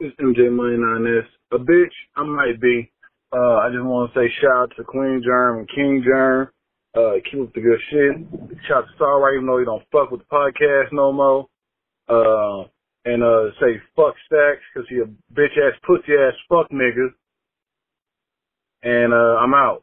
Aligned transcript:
It's 0.00 0.14
MJ 0.20 0.48
Money 0.52 0.76
9S. 0.76 1.26
A 1.50 1.58
bitch, 1.58 1.90
I 2.14 2.22
might 2.22 2.60
be. 2.60 2.88
Uh, 3.32 3.56
I 3.56 3.68
just 3.72 3.82
want 3.82 4.14
to 4.14 4.20
say 4.20 4.32
shout 4.40 4.70
out 4.70 4.72
to 4.76 4.84
Queen 4.84 5.20
Germ 5.24 5.58
and 5.58 5.68
King 5.74 6.04
Germ. 6.06 6.48
Uh, 6.96 7.14
keep 7.28 7.40
up 7.40 7.52
the 7.52 7.60
good 7.60 7.80
shit. 7.90 8.60
Shout 8.68 8.84
out 8.84 8.86
to 8.86 8.94
Starlight, 8.94 9.34
even 9.34 9.46
though 9.46 9.58
you 9.58 9.64
don't 9.64 9.82
fuck 9.90 10.12
with 10.12 10.20
the 10.20 10.26
podcast 10.32 10.92
no 10.92 11.10
more. 11.10 11.46
Uh, 12.08 12.68
and, 13.06 13.24
uh, 13.24 13.50
say 13.58 13.82
fuck 13.96 14.14
Stacks, 14.26 14.62
cause 14.72 14.84
he 14.88 14.98
a 14.98 15.34
bitch 15.34 15.58
ass, 15.58 15.74
pussy 15.84 16.14
ass 16.14 16.34
fuck 16.48 16.70
nigga. 16.70 17.08
And, 18.84 19.12
uh, 19.12 19.42
I'm 19.42 19.52
out. 19.52 19.82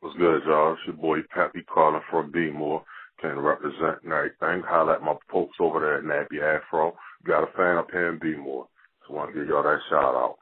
What's 0.00 0.18
good, 0.18 0.42
y'all? 0.44 0.74
It's 0.74 0.82
your 0.86 0.96
boy 0.96 1.20
Pappy 1.34 1.62
calling 1.62 2.02
from 2.10 2.30
B-More. 2.30 2.84
Can 3.22 3.38
represent 3.38 4.04
and 4.04 4.12
everything. 4.12 4.62
Holla 4.68 4.96
at 4.96 5.02
my 5.02 5.14
folks 5.32 5.56
over 5.60 5.80
there 5.80 5.98
at 5.98 6.04
Nappy 6.04 6.42
Afro. 6.42 6.94
Got 7.26 7.44
a 7.44 7.52
fan 7.56 7.78
up 7.78 7.90
here 7.90 8.10
in 8.10 8.18
B-More. 8.18 8.66
Want 9.10 9.34
to 9.34 9.40
give 9.40 9.48
y'all 9.48 9.64
that 9.64 9.78
shout 9.90 10.14
out. 10.14 10.36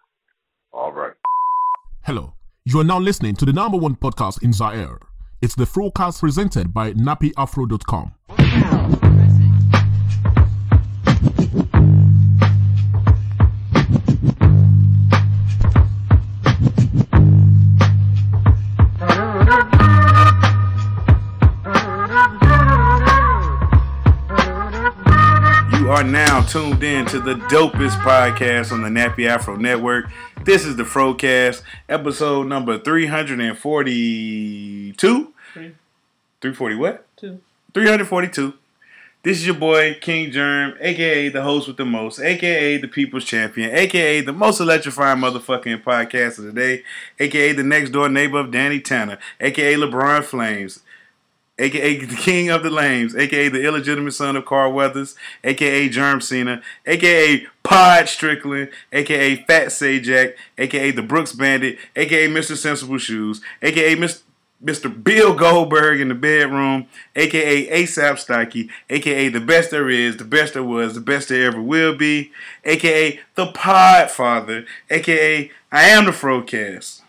All 0.72 0.92
right. 0.92 1.12
Hello. 2.04 2.34
You 2.66 2.80
are 2.80 2.84
now 2.84 2.98
listening 2.98 3.34
to 3.36 3.46
the 3.46 3.52
number 3.52 3.78
one 3.78 3.96
podcast 3.96 4.42
in 4.42 4.52
Zaire. 4.52 4.98
It's 5.40 5.54
the 5.54 5.64
Frocast 5.64 6.20
presented 6.20 6.74
by 6.74 6.92
nappyafro.com. 6.92 8.14
are 25.98 26.04
now 26.04 26.40
tuned 26.42 26.84
in 26.84 27.04
to 27.06 27.18
the 27.18 27.34
dopest 27.34 27.98
podcast 28.02 28.70
on 28.70 28.82
the 28.82 28.88
Nappy 28.88 29.26
Afro 29.26 29.56
Network. 29.56 30.04
This 30.44 30.64
is 30.64 30.76
the 30.76 30.84
Frocast, 30.84 31.62
episode 31.88 32.46
number 32.46 32.78
342. 32.78 34.92
340 35.52 36.74
what? 36.76 37.04
Two. 37.16 37.40
342. 37.74 38.54
This 39.24 39.38
is 39.38 39.46
your 39.46 39.56
boy, 39.56 39.98
King 40.00 40.30
Germ, 40.30 40.74
aka 40.78 41.30
the 41.30 41.42
host 41.42 41.66
with 41.66 41.78
the 41.78 41.84
most, 41.84 42.20
aka 42.20 42.76
the 42.76 42.86
people's 42.86 43.24
champion, 43.24 43.74
aka 43.74 44.20
the 44.20 44.32
most 44.32 44.60
electrifying 44.60 45.18
motherfucking 45.18 45.82
podcast 45.82 46.38
of 46.38 46.44
the 46.44 46.52
day, 46.52 46.84
aka 47.18 47.52
the 47.52 47.64
next 47.64 47.90
door 47.90 48.08
neighbor 48.08 48.38
of 48.38 48.52
Danny 48.52 48.78
Tanner, 48.78 49.18
aka 49.40 49.74
LeBron 49.74 50.22
Flames, 50.22 50.78
aka 51.58 52.04
the 52.04 52.16
king 52.16 52.50
of 52.50 52.62
the 52.62 52.70
lames, 52.70 53.16
aka 53.16 53.48
the 53.48 53.64
illegitimate 53.64 54.14
son 54.14 54.36
of 54.36 54.44
Carl 54.44 54.72
Weathers, 54.72 55.14
aka 55.44 55.88
Germ 55.88 56.20
Cena, 56.20 56.62
aka 56.86 57.46
Pod 57.62 58.08
Strickland, 58.08 58.70
aka 58.92 59.36
Fat 59.44 59.66
Sajak, 59.66 60.34
aka 60.56 60.90
the 60.90 61.02
Brooks 61.02 61.32
Bandit, 61.32 61.78
aka 61.96 62.28
Mr. 62.28 62.56
Sensible 62.56 62.98
Shoes, 62.98 63.40
aka 63.62 63.96
Mr. 63.96 65.04
Bill 65.04 65.34
Goldberg 65.34 66.00
in 66.00 66.08
the 66.08 66.14
bedroom, 66.14 66.86
aka 67.14 67.68
ASAP 67.68 68.18
Stocky, 68.18 68.70
aka 68.88 69.28
the 69.28 69.40
best 69.40 69.70
there 69.70 69.90
is, 69.90 70.16
the 70.16 70.24
best 70.24 70.54
there 70.54 70.64
was, 70.64 70.94
the 70.94 71.00
best 71.00 71.28
there 71.28 71.46
ever 71.46 71.60
will 71.60 71.96
be, 71.96 72.32
aka 72.64 73.20
the 73.34 73.46
Podfather, 73.46 74.66
aka 74.90 75.50
I 75.70 75.82
am 75.84 76.06
the 76.06 76.12
Frocast. 76.12 77.02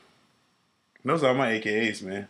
Those 1.05 1.23
are 1.23 1.33
my 1.33 1.59
AKAs, 1.59 2.03
man. 2.03 2.27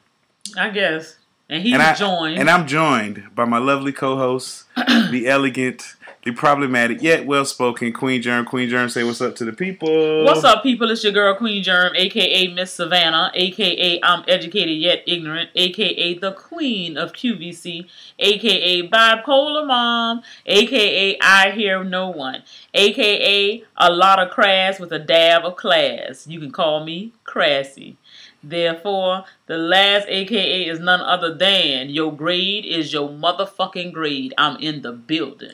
I 0.55 0.69
guess. 0.69 1.18
And 1.49 1.63
he's 1.63 1.73
and 1.73 1.81
I, 1.81 1.95
joined. 1.95 2.39
And 2.39 2.49
I'm 2.49 2.67
joined 2.67 3.33
by 3.33 3.45
my 3.45 3.57
lovely 3.57 3.91
co-host, 3.91 4.65
the 4.77 5.27
elegant, 5.27 5.95
the 6.23 6.31
problematic 6.31 7.01
yet 7.01 7.25
well-spoken 7.25 7.93
Queen 7.93 8.21
Germ. 8.21 8.45
Queen 8.45 8.69
Germ, 8.69 8.89
say 8.89 9.03
what's 9.03 9.21
up 9.21 9.35
to 9.37 9.45
the 9.45 9.53
people. 9.53 10.25
What's 10.25 10.43
up, 10.43 10.63
people? 10.63 10.91
It's 10.91 11.03
your 11.03 11.13
girl 11.13 11.35
Queen 11.35 11.63
Germ, 11.63 11.93
aka 11.95 12.47
Miss 12.47 12.73
Savannah, 12.73 13.31
aka 13.33 13.99
I'm 14.03 14.23
educated 14.27 14.77
yet 14.77 15.03
ignorant, 15.07 15.49
aka 15.55 16.13
the 16.15 16.33
Queen 16.33 16.97
of 16.97 17.13
QVC, 17.13 17.87
aka 18.19 18.87
Bipolar 18.89 19.65
Mom, 19.65 20.21
aka 20.45 21.17
I 21.21 21.51
hear 21.51 21.83
no 21.83 22.09
one, 22.09 22.43
aka 22.73 23.63
a 23.77 23.89
lot 23.91 24.19
of 24.19 24.29
crass 24.29 24.79
with 24.79 24.91
a 24.91 24.99
dab 24.99 25.45
of 25.45 25.55
class. 25.55 26.27
You 26.27 26.39
can 26.39 26.51
call 26.51 26.83
me 26.83 27.13
Crassy. 27.23 27.97
Therefore, 28.41 29.25
the 29.47 29.57
last 29.57 30.07
AKA 30.07 30.67
is 30.67 30.79
none 30.79 31.01
other 31.01 31.33
than 31.35 31.89
your 31.89 32.15
grade 32.15 32.65
is 32.65 32.93
your 32.93 33.09
motherfucking 33.09 33.91
grade. 33.91 34.33
I'm 34.37 34.55
in 34.57 34.81
the 34.81 34.93
building. 34.93 35.51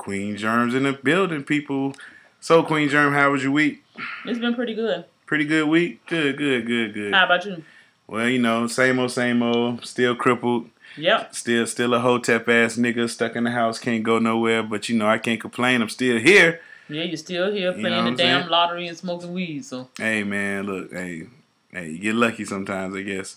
Queen 0.00 0.34
Germ's 0.34 0.74
in 0.74 0.84
the 0.84 0.94
building, 0.94 1.44
people. 1.44 1.94
So, 2.40 2.62
Queen 2.62 2.88
Germ, 2.88 3.12
how 3.12 3.32
was 3.32 3.42
your 3.42 3.52
week? 3.52 3.84
It's 4.24 4.38
been 4.38 4.54
pretty 4.54 4.74
good. 4.74 5.04
Pretty 5.26 5.44
good 5.44 5.68
week? 5.68 6.04
Good, 6.06 6.38
good, 6.38 6.66
good, 6.66 6.94
good. 6.94 7.12
How 7.12 7.26
about 7.26 7.44
you? 7.44 7.62
Well, 8.06 8.26
you 8.26 8.38
know, 8.38 8.66
same 8.66 8.98
old, 8.98 9.10
same 9.12 9.42
old. 9.42 9.84
Still 9.84 10.14
crippled. 10.16 10.70
Yep. 10.96 11.34
Still, 11.34 11.66
still 11.66 11.92
a 11.92 12.00
hotep 12.00 12.48
ass 12.48 12.76
nigga 12.76 13.10
stuck 13.10 13.36
in 13.36 13.44
the 13.44 13.50
house, 13.50 13.78
can't 13.78 14.02
go 14.02 14.18
nowhere. 14.18 14.62
But 14.62 14.88
you 14.88 14.96
know, 14.96 15.06
I 15.06 15.18
can't 15.18 15.38
complain. 15.38 15.82
I'm 15.82 15.90
still 15.90 16.18
here. 16.18 16.62
Yeah, 16.88 17.02
you're 17.02 17.18
still 17.18 17.52
here 17.52 17.72
You 17.72 17.80
playing 17.82 18.04
know 18.04 18.10
the 18.10 18.16
damn 18.16 18.40
saying? 18.40 18.50
lottery 18.50 18.88
and 18.88 18.96
smoking 18.96 19.34
weed. 19.34 19.66
So 19.66 19.90
Hey 19.98 20.24
man, 20.24 20.64
look, 20.64 20.92
hey, 20.92 21.26
hey, 21.70 21.90
you 21.90 21.98
get 21.98 22.14
lucky 22.14 22.46
sometimes, 22.46 22.96
I 22.96 23.02
guess. 23.02 23.36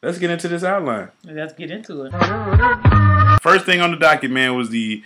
Let's 0.02 0.19
get 0.19 0.30
into 0.30 0.47
this 0.47 0.63
outline. 0.63 1.09
let's 1.24 1.53
get 1.53 1.72
into 1.72 2.03
it. 2.03 2.12
First 3.41 3.66
thing 3.66 3.81
on 3.81 3.91
the 3.91 3.97
docket, 3.97 4.31
man, 4.31 4.56
was 4.56 4.69
the 4.69 5.03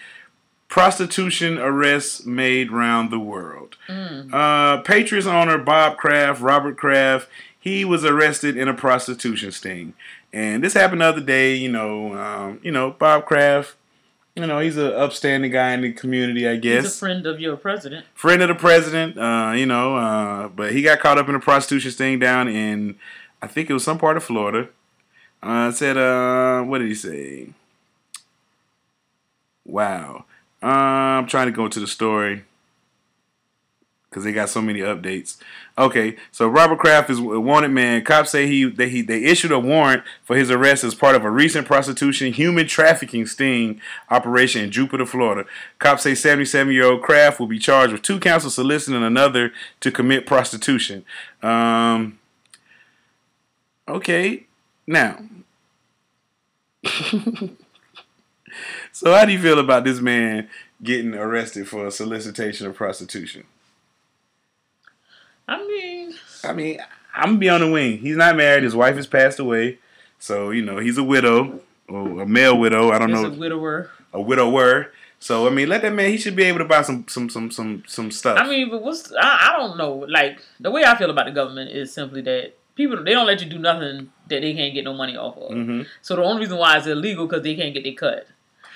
prostitution 0.68 1.58
arrests 1.58 2.26
made 2.26 2.72
round 2.72 3.12
the 3.12 3.20
world. 3.20 3.78
Uh, 3.90 4.82
Patriots 4.82 5.28
owner 5.28 5.58
Bob 5.58 5.98
Kraft, 5.98 6.42
Robert 6.42 6.78
Kraft, 6.78 7.28
he 7.60 7.84
was 7.84 8.06
arrested 8.06 8.56
in 8.56 8.68
a 8.68 8.74
prostitution 8.74 9.52
sting, 9.52 9.94
and 10.32 10.64
this 10.64 10.74
happened 10.74 11.02
the 11.02 11.06
other 11.06 11.22
day. 11.22 11.56
You 11.56 11.72
know, 11.72 12.18
um, 12.18 12.60
you 12.64 12.72
know 12.72 12.92
Bob 12.92 13.26
Kraft. 13.26 13.76
You 14.40 14.48
know, 14.48 14.60
he's 14.60 14.78
an 14.78 14.94
upstanding 14.94 15.52
guy 15.52 15.74
in 15.74 15.82
the 15.82 15.92
community, 15.92 16.48
I 16.48 16.56
guess 16.56 16.84
He's 16.86 16.96
a 16.96 16.98
friend 16.98 17.26
of 17.28 17.40
your 17.42 17.58
president. 17.58 18.06
friend 18.14 18.42
of 18.42 18.48
the 18.48 18.56
president, 18.56 19.18
uh, 19.18 19.52
you 19.54 19.66
know, 19.66 19.98
uh, 19.98 20.48
but 20.48 20.72
he 20.72 20.82
got 20.82 21.00
caught 21.00 21.18
up 21.18 21.28
in 21.28 21.36
a 21.36 21.40
prostitution 21.42 21.92
thing 21.92 22.20
down 22.20 22.48
in, 22.48 22.96
I 23.42 23.48
think 23.48 23.70
it 23.70 23.74
was 23.74 23.84
some 23.84 23.98
part 23.98 24.16
of 24.16 24.24
Florida. 24.24 24.70
Uh, 25.44 25.72
said, 25.72 25.98
uh, 25.98 26.62
what 26.64 26.78
did 26.80 26.88
he 26.88 26.96
say? 26.96 27.50
Wow. 29.66 30.26
Uh, 30.62 30.66
I'm 30.68 31.28
trying 31.28 31.48
to 31.48 31.52
go 31.52 31.68
to 31.68 31.80
the 31.80 31.88
story. 31.88 32.44
Because 34.10 34.24
they 34.24 34.32
got 34.32 34.50
so 34.50 34.62
many 34.62 34.80
updates. 34.80 35.38
Okay, 35.78 36.18
so 36.32 36.48
Robert 36.48 36.80
Kraft 36.80 37.10
is 37.10 37.20
a 37.20 37.40
wanted 37.40 37.70
man. 37.72 38.04
Cops 38.04 38.32
say 38.32 38.48
he 38.48 38.66
they 38.66 38.90
he 38.90 39.02
they 39.02 39.24
issued 39.24 39.52
a 39.52 39.60
warrant 39.60 40.04
for 40.24 40.36
his 40.36 40.50
arrest 40.50 40.84
as 40.84 40.96
part 40.96 41.16
of 41.16 41.24
a 41.24 41.30
recent 41.30 41.68
prostitution 41.68 42.34
human 42.34 42.68
trafficking 42.68 43.26
sting 43.26 43.80
operation 44.10 44.64
in 44.64 44.72
Jupiter, 44.72 45.06
Florida. 45.06 45.48
Cops 45.78 46.04
say 46.04 46.16
77 46.16 46.74
year 46.74 46.86
old 46.86 47.02
Kraft 47.02 47.40
will 47.40 47.48
be 47.48 47.60
charged 47.60 47.94
with 47.94 48.02
two 48.02 48.20
counts 48.20 48.46
of 48.46 48.52
soliciting 48.52 49.04
another 49.04 49.52
to 49.82 49.92
commit 49.92 50.26
prostitution. 50.26 51.06
Um. 51.42 52.20
Okay, 53.88 54.46
now. 54.86 55.20
so 58.92 59.14
how 59.14 59.26
do 59.26 59.32
you 59.32 59.40
feel 59.40 59.60
about 59.60 59.84
this 59.84 60.00
man 60.00 60.48
getting 60.82 61.14
arrested 61.14 61.68
for 61.68 61.90
solicitation 61.92 62.68
of 62.68 62.76
prostitution? 62.76 63.44
I 65.50 65.58
mean, 65.68 66.14
I 66.44 66.54
mean, 66.54 66.80
I'm 67.16 67.30
gonna 67.32 67.38
be 67.40 67.50
on 67.50 67.62
the 67.62 67.72
wing. 67.72 67.98
He's 68.00 68.16
not 68.18 68.36
married. 68.36 68.64
His 68.64 68.76
wife 68.76 68.96
has 68.96 69.08
passed 69.08 69.40
away, 69.40 69.80
so 70.20 70.52
you 70.52 70.64
know 70.64 70.78
he's 70.78 70.98
a 70.98 71.04
widow 71.04 71.62
or 71.88 72.22
a 72.22 72.26
male 72.26 72.58
widow. 72.58 72.92
I 72.92 73.00
don't 73.00 73.10
he's 73.10 73.22
know 73.22 73.28
a 73.28 73.32
widower. 73.38 73.90
a 74.14 74.22
widower. 74.22 74.92
So 75.20 75.48
I 75.48 75.50
mean, 75.50 75.68
let 75.68 75.82
that 75.82 75.92
man. 75.94 76.12
He 76.12 76.18
should 76.18 76.36
be 76.36 76.44
able 76.44 76.60
to 76.60 76.66
buy 76.66 76.82
some 76.84 77.06
some 77.10 77.30
some 77.30 77.52
some 77.52 77.84
some 77.88 78.12
stuff. 78.12 78.38
I 78.40 78.48
mean, 78.48 78.70
but 78.70 78.82
what's 78.84 79.12
I, 79.14 79.50
I 79.54 79.58
don't 79.58 79.78
know. 79.78 80.06
Like 80.08 80.40
the 80.60 80.72
way 80.72 80.84
I 80.86 80.96
feel 80.98 81.10
about 81.10 81.26
the 81.26 81.32
government 81.32 81.72
is 81.72 81.92
simply 81.92 82.22
that 82.22 82.54
people 82.76 83.04
they 83.04 83.12
don't 83.12 83.26
let 83.28 83.42
you 83.42 83.50
do 83.50 83.58
nothing 83.60 84.12
that 84.30 84.42
they 84.42 84.54
can't 84.54 84.74
get 84.74 84.84
no 84.86 84.94
money 84.94 85.18
off 85.18 85.36
of. 85.38 85.52
hmm 85.52 85.82
So 86.02 86.16
the 86.16 86.24
only 86.24 86.42
reason 86.42 86.58
why 86.58 86.78
it's 86.78 86.88
illegal 86.88 87.26
because 87.28 87.44
they 87.44 87.56
can't 87.56 87.74
get 87.74 87.84
their 87.84 87.94
cut. 87.94 88.28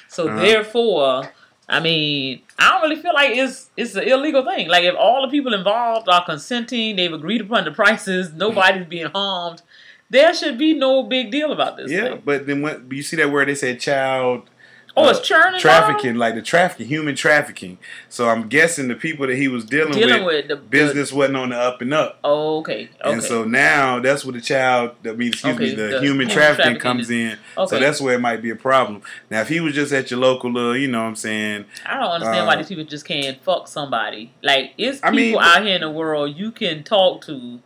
So 0.10 0.28
Uh-huh. 0.28 0.36
therefore, 0.42 1.32
I 1.70 1.80
mean, 1.80 2.42
I 2.60 2.70
don't 2.72 2.90
really 2.90 3.02
feel 3.02 3.14
like 3.14 3.32
it's 3.32 3.70
it's 3.78 3.96
an 3.96 4.04
illegal 4.04 4.44
thing. 4.44 4.68
Like 4.68 4.84
if 4.84 4.96
all 4.96 5.22
the 5.22 5.32
people 5.32 5.54
involved 5.54 6.10
are 6.10 6.26
consenting, 6.26 6.96
they've 6.96 7.14
agreed 7.14 7.42
upon 7.42 7.66
the 7.66 7.72
prices, 7.72 8.34
nobody's 8.36 8.88
being 8.88 9.08
harmed. 9.08 9.62
There 10.10 10.34
should 10.34 10.58
be 10.58 10.74
no 10.74 11.04
big 11.04 11.32
deal 11.32 11.52
about 11.52 11.78
this. 11.78 11.92
Yeah, 11.92 12.10
thing. 12.10 12.22
but 12.24 12.46
then 12.46 12.62
when 12.62 12.88
you 12.92 13.02
see 13.02 13.18
that 13.18 13.32
word 13.32 13.48
they 13.48 13.56
said 13.56 13.80
child 13.80 14.50
Oh, 14.96 15.08
uh, 15.08 15.10
it's 15.10 15.22
churning 15.22 15.60
trafficking, 15.60 16.16
like 16.16 16.36
the 16.36 16.42
trafficking, 16.44 16.86
human 16.88 17.16
trafficking. 17.16 17.80
So 18.10 18.30
I'm 18.30 18.48
guessing 18.48 18.88
the 18.90 18.96
people 18.96 19.26
that 19.26 19.36
he 19.36 19.48
was 19.48 19.66
dealing, 19.66 19.94
Dealing 19.94 20.24
with, 20.24 20.36
with 20.36 20.48
the 20.50 20.56
business 20.56 21.12
wasn't 21.12 21.38
on 21.38 21.50
the 21.50 21.58
up 21.58 21.82
and 21.82 21.92
up. 21.94 22.20
Oh, 22.24 22.60
okay. 22.60 22.90
Okay. 23.04 23.12
And 23.14 23.24
so 23.24 23.44
now 23.44 24.00
that's 24.00 24.24
where 24.24 24.34
the 24.34 24.42
child, 24.42 24.92
I 25.04 25.14
mean, 25.14 25.30
excuse 25.30 25.58
me, 25.58 25.70
the, 25.72 25.76
the 25.76 25.88
human 25.88 26.04
human 26.04 26.28
trafficking 26.30 26.56
trafficking 26.76 26.80
comes 26.80 27.02
is- 27.06 27.10
in. 27.10 27.40
okay. 27.58 27.70
So 27.76 27.80
that's 27.80 28.00
where 28.02 28.14
it 28.16 28.20
might 28.22 28.44
be 28.44 28.52
a 28.52 28.56
problem. 28.56 29.02
Now, 29.32 29.42
if 29.42 29.50
he 29.50 29.60
was 29.60 29.74
just 29.74 29.92
at 29.94 30.12
your 30.12 30.20
local 30.20 30.52
little, 30.52 30.78
you 30.78 30.88
know 30.88 31.02
what 31.02 31.08
I'm 31.10 31.16
saying? 31.16 31.66
I 31.88 31.96
don't 32.00 32.12
understand 32.12 32.46
why 32.46 32.54
uh, 32.54 32.58
these 32.58 32.68
people 32.68 32.84
just 32.86 33.06
can't 33.06 33.42
fuck 33.44 33.68
somebody. 33.68 34.32
Like 34.44 34.74
it's 34.78 35.02
I 35.02 35.10
people 35.10 35.40
mean- 35.40 35.50
out 35.50 35.66
here 35.66 35.76
in 35.76 35.82
the 35.82 35.90
world 35.90 36.36
you 36.38 36.52
can 36.52 36.84
talk 36.84 37.22
to 37.26 37.62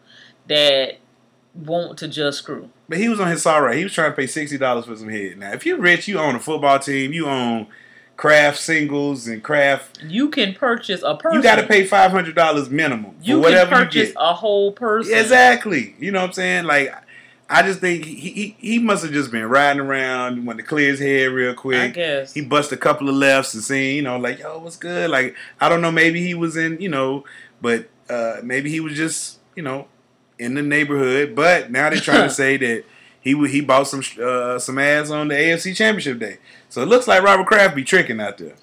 that 0.47 0.99
want 1.53 1.97
to 1.97 2.07
just 2.07 2.37
screw. 2.39 2.69
But 2.89 2.97
he 2.99 3.09
was 3.09 3.19
on 3.19 3.27
his 3.27 3.45
all 3.45 3.61
right. 3.61 3.77
He 3.77 3.83
was 3.83 3.93
trying 3.93 4.11
to 4.11 4.15
pay 4.15 4.25
$60 4.25 4.85
for 4.85 4.95
some 4.95 5.09
head. 5.09 5.37
Now, 5.37 5.51
if 5.51 5.65
you're 5.65 5.77
rich, 5.79 6.07
you 6.07 6.19
own 6.19 6.35
a 6.35 6.39
football 6.39 6.79
team, 6.79 7.11
you 7.11 7.27
own 7.27 7.67
craft 8.15 8.57
singles 8.59 9.27
and 9.27 9.43
craft, 9.43 9.99
You 10.03 10.29
can 10.29 10.53
purchase 10.55 11.03
a 11.03 11.15
person. 11.15 11.37
you 11.37 11.43
got 11.43 11.57
to 11.57 11.67
pay 11.67 11.85
$500 11.85 12.69
minimum 12.71 13.11
for 13.11 13.15
You 13.21 13.35
can 13.35 13.41
whatever 13.41 13.75
you 13.75 13.83
purchase 13.85 14.07
get. 14.09 14.15
a 14.17 14.33
whole 14.33 14.71
person. 14.71 15.13
Exactly. 15.17 15.95
You 15.99 16.11
know 16.11 16.21
what 16.21 16.27
I'm 16.27 16.33
saying? 16.33 16.63
Like, 16.65 16.93
I 17.49 17.61
just 17.61 17.79
think 17.79 18.03
he 18.03 18.15
he, 18.31 18.55
he 18.59 18.79
must 18.79 19.03
have 19.03 19.13
just 19.13 19.31
been 19.31 19.45
riding 19.45 19.79
around, 19.81 20.45
wanted 20.45 20.63
to 20.63 20.67
clear 20.67 20.89
his 20.89 20.99
head 20.99 21.27
real 21.31 21.53
quick. 21.53 21.77
I 21.77 21.87
guess. 21.89 22.33
He 22.33 22.41
bust 22.41 22.71
a 22.71 22.77
couple 22.77 23.07
of 23.07 23.15
lefts 23.15 23.53
and 23.53 23.63
saying, 23.63 23.95
you 23.97 24.01
know, 24.01 24.17
like, 24.17 24.39
yo, 24.39 24.59
what's 24.59 24.75
good? 24.77 25.09
Like, 25.09 25.35
I 25.61 25.69
don't 25.69 25.81
know, 25.81 25.91
maybe 25.91 26.21
he 26.25 26.33
was 26.33 26.57
in, 26.57 26.81
you 26.81 26.89
know, 26.89 27.23
but 27.61 27.87
uh, 28.09 28.37
maybe 28.43 28.69
he 28.69 28.79
was 28.79 28.95
just, 28.95 29.39
you 29.55 29.63
know, 29.63 29.87
in 30.39 30.53
the 30.53 30.61
neighborhood. 30.61 31.35
But 31.35 31.71
now 31.71 31.89
they're 31.89 31.99
trying 31.99 32.27
to 32.27 32.29
say 32.33 32.57
that 32.57 32.83
he 33.19 33.47
he 33.47 33.61
bought 33.61 33.87
some 33.87 34.01
uh, 34.23 34.59
some 34.59 34.77
ass 34.79 35.09
on 35.09 35.27
the 35.27 35.35
AFC 35.35 35.75
Championship 35.75 36.19
day. 36.19 36.37
So 36.69 36.81
it 36.81 36.87
looks 36.87 37.07
like 37.07 37.23
Robert 37.23 37.47
Kraft 37.47 37.75
be 37.75 37.83
tricking 37.83 38.19
out 38.21 38.37
there. 38.37 38.53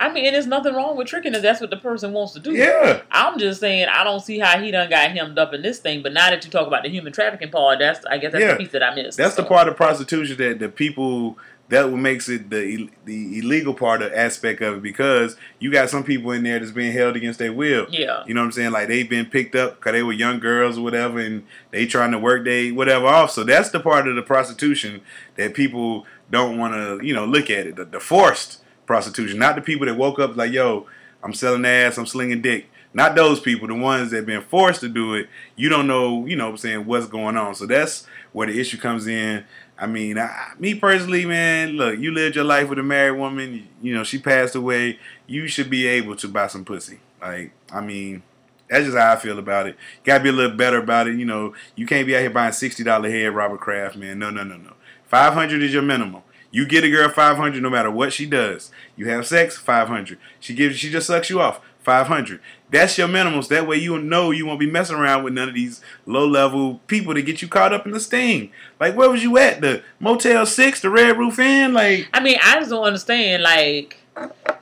I 0.00 0.12
mean, 0.12 0.26
and 0.26 0.34
there's 0.34 0.46
nothing 0.48 0.74
wrong 0.74 0.96
with 0.96 1.06
tricking 1.06 1.34
if 1.34 1.42
that's 1.42 1.60
what 1.60 1.70
the 1.70 1.76
person 1.76 2.12
wants 2.12 2.32
to 2.32 2.40
do. 2.40 2.52
Yeah. 2.52 3.02
I'm 3.12 3.38
just 3.38 3.60
saying 3.60 3.86
I 3.88 4.02
don't 4.02 4.20
see 4.20 4.38
how 4.40 4.58
he 4.60 4.72
done 4.72 4.90
got 4.90 5.10
hemmed 5.12 5.38
up 5.38 5.54
in 5.54 5.62
this 5.62 5.78
thing. 5.78 6.02
But 6.02 6.12
now 6.12 6.30
that 6.30 6.44
you 6.44 6.50
talk 6.50 6.66
about 6.66 6.82
the 6.82 6.88
human 6.88 7.12
trafficking 7.12 7.50
part, 7.50 7.78
that's 7.78 8.04
I 8.06 8.18
guess 8.18 8.32
that's 8.32 8.42
Yeah. 8.42 8.52
the 8.52 8.56
piece 8.58 8.72
that 8.72 8.82
I 8.82 8.94
missed. 8.94 9.16
That's 9.16 9.36
the 9.36 9.44
part 9.44 9.68
of 9.68 9.76
prostitution 9.76 10.36
that 10.38 10.58
the 10.58 10.68
people 10.68 11.38
that 11.74 11.90
what 11.90 11.98
makes 11.98 12.28
it 12.28 12.50
the 12.50 12.88
the 13.04 13.40
illegal 13.40 13.74
part 13.74 14.00
of 14.00 14.12
aspect 14.12 14.62
of 14.62 14.76
it 14.76 14.82
because 14.82 15.36
you 15.58 15.72
got 15.72 15.90
some 15.90 16.04
people 16.04 16.30
in 16.30 16.44
there 16.44 16.60
that's 16.60 16.70
being 16.70 16.92
held 16.92 17.16
against 17.16 17.40
their 17.40 17.52
will. 17.52 17.86
Yeah. 17.90 18.22
You 18.26 18.34
know 18.34 18.42
what 18.42 18.46
I'm 18.46 18.52
saying? 18.52 18.70
Like 18.70 18.86
they've 18.86 19.10
been 19.10 19.26
picked 19.26 19.56
up 19.56 19.76
because 19.76 19.92
they 19.92 20.04
were 20.04 20.12
young 20.12 20.38
girls 20.38 20.78
or 20.78 20.82
whatever, 20.82 21.18
and 21.18 21.44
they 21.72 21.86
trying 21.86 22.12
to 22.12 22.18
work 22.18 22.44
they 22.44 22.70
whatever 22.70 23.06
off. 23.06 23.32
So 23.32 23.42
that's 23.42 23.70
the 23.70 23.80
part 23.80 24.06
of 24.06 24.14
the 24.14 24.22
prostitution 24.22 25.00
that 25.36 25.54
people 25.54 26.06
don't 26.30 26.58
want 26.58 26.74
to 26.74 27.04
you 27.04 27.12
know 27.12 27.24
look 27.24 27.50
at 27.50 27.66
it. 27.66 27.74
The, 27.74 27.84
the 27.84 28.00
forced 28.00 28.60
prostitution, 28.86 29.38
not 29.40 29.56
the 29.56 29.62
people 29.62 29.86
that 29.86 29.96
woke 29.96 30.20
up 30.20 30.36
like 30.36 30.52
yo, 30.52 30.86
I'm 31.24 31.34
selling 31.34 31.64
ass, 31.64 31.98
I'm 31.98 32.06
slinging 32.06 32.40
dick. 32.40 32.68
Not 32.96 33.16
those 33.16 33.40
people, 33.40 33.66
the 33.66 33.74
ones 33.74 34.12
that 34.12 34.24
been 34.24 34.42
forced 34.42 34.80
to 34.82 34.88
do 34.88 35.14
it. 35.14 35.28
You 35.56 35.68
don't 35.68 35.88
know, 35.88 36.24
you 36.26 36.36
know 36.36 36.44
what 36.44 36.52
I'm 36.52 36.58
saying, 36.58 36.86
what's 36.86 37.06
going 37.08 37.36
on. 37.36 37.56
So 37.56 37.66
that's 37.66 38.06
where 38.30 38.46
the 38.46 38.60
issue 38.60 38.78
comes 38.78 39.08
in. 39.08 39.44
I 39.84 39.86
mean, 39.86 40.16
I, 40.16 40.52
me 40.58 40.74
personally, 40.74 41.26
man, 41.26 41.72
look, 41.72 41.98
you 41.98 42.10
lived 42.10 42.36
your 42.36 42.44
life 42.44 42.70
with 42.70 42.78
a 42.78 42.82
married 42.82 43.18
woman. 43.18 43.68
You 43.82 43.94
know, 43.94 44.02
she 44.02 44.18
passed 44.18 44.54
away. 44.54 44.98
You 45.26 45.46
should 45.46 45.68
be 45.68 45.86
able 45.86 46.16
to 46.16 46.26
buy 46.26 46.46
some 46.46 46.64
pussy. 46.64 47.00
Like, 47.20 47.52
I 47.70 47.82
mean, 47.82 48.22
that's 48.70 48.86
just 48.86 48.96
how 48.96 49.12
I 49.12 49.16
feel 49.16 49.38
about 49.38 49.66
it. 49.66 49.76
You 49.76 50.06
gotta 50.06 50.24
be 50.24 50.30
a 50.30 50.32
little 50.32 50.56
better 50.56 50.78
about 50.78 51.06
it. 51.06 51.18
You 51.18 51.26
know, 51.26 51.54
you 51.76 51.84
can't 51.84 52.06
be 52.06 52.16
out 52.16 52.20
here 52.20 52.30
buying 52.30 52.54
sixty 52.54 52.82
dollar 52.82 53.10
head 53.10 53.34
Robert 53.34 53.60
Kraft, 53.60 53.94
man. 53.94 54.18
No, 54.18 54.30
no, 54.30 54.42
no, 54.42 54.56
no. 54.56 54.72
Five 55.04 55.34
hundred 55.34 55.62
is 55.62 55.74
your 55.74 55.82
minimum. 55.82 56.22
You 56.50 56.66
get 56.66 56.82
a 56.82 56.90
girl 56.90 57.10
five 57.10 57.36
hundred 57.36 57.62
no 57.62 57.68
matter 57.68 57.90
what 57.90 58.14
she 58.14 58.24
does. 58.24 58.70
You 58.96 59.10
have 59.10 59.26
sex, 59.26 59.58
five 59.58 59.88
hundred. 59.88 60.18
She 60.40 60.54
gives, 60.54 60.78
she 60.78 60.90
just 60.90 61.08
sucks 61.08 61.28
you 61.28 61.42
off, 61.42 61.60
five 61.80 62.06
hundred. 62.06 62.40
That's 62.74 62.98
your 62.98 63.06
minimums. 63.06 63.46
That 63.48 63.68
way 63.68 63.76
you 63.76 63.96
know 63.98 64.32
you 64.32 64.46
won't 64.46 64.58
be 64.58 64.68
messing 64.68 64.96
around 64.96 65.22
with 65.22 65.32
none 65.32 65.48
of 65.48 65.54
these 65.54 65.80
low 66.06 66.26
level 66.26 66.80
people 66.88 67.14
to 67.14 67.22
get 67.22 67.40
you 67.40 67.46
caught 67.46 67.72
up 67.72 67.86
in 67.86 67.92
the 67.92 68.00
sting. 68.00 68.50
Like 68.80 68.96
where 68.96 69.08
was 69.08 69.22
you 69.22 69.38
at? 69.38 69.60
The 69.60 69.82
Motel 70.00 70.44
Six, 70.44 70.80
the 70.80 70.90
Red 70.90 71.16
Roof 71.16 71.38
Inn? 71.38 71.72
Like 71.72 72.08
I 72.12 72.18
mean, 72.20 72.36
I 72.42 72.58
just 72.58 72.70
don't 72.70 72.84
understand. 72.84 73.44
Like 73.44 73.98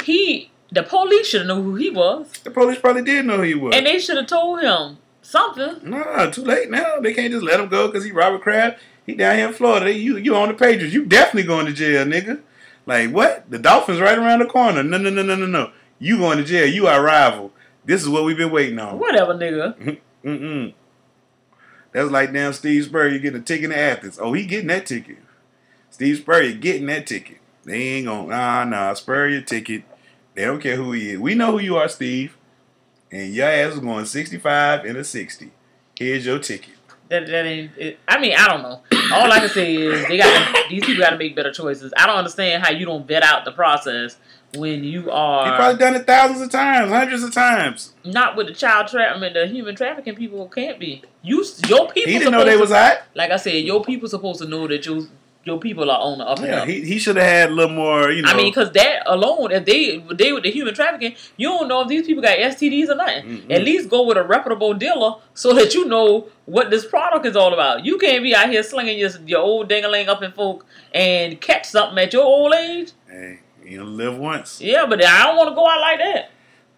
he, 0.02 0.50
the 0.70 0.82
police 0.82 1.26
should 1.26 1.40
have 1.40 1.48
known 1.48 1.64
who 1.64 1.74
he 1.76 1.88
was, 1.88 2.30
the 2.44 2.50
police 2.50 2.78
probably 2.78 3.02
did 3.02 3.24
know 3.24 3.38
who 3.38 3.42
he 3.44 3.54
was. 3.54 3.74
and 3.74 3.86
they 3.86 3.98
should 3.98 4.18
have 4.18 4.26
told 4.26 4.60
him 4.60 4.98
something. 5.22 5.88
Nah, 5.88 6.26
too 6.26 6.44
late 6.44 6.70
now. 6.70 7.00
They 7.00 7.14
can't 7.14 7.32
just 7.32 7.44
let 7.44 7.60
him 7.60 7.68
go 7.68 7.86
because 7.86 8.04
he 8.04 8.12
Robert 8.12 8.42
Kraft. 8.42 8.78
He 9.06 9.14
down 9.14 9.36
here 9.36 9.48
in 9.48 9.54
Florida. 9.54 9.86
They, 9.86 9.92
you 9.92 10.18
you 10.18 10.36
on 10.36 10.48
the 10.48 10.54
pages. 10.54 10.92
You 10.92 11.06
definitely 11.06 11.44
going 11.44 11.64
to 11.64 11.72
jail, 11.72 12.04
nigga. 12.04 12.40
Like 12.84 13.10
what? 13.10 13.50
The 13.50 13.58
Dolphins 13.58 14.00
right 14.00 14.18
around 14.18 14.40
the 14.40 14.46
corner. 14.46 14.82
No, 14.82 14.98
no, 14.98 15.08
no, 15.08 15.22
no, 15.22 15.34
no, 15.34 15.46
no. 15.46 15.72
You 15.98 16.18
going 16.18 16.36
to 16.36 16.44
jail. 16.44 16.66
You 16.66 16.88
our 16.88 17.02
rival. 17.02 17.52
This 17.84 18.02
is 18.02 18.08
what 18.08 18.24
we've 18.24 18.36
been 18.36 18.50
waiting 18.50 18.78
on. 18.78 18.98
Whatever, 18.98 19.34
nigga. 19.34 19.98
Mm-mm. 20.24 20.72
That's 21.92 22.10
like 22.10 22.32
damn 22.32 22.52
Steve 22.52 22.84
Spurrier 22.84 23.18
getting 23.18 23.40
a 23.40 23.44
ticket 23.44 23.70
to 23.70 23.78
Athens. 23.78 24.18
Oh, 24.20 24.32
he 24.32 24.46
getting 24.46 24.68
that 24.68 24.86
ticket. 24.86 25.18
Steve 25.90 26.18
Spurrier 26.18 26.52
getting 26.52 26.86
that 26.86 27.06
ticket. 27.06 27.38
They 27.64 27.74
ain't 27.74 28.06
gonna 28.06 28.28
nah 28.28 28.64
nah 28.64 28.94
Spurrier 28.94 29.42
ticket. 29.42 29.82
They 30.34 30.44
don't 30.44 30.60
care 30.60 30.76
who 30.76 30.92
he 30.92 31.10
is. 31.10 31.18
We 31.18 31.34
know 31.34 31.52
who 31.52 31.58
you 31.58 31.76
are, 31.76 31.88
Steve. 31.88 32.36
And 33.10 33.34
your 33.34 33.46
ass 33.46 33.74
is 33.74 33.80
going 33.80 34.06
65 34.06 34.86
and 34.86 34.96
a 34.96 35.04
60. 35.04 35.50
Here's 35.98 36.24
your 36.24 36.38
ticket. 36.38 36.74
That, 37.10 37.26
that 37.26 37.44
ain't. 37.44 37.72
It, 37.76 37.98
I 38.08 38.18
mean, 38.18 38.34
I 38.34 38.48
don't 38.48 38.62
know. 38.62 38.80
All 39.12 39.30
I 39.30 39.40
can 39.40 39.50
say 39.50 39.74
is 39.74 40.08
they 40.08 40.16
got 40.16 40.70
these 40.70 40.82
people 40.82 41.02
got 41.02 41.10
to 41.10 41.18
make 41.18 41.36
better 41.36 41.52
choices. 41.52 41.92
I 41.94 42.06
don't 42.06 42.16
understand 42.16 42.62
how 42.62 42.70
you 42.70 42.86
don't 42.86 43.06
vet 43.06 43.22
out 43.22 43.44
the 43.44 43.52
process 43.52 44.16
when 44.56 44.84
you 44.84 45.10
are. 45.10 45.46
He 45.50 45.56
probably 45.56 45.78
done 45.78 45.94
it 45.94 46.06
thousands 46.06 46.42
of 46.42 46.50
times, 46.50 46.90
hundreds 46.90 47.22
of 47.22 47.32
times. 47.32 47.92
not 48.04 48.36
with 48.36 48.48
the 48.48 48.54
child 48.54 48.88
trafficking, 48.88 49.22
I 49.22 49.26
mean, 49.26 49.32
the 49.34 49.46
human 49.46 49.74
trafficking 49.74 50.14
people 50.14 50.46
can't 50.48 50.78
be. 50.78 51.02
You, 51.22 51.44
your 51.68 51.90
people. 51.90 52.12
He 52.12 52.18
didn't 52.18 52.32
know 52.32 52.44
they 52.44 52.52
supposed 52.52 52.60
was 52.60 52.70
to- 52.70 52.76
hot. 52.76 53.02
Like 53.14 53.30
I 53.30 53.36
said, 53.36 53.54
your 53.64 53.82
people 53.84 54.08
supposed 54.08 54.40
to 54.42 54.48
know 54.48 54.66
that 54.68 54.84
your 54.86 55.02
your 55.44 55.58
people 55.58 55.90
are 55.90 55.98
on 55.98 56.18
the 56.18 56.24
up 56.24 56.38
and 56.38 56.46
Yeah, 56.46 56.62
up. 56.62 56.68
he, 56.68 56.84
he 56.84 56.98
should 57.00 57.16
have 57.16 57.24
had 57.26 57.50
a 57.50 57.52
little 57.52 57.74
more, 57.74 58.12
you 58.12 58.22
know. 58.22 58.28
I 58.28 58.36
mean, 58.36 58.52
because 58.52 58.70
that 58.74 59.02
alone, 59.06 59.50
if 59.50 59.64
they 59.64 59.98
they 60.14 60.32
with 60.32 60.44
the 60.44 60.52
human 60.52 60.72
trafficking, 60.72 61.16
you 61.36 61.48
don't 61.48 61.66
know 61.66 61.80
if 61.82 61.88
these 61.88 62.06
people 62.06 62.22
got 62.22 62.38
STDs 62.38 62.88
or 62.90 62.94
nothing. 62.94 63.24
Mhm. 63.24 63.50
At 63.50 63.64
least 63.64 63.88
go 63.88 64.02
with 64.04 64.16
a 64.18 64.22
reputable 64.22 64.72
dealer 64.74 65.14
so 65.34 65.52
that 65.54 65.74
you 65.74 65.86
know 65.86 66.28
what 66.46 66.70
this 66.70 66.84
product 66.86 67.26
is 67.26 67.34
all 67.34 67.52
about. 67.52 67.84
You 67.84 67.98
can't 67.98 68.22
be 68.22 68.36
out 68.36 68.50
here 68.50 68.62
slinging 68.62 68.96
your 68.98 69.10
your 69.26 69.40
old 69.40 69.68
dingaling 69.68 70.06
up 70.06 70.22
in 70.22 70.30
folk 70.30 70.64
and 70.94 71.40
catch 71.40 71.64
something 71.66 71.98
at 71.98 72.12
your 72.12 72.22
old 72.22 72.54
age. 72.54 72.92
hey, 73.10 73.40
you 73.72 73.78
know, 73.78 73.84
live 73.84 74.16
once. 74.18 74.60
Yeah, 74.60 74.84
but 74.86 75.02
I 75.04 75.24
don't 75.26 75.36
want 75.36 75.48
to 75.48 75.54
go 75.54 75.66
out 75.66 75.80
like 75.80 75.98
that. 75.98 76.30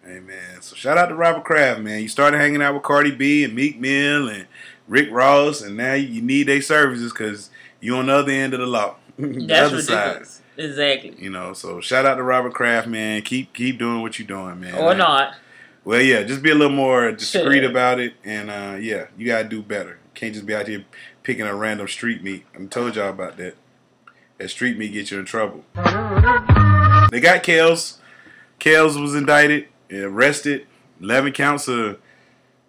Hey 0.05 0.19
man, 0.19 0.61
so 0.61 0.75
shout 0.75 0.97
out 0.97 1.07
to 1.07 1.15
Robert 1.15 1.43
Kraft, 1.43 1.81
man. 1.81 2.01
You 2.01 2.07
started 2.07 2.37
hanging 2.37 2.61
out 2.61 2.73
with 2.73 2.83
Cardi 2.83 3.11
B 3.11 3.43
and 3.43 3.53
Meek 3.55 3.79
Mill 3.79 4.29
and 4.29 4.45
Rick 4.87 5.09
Ross, 5.11 5.61
and 5.61 5.75
now 5.75 5.93
you 5.93 6.21
need 6.21 6.47
their 6.47 6.61
services 6.61 7.11
because 7.11 7.49
you 7.81 7.95
on 7.97 8.05
the 8.05 8.13
other 8.13 8.31
end 8.31 8.53
of 8.53 8.59
the 8.59 8.67
law, 8.67 8.95
the 9.17 9.45
That's 9.45 9.73
other 9.73 9.81
side. 9.81 10.03
ridiculous. 10.05 10.41
Exactly. 10.57 11.15
You 11.19 11.31
know, 11.31 11.51
so 11.53 11.81
shout 11.81 12.05
out 12.05 12.15
to 12.15 12.23
Robert 12.23 12.53
Kraft, 12.53 12.87
man. 12.87 13.23
Keep 13.23 13.53
keep 13.53 13.77
doing 13.77 14.01
what 14.01 14.17
you're 14.17 14.27
doing, 14.27 14.59
man. 14.61 14.75
Or 14.75 14.93
not. 14.93 15.35
Well, 15.83 16.01
yeah, 16.01 16.23
just 16.23 16.41
be 16.41 16.51
a 16.51 16.55
little 16.55 16.75
more 16.75 17.11
discreet 17.23 17.63
about 17.63 17.99
it, 17.99 18.13
and 18.23 18.49
uh, 18.49 18.77
yeah, 18.79 19.07
you 19.17 19.25
gotta 19.25 19.49
do 19.49 19.61
better. 19.61 19.99
Can't 20.13 20.33
just 20.33 20.45
be 20.45 20.55
out 20.55 20.67
here 20.67 20.85
picking 21.23 21.45
a 21.45 21.55
random 21.55 21.87
street 21.87 22.23
meat. 22.23 22.45
I 22.57 22.63
told 22.65 22.95
y'all 22.95 23.09
about 23.09 23.37
that. 23.37 23.55
That 24.37 24.49
street 24.49 24.77
meat 24.77 24.93
get 24.93 25.11
you 25.11 25.19
in 25.19 25.25
trouble. 25.25 25.63
They 27.11 27.19
got 27.19 27.43
Kels. 27.43 27.97
Kels 28.59 28.99
was 29.01 29.15
indicted, 29.15 29.67
arrested, 29.91 30.65
eleven 31.01 31.31
counts 31.31 31.67
of 31.67 31.99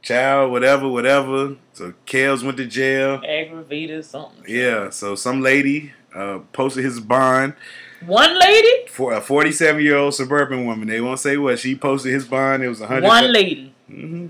child, 0.03 0.53
whatever, 0.53 0.89
whatever. 0.89 1.57
So 1.73 1.95
Kels 2.07 2.43
went 2.45 2.57
to 2.59 2.67
jail. 2.67 3.21
Aggravated 3.27 4.05
something. 4.05 4.45
Yeah, 4.47 4.91
so 4.91 5.15
some 5.15 5.41
lady 5.41 5.93
uh, 6.15 6.41
posted 6.53 6.85
his 6.85 7.01
bond 7.01 7.55
One 8.05 8.39
lady? 8.39 8.87
for 8.89 9.13
a 9.13 9.21
47 9.21 9.83
year 9.83 9.97
old 9.97 10.15
suburban 10.15 10.65
woman. 10.67 10.89
They 10.89 11.01
won't 11.01 11.21
say 11.21 11.37
what 11.37 11.59
she 11.59 11.75
posted 11.77 12.13
his 12.13 12.25
bond. 12.27 12.63
It 12.63 12.69
was 12.69 12.81
a 12.81 12.87
hundred. 12.87 13.09
One 13.09 13.33
lady. 13.33 13.75
hmm 13.89 14.27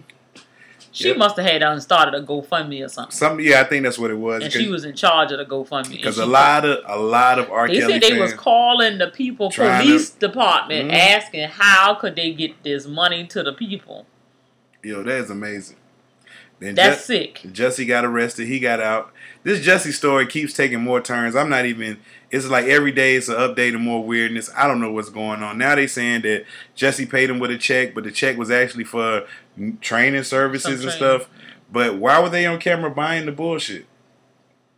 She 0.96 1.08
Yep. 1.08 1.18
must 1.18 1.36
have 1.36 1.44
had 1.44 1.58
done 1.58 1.78
started 1.82 2.14
a 2.14 2.22
GoFundMe 2.22 2.82
or 2.82 2.88
something. 2.88 3.10
Some 3.14 3.38
yeah, 3.38 3.60
I 3.60 3.64
think 3.64 3.82
that's 3.84 3.98
what 3.98 4.10
it 4.10 4.14
was. 4.18 4.42
And 4.42 4.50
she 4.50 4.68
was 4.68 4.86
in 4.86 4.94
charge 4.96 5.30
of 5.30 5.36
the 5.36 5.44
GoFundMe. 5.44 5.90
because 5.90 6.16
a 6.16 6.24
lot 6.24 6.64
of 6.64 6.78
a 6.86 6.98
lot 6.98 7.38
of 7.38 7.50
R. 7.50 7.68
They 7.68 7.80
Kelly 7.80 7.92
said 7.92 8.02
they 8.02 8.18
was 8.18 8.32
calling 8.32 8.96
the 8.96 9.08
people 9.08 9.50
police 9.50 10.08
department 10.08 10.90
Mhm. 10.90 10.94
asking 10.94 11.48
how 11.50 11.94
could 11.96 12.16
they 12.16 12.32
get 12.32 12.62
this 12.62 12.86
money 12.86 13.26
to 13.26 13.42
the 13.42 13.52
people. 13.52 14.06
Yo, 14.82 15.02
that 15.02 15.18
is 15.18 15.28
amazing. 15.30 15.76
Then 16.60 16.74
That's 16.74 17.06
Ju- 17.06 17.12
sick. 17.12 17.40
Jussie 17.52 17.86
got 17.86 18.06
arrested. 18.06 18.46
He 18.48 18.58
got 18.58 18.80
out. 18.80 19.12
This 19.42 19.60
Jussie 19.64 19.92
story 19.92 20.26
keeps 20.26 20.54
taking 20.54 20.80
more 20.80 21.02
turns. 21.02 21.36
I'm 21.36 21.50
not 21.50 21.66
even. 21.66 21.98
It's 22.30 22.46
like 22.46 22.66
every 22.66 22.92
day 22.92 23.14
it's 23.16 23.28
an 23.28 23.36
update 23.36 23.74
and 23.74 23.84
more 23.84 24.02
weirdness. 24.02 24.50
I 24.56 24.66
don't 24.66 24.80
know 24.80 24.90
what's 24.90 25.10
going 25.10 25.42
on. 25.42 25.58
Now 25.58 25.74
they 25.76 25.86
saying 25.86 26.22
that 26.22 26.44
Jussie 26.76 27.08
paid 27.08 27.30
him 27.30 27.38
with 27.38 27.50
a 27.50 27.58
check, 27.58 27.94
but 27.94 28.04
the 28.04 28.10
check 28.10 28.36
was 28.36 28.50
actually 28.50 28.84
for 28.84 29.26
training 29.80 30.24
services 30.24 30.80
Some 30.80 30.88
and 30.88 30.98
training. 30.98 31.20
stuff. 31.20 31.28
But 31.70 31.96
why 31.96 32.20
were 32.20 32.28
they 32.28 32.46
on 32.46 32.58
camera 32.58 32.90
buying 32.90 33.26
the 33.26 33.32
bullshit? 33.32 33.86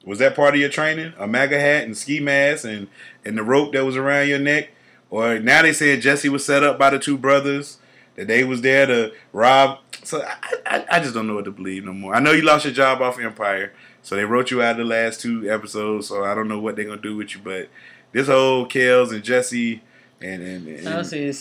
Was 0.04 0.18
that 0.20 0.36
part 0.36 0.54
of 0.54 0.60
your 0.60 0.68
training? 0.68 1.12
A 1.18 1.26
MAGA 1.26 1.58
hat 1.58 1.84
and 1.84 1.96
ski 1.96 2.20
mask 2.20 2.64
and 2.64 2.88
and 3.24 3.36
the 3.36 3.42
rope 3.42 3.72
that 3.72 3.84
was 3.84 3.96
around 3.96 4.28
your 4.28 4.38
neck? 4.38 4.70
Or 5.10 5.38
now 5.38 5.62
they 5.62 5.72
saying 5.72 6.00
Jussie 6.02 6.28
was 6.28 6.44
set 6.44 6.62
up 6.62 6.78
by 6.78 6.90
the 6.90 6.98
two 6.98 7.16
brothers 7.16 7.78
that 8.16 8.26
they 8.26 8.44
was 8.44 8.60
there 8.62 8.86
to 8.86 9.12
rob. 9.32 9.78
So 10.04 10.22
I, 10.22 10.36
I, 10.66 10.84
I 10.92 11.00
just 11.00 11.14
don't 11.14 11.26
know 11.26 11.34
what 11.34 11.44
to 11.44 11.50
believe 11.50 11.84
no 11.84 11.92
more. 11.92 12.14
I 12.14 12.20
know 12.20 12.32
you 12.32 12.42
lost 12.42 12.64
your 12.64 12.74
job 12.74 13.00
off 13.00 13.18
Empire, 13.18 13.72
so 14.02 14.16
they 14.16 14.24
wrote 14.24 14.50
you 14.50 14.62
out 14.62 14.72
of 14.72 14.76
the 14.78 14.84
last 14.84 15.20
two 15.20 15.50
episodes. 15.50 16.08
So 16.08 16.24
I 16.24 16.34
don't 16.34 16.48
know 16.48 16.58
what 16.58 16.76
they're 16.76 16.84
gonna 16.84 17.00
do 17.00 17.16
with 17.16 17.34
you. 17.34 17.40
But 17.42 17.68
this 18.12 18.26
whole 18.26 18.66
Kels 18.66 19.12
and 19.12 19.22
Jussie 19.22 19.80
and 20.20 20.42
and, 20.42 20.68
and 20.68 21.06
see, 21.06 21.32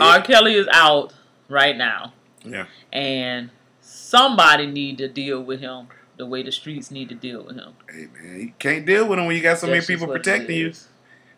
R. 0.00 0.22
Kelly 0.22 0.54
is 0.54 0.68
out 0.72 1.12
right 1.48 1.76
now, 1.76 2.12
yeah, 2.44 2.66
and 2.92 3.50
somebody 3.80 4.66
need 4.66 4.98
to 4.98 5.08
deal 5.08 5.42
with 5.42 5.60
him 5.60 5.88
the 6.16 6.26
way 6.26 6.42
the 6.42 6.52
streets 6.52 6.90
need 6.90 7.08
to 7.08 7.14
deal 7.14 7.42
with 7.42 7.56
him. 7.56 7.74
hey 7.90 8.06
man, 8.14 8.40
you 8.40 8.52
can't 8.58 8.86
deal 8.86 9.08
with 9.08 9.18
him 9.18 9.26
when 9.26 9.36
you 9.36 9.42
got 9.42 9.58
so 9.58 9.66
many 9.66 9.78
That's 9.78 9.88
just 9.88 10.00
people 10.00 10.14
protecting 10.14 10.56
you. 10.56 10.72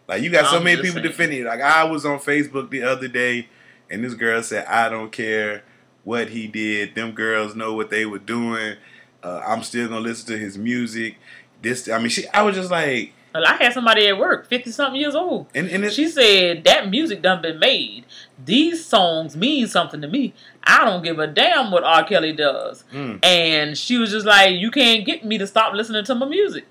Like 0.07 0.23
you 0.23 0.31
got 0.31 0.51
so 0.51 0.59
I'm 0.59 0.65
many 0.65 0.77
people 0.77 0.97
saying. 0.97 1.07
defending 1.07 1.39
you. 1.39 1.45
Like 1.45 1.61
I 1.61 1.85
was 1.85 2.05
on 2.05 2.19
Facebook 2.19 2.71
the 2.71 2.83
other 2.83 3.09
day, 3.09 3.49
and 3.91 4.05
this 4.05 4.15
girl 4.15 4.43
said, 4.43 4.67
"I 4.67 4.89
don't 4.89 5.11
care 5.11 5.63
what 6.05 6.29
he 6.29 6.47
did. 6.47 6.95
Them 6.95 7.13
girls 7.13 7.57
know 7.57 7.73
what 7.75 7.91
they 7.91 8.05
were 8.05 8.19
doing. 8.19 8.77
Uh, 9.25 9.43
I'm 9.47 9.63
still 9.63 9.89
gonna 9.89 10.01
listen 10.01 10.27
to 10.29 10.39
his 10.39 10.57
music." 10.59 11.17
This, 11.63 11.89
I 11.89 11.99
mean, 11.99 12.09
she. 12.11 12.29
I 12.29 12.43
was 12.43 12.55
just 12.57 12.71
like, 12.71 13.13
Well, 13.35 13.45
I 13.47 13.55
had 13.55 13.73
somebody 13.73 14.07
at 14.07 14.19
work, 14.19 14.47
fifty 14.49 14.71
something 14.71 15.01
years 15.01 15.15
old. 15.15 15.47
and 15.55 15.67
and 15.69 15.91
She 15.91 16.09
said 16.09 16.63
that 16.65 16.91
music 16.91 17.23
done 17.23 17.41
been 17.41 17.59
made. 17.59 18.05
These 18.45 18.85
songs 18.85 19.35
mean 19.37 19.67
something 19.67 20.01
to 20.03 20.09
me. 20.09 20.35
I 20.63 20.85
don't 20.85 21.03
give 21.03 21.19
a 21.19 21.27
damn 21.27 21.71
what 21.71 21.83
R. 21.85 22.05
Kelly 22.05 22.33
does. 22.33 22.85
mm, 22.93 23.19
And 23.25 23.79
she 23.79 23.97
was 23.97 24.11
just 24.11 24.27
like, 24.27 24.57
"You 24.57 24.71
can't 24.71 25.07
get 25.07 25.25
me 25.25 25.39
to 25.39 25.47
stop 25.47 25.73
listening 25.73 26.05
to 26.05 26.15
my 26.15 26.27
music." 26.27 26.67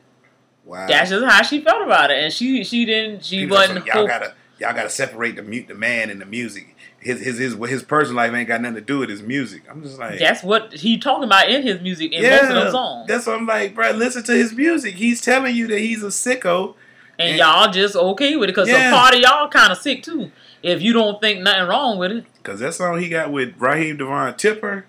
wow. 0.66 0.86
That's 0.88 1.10
just 1.10 1.26
how 1.26 1.42
she 1.42 1.60
felt 1.62 1.82
about 1.84 2.12
it, 2.12 2.24
and 2.24 2.32
she 2.32 2.64
she 2.64 2.86
didn't 2.86 3.26
she 3.26 3.40
People 3.42 3.58
wasn't. 3.58 3.86
y'all 3.88 4.06
gotta 4.08 4.34
y'all 4.60 4.74
gotta 4.74 4.90
separate 4.90 5.36
the 5.38 5.42
mute 5.42 5.68
the 5.68 5.74
man 5.76 6.10
and 6.12 6.22
the 6.22 6.26
music. 6.26 6.73
His 7.04 7.20
his 7.22 7.38
his 7.38 7.54
his 7.70 7.84
personal 7.84 8.16
life 8.18 8.34
ain't 8.34 8.48
got 8.48 8.62
nothing 8.62 8.76
to 8.76 8.82
do 8.82 9.00
with 9.00 9.10
his 9.10 9.22
music. 9.22 9.64
I'm 9.70 9.84
just 9.84 10.00
like, 10.00 10.20
That's 10.20 10.42
what 10.44 10.74
he 10.74 10.98
talking 10.98 11.26
about 11.26 11.50
in 11.50 11.62
his 11.64 11.82
music 11.82 12.14
in 12.14 12.22
most 12.24 12.44
of 12.44 12.50
them 12.50 12.72
songs. 12.72 13.08
That's 13.08 13.28
what 13.28 13.36
I'm 13.38 13.46
like, 13.46 13.76
bro. 13.76 13.92
Listen 13.92 14.24
to 14.24 14.32
his 14.34 14.54
music. 14.54 14.96
He's 14.96 15.20
telling 15.22 15.56
you 15.56 15.68
that 15.68 15.80
he's 15.80 16.02
a 16.04 16.08
sicko. 16.08 16.76
and 17.20 17.30
and- 17.30 17.38
y'all 17.40 17.72
just 17.72 17.96
okay 17.96 18.36
with 18.38 18.50
it 18.50 18.54
because 18.54 18.70
Yeah. 18.70 18.90
a 18.90 18.94
part 18.94 19.14
of 19.14 19.20
y'all 19.22 19.48
kind 19.50 19.72
of 19.72 19.78
sick 19.78 20.02
too. 20.04 20.32
If 20.62 20.82
you 20.82 20.94
don't 20.94 21.20
think 21.20 21.42
nothing 21.42 21.68
wrong 21.68 21.98
with 21.98 22.12
it, 22.12 22.26
Cause 22.44 22.60
that 22.62 22.74
song 22.74 23.00
he 23.00 23.10
got 23.10 23.32
with 23.32 23.54
Raheem 23.60 23.98
DeVaughn 23.98 24.36
Tipper, 24.38 24.86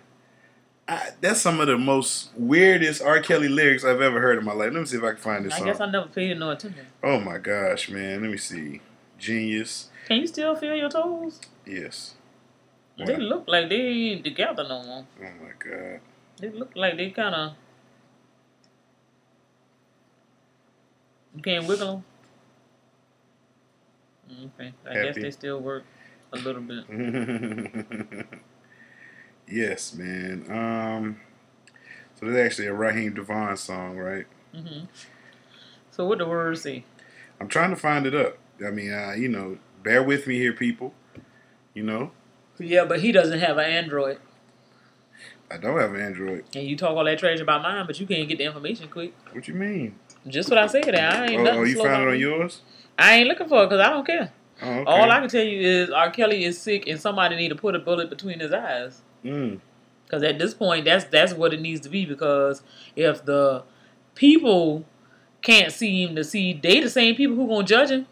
I, 0.87 1.11
that's 1.21 1.41
some 1.41 1.61
of 1.61 1.67
the 1.67 1.79
most 1.79 2.31
weirdest 2.37 3.03
R. 3.03 3.19
Kelly 3.21 3.49
lyrics 3.49 3.85
I've 3.85 4.01
ever 4.01 4.21
heard 4.21 4.39
in 4.39 4.45
my 4.45 4.53
life. 4.53 4.73
Let 4.73 4.81
me 4.81 4.85
see 4.87 4.99
if 4.99 5.03
I 5.03 5.09
can 5.13 5.17
find 5.17 5.45
this 5.45 5.55
I 5.55 5.59
song. 5.59 5.67
guess 5.67 5.81
I 5.81 5.87
never 5.91 6.07
paid 6.09 6.39
no 6.39 6.51
attention. 6.51 6.87
oh 7.03 7.19
my 7.21 7.39
gosh, 7.39 7.89
man. 7.89 8.23
Let 8.23 8.31
me 8.31 8.37
see. 8.37 8.81
Genius. 9.19 9.89
Can 10.07 10.19
you 10.19 10.27
still 10.27 10.55
feel 10.55 10.75
your 10.77 10.91
toes? 10.91 11.41
Yes. 11.67 12.15
They 12.97 13.17
look 13.17 13.45
like 13.49 13.69
they 13.69 13.77
ain't 13.77 14.25
together 14.25 14.65
no 14.69 14.83
more. 14.83 15.07
Oh 15.21 15.33
my 15.43 15.53
god. 15.59 16.01
They 16.39 16.51
look 16.51 16.73
like 16.75 16.97
they 16.97 17.11
kind 17.11 17.35
of. 17.35 17.53
You 21.35 21.43
can't 21.43 21.67
wiggle 21.67 22.05
them. 24.29 24.53
Okay, 24.59 24.73
I 24.89 24.95
guess 24.95 25.17
they 25.17 25.31
still 25.31 25.61
work 25.61 25.85
a 26.33 26.39
little 26.39 26.63
bit. 26.63 26.85
yes, 29.49 29.95
man. 29.95 30.47
Um. 30.51 31.21
So 32.15 32.27
there's 32.27 32.47
actually 32.47 32.69
a 32.69 32.75
Raheem 32.75 33.15
DeVaughn 33.15 33.57
song, 33.57 33.97
right? 33.97 34.27
Mm-hmm. 34.55 34.85
So 35.91 36.07
what 36.07 36.19
the 36.19 36.27
words 36.27 36.63
say? 36.63 36.85
I'm 37.41 37.49
trying 37.49 37.71
to 37.71 37.77
find 37.77 38.07
it 38.07 38.15
up. 38.15 38.39
I 38.65 38.71
mean, 38.71 38.93
uh, 38.93 39.13
you 39.17 39.29
know, 39.29 39.59
bear 39.83 40.03
with 40.03 40.27
me 40.27 40.39
here, 40.39 40.53
people. 40.53 40.95
You 41.75 41.83
know, 41.83 42.13
Yeah, 42.59 42.85
but 42.85 43.01
he 43.01 43.11
doesn't 43.11 43.41
have 43.41 43.59
an 43.59 43.69
Android. 43.69 44.19
I 45.51 45.57
don't 45.57 45.79
have 45.79 45.93
an 45.95 46.01
Android. 46.01 46.45
And 46.55 46.67
you 46.67 46.77
talk 46.77 46.97
all 46.97 47.05
that 47.05 47.19
trash 47.19 47.41
about 47.41 47.63
mine, 47.63 47.87
but 47.87 47.99
you 48.01 48.07
can't 48.07 48.29
get 48.29 48.39
the 48.39 48.45
information 48.45 48.89
quick. 48.89 49.13
What 49.33 49.47
you 49.47 49.55
mean? 49.55 49.97
Just 50.27 50.49
what 50.49 50.59
I 50.59 50.67
said. 50.67 50.95
I 50.95 51.27
ain't 51.27 51.47
Oh, 51.47 51.51
oh, 51.51 51.63
you 51.65 51.83
found 51.83 52.05
it 52.05 52.09
on 52.09 52.19
yours? 52.19 52.63
I 52.99 53.17
ain't 53.17 53.29
looking 53.29 53.49
for 53.49 53.63
it 53.63 53.67
because 53.67 53.81
I 53.81 53.91
don't 53.91 54.07
care. 54.07 54.33
Oh, 54.63 54.71
okay. 54.71 54.85
All 54.91 55.11
I 55.11 55.21
can 55.21 55.29
tell 55.29 55.45
you 55.45 55.61
is 55.61 55.91
R. 55.91 56.11
Kelly 56.11 56.45
is 56.45 56.61
sick, 56.61 56.87
and 56.87 57.01
somebody 57.01 57.37
need 57.37 57.49
to 57.49 57.57
put 57.57 57.75
a 57.75 57.79
bullet 57.79 58.09
between 58.09 58.39
his 58.39 58.53
eyes. 58.53 59.03
Mm. 59.25 59.61
Because 60.05 60.23
at 60.23 60.39
this 60.39 60.55
point, 60.55 60.85
that's 60.85 61.05
that's 61.05 61.35
what 61.35 61.53
it 61.53 61.61
needs 61.61 61.81
to 61.83 61.89
be. 61.89 62.07
Because 62.07 62.63
if 62.95 63.25
the 63.25 63.65
people 64.15 64.85
can't 65.43 65.73
see 65.73 66.05
him 66.05 66.15
to 66.17 66.25
see, 66.25 66.53
they 66.53 66.81
the 66.81 66.91
same 66.91 67.15
people 67.17 67.37
who 67.37 67.49
gonna 67.49 67.67
judge 67.67 67.91
him 67.91 68.07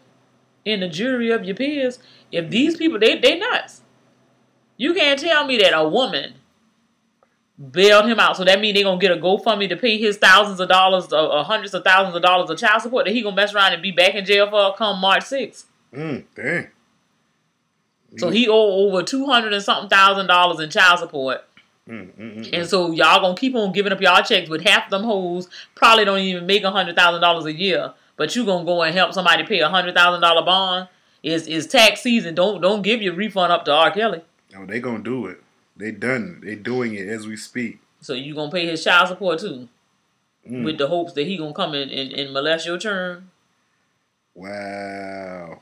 in 0.65 0.81
the 0.81 0.87
jury 0.87 1.31
of 1.31 1.43
your 1.43 1.55
peers. 1.55 1.99
If 2.33 2.49
these 2.49 2.75
people, 2.75 2.99
they 2.99 3.17
they 3.17 3.37
nuts. 3.37 3.81
You 4.77 4.93
can't 4.93 5.19
tell 5.19 5.45
me 5.45 5.57
that 5.57 5.77
a 5.77 5.87
woman 5.87 6.33
bailed 7.71 8.07
him 8.07 8.19
out, 8.19 8.35
so 8.35 8.43
that 8.43 8.59
means 8.59 8.73
they're 8.75 8.83
gonna 8.83 8.99
get 8.99 9.11
a 9.11 9.21
GoFundMe 9.21 9.69
to 9.69 9.77
pay 9.77 9.97
his 9.97 10.17
thousands 10.17 10.59
of 10.59 10.67
dollars, 10.67 11.13
or, 11.13 11.31
or 11.31 11.43
hundreds 11.43 11.73
of 11.73 11.83
thousands 11.83 12.15
of 12.15 12.23
dollars 12.23 12.49
of 12.49 12.57
child 12.57 12.81
support. 12.81 13.05
That 13.05 13.13
he 13.13 13.21
gonna 13.21 13.35
mess 13.35 13.53
around 13.53 13.73
and 13.73 13.81
be 13.81 13.91
back 13.91 14.15
in 14.15 14.25
jail 14.25 14.49
for 14.49 14.75
come 14.75 14.99
March 14.99 15.23
6th. 15.23 15.65
Mm. 15.93 16.23
Dang. 16.35 16.67
So 18.17 18.29
he 18.29 18.47
owe 18.47 18.87
over 18.87 19.03
two 19.03 19.25
hundred 19.25 19.53
and 19.53 19.63
something 19.63 19.89
thousand 19.89 20.27
dollars 20.27 20.59
in 20.59 20.69
child 20.69 20.99
support. 20.99 21.43
Mm, 21.87 22.13
mm, 22.13 22.35
mm, 22.37 22.49
And 22.53 22.67
so 22.67 22.91
y'all 22.91 23.21
gonna 23.21 23.35
keep 23.35 23.55
on 23.55 23.73
giving 23.73 23.91
up 23.91 24.01
y'all 24.01 24.23
checks 24.23 24.49
with 24.49 24.61
half 24.61 24.89
them 24.89 25.03
hoes 25.03 25.49
probably 25.75 26.05
don't 26.05 26.19
even 26.19 26.45
make 26.45 26.63
a 26.63 26.71
hundred 26.71 26.95
thousand 26.95 27.21
dollars 27.21 27.45
a 27.45 27.53
year. 27.53 27.93
But 28.15 28.35
you 28.35 28.45
gonna 28.45 28.65
go 28.65 28.81
and 28.83 28.95
help 28.95 29.13
somebody 29.13 29.43
pay 29.43 29.59
a 29.59 29.69
hundred 29.69 29.95
thousand 29.95 30.21
dollar 30.21 30.45
bond. 30.45 30.87
Is 31.23 31.47
is 31.47 31.67
tax 31.67 32.01
season. 32.01 32.35
Don't 32.35 32.61
don't 32.61 32.81
give 32.81 33.01
your 33.01 33.13
refund 33.13 33.51
up 33.51 33.63
to 33.65 33.71
R. 33.71 33.91
Kelly. 33.91 34.21
Oh, 34.55 34.65
they 34.65 34.79
gonna 34.79 35.03
do 35.03 35.25
it. 35.27 35.41
They 35.75 35.91
done. 35.91 36.41
They 36.43 36.55
doing 36.55 36.93
it 36.93 37.07
as 37.07 37.25
we 37.25 37.37
speak. 37.37 37.79
So 38.01 38.13
you 38.13 38.35
gonna 38.35 38.51
pay 38.51 38.67
his 38.67 38.83
child 38.83 39.07
support 39.07 39.39
too. 39.39 39.69
Mm. 40.47 40.65
With 40.65 40.77
the 40.77 40.87
hopes 40.87 41.13
that 41.13 41.25
he 41.25 41.37
gonna 41.37 41.53
come 41.53 41.73
in 41.73 41.89
and, 41.89 42.11
and 42.11 42.33
molest 42.33 42.65
your 42.65 42.77
churn. 42.77 43.31
Wow. 44.35 45.61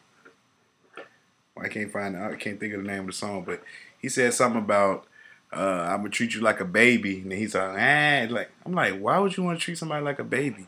I 1.61 1.67
can't 1.67 1.91
find. 1.91 2.17
I 2.17 2.35
can't 2.35 2.59
think 2.59 2.73
of 2.73 2.81
the 2.81 2.87
name 2.87 3.01
of 3.01 3.07
the 3.07 3.13
song, 3.13 3.43
but 3.45 3.61
he 3.99 4.09
said 4.09 4.33
something 4.33 4.61
about 4.61 5.05
uh, 5.53 5.87
"I'm 5.89 5.97
gonna 5.97 6.09
treat 6.09 6.33
you 6.33 6.41
like 6.41 6.59
a 6.59 6.65
baby," 6.65 7.19
and 7.19 7.31
he's 7.31 7.53
like, 7.53 7.77
"Ah," 7.77 8.33
like 8.33 8.49
I'm 8.65 8.73
like, 8.73 8.99
why 8.99 9.19
would 9.19 9.37
you 9.37 9.43
want 9.43 9.59
to 9.59 9.63
treat 9.63 9.77
somebody 9.77 10.03
like 10.03 10.17
a 10.17 10.23
baby? 10.23 10.65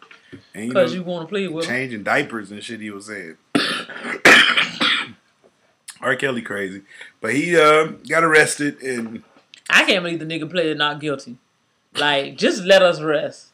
And 0.53 0.67
you 0.67 0.73
know, 0.73 0.85
you 0.85 1.03
wanna 1.03 1.27
play 1.27 1.47
with 1.47 1.65
him. 1.65 1.71
changing 1.71 2.03
diapers 2.03 2.51
and 2.51 2.63
shit. 2.63 2.81
He 2.81 2.91
was 2.91 3.07
saying. 3.07 3.37
R. 6.03 6.15
Kelly 6.15 6.41
crazy, 6.41 6.81
but 7.21 7.33
he 7.33 7.57
uh, 7.57 7.85
got 8.07 8.23
arrested 8.23 8.81
and 8.83 9.23
I 9.69 9.85
can't 9.85 10.03
believe 10.03 10.19
the 10.19 10.25
nigga 10.25 10.49
pleaded 10.49 10.77
not 10.77 10.99
guilty. 10.99 11.37
Like, 11.95 12.37
just 12.37 12.63
let 12.63 12.81
us 12.81 13.01
rest. 13.01 13.47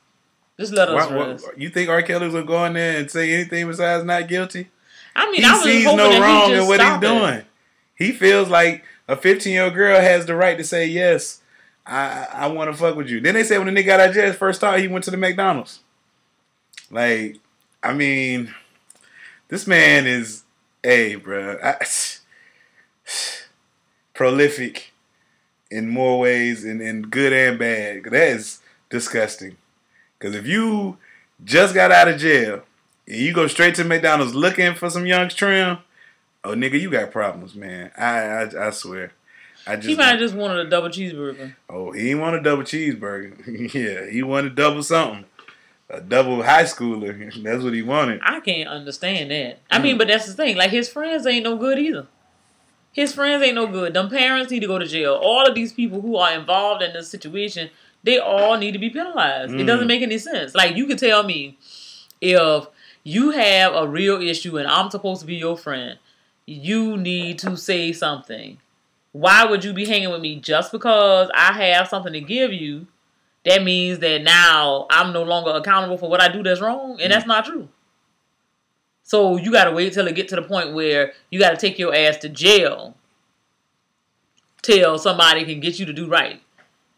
Just 0.60 0.74
let 0.74 0.90
us 0.90 1.10
why, 1.10 1.16
why- 1.16 1.28
rest. 1.32 1.48
you 1.58 1.70
think 1.70 1.90
R. 1.90 2.02
Kelly's 2.02 2.34
gonna 2.34 2.46
go 2.46 2.66
in 2.66 2.74
there 2.74 3.00
and 3.00 3.10
say 3.10 3.32
anything 3.34 3.68
besides 3.68 4.04
not 4.04 4.28
guilty? 4.28 4.70
I 5.16 5.26
mean, 5.32 5.42
he 5.42 5.44
I 5.48 5.52
was 5.54 5.64
sees 5.64 5.84
hoping 5.86 5.98
no 5.98 6.10
that 6.10 6.22
wrong 6.22 6.52
in 6.52 6.68
what 6.68 6.80
he's 6.80 6.88
stop 6.88 7.04
it. 7.04 7.08
doing. 7.08 7.42
He 7.96 8.12
feels 8.12 8.50
like 8.50 8.84
A 9.08 9.16
15 9.16 9.52
year 9.54 9.64
old 9.66 9.74
girl 9.74 10.00
has 10.00 10.26
the 10.26 10.36
right 10.36 10.58
to 10.58 10.64
say 10.64 10.86
yes. 10.86 11.42
I 11.86 12.28
I 12.32 12.48
want 12.48 12.72
to 12.72 12.78
fuck 12.78 12.96
with 12.96 13.10
you. 13.10 13.20
Then 13.20 13.34
they 13.36 13.44
say 13.44 13.58
when 13.58 13.74
the 13.74 13.82
nigga 13.82 13.86
got 13.88 14.00
out 14.00 14.10
of 14.10 14.16
jail, 14.16 14.34
first 14.34 14.62
thought 14.62 14.80
he 14.80 14.88
went 14.88 15.04
to 15.06 15.12
the 15.12 15.18
McDonald's. 15.18 15.80
Like, 16.92 17.38
I 17.84 17.94
mean, 17.94 18.54
this 19.48 19.68
man 19.68 20.06
is, 20.08 20.44
hey, 20.84 21.16
bro, 21.16 21.58
I, 21.64 21.76
prolific 24.14 24.92
in 25.72 25.90
more 25.90 26.20
ways, 26.20 26.66
in, 26.66 26.82
in 26.82 27.04
good 27.04 27.34
and 27.34 27.60
bad. 27.60 28.04
That 28.06 28.30
is 28.30 28.60
disgusting. 28.90 29.58
Because 30.18 30.36
if 30.36 30.48
you 30.48 30.98
just 31.44 31.74
got 31.74 31.92
out 31.92 32.08
of 32.08 32.20
jail 32.20 32.64
and 33.08 33.18
you 33.18 33.34
go 33.34 33.48
straight 33.48 33.76
to 33.76 33.84
McDonald's 33.84 34.36
looking 34.36 34.76
for 34.76 34.90
some 34.90 35.06
young 35.06 35.30
trim, 35.30 35.78
oh 36.44 36.56
nigga, 36.56 36.80
you 36.80 36.90
got 36.90 37.12
problems, 37.12 37.56
man. 37.56 37.92
I 37.98 38.20
I, 38.20 38.68
I 38.68 38.70
swear. 38.72 39.14
I 39.68 39.76
just 39.76 39.88
He 39.88 39.96
might 39.96 40.12
have 40.12 40.20
just 40.20 40.36
wanted 40.36 40.66
a 40.66 40.70
double 40.70 40.90
cheeseburger. 40.90 41.54
oh 41.70 41.92
he 41.92 42.04
didn't 42.04 42.22
want 42.22 42.36
a 42.36 42.42
double 42.42 42.64
cheeseburger. 42.64 43.74
yeah, 43.74 44.10
he 44.10 44.24
wanted 44.24 44.56
double 44.56 44.84
something. 44.84 45.26
A 45.92 46.02
double 46.02 46.44
high 46.44 46.66
schooler. 46.66 47.44
That's 47.44 47.64
what 47.64 47.74
he 47.74 47.82
wanted. 47.82 48.22
I 48.24 48.42
can't 48.42 48.70
understand 48.70 49.32
that. 49.32 49.60
I 49.72 49.80
mm. 49.80 49.84
mean, 49.84 49.98
but 49.98 50.08
that's 50.08 50.28
the 50.28 50.34
thing. 50.34 50.56
Like 50.56 50.70
his 50.70 50.88
friends 50.88 51.26
ain't 51.26 51.46
no 51.46 51.58
good 51.58 51.80
either. 51.80 52.06
His 53.00 53.14
friends 53.14 53.42
ain't 53.42 53.56
no 53.56 53.66
good. 53.66 53.94
Them 53.94 54.10
parents 54.10 54.52
need 54.52 54.60
to 54.60 54.68
go 54.68 54.78
to 54.78 54.86
jail. 54.86 55.18
All 55.24 55.48
of 55.48 55.56
these 55.56 55.72
people 55.72 56.02
who 56.02 56.18
are 56.18 56.34
involved 56.34 56.84
in 56.84 56.92
this 56.92 57.10
situation, 57.10 57.70
they 58.04 58.20
all 58.20 58.58
need 58.58 58.74
to 58.74 58.78
be 58.78 58.90
penalized. 58.90 59.54
It 59.54 59.64
doesn't 59.64 59.86
mm. 59.86 59.88
make 59.88 60.02
any 60.02 60.18
sense. 60.18 60.54
Like 60.54 60.76
you 60.76 60.86
can 60.86 60.98
tell 60.98 61.24
me 61.24 61.58
if 62.20 62.68
you 63.06 63.30
have 63.32 63.74
a 63.74 63.88
real 63.88 64.22
issue 64.22 64.58
and 64.58 64.68
I'm 64.68 64.92
supposed 64.92 65.22
to 65.22 65.28
be 65.28 65.36
your 65.36 65.56
friend, 65.56 65.98
you 66.46 66.98
need 66.98 67.40
to 67.40 67.56
say 67.56 67.94
something. 67.94 68.58
Why 69.14 69.46
would 69.46 69.64
you 69.64 69.72
be 69.72 69.86
hanging 69.86 70.10
with 70.10 70.20
me 70.20 70.36
just 70.36 70.74
because 70.74 71.30
I 71.34 71.54
have 71.54 71.88
something 71.88 72.12
to 72.12 72.20
give 72.20 72.52
you? 72.52 72.88
That 73.46 73.64
means 73.64 74.00
that 74.00 74.24
now 74.24 74.88
I'm 74.92 75.14
no 75.14 75.24
longer 75.24 75.52
accountable 75.52 75.98
for 75.98 76.10
what 76.10 76.22
I 76.22 76.28
do 76.28 76.44
that's 76.44 76.60
wrong, 76.60 77.00
and 77.00 77.14
that's 77.14 77.24
mm. 77.24 77.30
not 77.30 77.46
true. 77.46 77.70
So 79.10 79.38
you 79.38 79.52
got 79.52 79.64
to 79.64 79.72
wait 79.72 79.92
till 79.92 80.06
it 80.06 80.14
get 80.14 80.28
to 80.28 80.36
the 80.36 80.44
point 80.44 80.72
where 80.72 81.14
you 81.32 81.40
got 81.40 81.50
to 81.50 81.58
take 81.58 81.80
your 81.80 81.96
ass 81.96 82.18
to 82.18 82.30
jail 82.30 82.94
till 84.62 85.00
somebody 85.00 85.46
can 85.46 85.60
get 85.60 85.80
you 85.80 85.88
to 85.88 85.94
do 85.94 86.08
right. 86.08 86.40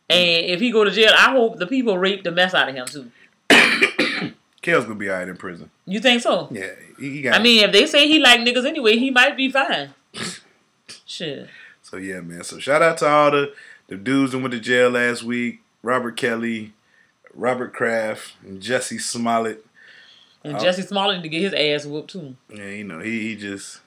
And 0.10 0.46
if 0.46 0.60
he 0.60 0.72
go 0.72 0.84
to 0.84 0.92
jail, 0.92 1.14
I 1.18 1.32
hope 1.32 1.58
the 1.58 1.66
people 1.66 1.98
rape 1.98 2.26
the 2.26 2.32
mess 2.32 2.54
out 2.54 2.68
of 2.68 2.76
him 2.76 2.86
too. 2.86 3.12
Kel's 4.62 4.84
gonna 4.84 4.96
be 4.96 5.10
alright 5.10 5.30
in 5.30 5.38
prison. 5.38 5.72
You 5.86 6.02
think 6.02 6.22
so? 6.22 6.50
Yeah, 6.52 6.72
he, 7.00 7.12
he 7.12 7.22
got. 7.22 7.40
I 7.40 7.42
mean, 7.42 7.64
if 7.64 7.72
they 7.72 7.86
say 7.86 8.10
he 8.10 8.20
like 8.20 8.42
niggas 8.42 8.68
anyway, 8.68 8.98
he 8.98 9.10
might 9.10 9.38
be 9.38 9.50
fine. 9.50 9.94
Shit. 11.06 11.48
So 11.82 11.96
yeah, 11.96 12.20
man. 12.20 12.44
So 12.44 12.60
shout 12.60 12.82
out 12.82 12.98
to 12.98 13.08
all 13.08 13.32
the 13.32 13.54
the 13.88 13.96
dudes 13.96 14.34
that 14.34 14.40
went 14.40 14.52
to 14.52 14.60
jail 14.60 14.90
last 14.90 15.24
week: 15.24 15.62
Robert 15.82 16.18
Kelly, 16.18 16.74
Robert 17.34 17.74
Kraft, 17.74 18.34
and 18.44 18.62
Jussie 18.62 19.00
Smollett. 19.00 19.66
And 20.44 20.56
Oh. 20.58 20.60
Jussie 20.60 20.88
Smollett 20.88 21.18
need 21.18 21.24
to 21.24 21.30
get 21.30 21.42
his 21.42 21.54
ass 21.54 21.86
whooped 21.86 22.12
too. 22.12 22.36
Yeah, 22.54 22.66
you 22.70 22.84
know 22.84 23.00
he, 23.00 23.20
he 23.22 23.36
just. 23.36 23.80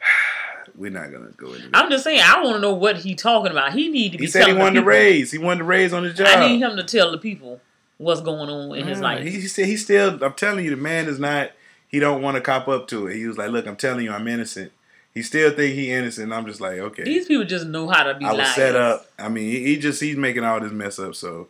We're 0.76 0.90
not 0.90 1.12
gonna 1.12 1.30
go 1.36 1.52
into 1.54 1.68
that. 1.68 1.76
I'm 1.76 1.90
just 1.90 2.04
saying, 2.04 2.20
I 2.24 2.42
want 2.42 2.56
to 2.56 2.60
know 2.60 2.72
what 2.74 2.96
he 2.96 3.14
talking 3.14 3.52
about. 3.52 3.74
He 3.74 3.88
need 3.88 4.12
to 4.12 4.18
be. 4.18 4.24
He 4.24 4.30
said 4.30 4.46
he 4.46 4.52
the 4.52 4.58
wanted 4.58 4.80
to 4.80 4.86
raise. 4.86 5.30
He 5.30 5.38
wanted 5.38 5.58
to 5.58 5.64
raise 5.64 5.92
on 5.92 6.02
his 6.04 6.14
job. 6.14 6.26
I 6.28 6.48
need 6.48 6.60
him 6.60 6.76
to 6.76 6.82
tell 6.82 7.10
the 7.12 7.18
people 7.18 7.60
what's 7.98 8.20
going 8.20 8.48
on 8.50 8.76
in 8.76 8.86
his 8.86 8.98
life. 9.00 9.22
He, 9.22 9.30
he 9.30 9.46
said 9.46 9.66
he 9.66 9.76
still. 9.76 10.22
I'm 10.24 10.32
telling 10.32 10.64
you, 10.64 10.70
the 10.70 10.76
man 10.76 11.06
is 11.06 11.20
not. 11.20 11.50
He 11.86 12.00
don't 12.00 12.22
want 12.22 12.36
to 12.36 12.40
cop 12.40 12.66
up 12.66 12.88
to 12.88 13.06
it. 13.06 13.16
He 13.16 13.26
was 13.26 13.38
like, 13.38 13.50
"Look, 13.50 13.66
I'm 13.68 13.76
telling 13.76 14.04
you, 14.04 14.10
I'm 14.12 14.26
innocent." 14.26 14.72
He 15.12 15.22
still 15.22 15.52
think 15.52 15.74
he 15.76 15.92
innocent. 15.92 16.32
I'm 16.32 16.44
just 16.44 16.60
like, 16.60 16.78
okay. 16.78 17.04
These 17.04 17.26
people 17.26 17.44
just 17.44 17.66
know 17.66 17.86
how 17.88 18.02
to 18.02 18.14
be 18.14 18.24
I 18.24 18.30
was 18.32 18.38
liars. 18.38 18.54
set 18.56 18.74
up. 18.74 19.06
I 19.16 19.28
mean, 19.28 19.44
he, 19.44 19.62
he 19.64 19.78
just 19.78 20.00
he's 20.00 20.16
making 20.16 20.42
all 20.42 20.58
this 20.58 20.72
mess 20.72 20.98
up. 20.98 21.14
So, 21.14 21.46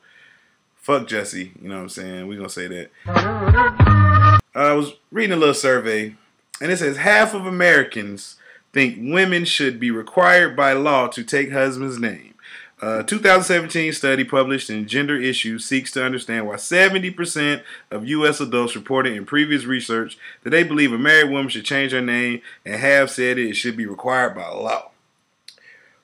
fuck 0.76 1.06
Jussie. 1.08 1.52
You 1.62 1.68
know 1.70 1.76
what 1.76 1.82
I'm 1.82 1.88
saying? 1.88 2.26
We 2.26 2.36
gonna 2.36 2.50
say 2.50 2.68
that. 2.68 4.00
I 4.54 4.72
was 4.74 4.92
reading 5.10 5.32
a 5.32 5.36
little 5.36 5.54
survey, 5.54 6.14
and 6.60 6.70
it 6.70 6.78
says 6.78 6.98
half 6.98 7.34
of 7.34 7.44
Americans 7.44 8.36
think 8.72 8.98
women 9.00 9.44
should 9.44 9.80
be 9.80 9.90
required 9.90 10.56
by 10.56 10.72
law 10.72 11.08
to 11.08 11.24
take 11.24 11.50
husband's 11.50 11.98
name. 11.98 12.34
A 12.80 13.02
2017 13.02 13.92
study 13.92 14.24
published 14.24 14.68
in 14.68 14.86
Gender 14.86 15.16
Issues 15.16 15.64
seeks 15.64 15.90
to 15.92 16.04
understand 16.04 16.46
why 16.46 16.56
70% 16.56 17.62
of 17.90 18.06
U.S. 18.08 18.40
adults 18.40 18.76
reported 18.76 19.14
in 19.14 19.24
previous 19.24 19.64
research 19.64 20.18
that 20.42 20.50
they 20.50 20.62
believe 20.62 20.92
a 20.92 20.98
married 20.98 21.30
woman 21.30 21.48
should 21.48 21.64
change 21.64 21.92
her 21.92 22.02
name 22.02 22.42
and 22.64 22.80
have 22.80 23.10
said 23.10 23.38
it 23.38 23.54
should 23.54 23.76
be 23.76 23.86
required 23.86 24.34
by 24.34 24.48
law. 24.48 24.90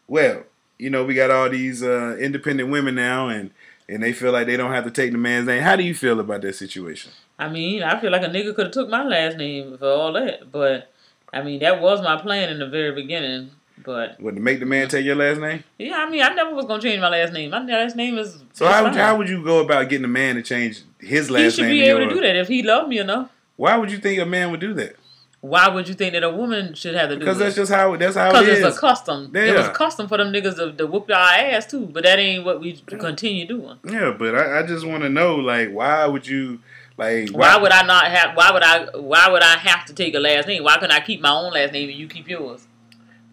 Well, 0.09 0.45
you 0.79 0.91
know, 0.91 1.05
we 1.05 1.15
got 1.15 1.31
all 1.31 1.51
these 1.51 1.83
uh, 1.83 2.17
independent 2.19 2.71
women 2.71 2.95
now, 2.95 3.29
and 3.29 3.51
and 3.89 4.03
they 4.03 4.13
feel 4.13 4.33
like 4.33 4.47
they 4.47 4.57
don't 4.57 4.73
have 4.73 4.85
to 4.85 4.91
take 4.91 5.13
the 5.13 5.19
man's 5.19 5.47
name. 5.47 5.63
How 5.63 5.77
do 5.77 5.83
you 5.83 5.95
feel 5.95 6.19
about 6.21 6.43
that 6.43 6.55
situation? 6.55 7.13
I 7.41 7.49
mean, 7.49 7.83
I 7.83 7.99
feel 8.01 8.11
like 8.13 8.23
a 8.23 8.27
nigga 8.29 8.55
could 8.55 8.67
have 8.67 8.73
took 8.75 8.89
my 8.89 9.03
last 9.03 9.37
name 9.37 9.77
for 9.79 9.89
all 9.91 10.13
that, 10.13 10.53
but 10.53 10.93
I 11.33 11.43
mean, 11.43 11.61
that 11.61 11.81
was 11.81 12.03
my 12.03 12.21
plan 12.21 12.51
in 12.51 12.59
the 12.59 12.67
very 12.69 12.93
beginning. 12.93 13.51
But 13.83 14.21
What 14.21 14.35
to 14.35 14.41
make 14.43 14.61
the 14.61 14.67
man 14.67 14.89
take 14.89 15.07
your 15.07 15.17
last 15.17 15.41
name? 15.41 15.65
yeah, 15.79 15.97
I 16.05 16.11
mean, 16.11 16.23
I 16.23 16.35
never 16.35 16.55
was 16.55 16.67
gonna 16.67 16.83
change 16.83 17.01
my 17.01 17.09
last 17.09 17.33
name. 17.33 17.51
My 17.51 17.65
last 17.65 17.97
name 17.97 18.19
is. 18.19 18.37
So 18.53 18.67
how 18.67 18.83
would, 18.85 18.93
fine. 18.93 19.01
how 19.01 19.17
would 19.17 19.29
you 19.29 19.43
go 19.43 19.61
about 19.61 19.89
getting 19.89 20.05
a 20.05 20.09
man 20.09 20.35
to 20.35 20.43
change 20.43 20.83
his 20.99 21.31
last 21.31 21.41
name? 21.41 21.45
he 21.45 21.51
should 21.51 21.63
name? 21.63 21.71
be 21.73 21.81
to 21.81 21.87
able 21.87 21.99
to 22.01 22.05
yours? 22.07 22.15
do 22.15 22.21
that 22.21 22.37
if 22.37 22.49
he 22.49 22.63
loved 22.63 22.89
me 22.91 22.99
enough. 22.99 23.31
Why 23.57 23.77
would 23.79 23.91
you 23.91 23.97
think 23.99 24.21
a 24.21 24.27
man 24.27 24.51
would 24.51 24.61
do 24.61 24.75
that? 24.75 24.97
Why 25.41 25.69
would 25.69 25.89
you 25.89 25.95
think 25.95 26.13
that 26.13 26.23
a 26.23 26.29
woman 26.29 26.75
should 26.75 26.95
have 26.95 27.09
to 27.09 27.15
do 27.15 27.21
Because 27.21 27.39
that's 27.39 27.57
just 27.57 27.73
how 27.73 27.97
that's 27.97 28.17
how 28.17 28.33
Because 28.33 28.47
it 28.49 28.59
it's 28.59 28.67
is. 28.69 28.77
a 28.77 28.79
custom. 28.79 29.33
It 29.35 29.57
was 29.57 29.67
Yeah. 29.69 29.73
custom 29.73 30.07
for 30.09 30.19
them 30.19 30.31
niggas 30.31 30.57
to, 30.57 30.73
to 30.73 30.87
whoop 30.87 31.09
our 31.11 31.17
ass 31.33 31.65
too, 31.65 31.87
but 31.87 32.03
that 32.05 32.19
ain't 32.19 32.45
what 32.45 32.61
we 32.61 32.75
continue 32.87 33.47
doing. 33.47 33.79
yeah, 33.91 34.15
but 34.19 34.35
I, 34.35 34.59
I 34.59 34.67
just 34.67 34.85
want 34.87 35.03
to 35.05 35.09
know, 35.09 35.37
like, 35.37 35.71
why 35.73 36.05
would 36.05 36.27
you, 36.27 36.59
like, 36.97 37.31
Why 37.31 37.57
would 37.57 37.73
I 37.73 37.83
not 37.87 38.07
have? 38.07 38.37
Why 38.37 38.51
would 38.53 38.63
I? 38.63 38.87
Why 38.99 39.29
would 39.31 39.43
I 39.43 39.57
have 39.57 39.85
to 39.87 39.95
take 39.95 40.15
a 40.15 40.19
last 40.21 40.47
name? 40.49 40.63
Why 40.65 40.75
couldn't 40.75 40.93
I 40.93 41.01
keep 41.01 41.21
my 41.21 41.31
own 41.31 41.53
last 41.53 41.73
name 41.73 41.89
and 41.89 41.99
you 41.99 42.09
keep 42.09 42.29
yours? 42.29 42.67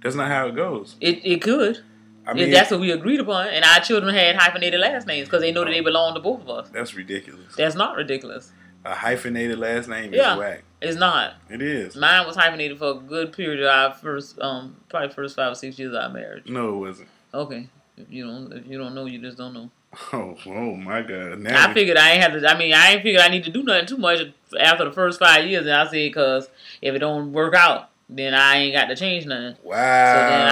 That's 0.03 0.15
not 0.15 0.29
how 0.29 0.47
it 0.47 0.55
goes. 0.55 0.95
It 1.01 1.21
it 1.25 1.41
could. 1.41 1.79
I 2.25 2.33
mean, 2.33 2.51
that's 2.51 2.71
what 2.71 2.81
we 2.81 2.91
agreed 2.91 3.21
upon, 3.21 3.47
and 3.47 3.63
our 3.63 3.79
children 3.79 4.13
had 4.13 4.35
hyphenated 4.35 4.81
last 4.81 5.07
names 5.07 5.27
because 5.29 5.41
they 5.41 5.51
know 5.53 5.63
that 5.63 5.71
they 5.71 5.79
belong 5.79 6.13
to 6.13 6.19
both 6.19 6.41
of 6.41 6.49
us. 6.49 6.69
that's 6.69 6.93
ridiculous. 6.93 7.55
That's 7.55 7.75
not 7.75 7.95
ridiculous. 7.95 8.51
A 8.83 8.93
hyphenated 8.93 9.57
last 9.57 9.87
name 9.87 10.13
Yeah. 10.13 10.33
is 10.33 10.39
whack. 10.39 10.63
It's 10.81 10.97
not. 10.97 11.35
It 11.49 11.61
is. 11.61 11.95
Mine 11.95 12.27
was 12.27 12.35
hyphenated 12.35 12.77
for 12.79 12.91
a 12.91 12.93
good 12.95 13.31
period 13.33 13.61
of 13.63 13.67
our 13.69 13.93
first, 13.93 14.39
um, 14.41 14.75
probably 14.89 15.09
first 15.09 15.35
five 15.37 15.53
or 15.53 15.55
six 15.55 15.79
years 15.79 15.93
of 15.93 16.01
our 16.01 16.09
marriage. 16.09 16.47
No, 16.49 16.75
it 16.75 16.77
wasn't. 16.79 17.07
Okay, 17.33 17.69
if 17.97 18.05
you 18.11 18.25
don't, 18.27 18.51
if 18.53 18.67
you 18.67 18.77
don't 18.77 18.93
know, 18.93 19.05
you 19.05 19.19
just 19.21 19.37
don't 19.37 19.53
know. 19.53 19.69
Oh, 20.13 20.37
oh 20.45 20.75
my 20.75 21.01
God! 21.01 21.39
Now 21.39 21.69
I 21.69 21.73
figured 21.73 21.97
I 21.97 22.11
ain't 22.11 22.23
have 22.23 22.39
to. 22.39 22.47
I 22.47 22.57
mean, 22.57 22.73
I 22.73 22.91
ain't 22.93 23.03
figured 23.03 23.21
I 23.21 23.29
need 23.29 23.43
to 23.45 23.49
do 23.51 23.63
nothing 23.63 23.87
too 23.87 23.97
much 23.97 24.19
after 24.59 24.85
the 24.85 24.91
first 24.91 25.19
five 25.19 25.45
years, 25.45 25.65
and 25.65 25.73
I 25.73 25.83
said 25.85 25.91
because 25.91 26.47
if 26.81 26.93
it 26.95 26.99
don't 26.99 27.33
work 27.33 27.53
out, 27.55 27.89
then 28.07 28.33
I 28.33 28.57
ain't 28.57 28.75
got 28.75 28.85
to 28.85 28.95
change 28.95 29.25
nothing. 29.25 29.55
Wow. 29.63 30.13
So 30.13 30.19
then 30.19 30.47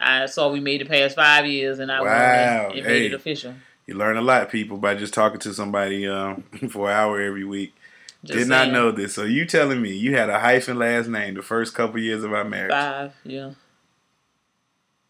I, 0.00 0.22
I 0.22 0.26
saw 0.26 0.50
we 0.52 0.60
made 0.60 0.80
it 0.80 0.88
past 0.88 1.16
five 1.16 1.44
years, 1.46 1.80
and 1.80 1.90
I 1.92 2.00
Wow. 2.02 2.08
and, 2.70 2.78
and 2.78 2.86
Hey. 2.86 2.92
made 3.00 3.12
it 3.12 3.14
official. 3.14 3.54
You 3.86 3.94
learn 3.94 4.16
a 4.16 4.22
lot, 4.22 4.48
people, 4.50 4.78
by 4.78 4.94
just 4.94 5.12
talking 5.12 5.40
to 5.40 5.52
somebody 5.52 6.06
um, 6.06 6.42
for 6.70 6.88
an 6.90 6.96
hour 6.96 7.20
every 7.20 7.44
week. 7.44 7.74
Just 8.24 8.44
Did 8.44 8.48
not 8.48 8.70
know 8.70 8.90
this. 8.90 9.14
So 9.14 9.24
you 9.24 9.44
telling 9.44 9.82
me 9.82 9.92
you 9.94 10.16
had 10.16 10.30
a 10.30 10.38
hyphen 10.38 10.78
last 10.78 11.08
name 11.08 11.34
the 11.34 11.42
first 11.42 11.74
couple 11.74 12.00
years 12.00 12.24
of 12.24 12.32
our 12.32 12.44
marriage? 12.44 12.72
Five, 12.72 13.12
yeah, 13.24 13.50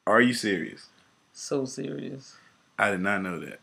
Are 0.06 0.20
you 0.20 0.34
serious? 0.34 0.86
so 1.32 1.64
serious. 1.64 2.36
I 2.78 2.90
did 2.90 3.00
not 3.00 3.22
know 3.22 3.38
that. 3.38 3.60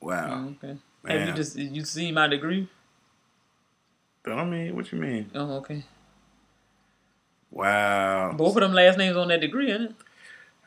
Wow. 0.00 0.46
Oh, 0.48 0.54
okay. 0.64 0.76
Have 1.06 1.28
you 1.28 1.34
just 1.34 1.56
you 1.56 1.84
see 1.84 2.12
my 2.12 2.26
degree? 2.26 2.68
I 4.26 4.44
mean, 4.44 4.76
what 4.76 4.92
you 4.92 4.98
mean? 4.98 5.30
Oh, 5.34 5.54
okay. 5.58 5.82
Wow. 7.50 8.32
Both 8.32 8.56
of 8.56 8.60
them 8.62 8.72
last 8.72 8.98
names 8.98 9.16
on 9.16 9.28
that 9.28 9.40
degree, 9.40 9.70
isn't 9.70 9.82
it? 9.90 9.94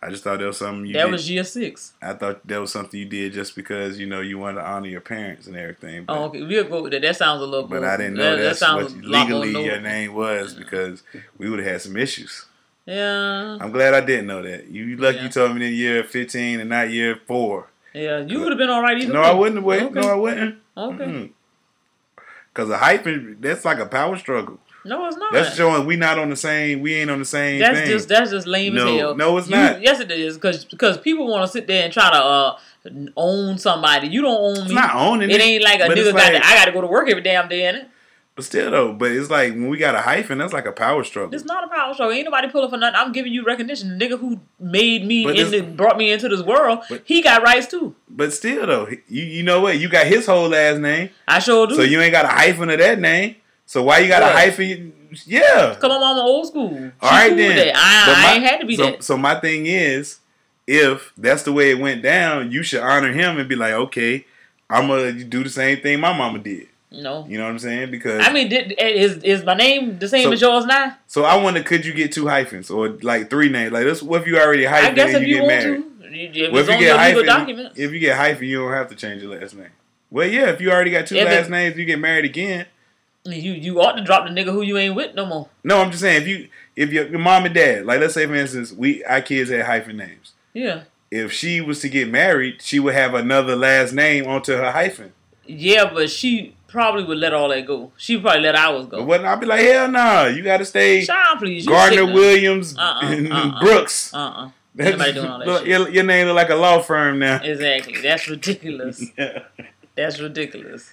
I 0.02 0.10
just 0.10 0.24
thought 0.26 0.40
that 0.40 0.46
was 0.46 0.58
something 0.58 0.86
you 0.86 0.94
that 0.94 1.06
did. 1.06 1.12
was 1.14 1.30
year 1.30 1.46
six. 1.46 1.94
I 2.02 2.12
thought 2.12 2.46
that 2.46 2.60
was 2.60 2.74
something 2.74 3.00
you 3.00 3.06
did 3.06 3.32
just 3.32 3.56
because 3.56 3.98
you 3.98 4.06
know 4.06 4.20
you 4.20 4.38
wanted 4.38 4.60
to 4.60 4.68
honor 4.68 4.88
your 4.88 5.00
parents 5.00 5.48
and 5.48 5.56
everything. 5.56 6.04
But, 6.04 6.18
Oh, 6.18 6.24
okay. 6.26 6.42
We'll 6.44 6.66
go 6.66 6.82
with 6.84 6.92
that. 6.92 7.04
That 7.04 7.16
sounds 7.16 7.42
a 7.42 7.46
little. 7.46 7.68
but 7.70 7.78
cool. 7.80 7.86
I 7.86 7.96
didn't 7.96 8.16
know 8.16 8.36
that, 8.36 8.42
that's 8.44 8.60
that 8.60 8.66
sounds 8.66 8.94
what 8.96 9.04
legally 9.06 9.52
your 9.64 9.80
name 9.80 10.14
was 10.14 10.56
because 10.56 11.04
we 11.38 11.50
would 11.50 11.60
have 11.60 11.68
had 11.70 11.82
some 11.82 11.96
issues. 11.96 12.46
Yeah, 12.86 13.58
I'm 13.62 13.72
glad 13.72 13.94
I 13.94 14.02
didn't 14.02 14.28
know 14.28 14.42
that. 14.42 14.68
You 14.68 14.84
you 14.84 14.98
lucky 14.98 15.18
Yeah. 15.20 15.24
you 15.24 15.30
told 15.30 15.56
me 15.56 15.66
in 15.68 15.74
year 15.74 16.04
15 16.04 16.60
and 16.60 16.70
not 16.70 16.90
year 16.90 17.18
four. 17.26 17.68
Yeah. 17.94 18.20
You 18.20 18.40
would 18.42 18.50
have 18.50 18.58
been 18.58 18.70
all 18.70 18.82
right 18.82 18.98
either. 18.98 19.14
No, 19.14 19.22
way. 19.22 19.28
I 19.28 19.34
wouldn't 19.34 19.58
have 19.58 19.66
waited. 19.66 19.86
Okay. 19.88 20.00
No, 20.02 20.08
I 20.10 20.16
wouldn't. 20.16 20.56
Okay. 20.78 21.32
Because 22.54 22.70
a 22.70 22.78
hyphen, 22.78 23.38
that's 23.40 23.66
like 23.66 23.80
a 23.80 23.86
power 23.86 24.16
struggle. 24.18 24.60
No, 24.86 25.08
it's 25.08 25.16
not. 25.18 25.32
That's 25.32 25.56
showing 25.56 25.86
we 25.88 25.96
not 25.96 26.20
on 26.20 26.30
the 26.30 26.36
same. 26.36 26.82
We 26.82 26.94
ain't 26.96 27.10
on 27.10 27.20
the 27.20 27.26
same 27.26 27.60
That's 27.60 27.80
thing. 27.80 27.88
just 27.88 28.10
that's 28.10 28.32
just 28.32 28.46
lame 28.46 28.76
No, 28.76 28.86
as 28.94 29.00
hell. 29.00 29.16
no, 29.16 29.38
it's 29.38 29.48
You- 29.50 29.56
not. 29.56 29.82
Yes, 29.82 30.02
it 30.02 30.12
is 30.12 30.36
because 30.36 30.66
because 30.66 30.98
people 30.98 31.26
want 31.28 31.46
to 31.46 31.52
sit 31.52 31.68
there 31.68 31.86
and 31.86 31.94
try 31.94 32.12
to 32.12 32.18
uh 32.18 32.58
own 33.16 33.58
somebody. 33.58 34.10
You 34.10 34.22
don't 34.22 34.36
own 34.58 34.58
it's 34.64 34.70
me. 34.70 34.76
not 34.76 34.94
owning 34.94 35.30
it 35.30 35.38
it. 35.38 35.42
ain't 35.42 35.64
like 35.64 35.80
a 35.80 35.84
nigga 35.84 35.98
it's 35.98 36.12
got. 36.12 36.30
to, 36.32 36.46
I 36.46 36.56
got 36.56 36.66
to 36.66 36.74
go 36.74 36.82
to 36.82 36.88
work 36.88 37.10
every 37.10 37.24
damn 37.24 37.48
day 37.48 37.66
in 37.70 37.76
it. 37.76 37.88
But 38.36 38.46
still 38.46 38.72
though, 38.72 38.94
but 38.94 39.12
it's 39.12 39.30
like 39.30 39.52
when 39.54 39.68
we 39.70 39.78
got 39.78 39.94
a 39.94 40.00
hyphen, 40.02 40.40
that's 40.40 40.54
like 40.54 40.66
a 40.66 40.72
power 40.72 41.04
struggle. 41.04 41.36
It's 41.36 41.46
not 41.46 41.66
a 41.66 41.68
power 41.68 41.94
struggle. 41.94 42.16
Ain't 42.16 42.26
nobody 42.26 42.48
pulling 42.50 42.72
for 42.72 42.78
nothing. 42.78 42.96
I'm 43.00 43.12
giving 43.12 43.32
you 43.32 43.44
recognition. 43.44 43.96
The 43.96 44.04
nigga 44.06 44.20
who 44.20 44.40
made 44.60 45.06
me 45.06 45.24
But 45.24 45.38
in 45.38 45.52
this- 45.52 45.62
the, 45.62 45.68
brought 45.68 45.98
me 45.98 46.12
into 46.12 46.28
this 46.30 46.42
world, 46.42 46.80
But- 46.90 47.04
he 47.06 47.22
got 47.22 47.44
rights 47.44 47.68
too. 47.68 47.96
But 48.10 48.34
still 48.34 48.66
though, 48.66 48.88
you 49.08 49.22
you 49.24 49.44
know 49.44 49.62
what? 49.62 49.78
You 49.78 49.88
got 49.88 50.08
his 50.08 50.26
whole 50.26 50.50
last 50.50 50.80
name, 50.80 51.12
I 51.28 51.38
sure 51.40 51.68
do. 51.68 51.76
so 51.76 51.84
you 51.84 52.02
ain't 52.02 52.12
got 52.12 52.26
a 52.26 52.30
hyphen 52.30 52.72
of 52.72 52.80
that 52.80 53.00
name. 53.00 53.36
So 53.68 53.84
why 53.84 54.00
you 54.00 54.08
got 54.08 54.24
What? 54.24 54.32
a 54.32 54.36
hyphen? 54.36 54.94
Yeah. 55.28 55.76
Come 55.80 55.92
on, 55.92 56.00
mama, 56.02 56.22
old 56.22 56.48
school. 56.48 56.92
All 57.02 57.10
right 57.12 57.28
cool 57.30 57.38
then. 57.38 57.72
I, 57.76 58.04
But 58.08 58.18
I 58.18 58.34
ain't 58.34 58.44
had 58.44 58.60
to 58.62 58.66
be 58.66 58.76
so, 58.76 58.84
that. 58.86 59.04
So 59.04 59.16
my 59.16 59.36
thing 59.36 59.68
is, 59.68 60.18
if 60.66 61.14
that's 61.18 61.44
the 61.44 61.54
way 61.54 61.70
it 61.70 61.78
went 61.80 62.02
down, 62.02 62.52
you 62.52 62.64
should 62.64 62.82
honor 62.82 63.12
him 63.14 63.38
and 63.38 63.48
be 63.48 63.56
like, 63.56 63.74
okay, 63.74 64.26
I'm 64.72 64.88
gonna 64.88 65.12
do 65.24 65.44
the 65.44 65.52
same 65.52 65.82
thing 65.82 66.00
my 66.00 66.18
mama 66.18 66.40
did. 66.40 66.68
No. 66.94 67.26
You 67.28 67.38
know 67.40 67.46
what 67.46 67.50
I'm 67.52 67.60
saying? 67.60 67.92
Because 67.92 68.26
I 68.26 68.32
mean, 68.32 68.50
did, 68.50 68.74
eh, 68.78 68.88
is 68.90 69.18
is 69.24 69.44
my 69.44 69.56
name 69.56 69.98
the 70.00 70.08
same 70.08 70.26
So- 70.26 70.32
as 70.34 70.42
yours 70.42 70.66
now? 70.66 70.96
so 71.08 71.24
I 71.24 71.36
wonder, 71.42 71.64
could 71.64 71.86
you 71.86 71.94
get 71.94 72.12
two 72.12 72.28
hyphens 72.28 72.70
or 72.70 72.90
like 73.02 73.30
three 73.30 73.50
names? 73.50 73.72
Like 73.72 73.84
this, 73.86 74.04
what 74.04 74.22
if 74.22 74.28
you 74.28 74.38
already 74.40 74.68
I 74.68 74.70
hyphen 74.82 74.96
guess 74.96 75.14
and 75.14 75.24
if 75.24 75.28
you 75.28 75.36
you, 75.36 75.42
get 75.42 75.48
want 75.48 75.64
married? 75.66 75.84
to, 76.36 76.52
Well, 76.52 76.62
if 76.62 76.70
you 76.70 76.78
get 76.78 76.96
hyphen, 76.98 77.72
if 77.76 77.92
you 77.92 78.00
get 78.00 78.16
hyphen, 78.18 78.48
you 78.48 78.60
don't 78.62 78.72
have 78.74 78.90
to 78.90 78.96
change 78.96 79.24
your 79.24 79.38
last 79.40 79.56
name. 79.56 79.70
Well, 80.12 80.28
yeah, 80.28 80.50
if 80.52 80.62
you 80.62 80.70
already 80.72 80.92
got 80.92 81.08
two 81.08 81.16
If 81.16 81.26
last 81.26 81.48
it- 81.48 81.52
names, 81.52 81.76
you 81.78 81.86
get 81.86 82.00
married 82.00 82.26
again. 82.26 82.68
You 83.26 83.54
you 83.54 83.82
ought 83.82 83.94
to 83.94 84.04
drop 84.04 84.26
the 84.28 84.32
nigga 84.32 84.52
who 84.52 84.62
you 84.62 84.78
ain't 84.78 84.96
with 84.96 85.16
no 85.16 85.26
more. 85.26 85.48
No, 85.64 85.80
I'm 85.82 85.90
just 85.92 86.02
saying 86.02 86.22
if 86.24 86.28
you 86.28 86.50
if 86.76 86.92
your, 86.92 87.08
your 87.08 87.20
mom 87.20 87.46
and 87.46 87.56
dad, 87.56 87.86
like 87.86 88.02
let's 88.02 88.14
say 88.14 88.26
for 88.28 88.36
instance, 88.36 88.72
we 88.74 89.04
our 89.06 89.22
kids 89.22 89.50
had 89.50 89.66
hyphen 89.66 89.98
names. 89.98 90.34
Yeah. 90.54 90.82
If 91.10 91.32
she 91.32 91.62
was 91.62 91.80
to 91.82 91.90
get 91.90 92.10
married, 92.10 92.62
she 92.62 92.80
would 92.80 92.94
have 92.96 93.14
another 93.14 93.56
last 93.56 93.94
name 93.94 94.28
onto 94.28 94.54
her 94.54 94.72
hyphen. 94.72 95.14
Yeah, 95.46 95.90
but 95.94 96.10
she 96.10 96.56
probably 96.74 97.04
would 97.06 97.20
let 97.20 97.34
all 97.34 97.48
that 97.50 97.66
go. 97.66 97.92
She 97.98 98.20
probably 98.20 98.42
let 98.42 98.56
ours 98.56 98.88
go. 98.88 99.04
what 99.04 99.24
I'd 99.24 99.40
be 99.40 99.46
like, 99.46 99.62
hell 99.62 99.88
no, 99.88 100.26
you 100.26 100.44
got 100.44 100.58
to 100.58 100.66
stay 100.66 101.06
Sean, 101.06 101.38
please. 101.38 101.66
Gardner. 101.66 102.06
Williams 102.12 102.76
Uh-uh, 102.78 103.00
and 103.04 103.32
uh-uh. 103.32 103.60
Brooks. 103.62 104.14
Uh-uh. 104.14 104.50
That's- 104.76 105.14
doing 105.14 105.28
all 105.28 105.38
that 105.40 105.48
look, 105.48 105.60
shit. 105.60 105.68
Your, 105.70 105.90
your 105.90 106.04
name 106.04 106.26
look 106.28 106.36
like 106.36 106.50
a 106.50 106.56
law 106.56 106.82
firm 106.82 107.20
now. 107.20 107.40
Exactly. 107.44 108.02
That's 108.02 108.28
ridiculous. 108.28 109.06
yeah. 109.18 109.44
That's 109.96 110.20
ridiculous. 110.20 110.92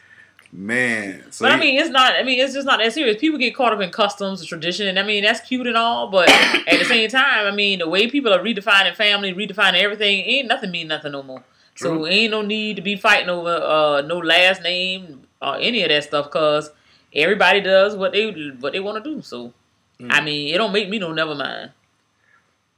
Man, 0.52 1.30
so 1.30 1.44
But 1.44 1.52
I 1.52 1.56
mean, 1.56 1.78
it's 1.78 1.90
not. 1.90 2.16
I 2.16 2.24
mean, 2.24 2.40
it's 2.40 2.52
just 2.54 2.66
not 2.66 2.80
that 2.80 2.92
serious. 2.92 3.18
People 3.20 3.38
get 3.38 3.54
caught 3.54 3.72
up 3.72 3.80
in 3.80 3.90
customs 3.90 4.40
and 4.40 4.48
tradition, 4.48 4.88
and 4.88 4.98
I 4.98 5.04
mean, 5.04 5.22
that's 5.22 5.40
cute 5.40 5.66
and 5.66 5.76
all. 5.76 6.08
But 6.10 6.28
at 6.68 6.76
the 6.78 6.84
same 6.84 7.08
time, 7.08 7.46
I 7.46 7.52
mean, 7.52 7.78
the 7.78 7.88
way 7.88 8.10
people 8.10 8.34
are 8.34 8.40
redefining 8.40 8.96
family, 8.96 9.32
redefining 9.32 9.80
everything, 9.80 10.18
ain't 10.20 10.48
nothing 10.48 10.72
mean 10.72 10.88
nothing 10.88 11.12
no 11.12 11.22
more. 11.22 11.44
True. 11.76 12.00
So 12.00 12.06
ain't 12.08 12.32
no 12.32 12.42
need 12.42 12.76
to 12.76 12.82
be 12.82 12.96
fighting 12.96 13.30
over 13.30 13.48
uh 13.48 14.00
no 14.02 14.18
last 14.18 14.60
name 14.62 15.22
or 15.42 15.56
any 15.56 15.82
of 15.82 15.88
that 15.88 16.04
stuff, 16.04 16.30
cause 16.30 16.70
everybody 17.14 17.60
does 17.60 17.96
what 17.96 18.12
they 18.12 18.30
what 18.60 18.72
they 18.72 18.80
want 18.80 19.02
to 19.02 19.10
do. 19.14 19.22
So 19.22 19.52
Mm. 20.00 20.08
I 20.10 20.22
mean, 20.22 20.54
it 20.54 20.56
don't 20.56 20.72
make 20.72 20.88
me 20.88 20.98
no 20.98 21.12
never 21.12 21.34
mind. 21.34 21.72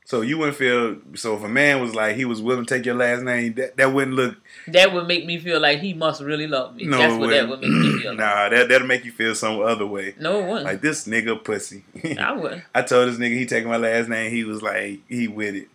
so 0.05 0.23
you 0.23 0.37
wouldn't 0.39 0.57
feel. 0.57 0.97
So 1.15 1.37
if 1.37 1.45
a 1.45 1.49
man 1.49 1.81
was 1.81 1.95
like 1.95 2.17
he 2.17 2.25
was 2.25 2.43
willing 2.43 2.67
to 2.67 2.75
take 2.75 2.85
your 2.85 2.97
last 2.97 3.23
name, 3.23 3.55
that 3.55 3.77
that 3.77 3.93
wouldn't 3.93 4.17
look. 4.17 4.37
That 4.67 4.93
would 4.93 5.07
make 5.07 5.25
me 5.25 5.39
feel 5.39 5.61
like 5.61 5.79
he 5.79 5.95
must 5.95 6.21
really 6.21 6.49
love 6.49 6.75
me. 6.75 6.85
No, 6.87 6.99
that's 6.99 7.15
what 7.15 7.31
that 7.31 7.49
wouldn't. 7.49 7.73
make 7.73 7.81
me 7.95 7.99
feel. 8.01 8.11
like. 8.17 8.19
nah, 8.19 8.49
that 8.49 8.69
that'll 8.69 8.89
make 8.89 9.05
you 9.05 9.13
feel 9.13 9.37
some 9.37 9.61
other 9.61 9.87
way. 9.87 10.17
No, 10.19 10.41
it 10.41 10.49
wouldn't. 10.49 10.65
Like 10.65 10.81
this 10.81 11.07
nigga 11.07 11.43
pussy. 11.45 11.85
I 12.19 12.33
would. 12.33 12.65
I 12.75 12.83
told 12.83 13.09
this 13.09 13.19
nigga 13.19 13.37
he 13.39 13.47
taking 13.47 13.71
my 13.71 13.77
last 13.77 14.09
name. 14.09 14.33
He 14.33 14.43
was 14.43 14.61
like 14.63 14.99
he 15.09 15.29
with 15.29 15.55
it. 15.55 15.69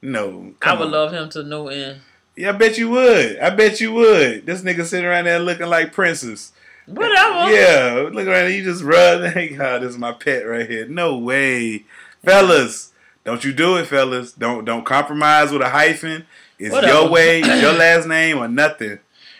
No, 0.00 0.54
I 0.62 0.72
would 0.72 0.86
on. 0.86 0.90
love 0.90 1.12
him 1.12 1.28
to 1.30 1.42
no 1.42 1.68
end. 1.68 2.00
Yeah, 2.36 2.50
I 2.50 2.52
bet 2.52 2.78
you 2.78 2.90
would. 2.90 3.38
I 3.38 3.50
bet 3.50 3.80
you 3.80 3.92
would. 3.92 4.46
This 4.46 4.62
nigga 4.62 4.84
sitting 4.84 5.06
around 5.06 5.24
there 5.24 5.38
looking 5.38 5.66
like 5.66 5.92
princess. 5.92 6.52
Whatever. 6.86 7.50
Yeah, 7.52 8.08
look 8.12 8.26
around. 8.26 8.52
You 8.52 8.62
just 8.64 8.82
rub. 8.82 9.32
Hey, 9.32 9.48
God, 9.56 9.82
this 9.82 9.90
is 9.90 9.98
my 9.98 10.12
pet 10.12 10.46
right 10.46 10.68
here. 10.68 10.86
No 10.86 11.16
way, 11.18 11.84
fellas. 12.24 12.92
Don't 13.24 13.42
you 13.42 13.52
do 13.52 13.76
it, 13.76 13.86
fellas. 13.86 14.32
Don't 14.32 14.64
don't 14.64 14.84
compromise 14.84 15.50
with 15.50 15.62
a 15.62 15.70
hyphen. 15.70 16.26
It's 16.58 16.72
Whatever. 16.72 16.92
your 16.92 17.10
way, 17.10 17.40
it's 17.44 17.62
your 17.62 17.72
last 17.72 18.06
name 18.06 18.38
or 18.38 18.48
nothing. 18.48 18.98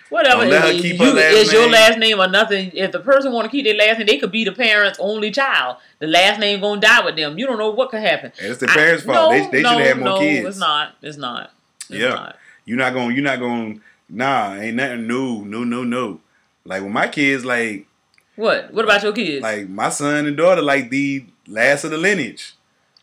Whatever. 0.09 0.42
Don't 0.42 0.50
let 0.50 0.74
her 0.74 0.80
keep 0.80 0.98
you, 0.98 1.07
her 1.07 1.12
last 1.12 1.35
it's 1.35 1.52
your 1.52 1.68
last 1.68 1.98
name 1.98 2.20
or 2.20 2.28
nothing. 2.28 2.70
If 2.72 2.92
the 2.92 3.00
person 3.00 3.33
want 3.33 3.46
to 3.46 3.50
keep 3.50 3.64
their 3.64 3.74
last 3.74 3.98
name, 3.98 4.07
they 4.07 4.18
could 4.18 4.30
be 4.30 4.44
the 4.44 4.52
parent's 4.52 4.98
only 5.00 5.30
child. 5.30 5.78
The 5.98 6.07
last 6.07 6.38
name 6.40 6.61
gonna 6.61 6.80
die 6.80 7.04
with 7.04 7.16
them. 7.16 7.37
You 7.37 7.46
don't 7.46 7.59
know 7.59 7.70
what 7.70 7.90
could 7.90 8.00
happen. 8.00 8.33
And 8.40 8.50
it's 8.50 8.61
the 8.61 8.68
parents' 8.68 9.04
fault. 9.04 9.33
they 9.33 9.48
they 9.48 9.62
no, 9.62 9.76
should 9.76 9.87
have 9.87 9.98
more 9.98 10.07
no, 10.07 10.18
kids. 10.20 10.46
It's 10.46 10.59
not. 10.59 10.94
It's 11.02 11.16
not. 11.16 11.52
It's 11.90 11.98
Yeah. 11.98 12.11
not. 12.11 12.37
You're 12.64 12.79
not 12.79 12.92
going. 12.94 13.14
You're 13.14 13.24
not 13.24 13.38
going. 13.38 13.81
Nah, 14.09 14.55
ain't 14.55 14.77
nothing. 14.77 15.07
new. 15.07 15.44
no, 15.44 15.64
no, 15.64 15.85
no. 15.85 16.20
Like 16.64 16.83
with 16.83 16.92
my 16.92 17.09
kids, 17.09 17.44
like 17.44 17.87
What? 18.37 18.72
What 18.72 18.85
about 18.85 19.03
your 19.03 19.12
kids? 19.12 19.42
like 19.42 19.68
my 19.68 19.88
son 19.90 20.27
and 20.27 20.37
daughter, 20.37 20.62
like 20.62 20.90
the 20.90 21.27
last 21.46 21.85
of 21.85 21.90
the 21.90 21.98
lineage. 21.98 22.55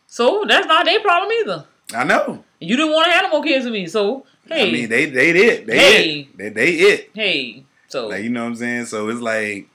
so 0.06 0.44
that's 0.48 0.66
not 0.66 0.84
their 0.84 1.00
problem 1.00 1.30
either. 1.40 1.66
I 1.94 2.04
know. 2.04 2.44
You 2.60 2.76
didn't 2.76 2.92
want 2.92 3.06
to 3.06 3.12
have 3.12 3.24
no 3.24 3.30
more 3.30 3.42
kids 3.42 3.64
with 3.64 3.74
me. 3.74 3.86
So 3.86 4.24
hey, 4.48 4.68
I 4.68 4.72
mean, 4.72 4.88
they 4.88 5.06
they 5.06 5.30
it. 5.30 5.66
They 5.66 5.76
Hey. 5.76 6.20
it. 6.20 6.38
They 6.38 6.48
they 6.48 6.70
it. 6.72 7.10
hey. 7.14 7.64
So 7.88 8.08
Like 8.08 8.24
you 8.24 8.30
know 8.30 8.42
what 8.42 8.48
I'm 8.48 8.56
saying. 8.56 8.86
So 8.86 9.08
it's 9.08 9.20
like 9.20 9.68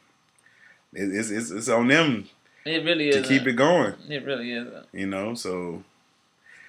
it's 0.93 1.29
it's, 1.29 1.51
it's 1.51 1.69
on 1.69 1.87
them 1.87 2.27
it 2.65 2.83
really 2.83 3.09
is 3.09 3.15
to 3.15 3.21
keep 3.27 3.43
uh, 3.43 3.49
it 3.49 3.53
going. 3.55 3.93
It 4.09 4.25
really 4.25 4.51
is. 4.51 4.67
Uh. 4.67 4.83
You 4.91 5.07
know. 5.07 5.33
So 5.35 5.83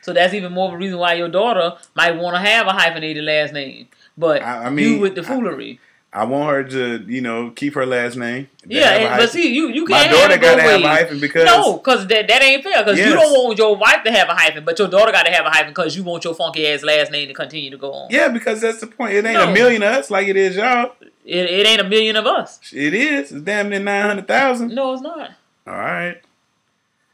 So 0.08 0.14
that's 0.14 0.32
even 0.32 0.52
more 0.54 0.68
of 0.68 0.72
a 0.74 0.78
reason 0.78 0.98
why 0.98 1.12
your 1.14 1.28
daughter 1.28 1.74
might 1.94 2.12
want 2.16 2.34
to 2.34 2.40
have 2.40 2.66
a 2.66 2.70
hyphenated 2.72 3.22
last 3.24 3.52
name. 3.52 3.88
But 4.16 4.40
I- 4.42 4.64
I 4.64 4.70
mean, 4.70 4.94
you 4.94 4.98
with 5.00 5.14
the 5.16 5.22
foolery. 5.22 5.80
I 6.10 6.24
want 6.24 6.48
her 6.50 6.64
to 6.64 7.04
you 7.06 7.20
know 7.20 7.50
keep 7.50 7.74
her 7.74 7.84
last 7.84 8.16
name. 8.16 8.48
Yeah, 8.66 8.88
and, 8.94 9.18
but 9.20 9.28
see, 9.28 9.52
you 9.52 9.68
you 9.68 9.84
can't 9.84 10.10
My 10.10 10.16
daughter 10.16 10.32
have 10.32 10.40
gotta 10.40 10.62
have 10.62 10.80
a 10.82 10.88
hyphen 10.88 11.20
because 11.20 11.44
No, 11.44 11.74
because 11.76 12.06
that, 12.06 12.26
that 12.26 12.42
ain't 12.42 12.64
fair. 12.64 12.82
Because 12.82 12.98
you 12.98 13.12
don't 13.12 13.30
want 13.44 13.58
your 13.58 13.76
wife 13.76 14.02
to 14.04 14.10
have 14.10 14.30
a 14.30 14.34
hyphen, 14.34 14.64
but 14.64 14.78
your 14.78 14.88
daughter 14.88 15.12
got 15.12 15.26
to 15.26 15.30
have 15.32 15.44
a 15.44 15.50
hyphen 15.50 15.68
because 15.68 15.94
you 15.94 16.02
want 16.04 16.24
your 16.24 16.34
funky 16.34 16.66
ass 16.68 16.82
last 16.82 17.12
name 17.12 17.28
to 17.28 17.34
continue 17.34 17.68
to 17.68 17.76
go 17.76 17.92
on. 17.92 18.08
yeah, 18.10 18.28
because 18.28 18.62
that's 18.62 18.80
the 18.80 18.86
point. 18.86 19.12
It 19.12 19.26
ain't 19.26 19.34
No. 19.34 19.50
a 19.50 19.52
million 19.52 19.82
of 19.82 19.92
us 19.96 20.10
like 20.10 20.28
it 20.28 20.36
is 20.36 20.56
y'all. 20.56 20.92
It, 21.26 21.44
it 21.50 21.66
ain't 21.66 21.82
a 21.82 21.84
million 21.84 22.16
of 22.16 22.26
us. 22.26 22.58
It 22.72 22.94
is. 22.94 23.30
It's 23.30 23.42
damn 23.42 23.68
near 23.68 23.78
nine 23.80 24.06
hundred 24.06 24.26
thousand. 24.26 24.74
No, 24.74 24.94
it's 24.94 25.02
not. 25.02 25.32
All 25.66 25.74
right. 25.74 26.22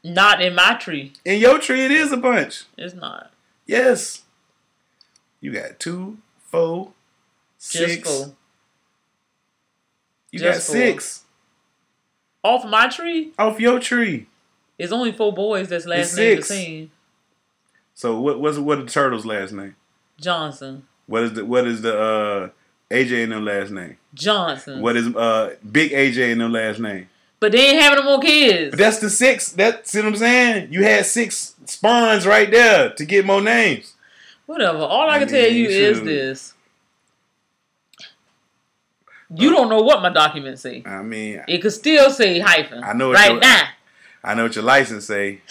Not 0.04 0.42
in 0.42 0.54
my 0.54 0.74
tree. 0.74 1.12
In 1.24 1.40
your 1.40 1.58
tree, 1.58 1.84
it 1.84 1.90
is 1.90 2.12
a 2.12 2.16
bunch. 2.18 2.64
It's 2.76 2.94
not. 2.94 3.32
Yes. 3.66 4.22
You 5.40 5.50
got 5.52 5.80
two, 5.80 6.18
four, 6.50 6.92
Just 7.58 7.72
six. 7.72 8.08
four. 8.08 8.34
You 10.30 10.38
Just 10.40 10.68
got 10.68 10.74
four. 10.74 10.74
six 10.82 11.22
Off 12.42 12.64
my 12.66 12.88
tree, 12.88 13.32
off 13.38 13.58
your 13.60 13.78
tree. 13.80 14.26
it's 14.78 14.92
only 14.92 15.12
four 15.12 15.32
boys 15.32 15.68
that's 15.68 15.86
last 15.86 16.08
It's 16.08 16.16
name 16.16 16.36
the 16.36 16.42
six. 16.42 16.48
same. 16.48 16.90
So 17.94 18.20
what? 18.20 18.40
What's 18.40 18.58
what? 18.58 18.78
Are 18.78 18.82
the 18.82 18.90
turtles' 18.90 19.24
last 19.24 19.52
name? 19.52 19.76
Johnson. 20.20 20.84
What 21.06 21.22
is 21.22 21.32
the 21.34 21.44
what 21.46 21.66
is 21.66 21.80
the 21.82 21.98
uh 21.98 22.48
AJ 22.90 23.22
and 23.24 23.32
them 23.32 23.44
last 23.44 23.70
name? 23.70 23.96
Johnson. 24.12 24.80
What 24.82 24.96
is 24.96 25.14
uh 25.14 25.54
Big 25.70 25.92
AJ 25.92 26.32
and 26.32 26.40
them 26.40 26.52
last 26.52 26.80
name? 26.80 27.08
But 27.44 27.52
they 27.52 27.72
ain't 27.72 27.78
having 27.82 28.02
no 28.02 28.10
more 28.10 28.20
kids. 28.20 28.70
But 28.70 28.78
that's 28.78 29.00
the 29.00 29.10
six. 29.10 29.50
That's 29.52 29.90
see 29.90 29.98
what 29.98 30.06
I'm 30.06 30.16
saying. 30.16 30.72
You 30.72 30.82
had 30.82 31.04
six 31.04 31.54
spawns 31.66 32.26
right 32.26 32.50
there 32.50 32.88
to 32.94 33.04
get 33.04 33.26
more 33.26 33.42
names. 33.42 33.92
Whatever. 34.46 34.78
All 34.78 35.10
I, 35.10 35.16
I 35.16 35.18
can 35.18 35.26
mean, 35.30 35.42
tell 35.42 35.50
you 35.52 35.64
you 35.64 35.68
is 35.68 36.02
this. 36.04 36.54
You 39.36 39.50
don't 39.50 39.68
know 39.68 39.82
what 39.82 40.00
my 40.00 40.08
documents 40.08 40.62
say. 40.62 40.84
I 40.86 41.02
mean, 41.02 41.42
It 41.46 41.58
could 41.58 41.74
still 41.74 42.10
say 42.10 42.38
hyphen. 42.38 42.82
I 42.82 42.94
know 42.94 43.12
right 43.12 43.32
your- 43.32 43.40
now. 43.40 43.68
I 44.26 44.32
know 44.32 44.44
what 44.44 44.54
your 44.56 44.64
license 44.64 45.04
say. 45.04 45.40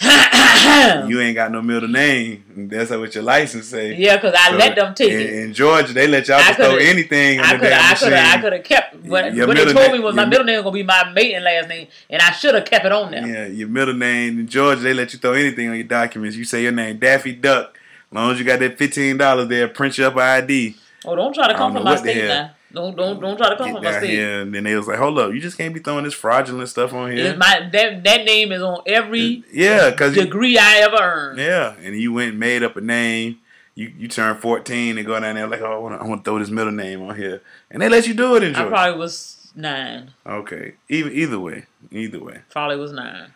You 1.06 1.20
ain't 1.20 1.34
got 1.34 1.52
no 1.52 1.60
middle 1.62 1.88
name. 1.88 2.68
That's 2.70 2.90
what 2.90 3.14
your 3.14 3.22
license 3.22 3.66
say. 3.66 3.94
yeah, 3.96 4.16
because 4.16 4.34
I 4.34 4.50
So, 4.50 4.56
let 4.56 4.74
them 4.74 4.94
take 4.94 5.12
in, 5.12 5.20
it. 5.20 5.34
In 5.34 5.52
Georgia, 5.52 5.92
they 5.92 6.06
let 6.06 6.26
y'all 6.26 6.40
just 6.40 6.58
throw 6.58 6.76
anything 6.76 7.38
on 7.38 7.44
I 7.44 7.50
could 7.52 7.60
damn 7.60 7.80
I 7.80 7.94
could 7.94 8.10
machine. 8.10 8.26
I 8.26 8.40
could 8.40 8.52
have 8.54 8.64
kept 8.64 8.94
what, 9.04 9.34
Your 9.34 9.46
what 9.46 9.56
they 9.56 9.72
told 9.72 9.92
me 9.92 10.00
was 10.00 10.14
my 10.14 10.24
middle 10.24 10.44
name 10.44 10.56
was 10.56 10.64
gonna 10.64 10.74
be 10.74 10.82
my 10.82 11.10
maiden 11.12 11.44
last 11.44 11.68
name, 11.68 11.88
and 12.08 12.22
I 12.22 12.32
should 12.32 12.54
have 12.54 12.64
kept 12.64 12.84
it 12.84 12.92
on 12.92 13.10
there. 13.10 13.26
Yeah, 13.26 13.46
your 13.46 13.68
middle 13.68 13.94
name 13.94 14.40
in 14.40 14.48
Georgia, 14.48 14.80
they 14.80 14.94
let 14.94 15.12
you 15.12 15.18
throw 15.18 15.32
anything 15.32 15.68
on 15.68 15.74
your 15.74 15.84
documents. 15.84 16.36
You 16.36 16.44
say 16.44 16.62
your 16.62 16.72
name, 16.72 16.98
Daffy 16.98 17.32
Duck. 17.32 17.78
As 18.10 18.14
long 18.14 18.32
as 18.32 18.38
you 18.38 18.44
got 18.44 18.60
that 18.60 18.78
fifteen 18.78 19.16
dollars 19.16 19.48
there, 19.48 19.68
print 19.68 19.98
you 19.98 20.06
up 20.06 20.14
an 20.14 20.20
ID. 20.20 20.76
Oh, 21.04 21.14
don't 21.14 21.34
try 21.34 21.48
to 21.48 21.54
come 21.54 21.74
from 21.74 21.84
my 21.84 21.96
state 21.96 22.26
now. 22.26 22.50
Don't 22.74 22.96
don't 22.96 23.20
don't 23.20 23.36
try 23.36 23.50
to 23.50 23.56
come 23.56 23.66
Get 23.68 23.74
from 23.76 23.84
my 23.84 23.90
down 23.92 24.00
state. 24.00 24.10
here, 24.10 24.40
and 24.42 24.54
then 24.54 24.64
they 24.64 24.74
was 24.74 24.86
like, 24.88 24.98
"Hold 24.98 25.18
up, 25.18 25.32
you 25.32 25.40
just 25.40 25.56
can't 25.56 25.72
be 25.72 25.80
throwing 25.80 26.04
this 26.04 26.14
fraudulent 26.14 26.68
stuff 26.68 26.92
on 26.92 27.12
here." 27.12 27.26
It's 27.30 27.38
my 27.38 27.68
that 27.72 28.02
that 28.04 28.24
name 28.24 28.52
is 28.52 28.62
on 28.62 28.82
every 28.86 29.44
yeah, 29.52 29.90
because 29.90 30.14
degree 30.14 30.58
I 30.58 30.78
ever 30.78 30.96
earned. 31.00 31.38
yeah, 31.38 31.74
and 31.82 31.98
you 31.98 32.12
went 32.12 32.30
and 32.30 32.40
made 32.40 32.62
up 32.62 32.76
a 32.76 32.80
name. 32.80 33.38
You 33.76 33.92
you 33.98 34.08
turned 34.08 34.40
fourteen 34.40 34.98
and 34.98 35.06
go 35.06 35.18
down 35.18 35.34
there 35.36 35.46
like, 35.46 35.60
"Oh, 35.60 35.72
I 35.72 35.76
want 35.78 35.98
to 36.00 36.04
I 36.04 36.08
want 36.08 36.24
to 36.24 36.30
throw 36.30 36.38
this 36.38 36.50
middle 36.50 36.72
name 36.72 37.02
on 37.02 37.16
here," 37.16 37.42
and 37.70 37.80
they 37.82 37.88
let 37.88 38.06
you 38.06 38.14
do 38.14 38.36
it 38.36 38.42
in 38.42 38.54
I 38.54 38.68
probably 38.68 38.98
was 38.98 39.50
nine. 39.56 40.10
okay, 40.26 40.74
either 40.88 41.10
either 41.10 41.38
way, 41.40 41.66
either 41.90 42.20
way. 42.22 42.40
Probably 42.50 42.76
was 42.76 42.92
nine. 42.92 43.32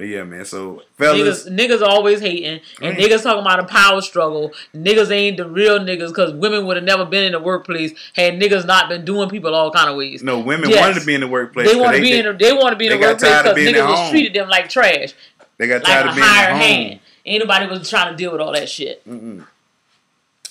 But 0.00 0.08
yeah, 0.08 0.24
man. 0.24 0.46
So 0.46 0.82
fellas, 0.96 1.46
Niggas, 1.46 1.54
niggas 1.54 1.82
always 1.82 2.20
hating, 2.20 2.60
and 2.80 2.96
Right. 2.96 2.98
niggas 2.98 3.22
talking 3.22 3.42
about 3.42 3.60
a 3.60 3.64
power 3.64 4.00
struggle. 4.00 4.50
Niggas 4.74 5.10
ain't 5.10 5.36
the 5.36 5.46
real 5.46 5.78
niggas 5.78 6.08
because 6.08 6.32
women 6.32 6.64
would 6.64 6.76
have 6.78 6.84
never 6.86 7.04
been 7.04 7.22
in 7.24 7.32
the 7.32 7.38
workplace 7.38 7.92
had 8.16 8.40
niggas 8.40 8.64
not 8.64 8.88
been 8.88 9.04
doing 9.04 9.28
people 9.28 9.54
all 9.54 9.70
kind 9.70 9.90
of 9.90 9.96
ways. 9.96 10.22
no 10.22 10.38
women 10.38 10.70
Yes. 10.70 10.80
wanted 10.80 11.00
to 11.00 11.04
be 11.06 11.12
in 11.14 11.20
the 11.20 11.28
workplace. 11.28 11.68
they 11.70 11.76
want 11.78 11.94
to 11.96 12.00
be 12.00 12.18
in. 12.18 12.24
The, 12.24 12.32
they 12.32 12.54
want 12.54 12.70
to 12.70 12.76
be 12.76 12.86
in 12.86 12.92
the 12.92 12.98
workplace 13.06 13.42
because 13.42 13.58
niggas 13.58 13.86
was 13.90 13.98
home. 13.98 14.10
treated 14.10 14.32
them 14.32 14.48
like 14.48 14.70
trash, 14.70 15.12
They 15.58 15.66
got 15.66 15.82
like 15.82 15.92
tired 15.92 16.06
a 16.06 16.08
of 16.08 16.14
being 16.14 16.26
home. 16.26 16.56
hand. 16.56 17.00
Ain't 17.26 17.44
nobody 17.44 17.66
was 17.66 17.90
trying 17.90 18.10
to 18.10 18.16
deal 18.16 18.32
with 18.32 18.40
all 18.40 18.52
that 18.54 18.70
shit. 18.70 19.06
Mm-mm. 19.06 19.44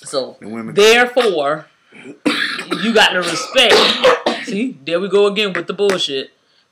So 0.04 0.36
The 0.40 0.72
therefore, 0.72 1.66
you 2.84 2.94
got 2.94 3.08
to 3.14 3.18
respect. 3.18 3.74
See, 4.46 4.78
there 4.84 5.00
we 5.00 5.08
go 5.08 5.26
again 5.26 5.52
with 5.52 5.66
the 5.66 5.72
bullshit. 5.74 6.30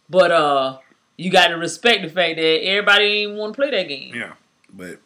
But 0.09 0.31
uh, 0.31 0.79
you 1.19 1.31
got 1.31 1.49
to 1.49 1.55
respect 1.57 2.03
the 2.03 2.09
fact 2.09 2.37
that 2.37 2.65
everybody 2.65 3.05
ain't 3.05 3.35
want 3.35 3.53
to 3.55 3.61
play 3.61 3.71
that 3.71 3.89
game. 3.89 4.15
Yeah, 4.15 4.33
but 4.73 4.99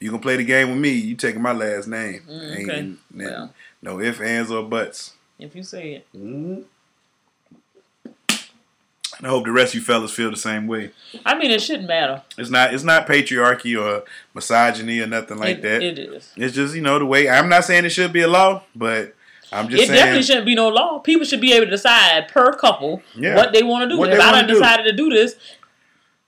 you 0.00 0.10
can 0.10 0.18
play 0.18 0.36
the 0.36 0.44
game 0.44 0.70
with 0.70 0.78
me. 0.78 0.90
You 0.90 1.14
taking 1.14 1.42
my 1.42 1.52
last 1.52 1.86
name. 1.86 2.22
Mm, 2.28 2.62
okay. 2.62 2.78
n- 2.78 2.98
Well. 3.14 3.54
no 3.80 4.00
ifs, 4.00 4.20
ands, 4.20 4.50
or 4.50 4.64
buts. 4.64 5.12
If 5.38 5.54
you 5.54 5.62
say 5.62 5.92
it. 5.94 6.06
And 6.14 6.64
I 9.22 9.28
hope 9.28 9.44
the 9.44 9.52
rest 9.52 9.72
of 9.74 9.74
you 9.76 9.80
fellas 9.82 10.12
feel 10.12 10.30
the 10.30 10.36
same 10.36 10.66
way. 10.66 10.90
I 11.24 11.36
mean, 11.38 11.50
it 11.50 11.60
shouldn't 11.60 11.86
matter. 11.86 12.22
It's 12.38 12.50
not 12.50 12.74
it's 12.74 12.82
not 12.82 13.06
patriarchy 13.06 13.80
or 13.80 14.04
misogyny 14.34 15.00
or 15.00 15.06
nothing 15.06 15.38
like 15.38 15.58
it, 15.58 15.62
that. 15.62 15.82
It 15.82 15.98
is. 15.98 16.32
It's 16.36 16.54
just 16.54 16.74
you 16.74 16.80
know 16.80 16.98
the 16.98 17.06
way. 17.06 17.28
I'm 17.28 17.48
not 17.48 17.64
saying 17.64 17.84
it 17.84 17.90
should 17.90 18.12
be 18.12 18.22
a 18.22 18.28
law, 18.28 18.62
but 18.74 19.14
I'm 19.52 19.68
just 19.68 19.82
It 19.82 19.86
saying. 19.88 19.98
definitely 19.98 20.22
shouldn't 20.22 20.46
be 20.46 20.54
no 20.54 20.68
law. 20.68 20.98
People 20.98 21.26
should 21.26 21.40
be 21.40 21.52
able 21.52 21.66
to 21.66 21.70
decide 21.70 22.28
per 22.28 22.52
couple 22.52 23.02
Yeah. 23.14 23.36
what 23.36 23.52
they 23.52 23.62
want 23.62 23.88
to 23.90 23.96
do. 23.96 24.02
If 24.04 24.18
I 24.20 24.32
done 24.32 24.46
do. 24.46 24.54
decided 24.54 24.84
to 24.84 24.92
do 24.92 25.10
this, 25.10 25.34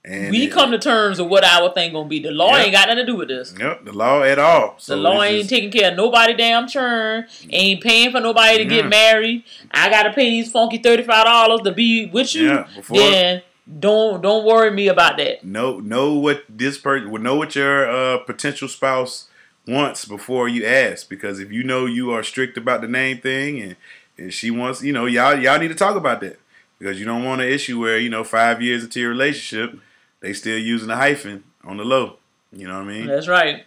and 0.06 0.30
we 0.30 0.44
it- 0.44 0.50
come 0.52 0.70
to 0.70 0.78
terms 0.78 1.18
of 1.18 1.28
what 1.28 1.44
our 1.44 1.72
thing 1.72 1.92
gonna 1.94 2.06
be. 2.08 2.20
The 2.20 2.30
law 2.30 2.54
Yeah. 2.56 2.64
ain't 2.64 2.72
got 2.72 2.88
nothing 2.88 3.06
to 3.06 3.12
do 3.12 3.16
with 3.16 3.28
this. 3.28 3.54
Yep, 3.58 3.86
the 3.86 3.92
law 3.92 4.22
at 4.22 4.38
all. 4.38 4.74
So 4.76 4.94
The 4.94 5.00
law 5.00 5.22
ain't 5.22 5.38
just- 5.38 5.50
taking 5.50 5.70
care 5.70 5.90
of 5.92 5.96
nobody 5.96 6.34
damn 6.34 6.68
churn. 6.68 7.24
Ain't 7.50 7.82
paying 7.82 8.10
for 8.10 8.20
nobody 8.20 8.58
to 8.58 8.64
Yeah. 8.64 8.82
get 8.82 8.88
married. 8.90 9.44
I 9.70 9.88
gotta 9.88 10.10
pay 10.12 10.28
these 10.28 10.50
funky 10.50 10.78
thirty 10.78 11.02
five 11.04 11.24
dollars 11.24 11.62
to 11.64 11.72
be 11.72 12.06
with 12.06 12.34
you. 12.34 12.48
Yeah, 12.48 12.64
before- 12.76 12.98
then 12.98 13.42
don't 13.80 14.20
don't 14.20 14.44
worry 14.44 14.70
me 14.70 14.88
about 14.88 15.16
that. 15.16 15.42
know 15.42 15.78
know 15.78 16.12
what 16.12 16.42
this 16.50 16.76
person 16.76 17.10
will 17.10 17.22
know 17.22 17.36
what 17.36 17.54
your 17.56 17.88
uh, 17.88 18.18
potential 18.18 18.68
spouse 18.68 19.28
wants 19.66 20.04
before 20.04 20.48
you 20.48 20.64
ask. 20.64 21.08
Because 21.08 21.40
if 21.40 21.50
you 21.52 21.62
know 21.62 21.86
you 21.86 22.12
are 22.12 22.22
strict 22.22 22.56
about 22.56 22.80
the 22.80 22.88
name 22.88 23.18
thing, 23.20 23.60
and, 23.60 23.76
and 24.18 24.32
she 24.32 24.50
wants, 24.50 24.82
you 24.82 24.92
know, 24.92 25.06
y'all 25.06 25.38
y'all 25.38 25.58
need 25.58 25.68
to 25.68 25.74
talk 25.74 25.96
about 25.96 26.20
that 26.20 26.38
because 26.78 26.98
you 26.98 27.06
don't 27.06 27.24
want 27.24 27.40
an 27.42 27.48
issue 27.48 27.80
where 27.80 27.98
you 27.98 28.10
know 28.10 28.24
five 28.24 28.60
years 28.62 28.84
into 28.84 29.00
your 29.00 29.10
relationship 29.10 29.78
they 30.20 30.32
still 30.32 30.58
using 30.58 30.88
a 30.90 30.96
hyphen 30.96 31.44
on 31.64 31.76
the 31.76 31.84
low. 31.84 32.16
You 32.52 32.66
know 32.66 32.74
what 32.78 32.84
I 32.88 32.92
mean? 32.92 33.06
That's 33.06 33.28
right. 33.28 33.64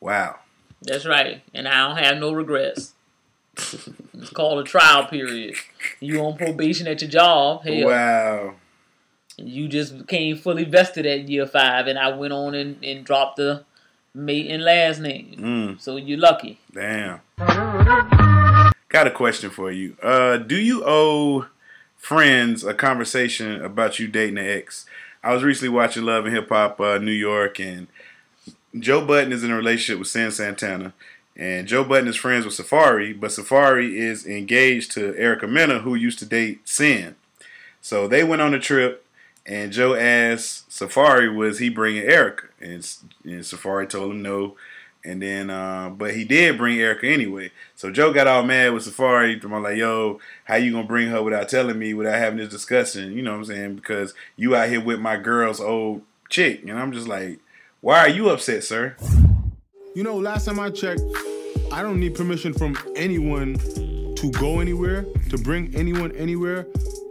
Wow. 0.00 0.40
That's 0.82 1.06
right. 1.06 1.42
And 1.54 1.66
I 1.68 1.88
don't 1.88 1.96
have 2.04 2.18
no 2.18 2.32
regrets. 2.32 2.92
it's 3.56 4.30
called 4.34 4.58
a 4.58 4.64
trial 4.64 5.06
period. 5.06 5.54
You 6.00 6.20
on 6.24 6.36
probation 6.36 6.86
at 6.86 7.00
your 7.02 7.10
job. 7.10 7.64
Hell, 7.64 7.86
Wow. 7.86 8.54
you 9.36 9.68
just 9.68 10.06
came 10.08 10.36
fully 10.36 10.64
vested 10.64 11.06
at 11.06 11.28
year 11.28 11.46
five, 11.46 11.86
and 11.86 11.98
I 11.98 12.08
went 12.16 12.32
on 12.32 12.54
and, 12.54 12.82
and 12.84 13.04
dropped 13.04 13.36
the 13.36 13.64
mate 14.14 14.50
and 14.50 14.62
last 14.64 15.00
name. 15.00 15.34
Mm, 15.38 15.80
So 15.80 15.96
you're 15.96 16.18
lucky. 16.18 16.58
damn. 16.72 17.20
Got 18.88 19.06
a 19.06 19.10
question 19.12 19.50
for 19.50 19.70
you. 19.70 19.96
Uh, 20.02 20.36
do 20.38 20.56
you 20.56 20.82
owe 20.84 21.46
friends 21.96 22.64
a 22.64 22.74
conversation 22.74 23.62
about 23.64 23.98
you 24.00 24.08
dating 24.08 24.38
an 24.38 24.46
ex? 24.46 24.84
I 25.22 25.32
was 25.32 25.44
recently 25.44 25.68
watching 25.68 26.04
Love 26.04 26.26
and 26.26 26.34
Hip 26.34 26.48
Hop 26.48 26.80
uh, 26.80 26.98
New 26.98 27.12
York, 27.12 27.60
and 27.60 27.86
Joe 28.78 29.04
Budden 29.04 29.32
is 29.32 29.44
in 29.44 29.50
a 29.52 29.56
relationship 29.56 29.98
with 30.00 30.08
Cyn 30.08 30.32
Santana. 30.32 30.92
And 31.36 31.68
Joe 31.68 31.84
Budden 31.84 32.08
is 32.08 32.16
friends 32.16 32.44
with 32.44 32.54
Safaree, 32.56 33.18
but 33.18 33.30
Safaree 33.30 33.94
is 33.94 34.26
engaged 34.26 34.90
to 34.92 35.14
Erica 35.16 35.46
Mena, 35.46 35.78
who 35.80 35.94
used 35.94 36.18
to 36.18 36.26
date 36.26 36.64
Cyn. 36.66 37.14
So 37.80 38.08
they 38.08 38.24
went 38.24 38.42
on 38.42 38.54
a 38.54 38.58
trip, 38.58 39.06
and 39.46 39.70
Joe 39.72 39.94
asked 39.94 40.68
Safaree, 40.68 41.32
was 41.34 41.58
he 41.60 41.68
bringing 41.68 42.02
Erica? 42.02 42.48
And, 42.60 42.86
and 43.24 43.40
Safaree 43.40 43.88
told 43.88 44.12
him 44.12 44.22
no. 44.22 44.56
And 45.02 45.22
then, 45.22 45.48
uh, 45.48 45.88
but 45.90 46.14
he 46.14 46.24
did 46.24 46.58
bring 46.58 46.78
Erica 46.78 47.06
anyway. 47.06 47.52
So 47.74 47.90
Joe 47.90 48.12
got 48.12 48.26
all 48.26 48.42
mad 48.42 48.74
with 48.74 48.84
Safaree. 48.84 49.42
I'm 49.42 49.62
like, 49.62 49.78
yo, 49.78 50.20
how 50.44 50.56
you 50.56 50.72
gonna 50.72 50.86
bring 50.86 51.08
her 51.08 51.22
without 51.22 51.48
telling 51.48 51.78
me, 51.78 51.94
without 51.94 52.18
having 52.18 52.38
this 52.38 52.50
discussion? 52.50 53.12
You 53.12 53.22
know 53.22 53.32
what 53.32 53.38
I'm 53.38 53.44
saying? 53.46 53.76
Because 53.76 54.12
you 54.36 54.54
out 54.54 54.68
here 54.68 54.80
with 54.80 55.00
my 55.00 55.16
girl's 55.16 55.60
old 55.60 56.02
chick. 56.28 56.62
And 56.62 56.78
I'm 56.78 56.92
just 56.92 57.08
like, 57.08 57.40
why 57.80 58.00
are 58.00 58.08
you 58.08 58.28
upset, 58.28 58.62
sir? 58.62 58.94
You 59.94 60.04
know, 60.04 60.16
last 60.16 60.44
time 60.44 60.60
I 60.60 60.68
checked, 60.68 61.00
I 61.72 61.82
don't 61.82 61.98
need 61.98 62.14
permission 62.14 62.52
from 62.52 62.76
anyone 62.94 63.54
to 64.16 64.30
go 64.32 64.60
anywhere, 64.60 65.06
to 65.30 65.38
bring 65.38 65.74
anyone 65.74 66.12
anywhere. 66.12 66.66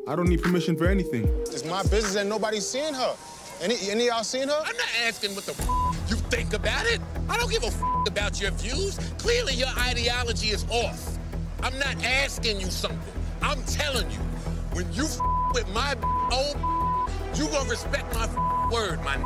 I 0.08 0.16
don't 0.16 0.30
need 0.30 0.44
permission 0.44 0.76
for 0.78 0.88
anything. 0.88 1.28
It's 1.42 1.66
my 1.66 1.82
business 1.84 2.16
and 2.16 2.30
nobody's 2.30 2.68
seeing 2.68 2.94
her. 2.94 3.16
Any, 3.62 3.76
any 3.90 4.08
of 4.08 4.14
y'all 4.16 4.24
seen 4.24 4.48
her? 4.48 4.54
I'm 4.66 4.78
not 4.78 4.88
asking 5.06 5.36
what 5.36 5.46
the 5.46 5.52
f- 5.52 6.10
you 6.10 6.16
think 6.16 6.54
about 6.54 6.86
it. 6.86 7.02
I 7.28 7.38
don't 7.38 7.52
give 7.52 7.64
a 7.64 7.68
f- 7.68 7.82
about 8.08 8.40
your 8.40 8.52
views. 8.52 8.98
Clearly, 9.18 9.54
your 9.54 9.68
ideology 9.78 10.48
is 10.50 10.66
off. 10.70 11.18
I'm 11.62 11.78
not 11.78 12.02
asking 12.04 12.62
you 12.62 12.68
something. 12.72 13.00
I'm 13.42 13.62
telling 13.64 14.10
you, 14.12 14.18
when 14.72 14.92
you 14.94 15.04
f- 15.04 15.20
with 15.54 15.68
my 15.74 15.94
own, 16.32 16.56
you 17.36 17.48
gonna 17.50 17.70
respect 17.70 18.14
my 18.16 18.24
f- 18.24 18.72
word, 18.72 19.04
my. 19.04 19.18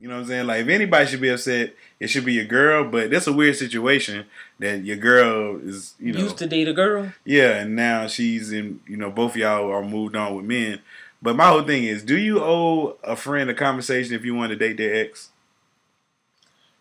You 0.00 0.08
know 0.08 0.16
what 0.16 0.22
I'm 0.22 0.26
saying? 0.26 0.46
Like 0.48 0.62
if 0.62 0.68
anybody 0.68 1.06
should 1.06 1.20
be 1.20 1.30
upset, 1.30 1.74
it 2.00 2.08
should 2.08 2.24
be 2.26 2.34
your 2.34 2.44
girl. 2.44 2.84
But 2.84 3.10
that's 3.10 3.26
a 3.28 3.32
weird 3.32 3.56
situation 3.56 4.26
that 4.58 4.84
your 4.84 4.96
girl 4.96 5.56
is, 5.64 5.94
you 6.00 6.12
know, 6.12 6.18
Used 6.20 6.36
to 6.38 6.46
date 6.46 6.66
a 6.68 6.72
girl. 6.74 7.12
yeah, 7.24 7.60
and 7.60 7.76
now 7.76 8.08
she's 8.08 8.52
in. 8.52 8.80
You 8.88 8.96
know, 8.96 9.10
both 9.10 9.30
of 9.32 9.36
y'all 9.36 9.70
are 9.70 9.82
moved 9.84 10.16
on 10.16 10.34
with 10.36 10.44
men. 10.44 10.80
But 11.24 11.36
my 11.36 11.48
whole 11.48 11.62
thing 11.62 11.84
is, 11.84 12.02
do 12.02 12.18
you 12.18 12.38
owe 12.44 12.98
a 13.02 13.16
friend 13.16 13.48
a 13.48 13.54
conversation 13.54 14.14
if 14.14 14.26
you 14.26 14.34
want 14.34 14.50
to 14.50 14.56
date 14.56 14.76
their 14.76 14.94
ex? 14.94 15.30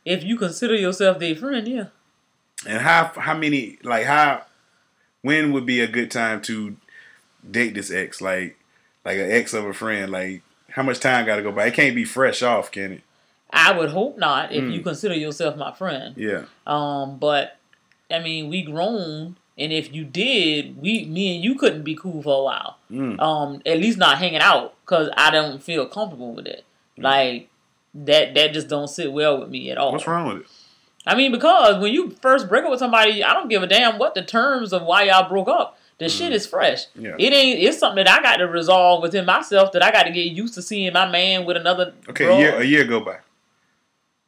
If 0.04 0.22
you 0.22 0.38
consider 0.38 0.76
yourself 0.76 1.18
their 1.20 1.34
friend, 1.34 1.66
yeah. 1.66 1.86
And 2.68 2.82
how 2.82 3.06
how 3.16 3.38
many 3.38 3.78
like 3.84 4.06
how 4.06 4.44
when 5.22 5.54
would 5.54 5.66
be 5.66 5.80
a 5.80 5.88
good 5.88 6.12
time 6.12 6.42
to 6.42 6.76
date 7.50 7.74
this 7.76 7.90
ex? 7.90 8.20
Like 8.20 8.58
like 9.06 9.18
an 9.18 9.32
ex 9.32 9.54
of 9.54 9.64
a 9.66 9.72
friend. 9.74 10.12
Like 10.12 10.44
how 10.72 10.84
much 10.84 11.00
time 11.00 11.26
got 11.26 11.38
to 11.38 11.42
go 11.42 11.54
by? 11.54 11.68
It 11.68 11.74
can't 11.74 11.96
be 11.96 12.04
fresh 12.04 12.44
off, 12.44 12.70
can 12.70 12.92
it? 12.92 13.02
I 13.50 13.78
would 13.78 13.92
hope 13.92 14.18
not 14.18 14.52
if 14.52 14.62
Mm. 14.62 14.74
you 14.74 14.82
consider 14.82 15.16
yourself 15.16 15.56
my 15.56 15.72
friend. 15.72 16.16
Yeah. 16.18 16.46
Um, 16.68 17.18
but 17.18 17.58
I 18.12 18.20
mean, 18.20 18.50
we 18.50 18.64
grown, 18.64 19.38
and 19.58 19.72
if 19.72 19.94
you 19.94 20.04
did, 20.04 20.82
we, 20.82 21.06
me 21.06 21.36
and 21.36 21.44
you 21.44 21.56
couldn't 21.56 21.84
be 21.84 21.96
cool 21.96 22.22
for 22.24 22.40
a 22.40 22.44
while. 22.44 22.78
Mm. 22.92 23.20
Um, 23.20 23.62
at 23.66 23.80
least 23.80 23.98
not 23.98 24.18
hanging 24.18 24.42
out, 24.42 24.74
cause 24.86 25.10
I 25.16 25.32
don't 25.32 25.62
feel 25.62 25.86
comfortable 25.88 26.34
with 26.34 26.48
it. 26.48 26.66
Like 26.98 27.50
that, 27.94 28.34
that 28.36 28.54
just 28.54 28.68
don't 28.68 28.88
sit 28.88 29.12
well 29.12 29.40
with 29.40 29.50
me 29.50 29.70
at 29.72 29.78
all. 29.78 29.92
What's 29.92 30.08
wrong 30.08 30.28
with 30.28 30.38
it? 30.44 30.48
I 31.06 31.16
mean, 31.16 31.32
because 31.32 31.82
when 31.82 31.94
you 31.94 32.12
first 32.22 32.48
break 32.48 32.64
up 32.64 32.72
with 32.72 32.80
somebody, 32.80 33.24
I 33.24 33.34
don't 33.34 33.50
give 33.50 33.62
a 33.62 33.68
damn 33.68 33.98
what 33.98 34.16
the 34.16 34.24
terms 34.24 34.72
of 34.72 34.84
why 34.84 35.04
y'all 35.04 35.28
broke 35.28 35.50
up. 35.50 35.78
The 36.00 36.10
shit 36.10 36.34
is 36.34 36.46
fresh. 36.46 36.88
Mm. 36.98 37.04
Yeah. 37.04 37.16
It 37.18 37.34
ain't. 37.34 37.60
It's 37.60 37.78
something 37.78 38.04
that 38.04 38.10
I 38.10 38.22
got 38.22 38.38
to 38.38 38.48
resolve 38.48 39.02
within 39.02 39.26
myself. 39.26 39.72
That 39.72 39.84
I 39.84 39.92
got 39.92 40.04
to 40.04 40.12
get 40.12 40.32
used 40.34 40.54
to 40.56 40.62
seeing 40.62 40.92
my 40.92 41.10
man 41.10 41.46
with 41.46 41.56
another. 41.56 41.94
Okay, 42.10 42.26
a 42.26 42.38
year 42.38 42.56
a 42.60 42.64
year 42.64 42.84
go 42.84 43.00
by. 43.00 43.18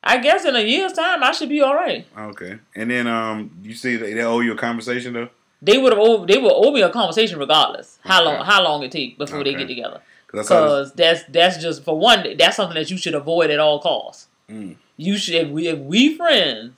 I 0.06 0.18
guess 0.20 0.46
in 0.46 0.56
a 0.56 0.62
year's 0.62 0.94
time, 0.94 1.24
I 1.24 1.32
should 1.32 1.50
be 1.50 1.62
all 1.62 1.74
right. 1.74 2.06
Okay, 2.18 2.60
and 2.76 2.92
then 2.92 3.08
um, 3.08 3.52
you 3.64 3.74
see 3.74 3.96
they, 3.96 4.14
they 4.14 4.22
owe 4.22 4.40
you 4.42 4.54
a 4.54 4.58
conversation 4.58 5.14
though. 5.14 5.30
They 5.62 5.78
would 5.78 5.94
have. 5.98 6.28
They 6.28 6.38
would 6.38 6.52
owe 6.54 6.72
me 6.72 6.82
a 6.82 6.90
conversation 6.90 7.40
regardless. 7.40 7.98
How 8.04 8.22
Okay. 8.22 8.26
long? 8.38 8.46
How 8.46 8.64
long 8.64 8.84
it 8.84 8.92
take 8.92 9.18
before 9.18 9.44
they 9.44 9.56
get 9.56 9.68
together? 9.68 10.02
Because 10.28 10.46
I 10.46 10.48
saw 10.48 10.62
Because 10.62 10.94
this, 10.94 11.24
that's 11.24 11.32
that's 11.56 11.64
just 11.64 11.84
for 11.84 11.98
one. 11.98 12.38
That's 12.38 12.56
something 12.58 12.76
that 12.76 12.92
you 12.92 12.98
should 12.98 13.16
avoid 13.16 13.50
at 13.50 13.60
all 13.60 13.80
costs. 13.80 14.28
Mm. 14.50 14.76
You 14.98 15.18
should. 15.18 15.36
If 15.36 15.50
we 15.50 15.68
if 15.68 15.80
we 15.80 16.16
friends, 16.16 16.74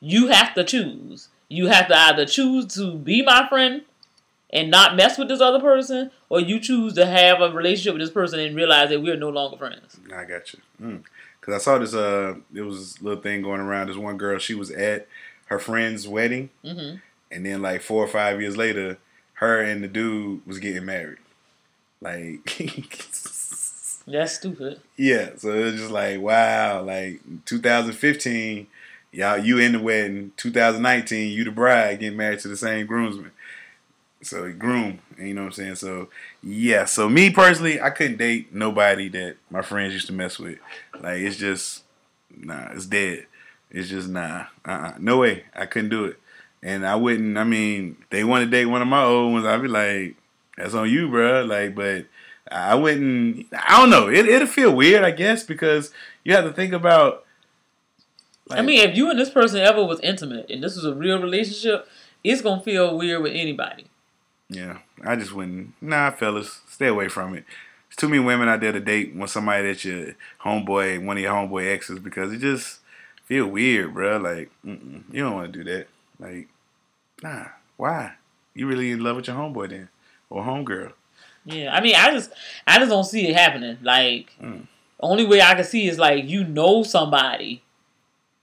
you 0.00 0.28
have 0.28 0.54
to 0.54 0.62
choose. 0.64 1.28
You 1.48 1.66
have 1.66 1.88
to 1.88 1.96
either 1.98 2.24
choose 2.26 2.66
to 2.76 2.94
be 2.94 3.22
my 3.22 3.48
friend 3.48 3.82
and 4.50 4.70
not 4.70 4.94
mess 4.94 5.18
with 5.18 5.26
this 5.28 5.40
other 5.40 5.58
person, 5.60 6.10
or 6.28 6.40
you 6.40 6.60
choose 6.60 6.94
to 6.94 7.06
have 7.06 7.40
a 7.40 7.50
relationship 7.50 7.94
with 7.94 8.02
this 8.02 8.10
person 8.10 8.38
and 8.38 8.54
realize 8.54 8.90
that 8.90 9.00
we're 9.02 9.16
no 9.16 9.30
longer 9.30 9.56
friends. 9.56 9.98
I 10.14 10.24
got 10.24 10.52
you. 10.52 11.02
Because 11.40 11.54
I 11.54 11.58
saw 11.58 11.78
this. 11.78 11.94
Uh, 11.94 12.34
there 12.50 12.64
was 12.64 12.78
this 12.78 13.02
little 13.02 13.22
thing 13.22 13.42
going 13.42 13.60
around. 13.60 13.88
This 13.88 13.96
one 13.96 14.16
girl, 14.18 14.38
she 14.38 14.54
was 14.54 14.70
at 14.70 15.08
her 15.46 15.58
friend's 15.58 16.06
wedding, 16.06 16.50
hmm 16.64 16.96
and 17.32 17.46
then 17.46 17.62
like 17.62 17.80
four 17.80 18.02
or 18.04 18.08
five 18.08 18.40
years 18.40 18.56
later, 18.56 18.98
her 19.34 19.60
and 19.60 19.84
the 19.84 19.88
dude 19.88 20.44
was 20.46 20.58
getting 20.58 20.84
married. 20.84 21.18
Like, 22.00 22.56
That's 24.06 24.34
stupid. 24.34 24.80
yeah. 24.96 25.30
So 25.36 25.52
it 25.52 25.62
was 25.64 25.74
just 25.74 25.90
like, 25.90 26.20
wow. 26.20 26.82
Like 26.82 27.20
2015, 27.44 28.66
y'all, 29.12 29.38
you 29.38 29.58
in 29.58 29.72
the 29.72 29.78
wedding. 29.80 30.32
2019, 30.36 31.32
you 31.32 31.44
the 31.44 31.50
bride 31.52 32.00
getting 32.00 32.16
married 32.18 32.40
to 32.40 32.48
the 32.48 32.56
same 32.56 32.86
groomsman. 32.86 33.30
So 34.22 34.50
groom, 34.52 34.98
you 35.18 35.32
know 35.34 35.42
what 35.42 35.46
I'm 35.48 35.52
saying. 35.52 35.74
So 35.76 36.08
yeah. 36.42 36.84
So 36.84 37.08
me 37.08 37.30
personally, 37.30 37.80
I 37.80 37.90
couldn't 37.90 38.18
date 38.18 38.54
nobody 38.54 39.08
that 39.10 39.36
my 39.50 39.62
friends 39.62 39.92
used 39.92 40.06
to 40.06 40.12
mess 40.12 40.38
with. 40.38 40.58
Like 40.98 41.18
it's 41.20 41.36
just 41.36 41.84
nah, 42.34 42.68
it's 42.72 42.86
dead. 42.86 43.26
It's 43.70 43.88
just 43.88 44.08
nah, 44.08 44.46
uh, 44.64 44.70
uh 44.70 44.94
no 44.98 45.18
way. 45.18 45.44
I 45.54 45.66
couldn't 45.66 45.90
do 45.90 46.06
it, 46.06 46.18
and 46.62 46.86
I 46.86 46.96
wouldn't. 46.96 47.36
I 47.36 47.44
mean, 47.44 47.96
they 48.10 48.24
want 48.24 48.44
to 48.44 48.50
date 48.50 48.66
one 48.66 48.82
of 48.82 48.88
my 48.88 49.02
old 49.02 49.32
ones. 49.32 49.46
I'd 49.46 49.62
be 49.62 49.68
like, 49.68 50.16
that's 50.56 50.74
on 50.74 50.90
you, 50.90 51.08
bro. 51.08 51.44
Like, 51.44 51.74
but 51.74 52.06
I 52.50 52.74
wouldn't. 52.74 53.46
I 53.52 53.80
don't 53.80 53.90
know. 53.90 54.08
It 54.08 54.28
it'll 54.28 54.48
feel 54.48 54.74
weird, 54.74 55.04
I 55.04 55.10
guess, 55.10 55.44
because 55.44 55.92
you 56.24 56.34
have 56.34 56.44
to 56.44 56.52
think 56.52 56.72
about. 56.72 57.24
I 58.50 58.62
mean, 58.62 58.88
if 58.88 58.96
you 58.96 59.08
and 59.10 59.18
this 59.18 59.30
person 59.30 59.60
ever 59.60 59.84
was 59.84 60.00
intimate 60.00 60.50
and 60.50 60.60
this 60.60 60.74
was 60.74 60.84
a 60.84 60.94
real 60.94 61.22
relationship, 61.22 61.86
it's 62.24 62.42
gonna 62.42 62.62
feel 62.62 62.98
weird 62.98 63.22
with 63.22 63.32
anybody. 63.32 63.86
Yeah, 64.50 64.78
I 65.04 65.14
just 65.16 65.32
wouldn't. 65.32 65.74
Nah, 65.80 66.10
fellas, 66.10 66.60
stay 66.68 66.88
away 66.88 67.08
from 67.08 67.34
it. 67.34 67.44
There's 67.88 67.96
too 67.96 68.08
many 68.08 68.22
women 68.22 68.48
out 68.48 68.60
there 68.60 68.72
to 68.72 68.80
date 68.80 69.14
when 69.14 69.28
somebody 69.28 69.66
that's 69.68 69.84
your 69.84 70.14
homeboy, 70.44 71.04
one 71.04 71.16
of 71.16 71.22
your 71.22 71.32
homeboy 71.32 71.72
exes, 71.72 71.98
because 72.00 72.32
it 72.32 72.38
just 72.38 72.80
feel 73.26 73.46
weird, 73.46 73.94
bro. 73.94 74.16
Like, 74.18 74.50
you 74.64 75.02
don't 75.14 75.34
want 75.34 75.52
to 75.52 75.62
do 75.62 75.70
that. 75.72 75.86
Like, 76.18 76.48
nah, 77.22 77.46
why? 77.76 78.14
You 78.54 78.66
really 78.66 78.90
in 78.90 79.04
love 79.04 79.16
with 79.16 79.28
your 79.28 79.36
homeboy 79.36 79.70
then, 79.70 79.88
or 80.28 80.42
homegirl? 80.42 80.92
Yeah, 81.44 81.74
I 81.74 81.80
mean, 81.80 81.94
I 81.96 82.10
just, 82.10 82.30
I 82.66 82.78
just 82.78 82.90
don't 82.90 83.04
see 83.04 83.28
it 83.28 83.36
happening. 83.36 83.78
Like, 83.82 84.32
Mm. 84.42 84.66
only 85.00 85.24
way 85.24 85.40
I 85.40 85.54
can 85.54 85.64
see 85.64 85.86
is 85.88 85.98
like 85.98 86.28
you 86.28 86.44
know 86.44 86.82
somebody. 86.82 87.62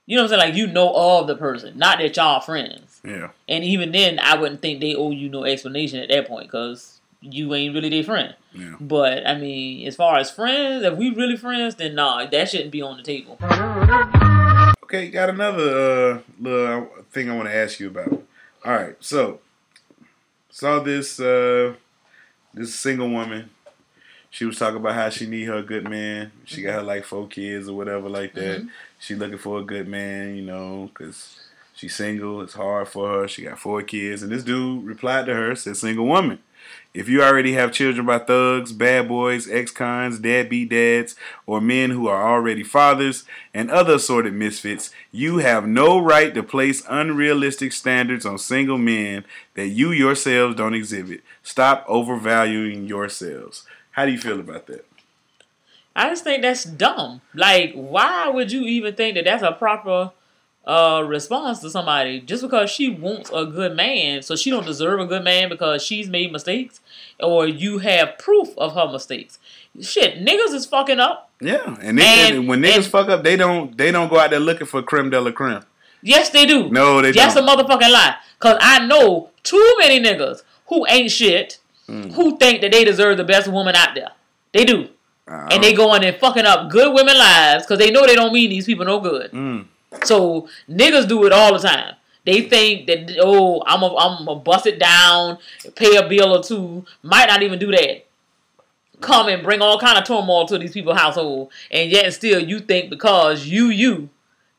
You 0.08 0.16
know 0.16 0.22
what 0.22 0.32
I'm 0.32 0.40
saying? 0.40 0.50
Like 0.52 0.58
you 0.58 0.66
know 0.68 0.90
of 0.94 1.26
the 1.26 1.36
person, 1.36 1.76
not 1.76 1.98
that 1.98 2.16
y'all 2.16 2.40
friends. 2.40 3.02
Yeah. 3.04 3.28
And 3.46 3.62
even 3.62 3.92
then, 3.92 4.18
I 4.18 4.38
wouldn't 4.38 4.62
think 4.62 4.80
they 4.80 4.94
owe 4.94 5.10
you 5.10 5.28
no 5.28 5.44
explanation 5.44 6.00
at 6.00 6.08
that 6.08 6.26
point 6.26 6.46
because 6.46 6.98
you 7.20 7.52
ain't 7.52 7.74
really 7.74 7.90
their 7.90 8.04
friend. 8.04 8.34
Yeah. 8.54 8.76
But 8.80 9.26
I 9.26 9.36
mean, 9.36 9.86
as 9.86 9.96
far 9.96 10.16
as 10.16 10.30
friends, 10.30 10.82
if 10.82 10.96
we 10.96 11.10
really 11.14 11.36
friends, 11.36 11.74
then 11.74 11.94
nah, 11.94 12.24
that 12.24 12.48
shouldn't 12.48 12.70
be 12.70 12.80
on 12.80 12.96
the 12.96 13.02
table. 13.02 13.36
Okay, 14.84 15.10
got 15.10 15.28
another 15.28 16.14
uh, 16.14 16.20
little 16.40 16.88
thing 17.10 17.30
I 17.30 17.36
want 17.36 17.48
to 17.48 17.54
ask 17.54 17.78
you 17.78 17.88
about. 17.88 18.10
All 18.64 18.72
right, 18.72 18.96
so 19.00 19.40
saw 20.48 20.80
this 20.80 21.20
uh, 21.20 21.74
this 22.54 22.74
single 22.74 23.10
woman. 23.10 23.50
She 24.30 24.44
was 24.44 24.58
talking 24.58 24.76
about 24.76 24.94
how 24.94 25.08
she 25.08 25.26
need 25.26 25.44
her 25.44 25.56
a 25.56 25.62
good 25.62 25.88
man. 25.88 26.32
She 26.44 26.62
got 26.62 26.74
her 26.74 26.82
like 26.82 27.04
four 27.04 27.26
kids 27.26 27.68
or 27.68 27.76
whatever 27.76 28.08
like 28.08 28.34
that. 28.34 28.62
Mhm. 28.62 28.68
She 29.00 29.14
looking 29.14 29.38
for 29.38 29.60
a 29.60 29.64
good 29.64 29.88
man, 29.88 30.36
you 30.36 30.42
know, 30.42 30.90
because 30.92 31.40
she's 31.74 31.94
single. 31.94 32.42
It's 32.42 32.54
hard 32.54 32.88
for 32.88 33.08
her. 33.22 33.28
She 33.28 33.42
got 33.42 33.58
four 33.58 33.82
kids, 33.82 34.22
and 34.22 34.30
this 34.30 34.44
dude 34.44 34.84
replied 34.84 35.26
to 35.26 35.34
her, 35.34 35.54
said, 35.54 35.76
"Single 35.76 36.06
woman." 36.06 36.40
If 36.92 37.08
you 37.08 37.22
already 37.22 37.52
have 37.52 37.72
children 37.72 38.06
by 38.06 38.18
thugs, 38.18 38.72
bad 38.72 39.08
boys, 39.08 39.48
ex-cons, 39.48 40.18
deadbeat 40.18 40.70
dads, 40.70 41.14
or 41.46 41.60
men 41.60 41.90
who 41.90 42.08
are 42.08 42.30
already 42.32 42.62
fathers, 42.64 43.24
and 43.54 43.70
other 43.70 43.94
assorted 43.94 44.32
misfits, 44.34 44.90
you 45.12 45.38
have 45.38 45.66
no 45.66 45.98
right 45.98 46.34
to 46.34 46.42
place 46.42 46.82
unrealistic 46.88 47.72
standards 47.72 48.26
on 48.26 48.38
single 48.38 48.78
men 48.78 49.24
that 49.54 49.68
you 49.68 49.92
yourselves 49.92 50.56
don't 50.56 50.74
exhibit. 50.74 51.22
Stop 51.42 51.84
overvaluing 51.86 52.86
yourselves. 52.86 53.64
How 53.98 54.06
do 54.06 54.12
you 54.12 54.18
feel 54.18 54.38
about 54.38 54.68
that? 54.68 54.86
I 55.96 56.08
just 56.10 56.22
think 56.22 56.42
that's 56.42 56.62
dumb. 56.62 57.20
Like, 57.34 57.72
why 57.74 58.28
would 58.28 58.52
you 58.52 58.62
even 58.62 58.94
think 58.94 59.16
that 59.16 59.24
that's 59.24 59.42
a 59.42 59.50
proper 59.50 60.12
uh, 60.64 61.02
response 61.04 61.58
to 61.62 61.70
somebody 61.70 62.20
just 62.20 62.44
because 62.44 62.70
she 62.70 62.88
wants 62.90 63.28
a 63.34 63.44
good 63.44 63.74
man? 63.74 64.22
So 64.22 64.36
she 64.36 64.50
don't 64.50 64.64
deserve 64.64 65.00
a 65.00 65.06
good 65.06 65.24
man 65.24 65.48
because 65.48 65.82
she's 65.82 66.08
made 66.08 66.30
mistakes, 66.30 66.78
or 67.18 67.48
you 67.48 67.78
have 67.78 68.18
proof 68.18 68.56
of 68.56 68.74
her 68.76 68.86
mistakes. 68.86 69.40
Shit, 69.80 70.24
niggas 70.24 70.54
is 70.54 70.64
fucking 70.64 71.00
up. 71.00 71.30
Yeah, 71.40 71.76
and, 71.82 71.98
they, 71.98 72.04
And- 72.06 72.36
and 72.36 72.48
when 72.48 72.62
niggas 72.62 72.76
and- 72.76 72.86
fuck 72.86 73.08
up, 73.08 73.24
they 73.24 73.34
don't 73.34 73.76
they 73.76 73.90
don't 73.90 74.08
go 74.08 74.20
out 74.20 74.30
there 74.30 74.38
looking 74.38 74.68
for 74.68 74.80
creme 74.80 75.10
de 75.10 75.20
la 75.20 75.32
creme. 75.32 75.62
Yes, 76.02 76.30
they 76.30 76.46
do. 76.46 76.70
No, 76.70 77.02
they 77.02 77.10
That's 77.10 77.34
don't. 77.34 77.48
a 77.48 77.50
motherfucking 77.50 77.90
lie. 77.90 78.14
Cause 78.38 78.58
I 78.60 78.86
know 78.86 79.30
too 79.42 79.74
many 79.80 79.98
niggas 80.00 80.42
who 80.68 80.86
ain't 80.88 81.10
shit 81.10 81.58
Mm. 81.88 82.12
who 82.12 82.36
think 82.36 82.60
that 82.60 82.70
they 82.70 82.84
deserve 82.84 83.16
the 83.16 83.24
best 83.24 83.48
woman 83.48 83.74
out 83.74 83.94
there. 83.94 84.10
They 84.52 84.64
do. 84.64 84.88
Uh, 85.26 85.48
And 85.50 85.62
they 85.62 85.72
going 85.72 86.04
and 86.04 86.16
fucking 86.16 86.44
up 86.44 86.70
good 86.70 86.92
women 86.94 87.16
lives 87.16 87.64
because 87.64 87.78
they 87.78 87.90
know 87.90 88.06
they 88.06 88.14
don't 88.14 88.32
mean 88.32 88.50
these 88.50 88.66
people 88.66 88.84
no 88.84 89.00
good. 89.00 89.30
Mm. 89.32 89.66
So 90.04 90.48
niggas 90.68 91.08
do 91.08 91.24
it 91.24 91.32
all 91.32 91.52
the 91.52 91.66
time. 91.66 91.94
They 92.24 92.42
think 92.42 92.86
that 92.88 93.16
oh, 93.22 93.62
I'm 93.66 93.82
a, 93.82 93.96
I'm 93.96 94.24
gonna 94.26 94.40
bust 94.40 94.66
it 94.66 94.78
down, 94.78 95.38
pay 95.76 95.96
a 95.96 96.06
bill 96.06 96.36
or 96.36 96.42
two. 96.42 96.84
Might 97.02 97.26
not 97.26 97.42
even 97.42 97.58
do 97.58 97.70
that. 97.70 98.04
Come 99.00 99.28
and 99.28 99.42
bring 99.42 99.62
all 99.62 99.78
kind 99.78 99.96
of 99.96 100.04
turmoil 100.04 100.46
to 100.46 100.58
these 100.58 100.72
people's 100.72 100.98
household, 100.98 101.50
and 101.70 101.90
yet 101.90 102.12
still 102.12 102.40
you 102.40 102.58
think 102.58 102.90
because 102.90 103.46
you 103.46 103.66
you 103.66 104.10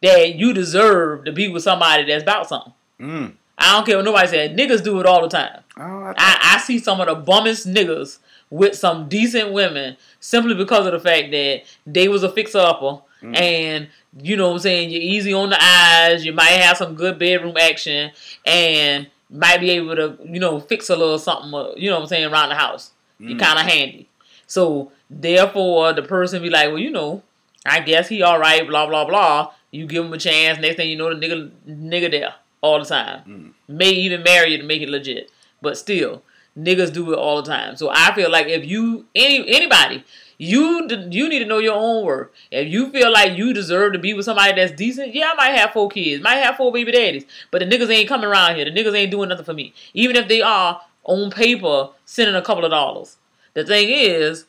that 0.02 0.36
you 0.36 0.54
deserve 0.54 1.26
to 1.26 1.32
be 1.32 1.48
with 1.48 1.62
somebody 1.62 2.06
that's 2.06 2.24
about 2.24 2.48
something. 2.50 2.74
Mm. 3.00 3.34
I 3.60 3.74
don't 3.76 3.86
care 3.86 3.98
what 3.98 4.06
nobody 4.06 4.28
said. 4.28 4.58
Niggas 4.58 4.84
do 4.84 5.00
it 5.00 5.06
all 5.06 5.22
the 5.22 5.30
time. 5.30 5.62
Oh, 5.78 6.14
I- 6.18 6.54
I, 6.56 6.58
see 6.60 6.80
some 6.80 7.00
of 7.02 7.08
the 7.08 7.16
bummest 7.16 7.68
niggas 7.68 8.20
with 8.50 8.76
some 8.76 9.08
decent 9.10 9.52
women 9.52 9.98
simply 10.20 10.54
because 10.56 10.86
of 10.86 10.92
the 10.94 11.00
fact 11.00 11.32
that 11.32 11.62
they 11.86 12.08
was 12.08 12.24
a 12.24 12.30
fixer 12.30 12.60
upper 12.60 13.00
Mm. 13.22 13.38
and 13.38 13.88
you 14.24 14.38
know 14.38 14.48
what 14.48 14.54
I'm 14.54 14.60
saying, 14.60 14.92
you're 14.92 15.02
easy 15.02 15.34
on 15.34 15.50
the 15.50 15.62
eyes, 15.62 16.26
you 16.26 16.32
might 16.32 16.52
have 16.52 16.78
some 16.78 16.96
good 16.96 17.20
bedroom 17.20 17.58
action 17.60 18.12
and 18.46 19.08
might 19.30 19.60
be 19.60 19.72
able 19.72 19.94
to, 19.98 20.18
you 20.26 20.40
know, 20.40 20.62
fix 20.62 20.90
a 20.90 20.96
little 20.96 21.20
something, 21.20 21.54
uh, 21.54 21.72
you 21.76 21.90
know 21.90 21.98
what 21.98 22.04
I'm 22.04 22.08
saying, 22.08 22.32
around 22.32 22.48
the 22.50 22.56
house. 22.56 22.92
You're 23.20 23.36
Mm. 23.38 23.42
kind 23.42 23.60
of 23.60 23.66
handy. 23.66 24.08
So 24.48 24.92
therefore 25.10 25.92
the 25.94 26.02
person 26.02 26.42
be 26.42 26.50
like, 26.50 26.70
well, 26.70 26.80
you 26.80 26.92
know, 26.92 27.22
I 27.66 27.82
guess 27.82 28.08
he 28.08 28.22
all 28.24 28.40
right, 28.40 28.66
blah 28.66 28.88
blah 28.88 29.04
blah. 29.06 29.52
You 29.72 29.86
give 29.86 30.06
him 30.06 30.14
a 30.14 30.18
chance. 30.18 30.58
Next 30.60 30.78
thing 30.78 30.90
you 30.90 30.96
know, 30.96 31.14
the 31.14 31.20
nigga 31.28 31.52
nigga 31.70 32.10
there 32.10 32.34
all 32.62 32.80
the 32.80 32.86
time. 32.86 33.24
Mm. 33.28 33.54
May 33.68 33.92
even 33.92 34.24
marry 34.24 34.52
you 34.52 34.58
to 34.58 34.64
make 34.64 34.82
it 34.82 34.90
legit, 34.90 35.32
but 35.62 35.78
still, 35.78 36.24
niggas 36.58 36.94
do 36.94 37.12
it 37.12 37.18
all 37.18 37.42
the 37.42 37.50
time. 37.50 37.76
So 37.76 37.90
I 37.92 38.14
feel 38.14 38.32
like 38.32 38.48
if 38.48 38.66
you 38.66 39.06
any 39.16 39.48
anybody, 39.48 40.04
you 40.38 40.88
you 41.10 41.30
need 41.30 41.40
to 41.40 41.46
know 41.46 41.60
your 41.60 41.76
own 41.76 42.06
worth. 42.06 42.30
If 42.52 42.72
you 42.72 42.92
feel 42.92 43.12
like 43.12 43.38
you 43.38 43.54
deserve 43.54 43.94
to 43.94 44.00
be 44.00 44.14
with 44.14 44.26
somebody 44.26 44.54
that's 44.54 44.72
decent, 44.72 45.14
yeah, 45.14 45.32
I 45.34 45.36
might 45.36 45.58
have 45.58 45.72
four 45.72 45.90
kids, 45.90 46.24
might 46.24 46.36
have 46.36 46.56
four 46.56 46.72
baby 46.72 46.92
daddies, 46.92 47.26
but 47.52 47.60
the 47.60 47.66
niggas 47.66 47.90
ain't 47.90 48.10
coming 48.10 48.28
around 48.28 48.56
here. 48.56 48.66
The 48.66 48.72
niggas 48.72 48.96
ain't 48.96 49.12
doing 49.12 49.30
nothing 49.30 49.46
for 49.46 49.54
me, 49.54 49.74
even 49.94 50.16
if 50.16 50.28
they 50.28 50.42
are 50.42 50.82
on 51.04 51.32
paper 51.32 51.90
sending 52.06 52.36
a 52.36 52.42
couple 52.42 52.66
of 52.66 52.72
dollars. 52.72 53.18
The 53.54 53.66
thing 53.66 53.90
is, 53.90 54.46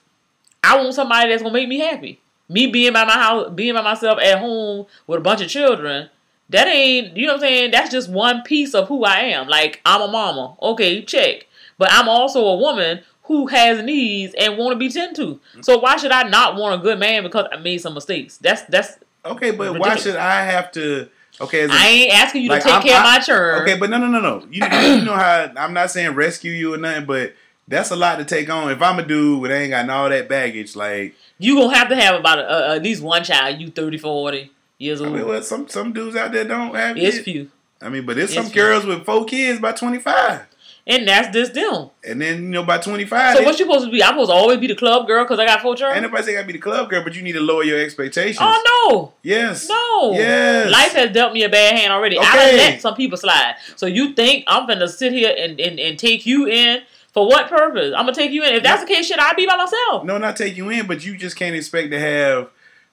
I 0.62 0.77
want 0.77 0.94
somebody 0.94 1.31
that's 1.31 1.42
gonna 1.42 1.55
make 1.55 1.68
me 1.68 1.79
happy. 1.79 2.20
Me 2.49 2.66
being 2.66 2.92
by 2.92 3.05
my 3.05 3.12
house, 3.12 3.51
being 3.55 3.75
by 3.75 3.83
myself 3.83 4.18
at 4.20 4.38
home 4.38 4.87
with 5.07 5.18
a 5.18 5.23
bunch 5.23 5.40
of 5.40 5.49
children, 5.49 6.11
that 6.51 6.67
ain't 6.69 7.17
you 7.17 7.27
know 7.27 7.35
what 7.35 7.43
I'm 7.43 7.49
saying. 7.49 7.71
That's 7.71 7.91
just 7.91 8.11
one 8.11 8.43
piece 8.43 8.75
of 8.75 8.89
who 8.89 9.05
I 9.05 9.21
am. 9.21 9.49
Like 9.49 9.81
I'm 9.85 10.03
a 10.03 10.09
mama, 10.09 10.57
okay, 10.61 11.03
check. 11.03 11.47
But 11.79 11.89
I'm 11.91 12.09
also 12.09 12.47
a 12.47 12.57
woman 12.57 13.01
who 13.25 13.47
has 13.47 13.83
needs 13.83 14.35
and 14.39 14.59
want 14.59 14.73
to 14.73 14.79
be 14.79 14.91
tended 14.91 15.17
to. 15.17 15.27
Mm-hmm. 15.35 15.63
So 15.63 15.79
why 15.79 15.97
should 15.97 16.11
I 16.11 16.29
not 16.29 16.57
want 16.57 16.75
a 16.75 16.83
good 16.83 16.99
man 16.99 17.23
because 17.23 17.47
I 17.53 17.57
made 17.57 17.79
some 17.79 17.95
mistakes? 17.95 18.37
That's 18.39 18.63
that's 18.63 18.99
Okay, 19.25 19.51
but 19.51 19.79
why 19.79 19.97
should 19.97 20.17
I 20.17 20.45
have 20.45 20.73
to? 20.73 21.09
Okay, 21.41 21.63
as 21.63 21.71
a- 21.71 21.75
I 21.75 21.87
ain't 21.87 22.15
asking 22.15 22.43
you 22.43 22.51
like, 22.51 22.63
to 22.63 22.69
take 22.69 22.75
I'm- 22.75 22.83
care 22.83 22.97
of 22.99 23.05
my 23.05 23.19
churn. 23.21 23.63
Okay, 23.63 23.79
but 23.79 23.89
no, 23.89 23.99
no, 23.99 24.09
no, 24.09 24.21
no. 24.21 24.47
You, 24.51 24.65
you 24.65 25.05
know 25.05 25.15
how 25.15 25.51
I'm 25.57 25.73
not 25.73 25.91
saying 25.91 26.15
rescue 26.15 26.53
you 26.53 26.75
or 26.75 26.79
nothing, 26.79 27.07
but 27.07 27.35
that's 27.69 27.91
a 27.91 27.97
lot 27.97 28.19
to 28.19 28.25
take 28.25 28.51
on. 28.51 28.71
If 28.71 28.83
I'm 28.83 28.99
a 28.99 29.05
dude 29.05 29.41
with 29.41 29.51
ain't 29.51 29.71
got 29.71 29.89
all 29.89 30.09
that 30.09 30.29
baggage, 30.29 30.75
like 30.75 31.15
you 31.39 31.57
gonna 31.57 31.77
have 31.77 31.89
to 31.91 31.97
have 31.97 32.19
about 32.19 32.41
a, 32.41 32.73
a, 32.73 32.77
at 32.77 32.83
least 32.83 33.03
one 33.03 33.23
child. 33.23 33.61
You 33.61 33.69
30, 33.69 33.99
40 33.99 34.51
years 34.81 35.01
I 35.01 35.05
old. 35.05 35.14
mean, 35.14 35.27
well, 35.29 35.43
some 35.43 35.69
some 35.69 35.93
dudes 35.93 36.16
out 36.16 36.33
there 36.33 36.45
don't 36.45 36.75
have 36.75 36.97
it's 36.97 37.16
kids. 37.16 37.25
few, 37.25 37.51
I 37.81 37.88
mean, 37.88 38.05
but 38.07 38.16
there's 38.16 38.31
It's 38.31 38.35
some 38.35 38.47
few. 38.51 38.62
girls 38.62 38.85
with 38.87 39.05
four 39.05 39.25
kids 39.25 39.61
by 39.61 39.73
25, 39.73 40.40
and 40.87 41.07
that's 41.07 41.33
just 41.35 41.55
them. 41.55 41.90
and 42.03 42.21
then 42.21 42.43
you 42.45 42.49
know 42.49 42.64
by 42.64 42.79
25, 42.79 43.37
So 43.37 43.43
what 43.45 43.59
you 43.59 43.66
supposed 43.66 43.85
to 43.85 43.90
be? 43.93 44.03
I'm 44.03 44.11
supposed 44.14 44.31
to 44.31 44.35
always 44.35 44.59
be 44.59 44.66
the 44.66 44.75
club 44.75 45.07
girl 45.07 45.25
because 45.25 45.38
I 45.38 45.47
got 45.47 45.61
four 45.62 45.77
children. 45.77 46.03
ain't 46.03 46.11
nobody 46.11 46.33
say 46.33 46.38
I 46.38 46.43
be 46.43 46.55
the 46.55 46.59
club 46.59 46.88
girl, 46.90 47.05
but 47.05 47.14
you 47.14 47.23
need 47.23 47.33
to 47.33 47.40
lower 47.40 47.62
your 47.62 47.79
expectations. 47.81 48.38
Oh 48.40 48.88
no, 48.90 49.12
Yes. 49.23 49.69
no. 49.69 50.12
Yes. 50.12 50.71
Life 50.73 50.93
has 50.95 51.12
dealt 51.12 51.33
me 51.35 51.43
a 51.45 51.49
bad 51.49 51.77
hand 51.79 51.93
already. 51.93 52.19
I 52.19 52.23
Okay. 52.23 52.37
done 52.51 52.57
let 52.57 52.81
some 52.81 52.95
people 52.95 53.19
slide. 53.19 53.57
So 53.77 53.87
you 53.87 54.14
think 54.14 54.45
I'm 54.47 54.66
gonna 54.66 54.88
sit 54.88 55.12
here 55.12 55.35
and, 55.38 55.61
and, 55.61 55.79
and 55.79 55.99
take 55.99 56.25
you 56.27 56.47
in 56.47 56.83
for 57.12 57.27
what 57.27 57.49
purpose? 57.51 57.93
I'm 57.97 58.05
gonna 58.07 58.14
take 58.14 58.31
you 58.31 58.43
in. 58.45 58.55
If 58.55 58.62
that's 58.62 58.83
the 58.83 58.88
case, 58.88 59.07
shit, 59.07 59.19
I'll 59.19 59.35
be 59.35 59.47
by 59.47 59.57
myself. 59.57 60.05
No, 60.05 60.16
not 60.19 60.37
take 60.37 60.57
you 60.57 60.71
in, 60.71 60.87
but 60.87 61.05
you 61.05 61.16
just 61.16 61.37
can't 61.37 61.55
expect 61.55 61.90
to 61.90 62.01
have 62.01 62.49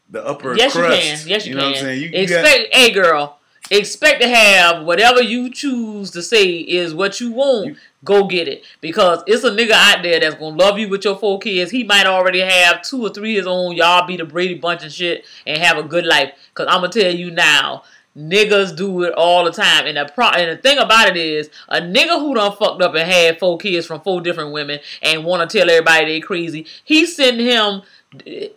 the 0.10 0.26
upper 0.26 0.56
Yes, 0.56 0.74
crust. 0.74 1.04
you 1.04 1.18
can. 1.18 1.28
Yes, 1.28 1.46
you, 1.48 1.56
know 1.56 1.62
can. 1.62 1.70
what 1.72 1.78
I'm 1.78 1.84
saying? 1.84 2.02
You, 2.02 2.08
you 2.10 2.28
got- 2.28 2.44
expect, 2.46 2.76
hey 2.76 2.92
girl, 2.92 3.40
expect 3.70 4.22
to 4.22 4.28
have 4.30 4.86
whatever 4.86 5.22
you 5.22 5.50
choose 5.50 6.12
to 6.12 6.22
say 6.22 6.46
is 6.60 6.94
what 6.94 7.20
you 7.20 7.32
want. 7.32 7.68
You- 7.68 7.76
go 8.04 8.26
get 8.26 8.48
it 8.48 8.64
because 8.80 9.22
it's 9.28 9.44
a 9.44 9.50
nigga 9.50 9.72
out 9.72 10.02
there 10.04 10.20
that's 10.20 10.36
gonna 10.36 10.56
love 10.56 10.78
you 10.80 10.88
with 10.88 11.04
your 11.04 11.18
four 11.18 11.40
kids. 11.40 11.72
He 11.72 11.84
might 11.84 12.06
already 12.06 12.40
have 12.40 12.82
two 12.84 13.02
or 13.02 13.10
three 13.10 13.34
of 13.34 13.40
his 13.42 13.48
own. 13.48 13.76
Y'all 13.76 14.06
be 14.08 14.16
the 14.16 14.24
Brady 14.24 14.54
Bunch 14.54 14.84
and 14.84 14.92
shit 14.94 15.26
and 15.46 15.58
have 15.62 15.78
a 15.78 15.84
good 15.84 16.06
life. 16.06 16.32
Cause 16.54 16.68
I'm 16.70 16.82
gonna 16.82 16.90
tell 16.90 17.14
you 17.14 17.32
now, 17.32 17.84
Niggas 18.18 18.76
do 18.76 19.04
it 19.04 19.14
all 19.14 19.46
the 19.46 19.52
time, 19.52 19.86
and 19.86 19.96
the 19.96 20.06
pro- 20.12 20.30
and 20.30 20.50
the 20.50 20.60
thing 20.60 20.80
about 20.80 21.08
it 21.08 21.18
is, 21.18 21.52
a 21.70 21.80
nigga 21.80 22.18
who 22.20 22.34
done 22.34 22.52
fucked 22.56 22.82
up 22.82 22.96
and 22.96 23.08
had 23.08 23.38
four 23.38 23.60
kids 23.60 23.86
from 23.86 24.02
four 24.02 24.22
different 24.22 24.52
women 24.54 24.80
and 25.04 25.24
want 25.24 25.48
to 25.48 25.56
tell 25.60 25.70
everybody 25.70 26.06
they 26.06 26.20
crazy, 26.20 26.66
he 26.84 27.06
sending 27.06 27.46
him 27.46 27.84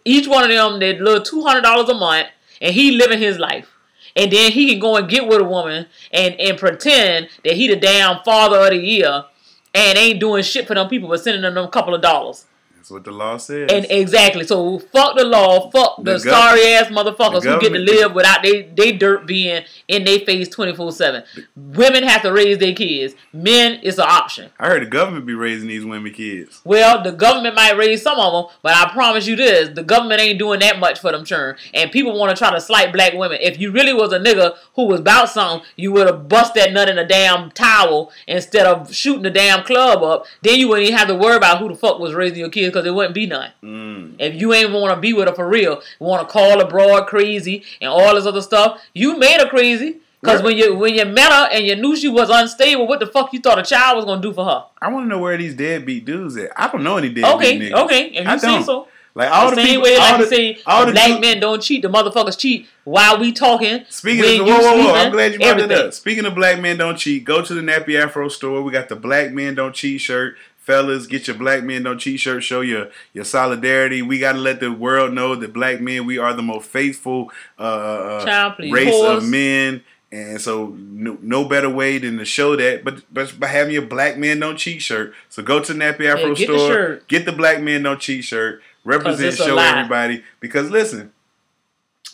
each 0.05 0.27
one 0.29 0.45
of 0.45 0.51
them 0.51 0.81
that 0.81 1.01
little 1.01 1.23
two 1.23 1.43
hundred 1.43 1.63
dollars 1.63 1.89
a 1.89 1.95
month, 1.95 2.29
and 2.61 2.75
he 2.75 2.93
living 2.93 3.19
his 3.19 3.39
life. 3.39 3.69
And 4.17 4.33
then 4.33 4.51
he 4.53 4.69
can 4.69 4.81
go 4.81 4.97
and 4.97 5.09
get 5.09 5.27
with 5.27 5.41
a 5.41 5.45
woman 5.45 5.87
and, 6.13 6.35
and 6.41 6.59
pretend 6.59 7.29
that 7.45 7.55
he 7.55 7.69
the 7.69 7.77
damn 7.77 8.23
father 8.25 8.59
of 8.59 8.71
the 8.71 8.77
year 8.77 9.25
and 9.73 9.97
ain't 9.97 10.19
doing 10.19 10.43
shit 10.43 10.67
for 10.67 10.75
them 10.75 10.89
people 10.89 11.09
but 11.09 11.21
sending 11.21 11.43
them 11.43 11.57
a 11.57 11.69
couple 11.69 11.95
of 11.95 12.03
dollars. 12.03 12.47
That's 12.81 12.91
what 12.91 13.05
the 13.05 13.11
law 13.11 13.37
says. 13.37 13.71
And 13.71 13.87
exactly. 13.91 14.47
So 14.47 14.79
fuck 14.79 15.15
the 15.15 15.27
law, 15.27 15.71
fuck 15.71 15.99
the, 15.99 16.15
The 16.15 16.21
sorry 16.21 16.73
ass 16.73 16.87
motherfuckers 16.87 17.45
who 17.45 17.61
get 17.61 17.75
to 17.75 17.79
live 17.79 18.15
without 18.15 18.43
they, 18.43 18.63
they 18.63 18.93
dirt 18.93 19.27
being 19.27 19.65
in 19.87 20.05
their 20.05 20.21
face 20.21 20.49
twenty 20.49 20.75
four 20.75 20.91
seven. 20.91 21.23
Women 21.55 22.05
have 22.05 22.23
to 22.23 22.33
raise 22.33 22.57
their 22.57 22.73
kids. 22.73 23.15
Men 23.35 23.81
it's 23.83 23.99
an 23.99 24.07
option. 24.09 24.51
I 24.59 24.69
heard 24.69 24.81
the 24.81 24.87
government 24.87 25.27
be 25.27 25.35
raising 25.35 25.69
these 25.69 25.85
women 25.85 26.11
kids. 26.15 26.63
Well, 26.65 27.03
the 27.03 27.13
government 27.13 27.55
might 27.55 27.77
raise 27.77 28.01
some 28.01 28.19
of 28.19 28.33
them, 28.33 28.57
but 28.63 28.75
I 28.75 28.91
promise 28.91 29.27
you 29.27 29.37
this: 29.37 29.69
the 29.75 29.83
government 29.83 30.23
ain't 30.23 30.39
doing 30.39 30.61
that 30.61 30.79
much 30.79 31.01
for 31.01 31.13
them 31.13 31.27
churn. 31.27 31.57
And 31.75 31.93
people 31.93 32.19
want 32.19 32.35
to 32.35 32.43
try 32.43 32.51
to 32.51 32.63
slight 32.63 32.95
black 32.95 33.13
women. 33.13 33.37
If 33.43 33.61
you 33.61 33.73
really 33.73 33.93
was 33.93 34.15
a 34.15 34.19
nigga 34.19 34.57
who 34.75 34.87
was 34.87 35.01
about 35.01 35.29
something, 35.29 35.69
you 35.77 35.93
would 35.93 36.07
have 36.07 36.31
bust 36.31 36.55
that 36.55 36.73
nut 36.73 36.89
in 36.89 36.97
a 36.97 37.07
damn 37.07 37.51
towel 37.51 38.11
instead 38.27 38.65
of 38.65 38.95
shooting 38.95 39.23
the 39.25 39.31
damn 39.31 39.65
club 39.65 40.03
up. 40.03 40.25
Then 40.41 40.59
you 40.59 40.69
wouldn't 40.69 40.87
even 40.87 40.99
have 40.99 41.09
to 41.09 41.15
worry 41.15 41.37
about 41.37 41.59
who 41.59 41.69
the 41.69 41.75
fuck 41.75 41.99
was 41.99 42.15
raising 42.15 42.39
your 42.39 42.49
kids 42.49 42.70
because 42.71 42.87
it 42.87 42.95
wouldn't 42.95 43.15
be 43.15 43.27
none. 43.27 43.51
Mm. 43.63 44.17
If 44.19 44.35
you 44.41 44.53
ain't 44.55 44.73
want 44.73 44.95
to 44.95 45.01
be 45.01 45.13
with 45.13 45.29
her 45.29 45.35
for 45.35 45.49
real, 45.49 45.83
want 45.99 46.27
to 46.27 46.33
call 46.33 46.59
her 46.59 46.67
broad 46.67 47.07
crazy 47.07 47.63
and 47.81 47.91
all 47.91 48.15
this 48.15 48.27
other 48.27 48.43
stuff, 48.43 48.81
you 48.95 49.17
made 49.19 49.41
her 49.41 49.49
crazy. 49.49 49.99
Cause 50.23 50.43
when 50.43 50.55
you 50.55 50.75
when 50.77 50.95
you 50.95 51.07
met 51.07 51.33
her 51.33 51.49
and 51.51 51.67
you 51.67 51.75
knew 51.77 51.97
she 51.97 52.09
was 52.09 52.29
unstable, 52.29 52.87
what 52.87 53.01
the 53.01 53.07
fuck 53.07 53.33
you 53.33 53.41
thought 53.41 53.59
a 53.59 53.63
child 53.63 53.97
was 53.97 54.05
gonna 54.05 54.21
do 54.21 54.35
for 54.35 54.45
her? 54.45 54.65
I 54.83 54.93
want 54.93 55.05
to 55.05 55.09
know 55.09 55.19
where 55.19 55.39
these 55.39 55.55
deadbeat 55.55 56.05
dudes 56.05 56.37
at. 56.37 56.51
I 56.61 56.71
don't 56.71 56.85
know 56.85 56.99
any 56.99 57.09
deadbeat 57.09 57.35
Okay, 57.37 57.59
niggas. 57.59 57.85
okay, 57.85 58.05
if 58.09 58.25
you 58.27 58.31
I 58.31 58.37
say 58.37 58.63
so. 58.63 58.87
Like 59.15 59.31
all 59.31 59.51
the 59.51 59.57
the, 59.57 59.63
same 59.63 59.67
people, 59.71 59.83
way, 59.85 59.99
like 59.99 60.17
the, 60.19 60.25
you 60.25 60.31
say, 60.57 60.59
all 60.67 60.87
the 60.87 60.93
black 60.93 61.09
dudes- 61.09 61.21
men 61.23 61.41
don't 61.41 61.61
cheat. 61.61 61.83
The 61.83 61.89
motherfuckers 61.89 62.39
cheat 62.39 62.69
while 62.85 63.19
we 63.19 63.33
talking. 63.33 63.85
Speaking 63.89 64.41
of 64.43 64.47
whoa, 64.47 64.59
whoa, 64.61 64.77
whoa! 64.85 64.93
I'm 64.95 65.11
glad 65.11 65.33
you 65.33 65.39
brought 65.39 65.57
that 65.57 65.63
everything. 65.65 65.87
up. 65.89 65.95
Speaking 65.95 66.25
of 66.27 66.35
black 66.37 66.61
men 66.61 66.77
don't 66.77 66.97
cheat, 66.97 67.25
go 67.25 67.43
to 67.43 67.55
the 67.55 67.61
Nappy 67.63 68.01
Afro 68.01 68.29
store. 68.29 68.63
We 68.63 68.71
got 68.71 68.89
the 68.89 68.95
Black 68.97 69.33
Men 69.33 69.55
Don't 69.57 69.75
Cheat 69.75 70.01
shirt. 70.03 70.37
Fellas, 70.71 71.09
get 71.09 71.27
your 71.27 71.37
Black 71.37 71.65
Men 71.65 71.83
Don't 71.83 71.99
Cheat 71.99 72.21
shirt. 72.21 72.45
Show 72.45 72.61
your 72.61 72.91
your 73.13 73.25
solidarity. 73.25 74.03
We 74.03 74.21
got 74.21 74.33
to 74.35 74.39
let 74.39 74.61
the 74.61 74.71
world 74.71 75.13
know 75.13 75.35
that 75.35 75.53
black 75.53 75.81
men 75.81 76.07
we 76.07 76.17
are 76.19 76.33
the 76.33 76.43
most 76.43 76.69
faithful 76.69 77.33
uh, 77.59 77.63
uh, 77.63 78.25
Child, 78.25 78.55
please. 78.57 78.73
race 78.73 78.95
Whores. 78.95 79.17
of 79.17 79.29
men. 79.29 79.83
And 80.13 80.41
so, 80.41 80.69
no, 80.77 81.19
no 81.23 81.45
better 81.45 81.71
way 81.71 81.99
than 81.99 82.19
to 82.19 82.25
show 82.25 82.57
that, 82.57 82.83
but 82.85 83.03
but 83.13 83.39
by 83.39 83.47
having 83.47 83.73
your 83.73 83.83
Black 83.87 84.17
Men 84.17 84.41
Don't 84.41 84.57
Cheat 84.57 84.83
shirt. 84.83 85.15
So 85.29 85.41
go 85.43 85.61
to 85.63 85.73
Nappy 85.73 86.07
Afro 86.07 86.35
get 86.35 86.49
the 86.49 86.57
store, 86.59 86.69
shirt. 86.73 87.09
get 87.09 87.25
the 87.27 87.33
Black 87.33 87.61
Men 87.61 87.83
Don't 87.85 88.01
Cheat 88.01 88.25
shirt, 88.25 88.61
represent, 88.85 89.37
show 89.37 89.55
lie. 89.55 89.69
everybody. 89.69 90.25
Because 90.41 90.69
listen, 90.69 91.13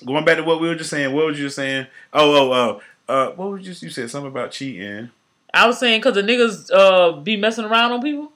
going 0.05 0.25
back 0.27 0.37
to 0.37 0.45
what 0.45 0.61
we 0.61 0.69
were 0.69 0.75
just 0.75 0.91
saying, 0.91 1.15
what 1.15 1.27
was 1.27 1.39
you 1.39 1.47
just 1.47 1.57
saying? 1.57 1.87
Oh, 2.13 2.51
oh, 2.51 2.53
oh. 2.53 2.81
Uh, 3.09 3.31
what 3.33 3.51
was 3.51 3.67
you? 3.67 3.87
You 3.87 3.91
said 3.91 4.11
something 4.11 4.31
about 4.31 4.51
cheating, 4.51 5.11
I 5.55 5.67
was 5.67 5.79
saying 5.79 6.01
because 6.01 6.15
the 6.15 6.23
niggas 6.23 6.71
uh, 6.71 7.13
be 7.21 7.37
messing 7.39 7.65
around 7.65 7.93
on 7.93 8.03
people. 8.03 8.31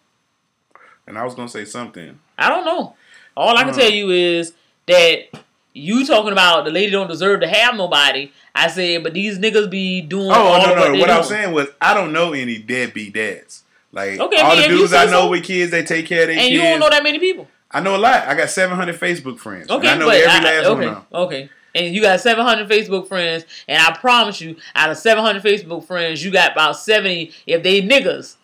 And 1.11 1.19
I 1.19 1.25
was 1.25 1.35
gonna 1.35 1.49
say 1.49 1.65
something. 1.67 2.19
I 2.39 2.49
don't 2.49 2.65
know. 2.65 2.95
All 3.37 3.57
I 3.59 3.63
can 3.65 3.71
Uh. 3.75 3.79
tell 3.79 3.91
you 3.91 4.11
is 4.11 4.53
that 4.87 5.25
you 5.75 6.07
talking 6.07 6.33
about 6.33 6.65
the 6.65 6.71
lady 6.71 6.91
don't 6.93 7.09
deserve 7.09 7.41
to 7.41 7.49
have 7.49 7.75
nobody. 7.77 8.31
I 8.55 8.69
said, 8.69 9.03
but 9.03 9.13
these 9.13 9.39
niggas 9.39 9.69
be 9.71 10.01
doing. 10.01 10.31
Oh, 10.31 10.59
no, 10.65 10.75
no. 10.75 10.93
they 10.93 11.01
What 11.01 11.11
I 11.11 11.19
was 11.19 11.29
saying 11.29 11.53
was, 11.53 11.69
I 11.81 11.95
don't 11.95 12.13
know 12.13 12.33
any 12.33 12.59
deadbeat 12.59 13.13
dads. 13.15 13.63
Like 13.93 14.19
Okay, 14.21 14.41
all 14.41 14.53
I 14.53 14.55
mean, 14.55 14.71
the 14.71 14.77
dudes 14.77 14.93
I 14.93 15.05
know 15.07 15.23
so. 15.23 15.29
with 15.31 15.45
kids, 15.45 15.71
they 15.73 15.83
take 15.83 16.07
care 16.07 16.23
of 16.23 16.29
their 16.29 16.37
And 16.39 16.47
kids. 16.49 16.53
you 16.55 16.61
don't 16.63 16.79
know 16.81 16.91
that 16.91 17.03
many 17.03 17.19
people. 17.19 17.49
I 17.73 17.81
know 17.81 17.97
a 17.97 17.99
lot. 17.99 18.27
I 18.27 18.35
got 18.35 18.49
700 18.51 18.99
Facebook 18.99 19.39
friends. 19.39 19.63
and 19.69 19.73
Okay, 19.79 19.89
I 19.89 19.97
know 19.97 20.09
every 20.09 20.27
I- 20.27 20.41
last 20.41 20.67
okay, 20.67 20.69
one 20.71 20.83
of 20.85 20.95
them. 20.95 21.05
okay. 21.13 21.49
And 21.75 21.95
you 21.95 22.03
got 22.03 22.19
700 22.21 22.69
Facebook 22.69 23.07
friends, 23.07 23.45
and 23.69 23.81
I 23.81 23.93
promise 23.93 24.41
you, 24.41 24.57
out 24.75 24.91
of 24.91 24.97
700 24.97 25.41
Facebook 25.43 25.87
friends, 25.87 26.25
you 26.25 26.33
got 26.33 26.51
about 26.53 26.77
70. 26.77 27.33
If 27.47 27.63
they 27.63 27.81
niggas, 27.81 28.35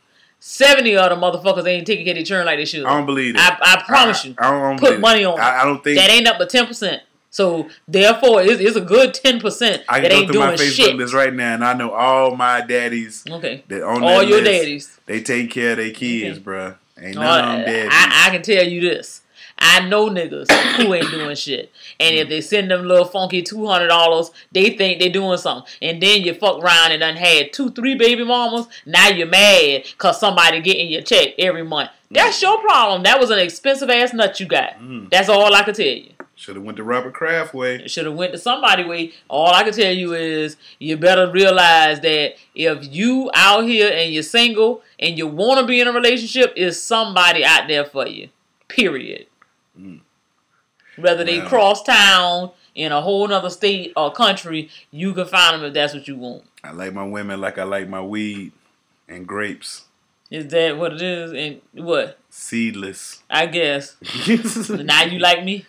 70 0.50 0.96
of 0.96 1.10
the 1.10 1.16
motherfuckers 1.16 1.66
ain't 1.66 1.86
taking 1.86 2.04
care 2.04 2.12
of 2.12 2.16
their 2.18 2.24
churn 2.24 2.46
like 2.46 2.58
they 2.58 2.64
should. 2.64 2.84
I 2.84 2.90
don't 2.96 3.04
believe 3.04 3.34
that. 3.34 3.58
I, 3.60 3.74
I 3.74 3.82
promise 3.82 4.24
I- 4.24 4.28
you. 4.28 4.34
I 4.38 4.50
don't- 4.50 4.78
Put 4.78 5.00
money 5.00 5.24
on 5.24 5.36
it. 5.38 5.42
I- 5.42 5.62
I 5.62 5.64
don't 5.64 5.82
think- 5.82 5.98
that 5.98 6.08
ain't 6.08 6.28
up 6.28 6.38
to 6.38 6.46
10%. 6.46 7.00
So 7.30 7.68
therefore, 7.88 8.42
it's, 8.42 8.60
it's 8.60 8.76
a 8.76 8.80
good 8.80 9.12
10% 9.12 9.82
I 9.88 10.00
that 10.00 10.12
ain't 10.12 10.30
through 10.30 10.40
my 10.40 10.52
Facebook 10.54 10.72
shit. 10.76 10.96
list 10.96 11.12
right 11.12 11.34
now, 11.34 11.52
and 11.54 11.64
I 11.64 11.72
know 11.74 11.90
all 11.90 12.36
my 12.36 12.60
daddies. 12.60 13.24
Okay. 13.28 13.64
That 13.68 13.82
on 13.82 14.04
All 14.04 14.22
your 14.22 14.40
list, 14.40 14.50
daddies. 14.62 15.00
They 15.06 15.20
take 15.20 15.50
care 15.50 15.72
of 15.72 15.78
their 15.78 15.90
kids, 15.90 16.38
Okay. 16.38 16.44
bruh. 16.46 16.76
Ain't 16.98 17.16
none 17.16 17.44
of 17.44 17.50
them 17.56 17.64
dead. 17.66 17.88
I, 17.90 18.26
I 18.28 18.30
can 18.30 18.40
tell 18.42 18.64
you 18.66 18.80
this. 18.80 19.20
I 19.66 19.88
know 19.88 20.08
niggas 20.08 20.50
who 20.76 20.94
ain't 20.94 21.10
doing 21.10 21.34
shit. 21.34 21.72
And 21.98 22.14
if 22.14 22.28
they 22.28 22.40
send 22.40 22.70
them 22.70 22.86
little 22.86 23.04
funky 23.04 23.42
two 23.42 23.66
hundred 23.66 23.88
dollars, 23.88 24.30
they 24.52 24.70
think 24.70 25.00
they 25.00 25.08
doing 25.08 25.38
something. 25.38 25.70
And 25.82 26.00
then 26.00 26.22
you 26.22 26.34
fuck 26.34 26.62
around 26.62 26.92
and 26.92 27.00
done 27.00 27.16
had 27.16 27.52
two, 27.52 27.70
three 27.70 27.96
baby 27.96 28.24
mamas. 28.24 28.68
Now 28.86 29.08
you're 29.08 29.26
mad 29.26 29.84
cause 29.98 30.20
somebody 30.20 30.60
getting 30.60 30.88
your 30.88 31.02
check 31.02 31.34
every 31.38 31.64
month. 31.64 31.90
That's 32.10 32.40
your 32.40 32.60
problem. 32.60 33.02
That 33.02 33.18
was 33.18 33.30
an 33.30 33.40
expensive 33.40 33.90
ass 33.90 34.14
nut 34.14 34.38
you 34.38 34.46
got. 34.46 34.78
Mm. 34.78 35.10
That's 35.10 35.28
all 35.28 35.52
I 35.52 35.62
can 35.64 35.74
tell 35.74 35.86
you. 35.86 36.12
Should 36.36 36.56
have 36.56 36.64
went 36.64 36.76
to 36.76 36.84
Robert 36.84 37.14
Kraft 37.14 37.54
way. 37.54 37.86
Should 37.88 38.04
have 38.04 38.14
went 38.14 38.32
to 38.32 38.38
somebody 38.38 38.84
way. 38.84 39.14
All 39.28 39.52
I 39.52 39.64
can 39.64 39.72
tell 39.72 39.92
you 39.92 40.12
is 40.12 40.56
you 40.78 40.96
better 40.98 41.30
realize 41.30 42.00
that 42.00 42.34
if 42.54 42.94
you 42.94 43.30
out 43.34 43.64
here 43.64 43.90
and 43.92 44.12
you're 44.12 44.22
single 44.22 44.82
and 45.00 45.16
you 45.16 45.26
want 45.26 45.60
to 45.60 45.66
be 45.66 45.80
in 45.80 45.88
a 45.88 45.92
relationship, 45.92 46.52
is 46.54 46.80
somebody 46.80 47.42
out 47.44 47.68
there 47.68 47.86
for 47.86 48.06
you. 48.06 48.28
Period. 48.68 49.26
Mm. 49.78 50.00
Whether 50.96 51.24
they 51.24 51.40
cross 51.42 51.82
town 51.82 52.52
in 52.74 52.92
a 52.92 53.00
whole 53.02 53.30
other 53.32 53.50
state 53.50 53.92
or 53.96 54.12
country, 54.12 54.70
you 54.90 55.12
can 55.12 55.26
find 55.26 55.56
them 55.56 55.68
if 55.68 55.74
that's 55.74 55.92
what 55.94 56.08
you 56.08 56.16
want. 56.16 56.44
I 56.64 56.72
like 56.72 56.94
my 56.94 57.04
women 57.04 57.40
like 57.40 57.58
I 57.58 57.64
like 57.64 57.88
my 57.88 58.00
weed 58.00 58.52
and 59.08 59.26
grapes, 59.26 59.84
Is 60.30 60.48
that 60.48 60.76
what 60.76 60.94
it 60.94 61.02
is? 61.02 61.32
And 61.32 61.60
what? 61.86 62.18
seedless. 62.28 63.22
I 63.30 63.46
guess. 63.46 63.96
now 64.70 65.04
you 65.04 65.18
like 65.18 65.44
me? 65.44 65.64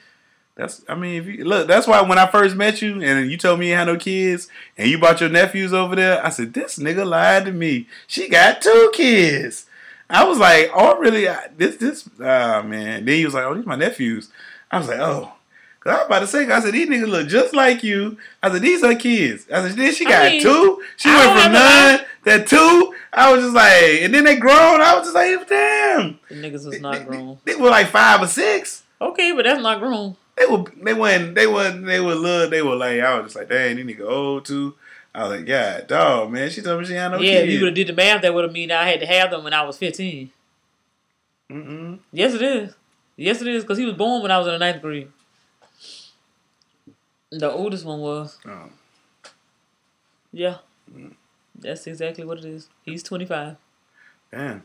That's 0.55 0.84
I 0.89 0.95
mean, 0.95 1.22
if 1.22 1.28
you 1.28 1.45
look, 1.45 1.68
that's 1.68 1.86
why 1.86 2.01
when 2.01 2.18
I 2.18 2.26
first 2.26 2.55
met 2.55 2.82
you 2.82 3.01
and 3.01 3.30
you 3.30 3.38
told 3.38 3.60
me 3.60 3.70
you 3.70 3.76
had 3.76 3.86
no 3.86 3.95
kids 3.95 4.49
and 4.76 4.89
you 4.89 4.97
brought 4.97 5.22
your 5.22 5.30
nephews 5.30 5.72
over 5.72 5.95
there, 5.95 6.26
I 6.26 6.30
said, 6.30 6.53
This 6.53 6.80
nigga 6.80 7.05
lied 7.05 7.45
to 7.45 7.51
me. 7.51 7.88
She 8.08 8.28
got 8.28 8.62
two 8.62 8.91
kids. 8.93 9.66
I 10.10 10.24
was 10.26 10.39
like, 10.39 10.72
Oh 10.74 10.97
really? 10.99 11.28
I- 11.28 11.47
This 11.58 11.76
this 11.78 12.10
ah 12.22 12.62
man. 12.66 13.05
Then 13.05 13.16
he 13.16 13.26
was 13.26 13.34
like, 13.34 13.43
Oh, 13.45 13.53
these 13.55 13.66
my 13.66 13.76
nephews. 13.76 14.30
I 14.72 14.78
was 14.80 14.88
like, 14.88 14.99
Oh. 14.99 15.34
Cause 15.80 15.93
I 15.93 15.97
was 15.99 16.05
about 16.08 16.20
to 16.20 16.28
say, 16.28 16.49
I 16.51 16.60
said, 16.60 16.74
these 16.74 16.89
niggas 16.89 17.08
look 17.08 17.28
just 17.28 17.53
like 17.53 17.84
you. 17.84 18.18
I 18.41 18.51
said, 18.51 18.62
these 18.64 18.84
are 18.84 18.95
kids. 18.95 19.45
I 19.53 19.62
said, 19.68 19.78
then 19.78 19.93
she 19.93 20.05
I 20.08 20.10
got 20.10 20.32
mean, 20.32 20.41
two. 20.41 20.84
She 20.97 21.08
I 21.08 21.16
went 21.28 21.39
from 21.43 21.51
none 21.53 21.99
to 22.41 22.45
two. 22.45 22.95
I 23.14 23.32
was 23.32 23.43
just 23.43 23.55
like, 23.55 24.01
and 24.01 24.14
then 24.14 24.24
they 24.26 24.36
grown. 24.38 24.82
I 24.82 24.95
was 24.95 25.03
just 25.03 25.16
like, 25.16 25.47
damn. 25.47 26.20
The 26.30 26.36
niggas 26.36 26.74
is 26.74 26.82
not 26.82 27.05
grown. 27.05 27.38
They 27.45 27.55
were 27.55 27.70
like 27.70 27.88
five 27.88 28.22
or 28.22 28.28
six. 28.28 28.84
Okay, 28.99 29.32
but 29.34 29.43
that's 29.45 29.62
not 29.62 29.80
grown. 29.80 30.18
They 30.36 30.45
were 30.47 30.66
they 30.84 30.93
went 30.95 31.36
they 31.36 31.47
went 31.47 31.86
they 31.86 31.99
were 32.01 32.16
little 32.16 32.49
they 32.49 32.62
were 32.64 32.76
like 32.76 32.99
I 32.99 33.16
was 33.20 33.26
just 33.28 33.36
like 33.36 33.47
dang 33.49 33.76
these 33.78 33.86
nigga 33.86 34.10
old 34.10 34.45
too. 34.45 34.74
I 35.18 35.24
was 35.24 35.38
like 35.38 35.45
God 35.47 35.88
dog 35.88 36.32
man 36.32 36.49
she 36.49 36.61
told 36.61 36.80
me 36.80 36.86
she 36.86 36.93
had 36.93 37.09
no 37.11 37.20
yeah, 37.20 37.32
if 37.39 37.41
kids. 37.45 37.53
you 37.53 37.59
would 37.61 37.68
have 37.70 37.76
did 37.76 37.88
the 37.88 37.93
math, 37.93 38.22
that 38.22 38.34
would 38.34 38.43
have 38.43 38.53
mean 38.53 38.72
I 38.72 38.88
had 38.88 38.99
to 38.99 39.05
have 39.07 39.32
them 39.32 39.43
when 39.43 39.53
I 39.53 39.63
was 39.63 39.78
15. 39.78 40.30
Mm-mm. 41.49 41.99
Yes, 42.11 42.34
it 42.34 42.41
is. 42.41 42.76
Yes, 43.15 43.41
it 43.41 43.47
is, 43.47 43.63
because 43.63 43.78
he 43.80 43.86
was 43.86 43.95
born 43.95 44.22
when 44.22 44.32
I 44.32 44.38
was 44.38 44.45
in 44.47 44.53
the 44.53 44.59
ninth 44.59 44.82
grade. 44.82 45.09
The 47.32 47.51
oldest 47.51 47.84
one 47.86 47.99
was. 47.99 48.38
Oh. 48.45 48.70
Yeah. 50.32 50.57
Mm. 50.93 51.13
That's 51.57 51.88
exactly 51.88 52.24
what 52.26 52.38
it 52.38 52.45
is. 52.45 52.70
He's 52.84 53.01
25. 53.03 53.55
Damn. 54.32 54.63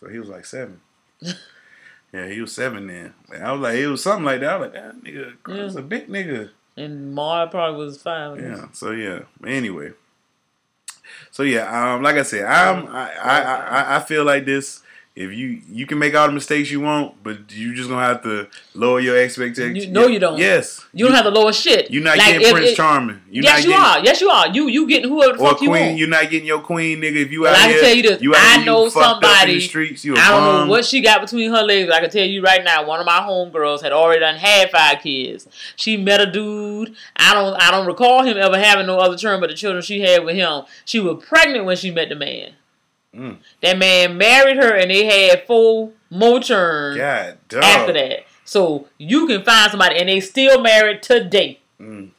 So 0.00 0.08
he 0.08 0.18
was 0.18 0.28
like 0.28 0.44
seven. 0.44 0.80
yeah, 2.12 2.28
he 2.28 2.40
was 2.40 2.52
seven 2.52 2.86
then. 2.86 3.14
I 3.42 3.50
was 3.52 3.60
like, 3.60 3.74
it 3.78 3.88
was 3.88 4.02
something 4.02 4.24
like 4.24 4.40
that. 4.40 4.50
I 4.50 4.56
was 4.58 4.72
like, 4.72 4.74
that 4.74 5.02
nigga, 5.02 5.32
Yeah. 5.48 5.78
a 5.78 5.82
big 5.82 6.08
nigga. 6.08 6.50
And 6.78 7.14
Ma 7.14 7.46
probably 7.46 7.84
was 7.84 8.00
five. 8.00 8.38
I. 8.38 8.42
Yeah. 8.42 8.66
So 8.72 8.92
yeah. 8.92 9.20
Anyway. 9.44 9.92
So 11.30 11.42
yeah, 11.42 11.94
um, 11.94 12.02
like 12.02 12.16
I 12.16 12.22
said, 12.22 12.44
I'm 12.44 12.86
I 12.86 13.12
I, 13.14 13.40
I, 13.40 13.96
I 13.96 14.00
feel 14.00 14.24
like 14.24 14.44
this 14.44 14.82
if 15.20 15.32
you 15.36 15.60
you 15.68 15.84
can 15.84 15.98
make 15.98 16.14
all 16.14 16.28
the 16.28 16.32
mistakes 16.32 16.70
you 16.70 16.80
want, 16.80 17.22
but 17.24 17.50
you 17.50 17.74
just 17.74 17.88
gonna 17.88 18.06
have 18.06 18.22
to 18.22 18.46
lower 18.74 19.00
your 19.00 19.18
expectations. 19.18 19.86
You- 19.86 19.90
no, 19.90 20.06
you 20.06 20.20
don't. 20.20 20.38
Yes, 20.38 20.84
You 20.92 21.06
don't 21.06 21.14
have 21.16 21.24
to 21.24 21.30
lower 21.30 21.52
shit. 21.52 21.90
You're 21.90 22.04
not 22.04 22.16
Like, 22.18 22.26
getting 22.28 22.46
if 22.46 22.52
Prince 22.52 22.72
Charming. 22.74 23.20
You're 23.28 23.42
yes, 23.42 23.64
you 23.64 23.70
getting, 23.70 23.84
are. 23.84 23.98
Yes, 24.04 24.20
you 24.20 24.28
are. 24.30 24.48
You 24.48 24.68
you 24.68 24.86
getting 24.86 25.08
whoever 25.10 25.36
the 25.36 25.42
Or 25.42 25.48
fuck 25.50 25.60
you 25.62 25.70
queen, 25.70 25.86
want. 25.86 25.98
you're 25.98 26.08
not 26.08 26.30
getting 26.30 26.46
your 26.46 26.60
queen, 26.60 27.00
nigga. 27.00 27.16
If 27.16 27.32
you 27.32 27.46
out 27.48 27.56
I 27.56 27.62
here, 27.66 27.72
can 27.74 27.84
tell 27.84 27.94
you 27.96 28.02
this. 28.04 28.22
you 28.22 28.34
I 28.36 28.56
you 28.60 28.64
know 28.64 28.88
fucked 28.90 29.04
up 29.04 29.16
in 29.16 29.20
the 29.22 29.26
somebody. 29.34 29.60
streets. 29.60 30.04
You 30.04 30.14
I 30.16 30.28
don't 30.30 30.40
bum. 30.44 30.66
know 30.66 30.70
what 30.70 30.84
she 30.84 31.00
got 31.00 31.20
between 31.20 31.50
her 31.50 31.62
legs. 31.62 31.90
I 31.90 32.00
can 32.00 32.10
tell 32.10 32.24
you 32.24 32.40
right 32.40 32.62
now, 32.62 32.86
one 32.86 33.00
of 33.00 33.06
my 33.06 33.18
homegirls 33.18 33.82
had 33.82 33.90
already 33.92 34.20
done 34.20 34.36
had 34.36 34.70
five 34.70 35.00
kids. 35.02 35.48
She 35.74 35.96
met 35.96 36.20
a 36.20 36.26
dude. 36.30 36.94
I 37.16 37.34
don't 37.34 37.54
I 37.60 37.72
don't 37.72 37.86
recall 37.86 38.22
him 38.22 38.36
ever 38.38 38.56
having 38.58 38.86
no 38.86 38.98
other 38.98 39.16
children 39.16 39.40
but 39.40 39.50
the 39.50 39.56
children 39.56 39.82
she 39.82 40.00
had 40.00 40.24
with 40.24 40.36
him. 40.36 40.62
She 40.84 41.00
was 41.00 41.24
pregnant 41.26 41.64
when 41.64 41.76
she 41.76 41.90
met 41.90 42.08
the 42.08 42.14
man. 42.14 42.52
Mm. 43.14 43.38
That 43.62 43.78
man 43.78 44.18
married 44.18 44.56
her 44.58 44.74
and 44.74 44.90
they 44.90 45.04
had 45.04 45.46
four 45.46 45.92
more 46.10 46.40
dog. 46.40 47.64
after 47.64 47.92
that. 47.92 48.26
So 48.44 48.88
you 48.98 49.26
can 49.26 49.42
find 49.44 49.70
somebody 49.70 49.98
and 49.98 50.08
they 50.08 50.20
still 50.20 50.60
married 50.60 51.02
today. 51.02 51.60
Mm. 51.80 52.10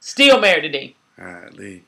Still 0.00 0.40
married 0.40 0.62
today. 0.62 0.94
Golly. 1.16 1.84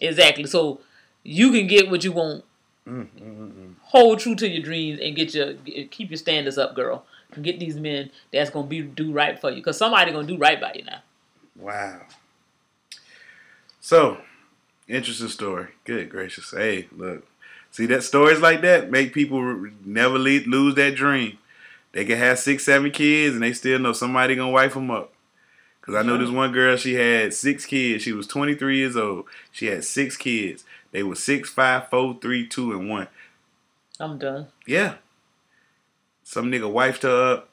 Exactly. 0.00 0.46
So 0.46 0.80
you 1.22 1.50
can 1.52 1.66
get 1.66 1.90
what 1.90 2.04
you 2.04 2.12
want. 2.12 2.44
Mm, 2.86 3.06
mm, 3.06 3.20
mm, 3.20 3.52
mm. 3.52 3.74
Hold 3.82 4.18
true 4.18 4.34
to 4.34 4.48
your 4.48 4.62
dreams 4.62 5.00
and 5.02 5.14
get 5.14 5.34
your 5.34 5.54
keep 5.90 6.10
your 6.10 6.16
standards 6.16 6.58
up, 6.58 6.74
girl. 6.74 7.04
And 7.34 7.44
get 7.44 7.58
these 7.60 7.76
men 7.76 8.10
that's 8.32 8.50
gonna 8.50 8.66
be 8.66 8.82
do 8.82 9.12
right 9.12 9.38
for 9.38 9.50
you, 9.50 9.62
cause 9.62 9.76
somebody 9.76 10.12
gonna 10.12 10.26
do 10.26 10.38
right 10.38 10.60
by 10.60 10.72
you 10.74 10.84
now. 10.84 11.02
Wow. 11.56 12.00
So, 13.80 14.18
interesting 14.88 15.28
story. 15.28 15.68
Good 15.84 16.10
gracious. 16.10 16.50
Hey, 16.50 16.88
look. 16.96 17.26
See 17.70 17.86
that 17.86 18.02
stories 18.02 18.40
like 18.40 18.62
that 18.62 18.90
make 18.90 19.12
people 19.12 19.68
never 19.84 20.18
le 20.18 20.40
lose 20.46 20.74
that 20.76 20.94
dream. 20.94 21.38
They 21.92 22.04
can 22.04 22.18
have 22.18 22.38
six, 22.38 22.64
seven 22.64 22.90
kids, 22.90 23.34
and 23.34 23.42
they 23.42 23.52
still 23.52 23.78
know 23.78 23.92
somebody 23.92 24.36
gonna 24.36 24.50
wife 24.50 24.74
them 24.74 24.90
up. 24.90 25.12
Cause 25.82 25.94
I 25.94 26.02
know 26.02 26.18
this 26.18 26.28
one 26.28 26.52
girl. 26.52 26.76
She 26.76 26.94
had 26.94 27.32
six 27.32 27.64
kids. 27.64 28.02
She 28.04 28.12
was 28.12 28.26
23 28.26 28.76
years 28.76 28.94
old. 28.94 29.24
She 29.50 29.66
had 29.66 29.84
six 29.84 30.18
kids. 30.18 30.64
They 30.92 31.02
were 31.02 31.14
six, 31.14 31.48
five, 31.48 31.88
four, 31.88 32.18
three, 32.20 32.46
two, 32.46 32.72
and 32.72 32.90
one. 32.90 33.08
I'm 33.98 34.18
done. 34.18 34.48
Yeah. 34.66 34.96
Some 36.24 36.52
nigga 36.52 36.70
wifed 36.70 37.04
her 37.04 37.32
up. 37.32 37.48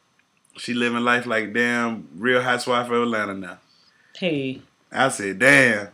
She 0.58 0.74
living 0.74 1.04
life 1.06 1.26
like 1.26 1.54
damn 1.54 2.10
real 2.18 2.42
housewife 2.42 2.88
of 2.88 3.04
Atlanta 3.04 3.34
now. 3.34 3.58
Hey, 4.18 4.62
I 4.92 5.10
said, 5.10 5.40
damn, 5.40 5.90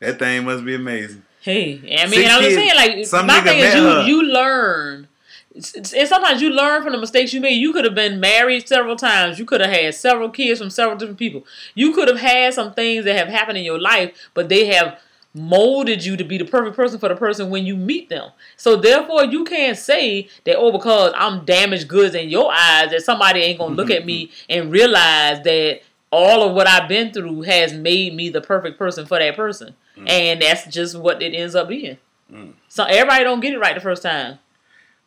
that 0.00 0.18
thing 0.18 0.44
must 0.44 0.64
be 0.64 0.74
amazing. 0.74 1.22
hey. 1.40 1.78
I 2.00 2.06
mean, 2.08 2.26
I'm 2.28 2.42
just 2.42 2.54
saying, 2.56 2.74
like 2.74 3.06
Some 3.06 3.26
my 3.26 3.40
thing 3.40 3.58
is 3.58 3.74
you 3.74 3.82
her. 3.82 4.02
you 4.02 4.22
learn. 4.22 5.08
And 5.54 5.86
sometimes 6.08 6.42
you 6.42 6.50
learn 6.50 6.82
from 6.82 6.92
the 6.92 6.98
mistakes 6.98 7.32
you 7.32 7.40
made. 7.40 7.54
You 7.54 7.72
could 7.72 7.86
have 7.86 7.94
been 7.94 8.20
married 8.20 8.68
several 8.68 8.94
times. 8.94 9.38
You 9.38 9.46
could 9.46 9.62
have 9.62 9.70
had 9.70 9.94
several 9.94 10.28
kids 10.28 10.60
from 10.60 10.68
several 10.68 10.98
different 10.98 11.18
people. 11.18 11.46
You 11.74 11.94
could 11.94 12.08
have 12.08 12.18
had 12.20 12.52
some 12.52 12.74
things 12.74 13.06
that 13.06 13.16
have 13.16 13.28
happened 13.28 13.56
in 13.56 13.64
your 13.64 13.80
life, 13.80 14.28
but 14.34 14.50
they 14.50 14.66
have 14.66 14.98
molded 15.32 16.04
you 16.04 16.16
to 16.16 16.24
be 16.24 16.36
the 16.38 16.44
perfect 16.44 16.76
person 16.76 16.98
for 16.98 17.08
the 17.08 17.16
person 17.16 17.48
when 17.48 17.64
you 17.64 17.74
meet 17.76 18.08
them. 18.10 18.30
So 18.58 18.76
therefore, 18.76 19.24
you 19.24 19.44
can't 19.44 19.78
say 19.78 20.28
that 20.44 20.56
oh 20.56 20.72
because 20.72 21.12
I'm 21.16 21.44
damaged 21.46 21.88
goods 21.88 22.14
in 22.14 22.28
your 22.28 22.52
eyes 22.52 22.90
that 22.90 23.02
somebody 23.02 23.40
ain't 23.40 23.58
gonna 23.58 23.74
look 23.74 23.90
at 23.90 24.04
me 24.04 24.30
and 24.50 24.70
realize 24.70 25.42
that 25.44 25.80
all 26.10 26.42
of 26.46 26.54
what 26.54 26.68
I've 26.68 26.88
been 26.88 27.12
through 27.12 27.42
has 27.42 27.72
made 27.72 28.14
me 28.14 28.28
the 28.28 28.40
perfect 28.40 28.78
person 28.78 29.06
for 29.06 29.18
that 29.18 29.36
person. 29.36 29.74
And 30.04 30.42
that's 30.42 30.66
just 30.66 30.98
what 30.98 31.22
it 31.22 31.34
ends 31.34 31.54
up 31.54 31.68
being. 31.68 31.98
Mm. 32.32 32.52
So 32.68 32.84
everybody 32.84 33.24
don't 33.24 33.40
get 33.40 33.54
it 33.54 33.58
right 33.58 33.74
the 33.74 33.80
first 33.80 34.02
time. 34.02 34.38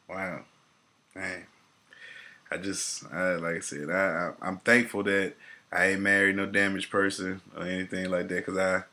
Wow. 0.07 0.41
Man. 1.15 1.45
I 2.51 2.57
just, 2.57 3.05
I, 3.11 3.35
like 3.35 3.57
I 3.57 3.59
said, 3.59 3.91
I, 3.91 3.93
I, 3.93 4.31
I'm 4.41 4.57
thankful 4.57 5.03
that 5.03 5.35
I 5.71 5.87
ain't 5.87 6.01
married 6.01 6.35
no 6.35 6.47
damaged 6.47 6.89
person 6.89 7.41
or 7.55 7.63
anything 7.63 8.09
like 8.09 8.27
that 8.29 8.45
because 8.45 8.57
I, 8.57 8.83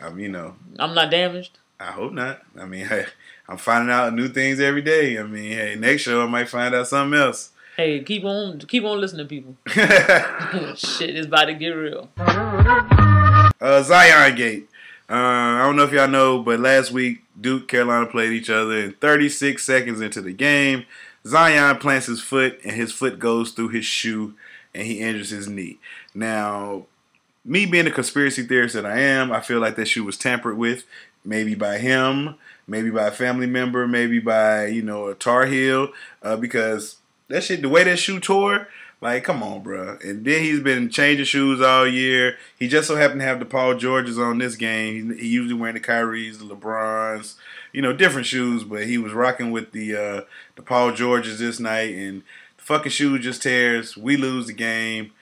I'm, 0.00 0.18
you 0.20 0.28
know, 0.28 0.54
I'm 0.78 0.94
not 0.94 1.10
damaged. 1.10 1.58
I 1.80 1.92
hope 1.92 2.12
not. 2.12 2.42
I 2.56 2.66
mean, 2.66 2.86
I, 2.90 3.06
I'm 3.48 3.56
finding 3.56 3.92
out 3.92 4.14
new 4.14 4.28
things 4.28 4.60
every 4.60 4.82
day. 4.82 5.18
I 5.18 5.24
mean, 5.24 5.52
hey, 5.52 5.74
next 5.74 6.02
show 6.02 6.22
I 6.22 6.26
might 6.26 6.48
find 6.48 6.74
out 6.74 6.86
something 6.86 7.18
else. 7.18 7.50
Hey, 7.76 8.02
keep 8.04 8.24
on 8.24 8.58
keep 8.58 8.84
on 8.84 9.00
listening, 9.00 9.26
to 9.26 9.28
people. 9.28 9.56
Shit 10.76 11.16
is 11.16 11.26
about 11.26 11.46
to 11.46 11.54
get 11.54 11.70
real. 11.70 12.10
Uh, 12.18 13.82
Zion 13.82 14.36
Gate. 14.36 14.68
Uh, 15.10 15.58
I 15.58 15.62
don't 15.62 15.74
know 15.74 15.82
if 15.82 15.92
y'all 15.92 16.06
know, 16.06 16.40
but 16.40 16.60
last 16.60 16.92
week 16.92 17.24
Duke 17.40 17.66
Carolina 17.66 18.06
played 18.06 18.32
each 18.32 18.48
other, 18.48 18.78
and 18.78 19.00
36 19.00 19.60
seconds 19.64 20.00
into 20.00 20.20
the 20.20 20.32
game, 20.32 20.84
Zion 21.26 21.78
plants 21.78 22.06
his 22.06 22.20
foot, 22.20 22.60
and 22.62 22.76
his 22.76 22.92
foot 22.92 23.18
goes 23.18 23.50
through 23.50 23.70
his 23.70 23.84
shoe, 23.84 24.34
and 24.72 24.86
he 24.86 25.00
injures 25.00 25.30
his 25.30 25.48
knee. 25.48 25.78
Now, 26.14 26.86
me 27.44 27.66
being 27.66 27.88
a 27.88 27.90
conspiracy 27.90 28.44
theorist 28.44 28.74
that 28.76 28.86
I 28.86 29.00
am, 29.00 29.32
I 29.32 29.40
feel 29.40 29.58
like 29.58 29.74
that 29.74 29.88
shoe 29.88 30.04
was 30.04 30.16
tampered 30.16 30.56
with, 30.56 30.84
maybe 31.24 31.56
by 31.56 31.78
him, 31.78 32.36
maybe 32.68 32.90
by 32.90 33.08
a 33.08 33.12
family 33.12 33.48
member, 33.48 33.88
maybe 33.88 34.20
by 34.20 34.66
you 34.66 34.82
know 34.82 35.08
a 35.08 35.16
Tar 35.16 35.46
Heel, 35.46 35.88
uh, 36.22 36.36
because 36.36 36.98
that 37.26 37.42
shit, 37.42 37.62
the 37.62 37.68
way 37.68 37.82
that 37.82 37.98
shoe 37.98 38.20
tore, 38.20 38.68
like, 39.00 39.24
come 39.24 39.42
on, 39.42 39.62
bro. 39.62 39.98
And 40.02 40.24
then 40.24 40.42
he's 40.42 40.60
been 40.60 40.90
changing 40.90 41.24
shoes 41.24 41.60
all 41.60 41.86
year. 41.86 42.36
He 42.58 42.68
just 42.68 42.86
so 42.86 42.96
happened 42.96 43.20
to 43.20 43.26
have 43.26 43.38
the 43.38 43.46
Paul 43.46 43.76
Georges 43.76 44.18
on 44.18 44.38
this 44.38 44.56
game. 44.56 45.14
He, 45.14 45.22
he 45.22 45.28
usually 45.28 45.58
wearing 45.58 45.74
the 45.74 45.80
Kyries, 45.80 46.38
the 46.38 46.44
LeBrons, 46.44 47.36
you 47.72 47.80
know, 47.80 47.94
different 47.94 48.26
shoes. 48.26 48.62
But 48.62 48.84
he 48.84 48.98
was 48.98 49.12
rocking 49.12 49.50
with 49.52 49.72
the 49.72 49.96
uh, 49.96 50.20
the 50.56 50.62
Paul 50.62 50.92
Georges 50.92 51.38
this 51.38 51.58
night, 51.58 51.94
and 51.94 52.22
the 52.58 52.62
fucking 52.62 52.92
shoe 52.92 53.18
just 53.18 53.42
tears. 53.42 53.96
We 53.96 54.16
lose 54.16 54.46
the 54.46 54.52
game. 54.52 55.12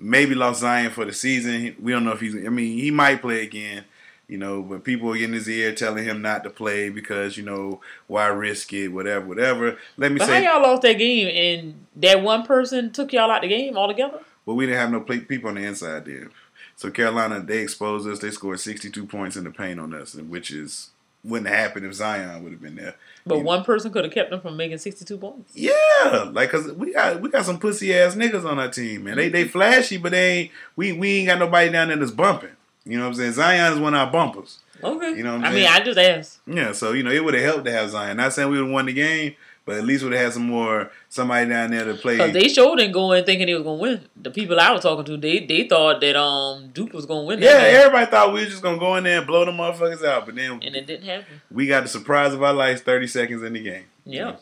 Maybe 0.00 0.36
lost 0.36 0.60
Zion 0.60 0.92
for 0.92 1.04
the 1.04 1.12
season. 1.12 1.74
We 1.80 1.90
don't 1.90 2.04
know 2.04 2.12
if 2.12 2.20
he's. 2.20 2.36
I 2.36 2.50
mean, 2.50 2.78
he 2.78 2.92
might 2.92 3.20
play 3.20 3.42
again. 3.42 3.84
You 4.28 4.36
know, 4.36 4.60
but 4.62 4.84
people 4.84 5.10
are 5.10 5.16
getting 5.16 5.32
his 5.32 5.48
ear 5.48 5.74
telling 5.74 6.04
him 6.04 6.20
not 6.20 6.44
to 6.44 6.50
play 6.50 6.90
because 6.90 7.38
you 7.38 7.42
know 7.44 7.80
why 8.08 8.26
risk 8.26 8.72
it, 8.74 8.88
whatever, 8.88 9.24
whatever. 9.26 9.78
Let 9.96 10.12
me 10.12 10.18
But 10.18 10.26
say, 10.28 10.44
how 10.44 10.54
y'all 10.58 10.62
lost 10.70 10.82
that 10.82 10.98
game 10.98 11.28
and 11.28 11.86
that 11.96 12.22
one 12.22 12.42
person 12.44 12.90
took 12.92 13.12
y'all 13.14 13.30
out 13.30 13.40
the 13.40 13.48
game 13.48 13.76
altogether? 13.78 14.20
Well, 14.44 14.54
we 14.56 14.66
didn't 14.66 14.80
have 14.80 14.90
no 14.92 15.00
play- 15.00 15.20
people 15.20 15.48
on 15.48 15.54
the 15.56 15.64
inside 15.64 16.04
there. 16.04 16.28
So 16.76 16.90
Carolina, 16.90 17.40
they 17.40 17.58
exposed 17.60 18.06
us. 18.06 18.18
They 18.18 18.30
scored 18.30 18.60
62 18.60 19.06
points 19.06 19.36
in 19.36 19.44
the 19.44 19.50
paint 19.50 19.80
on 19.80 19.94
us, 19.94 20.12
and 20.14 20.28
which 20.28 20.50
is 20.50 20.90
wouldn't 21.24 21.48
have 21.48 21.58
happened 21.58 21.86
if 21.86 21.94
Zion 21.94 22.42
would 22.44 22.52
have 22.52 22.62
been 22.62 22.76
there. 22.76 22.94
But 23.26 23.38
You- 23.38 23.44
one 23.44 23.64
person 23.64 23.90
could 23.90 24.04
have 24.04 24.12
kept 24.12 24.30
them 24.30 24.40
from 24.42 24.58
making 24.58 24.78
62 24.78 25.16
points. 25.16 25.52
Yeah, 25.54 26.28
like 26.30 26.50
cause 26.50 26.70
we 26.72 26.92
got 26.92 27.22
we 27.22 27.30
got 27.30 27.46
some 27.46 27.58
pussy 27.58 27.94
ass 27.94 28.14
niggas 28.14 28.44
on 28.44 28.58
our 28.58 28.70
team, 28.70 29.04
man. 29.04 29.16
They 29.16 29.30
they 29.30 29.44
flashy, 29.44 29.96
but 29.96 30.12
they 30.12 30.32
ain't 30.32 30.50
we 30.76 30.92
we 30.92 31.16
ain't 31.20 31.28
got 31.28 31.38
nobody 31.38 31.72
down 31.72 31.88
there 31.88 31.96
that's 31.96 32.10
bumping. 32.10 32.50
You 32.88 32.96
know 32.98 33.04
what 33.04 33.10
I'm 33.10 33.14
saying? 33.16 33.32
Zion 33.32 33.72
is 33.74 33.78
one 33.78 33.94
of 33.94 34.00
our 34.00 34.10
bumpers. 34.12 34.58
Okay. 34.82 35.10
You 35.16 35.22
know 35.24 35.32
what 35.36 35.38
I'm 35.40 35.44
I 35.44 35.50
saying? 35.52 35.62
mean, 35.64 35.72
I 35.72 35.80
just 35.84 35.98
asked. 35.98 36.38
Yeah, 36.46 36.72
so 36.72 36.92
you 36.92 37.02
know 37.02 37.10
it 37.10 37.22
would 37.24 37.34
have 37.34 37.42
helped 37.44 37.64
to 37.66 37.72
have 37.72 37.90
Zion. 37.90 38.16
Not 38.16 38.32
saying 38.32 38.48
we 38.50 38.58
would 38.58 38.66
have 38.66 38.72
won 38.72 38.86
the 38.86 38.92
game, 38.92 39.34
but 39.64 39.76
at 39.76 39.84
least 39.84 40.02
we 40.02 40.08
would 40.08 40.16
have 40.16 40.26
had 40.26 40.32
some 40.34 40.46
more 40.46 40.90
somebody 41.08 41.48
down 41.48 41.70
there 41.72 41.84
to 41.84 41.94
play. 41.94 42.16
Because 42.16 42.32
they 42.32 42.48
sure 42.48 42.76
didn't 42.76 42.92
go 42.92 43.12
in 43.12 43.24
thinking 43.24 43.46
they 43.46 43.54
was 43.54 43.64
going 43.64 43.76
to 43.78 43.82
win. 43.82 44.00
The 44.16 44.30
people 44.30 44.58
I 44.58 44.70
was 44.70 44.82
talking 44.82 45.04
to, 45.04 45.16
they 45.16 45.44
they 45.44 45.68
thought 45.68 46.00
that 46.00 46.16
um 46.16 46.68
Duke 46.68 46.92
was 46.94 47.04
going 47.06 47.22
to 47.24 47.26
win 47.26 47.40
yeah, 47.42 47.58
game. 47.60 47.76
everybody 47.80 48.10
thought 48.10 48.32
we 48.32 48.40
were 48.44 48.46
just 48.50 48.62
gonna 48.62 48.78
go 48.78 48.94
in 48.96 49.04
there 49.04 49.18
and 49.18 49.26
blow 49.26 49.44
the 49.44 49.50
motherfuckers 49.50 50.04
out, 50.04 50.24
but 50.26 50.36
then 50.36 50.52
And 50.62 50.74
it 50.76 50.86
didn't 50.86 51.04
happen. 51.06 51.42
we 51.50 51.66
got 51.66 51.82
the 51.82 51.88
surprise 51.88 52.32
of 52.32 52.42
our 52.42 52.54
lives 52.54 52.80
30 52.80 53.06
seconds 53.08 53.42
in 53.42 53.52
the 53.52 53.60
game. 53.62 53.84
Yeah. 54.06 54.36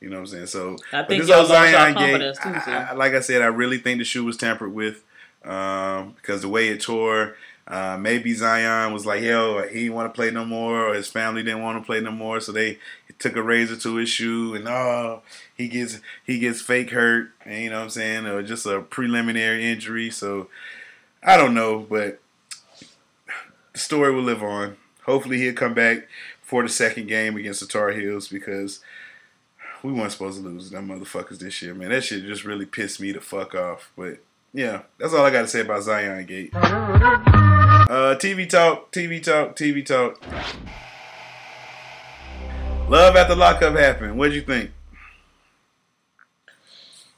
You 0.00 0.10
know 0.10 0.16
what 0.16 0.22
I'm 0.22 0.26
saying? 0.26 0.46
So 0.46 0.76
I 0.92 1.04
think 1.04 1.22
this 1.22 1.30
y'all 1.30 1.46
Zion 1.46 1.94
game, 1.94 2.18
confidence 2.18 2.38
too, 2.38 2.52
so. 2.64 2.72
I- 2.72 2.88
I- 2.90 2.92
like 2.94 3.14
I 3.14 3.20
said, 3.20 3.40
I 3.40 3.46
really 3.46 3.78
think 3.78 3.98
the 4.00 4.04
shoe 4.04 4.24
was 4.24 4.36
tampered 4.36 4.74
with 4.74 5.04
um, 5.44 6.14
because 6.16 6.42
the 6.42 6.48
way 6.48 6.66
it 6.68 6.80
tore. 6.80 7.36
Uh, 7.66 7.96
maybe 7.98 8.34
Zion 8.34 8.92
was 8.92 9.06
like, 9.06 9.22
"Yo, 9.22 9.62
he 9.68 9.84
didn't 9.84 9.94
want 9.94 10.12
to 10.12 10.16
play 10.16 10.30
no 10.30 10.44
more," 10.44 10.88
or 10.88 10.94
his 10.94 11.08
family 11.08 11.42
didn't 11.42 11.62
want 11.62 11.78
to 11.78 11.86
play 11.86 12.00
no 12.00 12.10
more, 12.10 12.40
so 12.40 12.52
they 12.52 12.78
took 13.18 13.36
a 13.36 13.42
razor 13.42 13.76
to 13.76 13.96
his 13.96 14.08
shoe, 14.10 14.54
and 14.54 14.66
oh, 14.66 15.22
he 15.56 15.68
gets 15.68 16.00
he 16.24 16.38
gets 16.38 16.60
fake 16.60 16.90
hurt, 16.90 17.30
and 17.44 17.62
you 17.62 17.70
know 17.70 17.76
what 17.78 17.84
I'm 17.84 17.90
saying, 17.90 18.26
or 18.26 18.42
just 18.42 18.66
a 18.66 18.80
preliminary 18.80 19.64
injury. 19.64 20.10
So 20.10 20.48
I 21.22 21.36
don't 21.36 21.54
know, 21.54 21.86
but 21.88 22.20
the 23.72 23.78
story 23.78 24.12
will 24.12 24.22
live 24.22 24.42
on. 24.42 24.76
Hopefully, 25.04 25.38
he'll 25.38 25.54
come 25.54 25.74
back 25.74 26.08
for 26.42 26.62
the 26.62 26.68
second 26.68 27.06
game 27.06 27.36
against 27.36 27.60
the 27.60 27.66
Tar 27.66 27.92
Heels 27.92 28.28
because 28.28 28.80
we 29.82 29.92
weren't 29.92 30.12
supposed 30.12 30.42
to 30.42 30.48
lose 30.48 30.70
them 30.70 30.88
motherfuckers 30.88 31.38
this 31.38 31.62
year, 31.62 31.74
man. 31.74 31.90
That 31.90 32.04
shit 32.04 32.24
just 32.24 32.44
really 32.44 32.66
pissed 32.66 33.00
me 33.00 33.12
the 33.12 33.20
fuck 33.20 33.54
off. 33.54 33.92
But 33.96 34.18
yeah, 34.52 34.82
that's 34.98 35.14
all 35.14 35.24
I 35.24 35.30
got 35.30 35.42
to 35.42 35.48
say 35.48 35.60
about 35.60 35.82
Zion 35.82 36.26
Gate. 36.26 36.52
Uh, 37.92 38.14
TV 38.14 38.48
talk, 38.48 38.90
TV 38.90 39.22
talk, 39.22 39.54
TV 39.54 39.84
talk. 39.84 40.18
Love 42.88 43.14
after 43.16 43.34
lockup 43.34 43.76
happened. 43.76 44.16
What'd 44.16 44.34
you 44.34 44.40
think? 44.40 44.70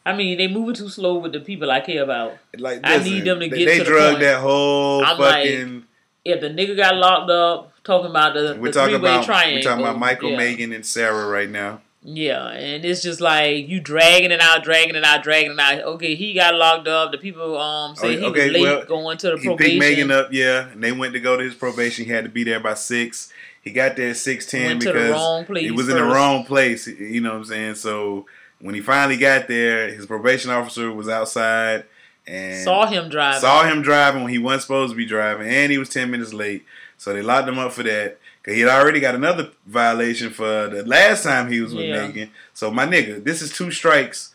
I 0.04 0.16
mean, 0.16 0.36
they 0.36 0.48
moving 0.48 0.74
too 0.74 0.88
slow 0.88 1.18
with 1.18 1.30
the 1.30 1.38
people 1.38 1.70
I 1.70 1.78
care 1.78 2.02
about. 2.02 2.38
Like, 2.58 2.80
I 2.82 2.98
need 2.98 3.24
them 3.24 3.38
to 3.38 3.48
they- 3.48 3.56
get 3.56 3.66
They 3.66 3.78
to 3.78 3.84
the 3.84 3.88
drugged 3.88 4.10
point. 4.14 4.20
that 4.22 4.40
whole 4.40 5.04
I'm 5.04 5.16
like, 5.16 5.44
fucking. 5.44 5.84
If 6.24 6.40
the 6.40 6.48
nigga 6.48 6.76
got 6.76 6.96
locked 6.96 7.30
up, 7.30 7.72
talking 7.84 8.10
about 8.10 8.34
the, 8.34 8.56
we're 8.58 8.72
the 8.72 8.80
talking 8.80 8.96
about 8.96 9.24
triangle. 9.24 9.58
we're 9.58 9.62
talking 9.62 9.84
about 9.84 10.00
Michael, 10.00 10.30
yeah. 10.32 10.38
Megan, 10.38 10.72
and 10.72 10.84
Sarah 10.84 11.28
right 11.28 11.48
now. 11.48 11.82
Yeah, 12.06 12.48
and 12.50 12.84
it's 12.84 13.00
just 13.00 13.22
like 13.22 13.66
you 13.66 13.80
dragging 13.80 14.30
it 14.30 14.40
out, 14.40 14.62
dragging 14.62 14.94
it 14.94 15.04
out, 15.04 15.22
dragging 15.22 15.52
it 15.52 15.58
out. 15.58 15.80
Okay, 15.94 16.14
he 16.14 16.34
got 16.34 16.54
locked 16.54 16.86
up. 16.86 17.12
The 17.12 17.18
people 17.18 17.56
um 17.58 17.96
say 17.96 18.18
he 18.18 18.24
okay, 18.26 18.44
was 18.46 18.52
late 18.52 18.62
well, 18.62 18.84
going 18.84 19.16
to 19.18 19.30
the 19.30 19.36
He 19.38 19.46
probation. 19.46 19.70
picked 19.70 19.78
Megan 19.80 20.10
up, 20.10 20.28
yeah, 20.30 20.68
and 20.68 20.84
they 20.84 20.92
went 20.92 21.14
to 21.14 21.20
go 21.20 21.38
to 21.38 21.42
his 21.42 21.54
probation. 21.54 22.04
He 22.04 22.10
had 22.10 22.24
to 22.24 22.30
be 22.30 22.44
there 22.44 22.60
by 22.60 22.74
six. 22.74 23.32
He 23.62 23.70
got 23.70 23.96
there 23.96 24.10
at 24.10 24.18
six 24.18 24.44
ten 24.44 24.78
because 24.78 25.12
wrong 25.12 25.46
place 25.46 25.62
he 25.64 25.70
was 25.70 25.88
in 25.88 25.96
the 25.96 26.04
wrong 26.04 26.44
place. 26.44 26.86
You 26.86 27.22
know 27.22 27.30
what 27.30 27.36
I'm 27.38 27.44
saying? 27.46 27.74
So 27.76 28.26
when 28.60 28.74
he 28.74 28.82
finally 28.82 29.16
got 29.16 29.48
there, 29.48 29.88
his 29.88 30.04
probation 30.04 30.50
officer 30.50 30.92
was 30.92 31.08
outside 31.08 31.84
and 32.26 32.62
Saw 32.64 32.84
him 32.86 33.08
driving. 33.08 33.40
saw 33.40 33.64
him 33.64 33.80
driving 33.80 34.22
when 34.22 34.32
he 34.32 34.38
wasn't 34.38 34.62
supposed 34.62 34.90
to 34.92 34.96
be 34.96 35.06
driving, 35.06 35.48
and 35.48 35.72
he 35.72 35.78
was 35.78 35.88
ten 35.88 36.10
minutes 36.10 36.34
late. 36.34 36.66
So 36.98 37.14
they 37.14 37.22
locked 37.22 37.48
him 37.48 37.58
up 37.58 37.72
for 37.72 37.82
that. 37.82 38.18
Cause 38.44 38.54
he 38.54 38.60
had 38.60 38.68
already 38.70 39.00
got 39.00 39.14
another 39.14 39.50
violation 39.66 40.30
for 40.30 40.68
the 40.68 40.84
last 40.84 41.22
time 41.24 41.50
he 41.50 41.60
was 41.60 41.74
with 41.74 41.86
Yeah. 41.86 42.06
Megan. 42.06 42.30
So 42.52 42.70
my 42.70 42.86
nigga, 42.86 43.24
this 43.24 43.40
is 43.40 43.50
two 43.50 43.70
strikes, 43.70 44.34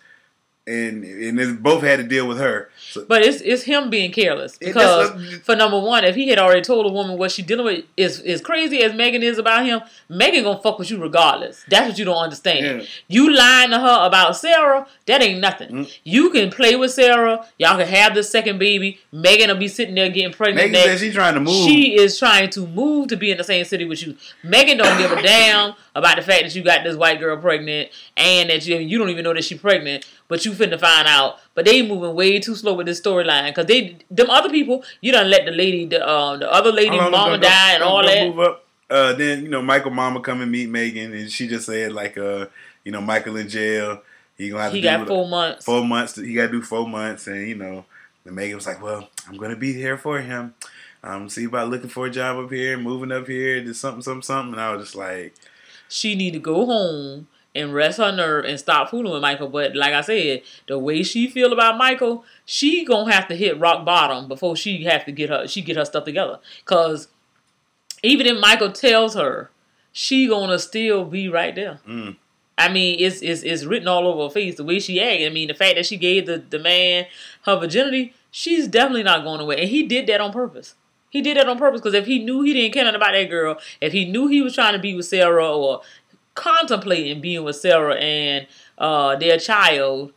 and 0.66 1.04
and 1.04 1.38
they 1.38 1.52
both 1.52 1.84
had 1.84 1.98
to 1.98 2.04
deal 2.04 2.28
with 2.28 2.40
her. 2.40 2.70
So 2.90 3.06
But 3.08 3.22
it's 3.22 3.42
it's 3.42 3.64
him 3.64 3.90
being 3.90 4.12
careless 4.12 4.58
because 4.58 5.12
what- 5.12 5.44
for 5.44 5.56
number 5.56 5.80
one, 5.80 6.04
if 6.04 6.16
he 6.16 6.28
had 6.30 6.40
already 6.40 6.62
told 6.62 6.86
a 6.86 6.90
woman 6.90 7.18
what 7.18 7.32
she 7.32 7.42
dealing 7.44 7.66
with, 7.66 7.86
is 7.96 8.20
as 8.22 8.42
crazy 8.42 8.82
as 8.82 8.94
Megan 8.94 9.22
is 9.22 9.38
about 9.38 9.66
him, 9.66 9.82
Megan 10.10 10.44
gonna 10.44 10.60
fuck 10.60 10.80
with 10.80 10.90
you 10.90 10.98
regardless. 11.00 11.64
That's 11.70 11.88
what 11.90 12.00
you 12.00 12.06
don't 12.06 12.18
understand. 12.18 12.82
Yeah. 12.82 12.88
You 13.08 13.32
lying 13.36 13.70
to 13.70 13.80
her 13.80 14.08
about 14.08 14.36
Sarah, 14.38 14.88
that 15.06 15.22
ain't 15.22 15.40
nothing. 15.40 15.70
Mm. 15.70 15.98
You 16.04 16.32
can 16.32 16.50
play 16.50 16.76
with 16.76 16.92
Sarah, 16.92 17.46
y'all 17.60 17.78
can 17.78 17.88
have 17.88 18.16
the 18.16 18.24
second 18.24 18.58
baby. 18.58 19.00
Megan 19.12 19.50
will 19.50 19.58
be 19.58 19.68
sitting 19.68 19.94
there 19.96 20.10
getting 20.10 20.34
pregnant. 20.34 20.58
Megan 20.72 20.72
next. 20.72 20.86
said 20.86 21.00
she 21.00 21.12
trying 21.14 21.36
to 21.36 21.40
move. 21.42 21.68
She 21.68 21.96
is 21.96 22.18
trying 22.18 22.50
to 22.52 22.66
move 22.66 23.10
to 23.10 23.18
be 23.18 23.30
in 23.32 23.38
the 23.38 23.44
same 23.44 23.66
city 23.66 23.86
with 23.86 24.06
you. 24.06 24.16
Megan 24.44 24.78
don't 24.78 24.98
give 24.98 25.12
a 25.12 25.22
damn 25.22 25.74
about 25.96 26.16
the 26.16 26.22
fact 26.24 26.44
that 26.44 26.56
you 26.56 26.64
got 26.64 26.84
this 26.84 26.96
white 26.96 27.20
girl 27.20 27.38
pregnant 27.38 27.90
and 28.18 28.50
that 28.50 28.66
you 28.66 28.78
you 28.78 28.98
don't 28.98 29.10
even 29.10 29.24
know 29.24 29.34
that 29.34 29.44
she's 29.44 29.60
pregnant, 29.60 30.06
but 30.28 30.46
you 30.46 30.52
finna 30.54 30.80
find 30.80 31.08
out. 31.08 31.38
But 31.56 31.66
they 31.66 31.82
moving 31.82 32.16
way 32.16 32.40
too 32.40 32.56
slow 32.56 32.79
with 32.80 32.88
this 32.88 33.00
storyline 33.00 33.50
because 33.52 33.68
they 33.68 33.98
them 34.10 34.30
other 34.30 34.50
people 34.50 34.84
you 35.02 35.12
don't 35.12 35.30
let 35.30 35.46
the 35.46 35.52
lady 35.52 35.86
the 35.86 36.00
uh, 36.06 36.36
the 36.38 36.52
other 36.52 36.72
lady 36.72 36.98
mama 36.98 37.32
don't- 37.38 37.42
die 37.42 37.74
and 37.76 37.84
all 37.84 38.04
that. 38.04 38.28
Move 38.28 38.40
up. 38.40 38.66
Uh, 38.90 39.14
then 39.14 39.44
you 39.44 39.50
know 39.50 39.62
Michael 39.62 39.92
Mama 39.92 40.20
come 40.20 40.42
and 40.42 40.52
meet 40.52 40.68
Megan, 40.68 41.14
and 41.14 41.30
she 41.32 41.48
just 41.48 41.68
said 41.68 41.92
like, 41.92 42.18
uh, 42.18 42.48
you 42.84 42.92
know 42.92 43.02
Michael 43.02 43.38
in 43.38 43.48
jail. 43.48 44.02
He 44.36 44.50
gonna 44.50 44.64
have 44.64 44.72
He 44.74 44.82
to 44.82 44.90
do 44.90 44.98
got 44.98 45.08
four 45.08 45.28
months. 45.28 45.66
Four 45.66 45.86
months. 45.86 46.16
He 46.16 46.34
got 46.34 46.48
to 46.48 46.52
do 46.54 46.62
four 46.64 46.88
months, 46.88 47.28
and 47.28 47.48
you 47.48 47.54
know, 47.56 47.86
and 48.26 48.36
Megan 48.36 48.56
was 48.56 48.66
like, 48.66 48.82
"Well, 48.82 49.08
I'm 49.28 49.38
gonna 49.38 49.56
be 49.58 49.74
here 49.74 49.98
for 49.98 50.20
him. 50.22 50.56
Um, 51.04 51.30
see 51.30 51.46
about 51.46 51.70
looking 51.70 51.90
for 51.90 52.08
a 52.08 52.10
job 52.10 52.44
up 52.44 52.52
here, 52.52 52.78
moving 52.78 53.12
up 53.12 53.28
here, 53.28 53.64
just 53.64 53.80
something, 53.82 54.02
something, 54.02 54.24
something." 54.24 54.54
And 54.54 54.62
I 54.62 54.74
was 54.74 54.86
just 54.86 54.96
like, 54.96 55.36
She 55.88 56.16
need 56.16 56.32
to 56.34 56.40
go 56.40 56.66
home 56.66 57.28
and 57.54 57.74
rest 57.74 57.98
her 58.00 58.12
nerve 58.12 58.46
and 58.46 58.60
stop 58.60 58.90
fooling 58.90 59.12
with 59.12 59.22
Michael. 59.22 59.50
But 59.50 59.76
like 59.76 59.94
I 59.94 60.02
said, 60.02 60.42
the 60.68 60.80
way 60.80 61.04
she 61.04 61.28
feel 61.28 61.52
about 61.54 61.78
Michael, 61.78 62.24
she 62.52 62.84
gonna 62.84 63.14
have 63.14 63.28
to 63.28 63.36
hit 63.36 63.60
rock 63.60 63.86
bottom 63.86 64.28
before 64.28 64.56
she 64.56 64.84
have 64.84 65.06
to 65.06 65.12
get 65.12 65.30
her 65.30 65.48
she 65.48 65.62
get 65.62 65.78
her 65.78 65.86
stuff 65.86 66.04
together. 66.04 66.40
Cause 66.66 67.08
even 68.02 68.26
if 68.26 68.40
Michael 68.40 68.72
tells 68.72 69.14
her, 69.14 69.52
she 69.92 70.28
gonna 70.28 70.58
still 70.58 71.06
be 71.06 71.30
right 71.30 71.54
there. 71.54 71.80
Mm. 71.88 72.18
I 72.58 72.70
mean, 72.70 72.96
it's, 73.00 73.22
it's 73.22 73.44
it's 73.44 73.66
written 73.66 73.88
all 73.88 74.08
over 74.08 74.24
her 74.24 74.30
face 74.32 74.56
the 74.56 74.64
way 74.64 74.80
she 74.80 75.00
acted. 75.00 75.32
I 75.32 75.34
mean, 75.34 75.48
the 75.48 75.54
fact 75.54 75.76
that 75.76 75.86
she 75.86 75.96
gave 75.96 76.26
the, 76.26 76.40
the 76.40 76.58
man 76.58 77.06
her 77.44 77.56
virginity, 77.56 78.16
she's 78.32 78.68
definitely 78.68 79.04
not 79.04 79.24
going 79.24 79.42
away. 79.42 79.62
And 79.62 79.70
he 79.70 79.84
did 79.84 80.08
that 80.08 80.20
on 80.20 80.34
purpose. 80.34 80.74
He 81.12 81.22
did 81.22 81.38
that 81.38 81.48
on 81.48 81.60
purpose 81.60 81.82
because 81.82 81.94
if 81.94 82.08
he 82.08 82.18
knew 82.18 82.42
he 82.42 82.54
didn't 82.54 82.74
care 82.74 82.84
nothing 82.84 82.96
about 82.96 83.12
that 83.12 83.30
girl, 83.30 83.60
if 83.80 83.94
he 83.94 84.06
knew 84.06 84.26
he 84.26 84.42
was 84.42 84.56
trying 84.56 84.74
to 84.74 84.80
be 84.80 84.96
with 84.96 85.06
Sarah 85.06 85.56
or 85.56 85.82
contemplating 86.34 87.22
being 87.22 87.44
with 87.44 87.58
Sarah 87.58 87.96
and 87.96 88.48
uh, 88.80 89.18
their 89.18 89.38
child, 89.38 90.14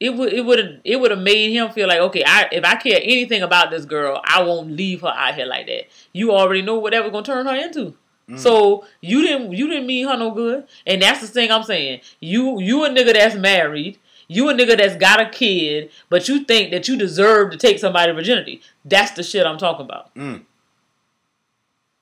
it 0.00 0.10
would 0.10 0.32
it 0.32 0.44
would 0.44 0.58
have 0.58 0.80
it 0.84 1.00
would 1.00 1.10
have 1.10 1.20
made 1.20 1.52
him 1.52 1.70
feel 1.70 1.88
like 1.88 2.00
okay, 2.00 2.22
I 2.26 2.48
if 2.52 2.64
I 2.64 2.74
care 2.76 3.00
anything 3.02 3.42
about 3.42 3.70
this 3.70 3.84
girl, 3.84 4.20
I 4.24 4.42
won't 4.42 4.70
leave 4.72 5.02
her 5.02 5.08
out 5.08 5.34
here 5.34 5.46
like 5.46 5.66
that. 5.66 5.84
You 6.12 6.32
already 6.32 6.62
know 6.62 6.78
what 6.78 6.92
that 6.92 7.02
was 7.02 7.12
gonna 7.12 7.24
turn 7.24 7.46
her 7.46 7.54
into. 7.54 7.94
So 8.36 8.86
you 9.02 9.20
didn't 9.20 9.52
you 9.52 9.68
didn't 9.68 9.86
mean 9.86 10.08
her 10.08 10.16
no 10.16 10.30
good, 10.30 10.66
and 10.86 11.02
that's 11.02 11.20
the 11.20 11.26
thing 11.26 11.50
I'm 11.50 11.62
saying. 11.62 12.00
You 12.20 12.58
you 12.58 12.82
a 12.84 12.88
nigga 12.88 13.12
that's 13.12 13.34
married, 13.34 13.98
you 14.28 14.48
a 14.48 14.54
nigga 14.54 14.78
that's 14.78 14.96
got 14.96 15.20
a 15.20 15.28
kid, 15.28 15.90
but 16.08 16.26
you 16.26 16.42
think 16.44 16.70
that 16.70 16.88
you 16.88 16.96
deserve 16.96 17.50
to 17.50 17.58
take 17.58 17.78
somebody's 17.78 18.14
virginity. 18.14 18.62
That's 18.82 19.10
the 19.10 19.22
shit 19.22 19.44
I'm 19.46 19.58
talking 19.58 19.84
about. 19.84 20.14
mm. 20.14 20.42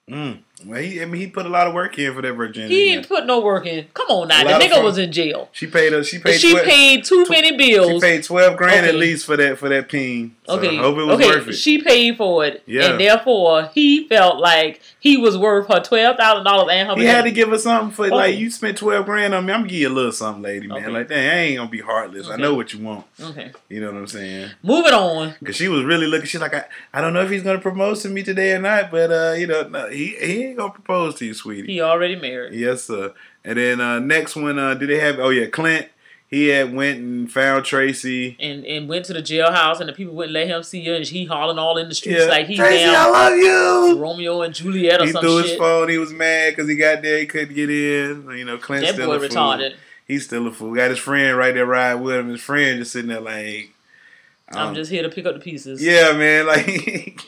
Mm. 0.08 0.42
Well, 0.64 0.80
he, 0.80 1.02
I 1.02 1.04
mean, 1.04 1.20
he 1.20 1.26
put 1.26 1.46
a 1.46 1.48
lot 1.48 1.66
of 1.66 1.74
work 1.74 1.98
in 1.98 2.14
for 2.14 2.22
that 2.22 2.32
virginity. 2.34 2.74
He 2.74 2.84
didn't 2.94 3.08
put 3.08 3.26
no 3.26 3.40
work 3.40 3.66
in. 3.66 3.86
Come 3.94 4.06
on 4.08 4.28
now, 4.28 4.42
the 4.44 4.64
nigga 4.64 4.82
was 4.82 4.98
in 4.98 5.10
jail. 5.12 5.48
She 5.52 5.66
paid 5.66 5.92
her. 5.92 6.02
She 6.04 6.18
paid. 6.18 6.40
She 6.40 6.52
12 6.52 6.66
paid 6.66 7.04
too 7.04 7.24
many 7.28 7.56
bills. 7.56 7.92
She 7.92 8.00
paid 8.00 8.24
twelve 8.24 8.56
grand 8.56 8.86
at 8.86 8.94
least 8.94 9.26
for 9.26 9.36
that 9.36 9.58
for 9.58 9.68
that 9.68 9.88
peen. 9.88 10.34
So 10.46 10.54
Okay. 10.58 10.76
I 10.78 10.82
hope 10.82 10.98
it 10.98 11.04
was 11.04 11.14
okay. 11.16 11.26
worth 11.28 11.48
it. 11.48 11.52
She 11.54 11.80
paid 11.82 12.16
for 12.16 12.44
it, 12.44 12.62
Yeah. 12.66 12.90
and 12.90 13.00
therefore 13.00 13.70
he 13.74 14.06
felt 14.08 14.38
like 14.40 14.80
he 14.98 15.16
was 15.16 15.38
worth 15.38 15.68
her 15.68 15.80
twelve 15.80 16.16
thousand 16.16 16.44
dollars 16.44 16.68
and 16.72 16.88
her. 16.88 16.96
He 16.96 17.04
had 17.04 17.22
to 17.24 17.30
give 17.30 17.48
her 17.50 17.58
something 17.58 17.92
for 17.94 18.06
Okay. 18.06 18.14
like 18.14 18.36
you 18.38 18.50
spent 18.50 18.76
twelve 18.78 19.06
grand 19.06 19.34
on 19.34 19.46
me. 19.46 19.52
I'm 19.52 19.60
gonna 19.60 19.70
give 19.70 19.80
you 19.80 19.88
a 19.88 19.90
little 19.90 20.12
something, 20.12 20.42
lady, 20.42 20.66
man. 20.66 20.78
Okay. 20.78 20.88
Like 20.90 21.08
that, 21.08 21.18
I 21.18 21.38
ain't 21.38 21.56
gonna 21.58 21.70
be 21.70 21.80
heartless. 21.80 22.28
I 22.28 22.36
know 22.36 22.54
what 22.54 22.72
you 22.72 22.80
want. 22.80 23.06
Okay. 23.20 23.52
You 23.68 23.80
know 23.80 23.92
what 23.92 23.96
I'm 23.98 24.06
saying? 24.06 24.50
Moving 24.62 24.92
on. 24.92 25.34
Cause 25.44 25.56
she 25.56 25.68
was 25.68 25.84
really 25.84 26.06
looking. 26.06 26.26
She's 26.26 26.40
like, 26.40 26.54
I, 26.54 26.64
I 26.92 27.00
don't 27.00 27.12
know 27.12 27.22
if 27.22 27.30
he's 27.30 27.42
gonna 27.42 27.58
propose 27.60 28.02
to 28.02 28.08
me 28.08 28.22
today 28.22 28.52
or 28.52 28.58
not, 28.60 28.90
but 28.90 29.10
uh, 29.12 29.32
you 29.38 29.46
know, 29.46 29.68
no, 29.68 29.88
he 29.88 30.16
he 30.20 30.51
ain't 30.52 30.58
gonna 30.58 30.72
propose 30.72 31.16
to 31.16 31.26
you, 31.26 31.34
sweetie. 31.34 31.72
He 31.72 31.80
already 31.80 32.16
married. 32.16 32.54
Yes, 32.54 32.84
sir. 32.84 33.12
And 33.44 33.58
then 33.58 33.80
uh, 33.80 33.98
next 33.98 34.36
one, 34.36 34.58
uh, 34.58 34.74
did 34.74 34.88
they 34.88 34.98
have? 34.98 35.18
Oh 35.18 35.30
yeah, 35.30 35.46
Clint. 35.46 35.88
He 36.28 36.48
had 36.48 36.72
went 36.72 36.98
and 36.98 37.30
found 37.30 37.66
Tracy. 37.66 38.38
And, 38.40 38.64
and 38.64 38.88
went 38.88 39.04
to 39.04 39.12
the 39.12 39.20
jailhouse, 39.20 39.80
and 39.80 39.88
the 39.90 39.92
people 39.92 40.14
wouldn't 40.14 40.32
let 40.32 40.48
him 40.48 40.62
see 40.62 40.82
her, 40.86 40.94
and 40.94 41.06
he 41.06 41.26
hollering 41.26 41.58
all 41.58 41.76
in 41.76 41.90
the 41.90 41.94
streets 41.94 42.20
Yeah, 42.20 42.24
like 42.24 42.46
he 42.46 42.56
Tracy, 42.56 42.86
I 42.86 43.06
love 43.10 43.36
you. 43.36 43.98
Romeo 44.00 44.40
and 44.40 44.54
Juliet 44.54 45.02
or 45.02 45.04
He 45.04 45.12
some 45.12 45.20
threw 45.20 45.42
his 45.42 45.56
phone. 45.56 45.90
He 45.90 45.98
was 45.98 46.10
mad 46.10 46.52
because 46.56 46.70
he 46.70 46.76
got 46.76 47.02
there. 47.02 47.18
He 47.18 47.26
couldn't 47.26 47.54
get 47.54 47.68
in. 47.68 48.30
You 48.30 48.46
know, 48.46 48.56
Clint's 48.56 48.86
That 48.86 48.94
still 48.94 49.08
boy 49.08 49.22
a 49.22 49.28
fool. 49.28 49.70
He's 50.08 50.24
still 50.24 50.46
a 50.46 50.52
fool. 50.52 50.74
Got 50.74 50.88
his 50.88 50.98
friend 50.98 51.36
right 51.36 51.52
there 51.52 51.66
riding 51.66 52.02
with 52.02 52.16
him. 52.16 52.30
His 52.30 52.40
friend 52.40 52.78
just 52.78 52.92
sitting 52.92 53.10
there 53.10 53.20
like, 53.20 53.74
I'm 54.48 54.68
um, 54.68 54.74
just 54.74 54.90
here 54.90 55.02
to 55.02 55.10
pick 55.10 55.26
up 55.26 55.34
the 55.34 55.40
pieces. 55.40 55.82
yeah, 55.82 56.12
man. 56.12 56.46
Like, 56.52 57.20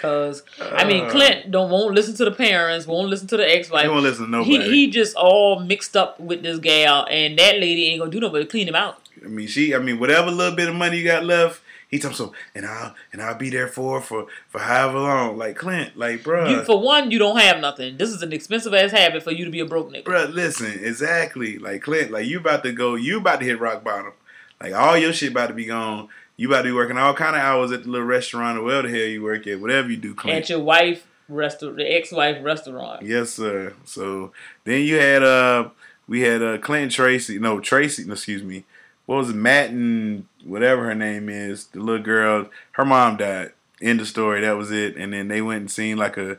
Cause 0.00 0.42
I 0.60 0.84
mean, 0.84 1.04
Uh. 1.06 1.10
Clint 1.10 1.50
don't 1.50 1.70
won't 1.70 1.94
listen 1.94 2.14
to 2.16 2.24
the 2.24 2.30
parents, 2.30 2.86
won't 2.86 3.08
listen 3.08 3.26
to 3.28 3.36
the 3.36 3.48
ex-wife. 3.50 3.82
he 3.82 3.88
won't 3.88 4.02
listen 4.02 4.26
to 4.26 4.30
nobody. 4.30 4.62
he 4.70 4.90
just 4.90 5.16
all 5.16 5.60
mixed 5.60 5.96
up 5.96 6.18
with 6.20 6.42
this 6.42 6.58
gal, 6.58 7.06
and 7.10 7.38
that 7.38 7.58
lady 7.58 7.86
ain't 7.86 7.98
gonna 8.00 8.10
do 8.10 8.20
nothing 8.20 8.40
but 8.40 8.48
clean 8.50 8.68
him 8.68 8.74
out. 8.76 9.00
I 9.24 9.28
mean, 9.28 9.48
she. 9.48 9.74
I 9.74 9.78
mean, 9.78 9.98
whatever 9.98 10.30
little 10.30 10.54
bit 10.54 10.68
of 10.68 10.74
money 10.76 10.98
you 10.98 11.04
got 11.04 11.24
left, 11.24 11.60
he 11.88 11.98
told 11.98 12.14
so, 12.14 12.32
and 12.54 12.64
I'll 12.64 12.94
and 13.12 13.20
I'll 13.20 13.34
be 13.34 13.50
there 13.50 13.66
for 13.66 14.00
for 14.00 14.26
for 14.48 14.60
however 14.60 15.00
long. 15.00 15.36
Like 15.36 15.56
Clint, 15.56 15.96
like 15.96 16.22
bro. 16.22 16.48
You, 16.48 16.62
for 16.64 16.80
one, 16.80 17.10
you 17.10 17.18
don't 17.18 17.38
have 17.38 17.60
nothing. 17.60 17.96
This 17.96 18.10
is 18.10 18.22
an 18.22 18.32
expensive 18.32 18.72
ass 18.74 18.92
habit 18.92 19.22
for 19.24 19.32
you 19.32 19.44
to 19.44 19.50
be 19.50 19.60
a 19.60 19.64
broke 19.66 19.90
nigga. 19.90 20.04
Bro, 20.04 20.26
Listen, 20.26 20.78
exactly. 20.80 21.58
Like 21.58 21.82
Clint, 21.82 22.10
like 22.12 22.26
you 22.26 22.38
about 22.38 22.62
to 22.62 22.72
go, 22.72 22.94
you 22.94 23.18
about 23.18 23.40
to 23.40 23.46
hit 23.46 23.58
rock 23.58 23.82
bottom. 23.82 24.12
Like 24.60 24.74
all 24.74 24.96
your 24.96 25.12
shit 25.12 25.30
about 25.32 25.48
to 25.48 25.54
be 25.54 25.64
gone. 25.64 26.08
You 26.38 26.46
about 26.48 26.62
to 26.62 26.68
be 26.68 26.72
working 26.72 26.96
all 26.96 27.14
kind 27.14 27.34
of 27.34 27.42
hours 27.42 27.72
at 27.72 27.82
the 27.82 27.90
little 27.90 28.06
restaurant 28.06 28.58
or 28.58 28.62
wherever 28.62 28.88
the 28.88 28.96
hell 28.96 29.08
you 29.08 29.22
work 29.24 29.46
at, 29.48 29.60
whatever 29.60 29.90
you 29.90 29.96
do, 29.96 30.14
Clint. 30.14 30.38
At 30.38 30.48
your 30.48 30.60
wife 30.60 31.04
restaurant, 31.28 31.76
the 31.76 31.94
ex-wife 31.94 32.42
restaurant. 32.42 33.02
Yes, 33.02 33.30
sir. 33.30 33.74
So 33.84 34.32
then 34.64 34.82
you 34.82 35.00
had 35.00 35.24
uh 35.24 35.70
we 36.06 36.20
had 36.20 36.40
uh 36.40 36.58
Clinton 36.58 36.90
Tracy, 36.90 37.40
no 37.40 37.58
Tracy, 37.58 38.10
excuse 38.10 38.44
me. 38.44 38.64
What 39.06 39.16
was 39.16 39.30
it, 39.30 39.36
Matt 39.36 39.70
and 39.70 40.26
whatever 40.44 40.84
her 40.84 40.94
name 40.94 41.28
is, 41.28 41.66
the 41.66 41.80
little 41.80 42.02
girl, 42.02 42.48
her 42.72 42.84
mom 42.84 43.16
died. 43.16 43.52
End 43.82 44.00
of 44.00 44.06
story. 44.06 44.42
That 44.42 44.56
was 44.56 44.70
it. 44.70 44.96
And 44.96 45.12
then 45.12 45.26
they 45.26 45.42
went 45.42 45.60
and 45.60 45.70
seen 45.70 45.96
like 45.96 46.16
a 46.16 46.38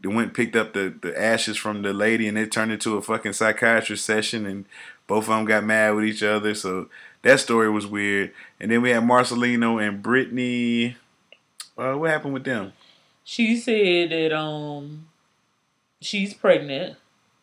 they 0.00 0.08
went 0.08 0.28
and 0.28 0.34
picked 0.34 0.56
up 0.56 0.72
the, 0.72 0.94
the 1.02 1.20
ashes 1.20 1.58
from 1.58 1.82
the 1.82 1.92
lady 1.92 2.26
and 2.26 2.38
it 2.38 2.50
turned 2.50 2.72
into 2.72 2.96
a 2.96 3.02
fucking 3.02 3.34
psychiatrist 3.34 4.04
session 4.04 4.46
and 4.46 4.64
both 5.06 5.24
of 5.24 5.28
them 5.28 5.44
got 5.44 5.64
mad 5.64 5.94
with 5.94 6.04
each 6.04 6.22
other. 6.22 6.54
So 6.54 6.88
that 7.22 7.40
story 7.40 7.70
was 7.70 7.86
weird. 7.86 8.32
And 8.60 8.70
then 8.70 8.82
we 8.82 8.90
had 8.90 9.02
Marcelino 9.02 9.82
and 9.86 10.02
Brittany. 10.02 10.96
Uh, 11.76 11.94
what 11.94 12.10
happened 12.10 12.34
with 12.34 12.44
them? 12.44 12.72
She 13.24 13.56
said 13.56 14.10
that 14.10 14.32
um 14.32 15.08
she's 16.00 16.32
pregnant, 16.32 16.96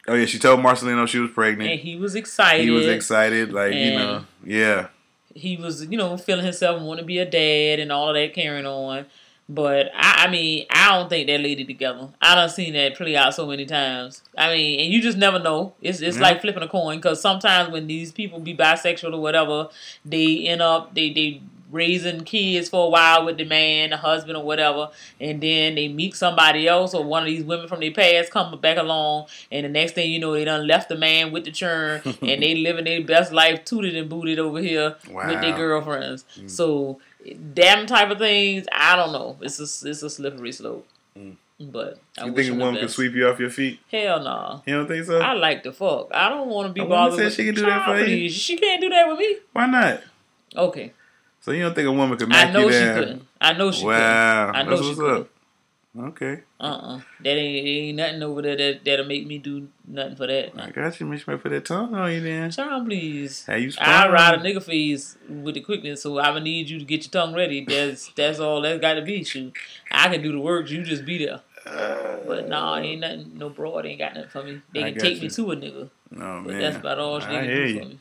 Oh 0.07 0.15
yeah, 0.15 0.25
she 0.25 0.37
told 0.39 0.59
Marcelino 0.59 1.07
she 1.07 1.19
was 1.19 1.31
pregnant. 1.31 1.71
and 1.71 1.79
he 1.79 1.95
was 1.95 2.15
excited. 2.15 2.63
he 2.63 2.69
was 2.71 2.87
excited, 2.87 3.53
like 3.53 3.73
you 3.73 3.91
know, 3.95 4.25
yeah. 4.43 4.87
he 5.33 5.55
was, 5.55 5.85
you 5.85 5.97
know, 5.97 6.17
feeling 6.17 6.43
himself 6.43 6.77
and 6.77 6.85
want 6.85 6.99
to 6.99 7.05
be 7.05 7.19
a 7.19 7.25
dad 7.25 7.79
and 7.79 7.91
all 7.91 8.09
of 8.09 8.15
that 8.15 8.33
carrying 8.33 8.65
on. 8.65 9.05
But 9.49 9.91
I, 9.93 10.25
I 10.25 10.31
mean, 10.31 10.65
I 10.69 10.97
don't 10.97 11.09
think 11.09 11.27
that 11.27 11.41
lady 11.41 11.65
together. 11.65 12.09
I 12.21 12.35
done 12.35 12.49
seen 12.49 12.73
that 12.73 12.95
play 12.95 13.15
out 13.15 13.35
so 13.35 13.45
many 13.45 13.65
times. 13.65 14.23
I 14.37 14.53
mean, 14.53 14.79
and 14.79 14.91
you 14.93 15.01
just 15.01 15.17
never 15.17 15.37
know. 15.39 15.73
It's 15.81 16.01
it's 16.01 16.17
Yeah. 16.17 16.23
like 16.23 16.41
flipping 16.41 16.63
a 16.63 16.67
coin 16.67 16.97
because 16.97 17.21
sometimes 17.21 17.69
when 17.71 17.87
these 17.87 18.11
people 18.11 18.39
be 18.39 18.55
bisexual 18.55 19.13
or 19.13 19.21
whatever, 19.21 19.67
they 20.05 20.47
end 20.47 20.61
up 20.61 20.95
they 20.95 21.11
they 21.11 21.41
raising 21.71 22.23
kids 22.23 22.69
for 22.69 22.85
a 22.85 22.89
while 22.89 23.25
with 23.25 23.35
the 23.37 23.43
man, 23.45 23.89
the 23.89 23.97
husband 23.97 24.37
or 24.37 24.43
whatever, 24.43 24.89
and 25.19 25.41
then 25.41 25.73
they 25.73 25.87
meet 25.87 26.15
somebody 26.15 26.67
else 26.67 26.93
or 26.93 27.03
one 27.03 27.23
of 27.23 27.27
these 27.27 27.43
women 27.43 27.67
from 27.67 27.79
their 27.79 27.89
past 27.91 28.31
come 28.31 28.55
back 28.61 28.77
along, 28.77 29.25
and 29.51 29.65
the 29.65 29.69
next 29.69 29.93
thing 29.93 30.11
you 30.11 30.19
know, 30.19 30.33
they 30.33 30.45
done 30.45 30.67
left 30.67 30.87
the 30.87 30.95
man 30.95 31.31
with 31.31 31.45
the 31.45 31.51
churn, 31.51 31.99
and 32.21 32.43
they 32.43 32.53
living 32.55 32.85
their 32.85 33.03
best 33.03 33.31
life, 33.33 33.65
tooted 33.65 33.95
and 33.95 34.07
booted 34.07 34.37
over 34.37 34.59
here 34.59 34.95
with 35.07 35.41
their 35.41 35.49
Wow. 35.51 35.57
girlfriends. 35.57 36.25
Mm. 36.39 36.47
So, 36.51 36.99
them 37.25 37.85
type 37.85 38.09
of 38.11 38.17
things, 38.19 38.65
I 38.71 38.95
don't 38.95 39.11
know. 39.11 39.37
It's 39.41 39.59
a 39.59 39.87
it's 39.89 40.03
a 40.03 40.09
slippery 40.09 40.51
slope. 40.51 40.87
Mm. 41.17 41.35
But 41.59 41.99
I 42.17 42.25
You 42.25 42.33
think 42.33 42.51
a 42.51 42.55
woman 42.55 42.79
can 42.79 42.89
sweep 42.89 43.13
you 43.13 43.27
off 43.27 43.39
your 43.39 43.49
feet? 43.49 43.79
Hell 43.91 44.21
no. 44.23 44.61
You 44.65 44.73
don't 44.75 44.87
think 44.87 45.05
so? 45.05 45.19
I 45.21 45.33
like 45.33 45.63
the 45.63 45.71
fuck. 45.71 46.09
I 46.13 46.27
don't 46.27 46.47
want 46.49 46.67
to 46.67 46.73
be 46.73 46.81
oh, 46.81 46.85
A 46.85 46.87
woman 46.87 47.03
bothered. 47.11 47.17
said 47.19 47.25
with 47.25 47.33
she 47.35 47.45
can 47.45 47.55
do 47.55 47.61
that 47.65 47.85
for 47.85 47.97
you? 48.03 48.29
She 48.29 48.57
can't 48.57 48.81
do 48.81 48.89
that 48.89 49.07
with 49.07 49.19
me. 49.19 49.37
Why 49.53 49.67
not? 49.67 50.01
Okay. 50.55 50.91
So 51.41 51.51
you 51.51 51.61
don't 51.63 51.75
think 51.75 51.87
a 51.87 51.91
woman 51.91 52.17
could 52.17 52.33
I 52.33 52.45
make 52.45 52.53
know 52.53 52.67
you 52.67 52.73
she 52.73 52.79
couldn't. 52.99 53.27
I 53.39 53.53
know 53.53 53.71
she 53.71 53.85
Wow, 53.85 54.51
couldn't. 54.51 54.55
I 54.55 54.63
know 54.63 54.69
that's 54.71 54.81
she 54.81 54.87
what's 54.87 54.99
couldn't. 54.99 55.21
up. 55.21 55.29
Okay, 55.95 56.41
Uh 56.59 56.63
uh 56.63 56.99
That 57.23 57.37
ain't, 57.37 57.67
ain't 57.67 57.97
nothing 57.97 58.23
over 58.23 58.41
there 58.41 58.55
that, 58.55 58.83
that'll 58.83 59.05
make 59.05 59.27
me 59.27 59.37
do 59.37 59.67
nothing 59.87 60.15
for 60.15 60.25
that. 60.25 60.51
I 60.57 60.71
got 60.71 60.99
you. 60.99 61.05
Make 61.05 61.27
I 61.29 61.35
put 61.35 61.51
that 61.51 61.65
tongue 61.65 61.93
on 61.93 62.11
you 62.11 62.19
then. 62.19 62.49
Child, 62.49 62.87
please. 62.87 63.45
How 63.45 63.55
you 63.55 63.71
I 63.79 64.09
ride 64.09 64.33
a 64.33 64.37
nigga 64.39 64.63
face 64.63 65.17
with 65.29 65.53
the 65.53 65.61
quickness, 65.61 66.01
so 66.01 66.17
I 66.17 66.31
would 66.31 66.43
need 66.43 66.67
you 66.67 66.79
to 66.79 66.85
get 66.85 67.03
your 67.03 67.11
tongue 67.11 67.35
ready. 67.35 67.63
That's 67.63 68.07
that's 68.15 68.39
all 68.39 68.61
that's 68.61 68.81
got 68.81 68.95
to 68.95 69.03
be. 69.03 69.23
Shoot, 69.23 69.53
I 69.91 70.09
can 70.09 70.23
do 70.23 70.31
the 70.31 70.39
work. 70.39 70.67
You 70.71 70.81
just 70.83 71.05
be 71.05 71.23
there. 71.23 71.41
But 71.63 72.49
nah, 72.49 72.77
ain't 72.77 73.01
nothing. 73.01 73.37
No 73.37 73.49
broad 73.49 73.85
ain't 73.85 73.99
got 73.99 74.15
nothing 74.15 74.29
for 74.29 74.43
me. 74.43 74.61
They 74.73 74.93
can 74.93 74.99
take 74.99 75.15
you. 75.17 75.23
me 75.23 75.29
to 75.29 75.51
a 75.51 75.55
nigga, 75.55 75.89
No 76.09 76.41
but 76.43 76.53
man, 76.53 76.59
that's 76.59 76.77
about 76.77 76.97
all 76.97 77.19
they 77.19 77.25
I 77.25 77.29
can 77.29 77.47
do 77.47 77.67
you. 77.67 77.79
for 77.79 77.85
me. 77.85 77.99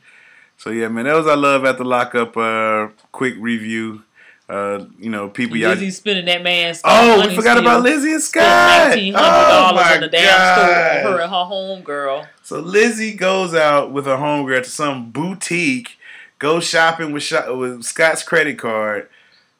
So 0.57 0.69
yeah, 0.71 0.87
man, 0.87 1.05
that 1.05 1.15
was 1.15 1.27
our 1.27 1.37
love 1.37 1.63
at 1.65 1.77
the 1.77 1.83
lockup. 1.83 2.35
Uh, 2.35 2.87
quick 3.11 3.35
review. 3.37 4.03
Uh, 4.49 4.85
you 4.99 5.09
know, 5.09 5.29
people 5.29 5.55
y'all. 5.55 5.69
Lizzie 5.71 5.89
spending 5.89 6.25
that 6.25 6.43
man's 6.43 6.81
Oh, 6.83 7.25
we 7.27 7.33
forgot 7.35 7.57
about 7.57 7.81
Lizzie 7.81 8.11
and 8.13 8.21
Scott. 8.21 8.89
nineteen 8.89 9.13
hundred 9.13 9.27
Oh 9.27 9.49
dollars 9.49 9.85
my 9.85 9.95
in 9.95 10.01
the 10.01 10.07
damn 10.09 10.57
store 10.57 11.11
for 11.11 11.17
her 11.17 11.21
and 11.23 11.31
her 11.31 11.45
home 11.45 11.81
girl. 11.81 12.27
So 12.43 12.59
Lizzie 12.59 13.13
goes 13.13 13.53
out 13.55 13.91
with 13.91 14.05
her 14.05 14.17
homegirl 14.17 14.63
to 14.63 14.69
some 14.69 15.11
boutique, 15.11 15.97
goes 16.39 16.65
shopping 16.67 17.13
with 17.13 17.23
shop, 17.23 17.55
with 17.55 17.83
Scott's 17.83 18.21
credit 18.21 18.59
card, 18.59 19.07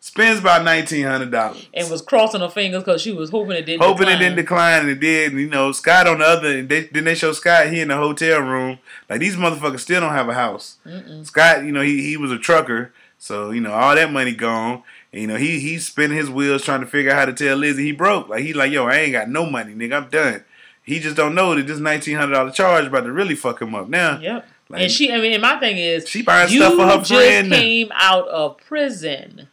spends 0.01 0.39
about 0.39 0.65
nineteen 0.65 1.05
hundred 1.05 1.31
dollars. 1.31 1.65
and 1.73 1.89
was 1.89 2.01
crossing 2.01 2.41
her 2.41 2.49
fingers 2.49 2.83
because 2.83 3.01
she 3.01 3.13
was 3.13 3.29
hoping 3.29 3.53
it 3.53 3.65
didn't. 3.65 3.81
Hoping 3.83 3.99
decline. 4.07 4.15
it 4.15 4.19
didn't 4.19 4.35
decline, 4.35 4.81
and 4.81 4.89
it 4.89 4.99
did. 4.99 5.31
And, 5.31 5.39
you 5.41 5.47
know, 5.47 5.71
Scott 5.71 6.07
on 6.07 6.19
the 6.19 6.25
other. 6.25 6.61
They, 6.61 6.81
then 6.87 7.05
they 7.05 7.15
show 7.15 7.31
Scott 7.31 7.67
he 7.67 7.79
in 7.79 7.87
the 7.87 7.95
hotel 7.95 8.41
room. 8.41 8.79
Like 9.09 9.21
these 9.21 9.37
motherfuckers 9.37 9.79
still 9.79 10.01
don't 10.01 10.11
have 10.13 10.27
a 10.27 10.33
house. 10.33 10.75
Scott, 11.23 11.63
you 11.63 11.71
know, 11.71 11.81
he 11.81 12.03
he 12.03 12.17
was 12.17 12.31
a 12.31 12.37
trucker, 12.37 12.91
so 13.23 13.51
you 13.51 13.61
know 13.61 13.71
all 13.71 13.95
that 13.95 14.11
money 14.11 14.33
gone. 14.33 14.83
And, 15.13 15.21
you 15.21 15.27
know, 15.27 15.35
he 15.35 15.59
he's 15.59 15.85
spinning 15.87 16.17
his 16.17 16.29
wheels 16.29 16.63
trying 16.63 16.81
to 16.81 16.85
figure 16.87 17.11
out 17.11 17.17
how 17.19 17.25
to 17.25 17.33
tell 17.33 17.55
Lizzie 17.55 17.83
he 17.83 17.91
broke. 17.93 18.27
Like 18.27 18.43
he 18.43 18.51
like, 18.53 18.71
yo, 18.71 18.85
I 18.85 18.95
ain't 18.95 19.13
got 19.13 19.29
no 19.29 19.45
money, 19.49 19.73
nigga. 19.73 20.03
I'm 20.03 20.09
done. 20.09 20.43
He 20.83 20.99
just 20.99 21.15
don't 21.15 21.33
know 21.33 21.55
that 21.55 21.65
this 21.65 21.79
nineteen 21.79 22.17
hundred 22.17 22.33
dollar 22.33 22.51
charge 22.51 22.85
about 22.87 23.05
to 23.05 23.11
really 23.13 23.35
fuck 23.35 23.61
him 23.61 23.73
up 23.75 23.87
now. 23.87 24.19
Yep. 24.19 24.47
Like- 24.69 24.81
and 24.81 24.91
she, 24.91 25.11
I 25.13 25.19
mean, 25.21 25.33
and 25.33 25.41
my 25.41 25.57
thing 25.59 25.77
is, 25.77 26.07
She 26.09 26.21
buying 26.23 26.51
you 26.51 26.59
stuff 26.59 26.73
for 26.75 26.85
her 26.85 26.97
just 26.97 27.11
friend. 27.11 27.51
came 27.51 27.91
out 27.93 28.27
of 28.27 28.57
prison. 28.57 29.47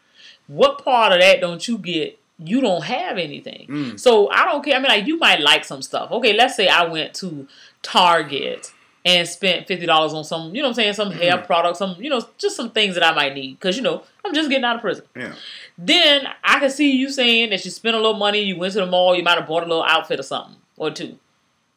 What 0.46 0.82
part 0.84 1.12
of 1.12 1.20
that 1.20 1.40
don't 1.40 1.66
you 1.68 1.78
get? 1.78 2.18
You 2.38 2.60
don't 2.60 2.82
have 2.84 3.18
anything. 3.18 3.66
Mm. 3.68 4.00
So 4.00 4.30
I 4.30 4.46
don't 4.46 4.64
care. 4.64 4.74
I 4.74 4.78
mean, 4.78 4.88
like 4.88 5.06
you 5.06 5.18
might 5.18 5.40
like 5.40 5.64
some 5.64 5.82
stuff. 5.82 6.10
Okay, 6.10 6.32
let's 6.32 6.56
say 6.56 6.68
I 6.68 6.84
went 6.86 7.12
to 7.16 7.46
Target 7.82 8.72
and 9.04 9.26
spent 9.26 9.66
fifty 9.66 9.86
dollars 9.86 10.12
on 10.12 10.24
some, 10.24 10.54
you 10.54 10.60
know, 10.62 10.68
what 10.68 10.72
I'm 10.72 10.74
saying, 10.74 10.92
some 10.94 11.10
hair 11.10 11.38
Mm. 11.38 11.46
products, 11.46 11.78
some, 11.78 11.96
you 11.98 12.10
know, 12.10 12.20
just 12.38 12.54
some 12.56 12.70
things 12.70 12.94
that 12.94 13.04
I 13.04 13.12
might 13.14 13.34
need 13.34 13.58
because 13.58 13.76
you 13.76 13.82
know 13.82 14.02
I'm 14.24 14.34
just 14.34 14.48
getting 14.50 14.64
out 14.64 14.76
of 14.76 14.82
prison. 14.82 15.04
Yeah. 15.16 15.32
Then 15.78 16.26
I 16.44 16.58
can 16.60 16.70
see 16.70 16.90
you 16.92 17.10
saying 17.10 17.50
that 17.50 17.64
you 17.64 17.70
spent 17.70 17.94
a 17.96 17.98
little 17.98 18.14
money, 18.18 18.40
you 18.42 18.58
went 18.58 18.74
to 18.74 18.80
the 18.80 18.86
mall, 18.86 19.16
you 19.16 19.22
might 19.22 19.38
have 19.38 19.46
bought 19.48 19.62
a 19.62 19.66
little 19.66 19.84
outfit 19.84 20.20
or 20.20 20.22
something 20.22 20.56
or 20.76 20.90
two. 20.90 21.18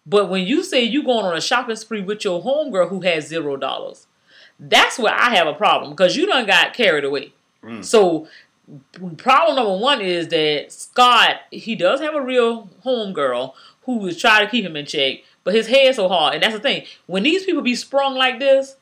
But 0.06 0.30
when 0.30 0.46
you 0.46 0.64
say 0.64 0.84
you 0.84 1.02
going 1.04 1.26
on 1.26 1.36
a 1.38 1.40
shopping 1.42 1.78
spree 1.78 2.02
with 2.02 2.26
your 2.26 2.44
homegirl 2.44 2.90
who 2.90 3.00
has 3.02 3.28
zero 3.28 3.56
dollars, 3.56 4.08
that's 4.60 5.00
where 5.00 5.14
I 5.14 5.34
have 5.36 5.48
a 5.48 5.54
problem 5.54 5.92
because 5.92 6.18
you 6.18 6.26
done 6.26 6.46
got 6.46 6.74
carried 6.74 7.06
away. 7.06 7.32
So 7.82 8.28
problem 9.18 9.56
number 9.56 9.78
one 9.78 10.02
is 10.02 10.28
that 10.30 10.66
Scott 10.72 11.38
he 11.52 11.76
does 11.76 12.02
have 12.02 12.14
a 12.16 12.22
real 12.22 12.70
homegirl 12.86 13.54
who 13.86 14.06
is 14.08 14.20
trying 14.20 14.46
to 14.46 14.52
keep 14.52 14.66
him 14.66 14.76
in 14.76 14.86
check, 14.86 15.20
but 15.44 15.54
his 15.54 15.68
head's 15.68 15.98
so 15.98 16.08
hard, 16.08 16.36
and 16.36 16.44
that's 16.44 16.54
the 16.54 16.60
thing. 16.60 16.86
When 17.06 17.24
these 17.24 17.46
people 17.46 17.62
be 17.62 17.76
sprung 17.76 18.16
like 18.16 18.40
this, 18.40 18.76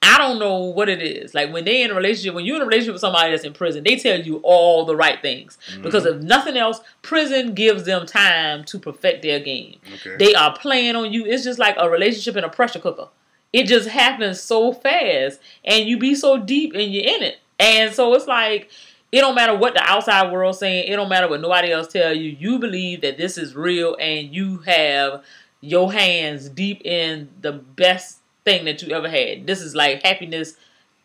I 0.00 0.16
don't 0.16 0.38
know 0.38 0.58
what 0.58 0.88
it 0.88 1.02
is. 1.02 1.34
Like 1.34 1.52
when 1.52 1.64
they 1.64 1.82
in 1.82 1.90
a 1.90 1.94
relationship, 1.94 2.34
when 2.34 2.44
you're 2.44 2.56
in 2.56 2.62
a 2.62 2.66
relationship 2.66 2.94
with 2.94 3.00
somebody 3.00 3.32
that's 3.32 3.44
in 3.44 3.52
prison, 3.52 3.82
they 3.82 3.96
tell 3.96 4.20
you 4.20 4.36
all 4.44 4.84
the 4.84 4.94
right 4.94 5.20
things. 5.20 5.58
Mm-hmm. 5.70 5.82
Because 5.82 6.06
if 6.06 6.22
nothing 6.22 6.56
else, 6.56 6.80
prison 7.02 7.54
gives 7.54 7.84
them 7.84 8.06
time 8.06 8.64
to 8.64 8.78
perfect 8.78 9.22
their 9.22 9.40
game. 9.40 9.80
Okay. 9.94 10.16
They 10.16 10.34
are 10.34 10.56
playing 10.56 10.94
on 10.94 11.12
you. 11.12 11.26
It's 11.26 11.44
just 11.44 11.58
like 11.58 11.74
a 11.78 11.90
relationship 11.90 12.36
in 12.36 12.44
a 12.44 12.48
pressure 12.48 12.78
cooker. 12.78 13.08
It 13.52 13.64
just 13.64 13.88
happens 13.88 14.40
so 14.40 14.72
fast 14.72 15.40
and 15.64 15.88
you 15.88 15.98
be 15.98 16.14
so 16.14 16.38
deep 16.38 16.74
and 16.74 16.92
you're 16.92 17.04
in 17.04 17.22
it. 17.22 17.38
And 17.58 17.92
so 17.92 18.14
it's 18.14 18.26
like 18.26 18.70
it 19.10 19.20
don't 19.20 19.34
matter 19.34 19.56
what 19.56 19.74
the 19.74 19.82
outside 19.82 20.30
world 20.32 20.56
saying, 20.56 20.92
it 20.92 20.96
don't 20.96 21.08
matter 21.08 21.28
what 21.28 21.40
nobody 21.40 21.72
else 21.72 21.88
tell 21.88 22.12
you. 22.12 22.36
You 22.38 22.58
believe 22.58 23.00
that 23.00 23.16
this 23.16 23.38
is 23.38 23.54
real 23.54 23.96
and 23.98 24.34
you 24.34 24.58
have 24.58 25.24
your 25.60 25.92
hands 25.92 26.48
deep 26.48 26.82
in 26.84 27.28
the 27.40 27.52
best 27.52 28.18
thing 28.44 28.64
that 28.66 28.82
you 28.82 28.94
ever 28.94 29.08
had. 29.08 29.46
This 29.46 29.60
is 29.60 29.74
like 29.74 30.02
happiness 30.02 30.54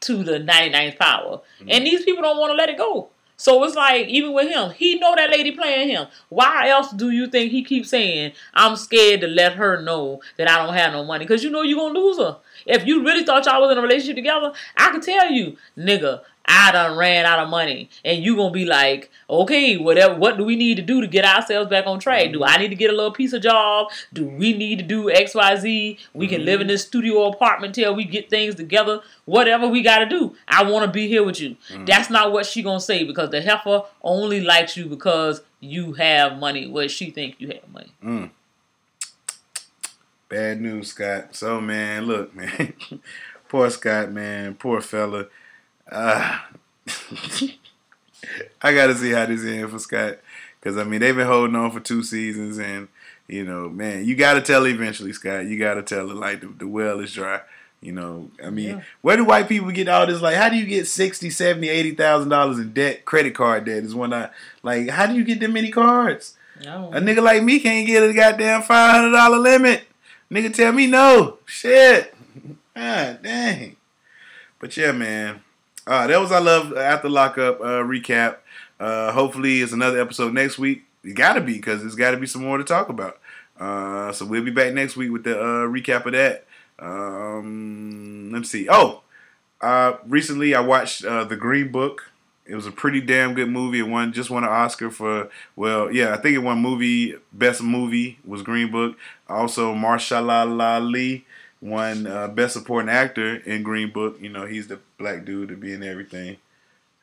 to 0.02 0.24
the 0.24 0.40
99th 0.40 1.00
power. 1.00 1.42
Mm-hmm. 1.60 1.70
And 1.70 1.86
these 1.86 2.04
people 2.04 2.24
don't 2.24 2.38
want 2.38 2.52
to 2.52 2.56
let 2.56 2.70
it 2.70 2.78
go. 2.78 3.10
So 3.36 3.64
it's 3.64 3.76
like 3.76 4.08
even 4.08 4.34
with 4.34 4.50
him, 4.50 4.72
he 4.72 5.00
know 5.00 5.16
that 5.16 5.30
lady 5.30 5.52
playing 5.52 5.90
him. 5.90 6.08
Why 6.30 6.70
else 6.70 6.92
do 6.92 7.10
you 7.10 7.28
think 7.28 7.52
he 7.52 7.64
keeps 7.64 7.90
saying, 7.90 8.34
"I'm 8.54 8.76
scared 8.76 9.22
to 9.22 9.28
let 9.28 9.54
her 9.54 9.82
know 9.82 10.22
that 10.38 10.50
I 10.50 10.64
don't 10.64 10.76
have 10.76 10.94
no 10.94 11.04
money"? 11.04 11.26
Because 11.26 11.44
you 11.44 11.50
know 11.50 11.64
you're 11.64 11.80
gonna 11.80 12.00
lose 12.00 12.20
her. 12.20 12.38
If 12.66 12.86
you 12.86 13.04
really 13.04 13.26
thought 13.26 13.46
y'all 13.46 13.62
was 13.62 13.72
in 13.72 13.78
a 13.78 13.82
relationship 13.82 14.16
together, 14.16 14.54
I 14.78 14.92
could 14.92 15.02
tell 15.02 15.32
you, 15.32 15.58
nigga, 15.78 16.22
I 16.46 16.72
done 16.74 16.98
ran 16.98 17.26
out 17.26 17.40
of 17.40 17.50
money, 17.50 17.90
and 18.04 18.22
you 18.22 18.36
gonna 18.36 18.52
be 18.52 18.66
like, 18.66 19.10
okay, 19.30 19.78
whatever. 19.78 20.16
What 20.16 20.38
do 20.38 20.44
we 20.44 20.56
need 20.56 20.76
to 20.76 20.82
do 20.82 21.00
to 21.00 21.08
get 21.08 21.24
ourselves 21.24 21.70
back 21.70 21.88
on 21.88 22.00
track? 22.00 22.34
Do 22.34 22.44
I 22.44 22.58
need 22.58 22.68
to 22.70 22.76
get 22.76 22.90
a 22.90 22.94
little 22.94 23.12
piece 23.12 23.32
of 23.32 23.42
job? 23.42 23.92
Do 24.12 24.26
we 24.26 24.56
need 24.56 24.80
to 24.80 24.84
do 24.84 25.10
X, 25.10 25.36
Y, 25.36 25.56
Z? 25.56 26.00
We 26.14 26.28
can 26.28 26.44
live 26.44 26.60
in 26.60 26.68
this 26.68 26.86
studio 26.86 27.28
apartment 27.28 27.76
till 27.76 27.96
we 27.96 28.04
get 28.04 28.30
things 28.30 28.56
together. 28.56 29.02
Whatever 29.26 29.68
we 29.68 29.82
got 29.82 30.00
to 30.00 30.06
do, 30.06 30.36
I 30.48 30.70
want 30.70 30.86
to 30.86 30.92
be 30.92 31.08
here 31.08 31.24
with 31.24 31.40
you. 31.40 31.56
Mm. 31.70 31.86
That's 31.86 32.10
not 32.10 32.34
what 32.34 32.46
she 32.46 32.62
gonna 32.62 32.82
say 32.82 33.06
because 33.06 33.30
the 33.30 33.42
heifer 33.42 33.84
only 34.02 34.42
likes 34.42 34.76
you 34.76 34.86
because 34.86 35.42
you 35.62 35.94
have 35.94 36.40
money. 36.40 36.68
Where 36.68 36.90
she 36.90 37.10
think 37.10 37.36
you 37.40 37.48
have 37.50 37.70
money. 37.72 37.94
Mm. 38.04 38.30
Bad 40.28 40.60
news, 40.60 40.90
Scott. 40.90 41.36
So 41.36 41.62
man, 41.62 42.06
look, 42.06 42.36
man. 42.36 42.74
poor 43.48 43.70
Scott, 43.70 44.12
man. 44.12 44.56
Poor 44.56 44.82
fella. 44.82 45.28
Uh, 45.92 46.40
I 48.62 48.74
gotta 48.74 48.96
see 48.96 49.12
how 49.12 49.26
this 49.26 49.44
ends 49.44 49.72
for 49.72 49.80
Scott. 49.80 50.18
Cause 50.62 50.78
I 50.78 50.84
mean 50.86 51.02
they've 51.02 51.16
been 51.16 51.28
holding 51.28 51.56
on 51.58 51.72
for 51.72 51.82
two 51.82 52.04
seasons 52.04 52.58
and 52.58 52.88
you 53.28 53.44
know, 53.44 53.70
man, 53.70 54.06
you 54.06 54.16
gotta 54.16 54.42
tell 54.42 54.66
eventually, 54.66 55.14
Scott. 55.14 55.46
You 55.46 55.58
gotta 55.58 55.82
tell 55.84 56.10
it 56.10 56.16
like 56.16 56.42
the, 56.42 56.48
the 56.48 56.68
well 56.68 57.00
is 57.00 57.14
dry. 57.14 57.42
You 57.82 57.92
know, 57.92 58.32
I 58.42 58.50
mean, 58.50 58.68
Yeah. 58.78 58.82
where 59.02 59.18
do 59.18 59.26
white 59.26 59.50
people 59.50 59.70
get 59.72 59.90
all 59.90 60.08
this? 60.08 60.22
Like, 60.22 60.36
how 60.38 60.48
do 60.48 60.56
you 60.56 60.66
get 60.66 60.88
sixty, 60.88 61.30
seventy, 61.30 61.68
eighty 61.68 61.92
thousand 61.96 62.30
dollars 62.30 62.60
in 62.60 62.72
debt, 62.74 63.04
credit 63.04 63.36
card 63.36 63.66
debt? 63.66 63.84
Is 63.84 63.94
one 63.94 64.14
I 64.14 64.30
like. 64.62 64.90
How 64.90 65.06
do 65.06 65.16
you 65.16 65.26
get 65.26 65.42
that 65.42 65.50
many 65.52 65.70
cards? 65.70 66.38
No. 66.64 66.92
A 66.94 67.02
nigga 67.02 67.22
like 67.22 67.44
me 67.44 67.60
can't 67.60 67.86
get 67.86 68.04
a 68.10 68.14
goddamn 68.14 68.62
five 68.62 68.92
hundred 68.96 69.12
dollar 69.12 69.38
limit. 69.38 69.84
Nigga 70.32 70.54
tell 70.54 70.72
me 70.72 70.88
no. 70.88 71.40
Shit. 71.46 72.14
God 72.76 73.20
dang. 73.22 73.76
But 74.60 74.78
yeah, 74.78 74.94
man. 74.94 75.42
Uh, 75.86 76.08
that 76.08 76.20
was 76.20 76.32
I 76.32 76.40
love 76.40 76.76
after 76.78 77.10
lockup 77.10 77.60
uh, 77.60 77.84
recap. 77.84 78.38
Uh, 78.80 79.12
hopefully 79.12 79.62
it's 79.62 79.74
another 79.74 80.00
episode 80.00 80.34
next 80.34 80.58
week. 80.58 80.86
It 81.04 81.14
gotta 81.14 81.42
be 81.42 81.54
because 81.54 81.82
there's 81.82 81.96
gotta 81.96 82.18
be 82.18 82.28
some 82.28 82.44
more 82.44 82.58
to 82.58 82.64
talk 82.64 82.90
about. 82.90 83.20
Uh, 83.60 84.12
so 84.12 84.26
we'll 84.26 84.44
be 84.44 84.52
back 84.52 84.74
next 84.74 84.96
week 84.96 85.12
with 85.12 85.24
the 85.24 85.40
uh, 85.40 85.68
recap 85.68 86.06
of 86.06 86.14
that. 86.14 86.46
Um, 86.80 88.32
let's 88.32 88.50
see. 88.50 88.68
Oh, 88.70 89.02
uh, 89.62 89.98
recently 90.06 90.56
I 90.56 90.62
watched 90.62 91.06
uh, 91.06 91.24
the 91.26 91.36
Green 91.36 91.72
Book. 91.72 92.12
It 92.46 92.56
was 92.56 92.66
a 92.66 92.72
pretty 92.72 93.00
damn 93.00 93.34
good 93.34 93.50
movie. 93.50 93.80
It 93.80 93.88
won 93.88 94.12
just 94.12 94.30
won 94.30 94.44
an 94.44 94.50
Oscar 94.50 94.90
for 94.90 95.30
well, 95.56 95.92
yeah, 95.92 96.14
I 96.14 96.18
think 96.18 96.36
it 96.36 96.40
won 96.40 96.60
movie 96.60 97.16
best 97.32 97.62
movie 97.62 98.20
was 98.26 98.42
Green 98.42 98.72
Book. 98.72 98.98
Also, 99.30 99.74
Mahershala 99.74 100.60
Ali 100.60 101.26
won 101.64 102.06
uh, 102.06 102.28
best 102.28 102.54
supporting 102.54 102.90
actor 102.90 103.38
in 103.38 103.64
Green 103.64 103.90
Book. 103.92 104.18
You 104.22 104.30
know, 104.30 104.46
he's 104.46 104.68
the 104.68 104.80
black 104.98 105.26
dude 105.26 105.50
to 105.50 105.56
be 105.56 105.74
in 105.74 105.82
everything. 105.84 106.38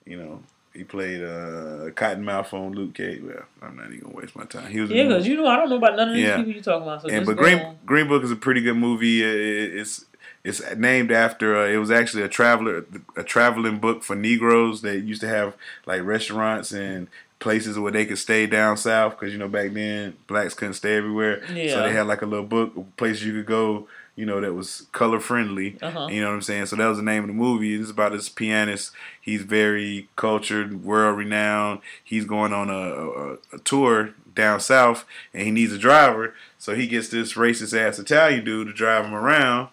You 0.05 0.17
know, 0.19 0.43
he 0.75 0.85
played 0.85 1.23
uh, 1.23 1.91
Cottonmouth 1.97 2.53
on 2.53 2.73
Luke 2.73 2.95
Cage. 2.95 3.23
Well, 3.23 3.43
I'm 3.63 3.77
not 3.77 3.87
even 3.87 4.01
gonna 4.01 4.15
waste 4.17 4.37
my 4.37 4.45
time. 4.45 4.71
He 4.71 4.81
was 4.81 4.91
Yeah, 4.91 5.05
because 5.05 5.27
you 5.27 5.37
know 5.37 5.47
I 5.47 5.57
don't 5.57 5.71
know 5.71 5.77
about 5.77 5.97
none 5.97 6.09
of 6.11 6.15
these 6.15 6.25
Yeah. 6.25 6.37
people 6.37 6.53
you 6.53 6.61
talking 6.61 6.83
about. 6.83 7.03
So 7.03 7.09
and 7.09 7.25
but 7.27 7.37
Green 7.37 7.59
on. 7.59 7.79
Green 7.87 8.07
Book 8.09 8.23
is 8.23 8.31
a 8.31 8.37
pretty 8.37 8.61
good 8.61 8.77
movie. 8.77 9.23
It- 9.23 9.75
It's 9.81 10.05
It's 10.43 10.63
named 10.77 11.11
after. 11.13 11.55
Uh, 11.55 11.67
it 11.69 11.77
was 11.77 11.91
actually 11.91 12.23
a 12.23 12.29
traveler, 12.29 12.85
a 13.15 13.23
traveling 13.23 13.79
book 13.79 14.03
for 14.03 14.17
Negroes 14.17 14.81
that 14.83 15.01
used 15.01 15.21
to 15.21 15.29
have 15.29 15.55
like 15.85 16.03
restaurants 16.03 16.73
and 16.73 17.09
places 17.41 17.79
where 17.79 17.93
they 17.93 18.07
could 18.07 18.17
stay 18.19 18.47
down 18.47 18.77
south 18.79 19.19
because 19.19 19.33
you 19.35 19.39
know 19.39 19.49
back 19.49 19.73
then 19.73 20.15
blacks 20.27 20.55
couldn't 20.55 20.75
stay 20.75 20.97
everywhere. 20.97 21.43
Yeah. 21.53 21.75
So 21.75 21.83
they 21.83 21.93
had 21.93 22.07
like 22.07 22.23
a 22.23 22.27
little 22.27 22.47
book, 22.47 22.75
of 22.77 22.97
places 22.97 23.25
you 23.27 23.33
could 23.35 23.47
go. 23.47 23.87
You 24.21 24.27
know 24.27 24.41
that 24.41 24.53
was 24.53 24.87
color 24.93 25.19
friendly. 25.19 25.79
Uh-huh. 25.81 26.09
You 26.11 26.21
know 26.21 26.29
what 26.29 26.35
I'm 26.35 26.43
saying? 26.43 26.67
So 26.67 26.77
that 26.77 26.87
was 26.87 26.99
the 26.99 27.03
name 27.03 27.23
of 27.23 27.29
the 27.29 27.33
movie. 27.35 27.75
It's 27.75 27.91
about 27.91 28.13
this 28.13 28.29
pianist. 28.29 28.93
He's 29.19 29.43
very 29.43 30.11
cultured, 30.15 30.85
world 30.85 31.17
renowned. 31.17 31.81
He's 32.05 32.27
going 32.27 32.53
on 32.53 32.69
a, 32.69 32.75
a, 32.75 33.33
a 33.57 33.59
tour 33.65 34.15
down 34.35 34.61
south, 34.61 35.07
and 35.33 35.45
he 35.45 35.51
needs 35.51 35.73
a 35.73 35.79
driver. 35.79 36.35
So 36.59 36.75
he 36.75 36.87
gets 36.87 37.09
this 37.09 37.33
racist 37.33 37.75
ass 37.75 37.99
Italian 37.99 38.45
dude 38.45 38.67
to 38.67 38.75
drive 38.75 39.07
him 39.07 39.15
around. 39.15 39.71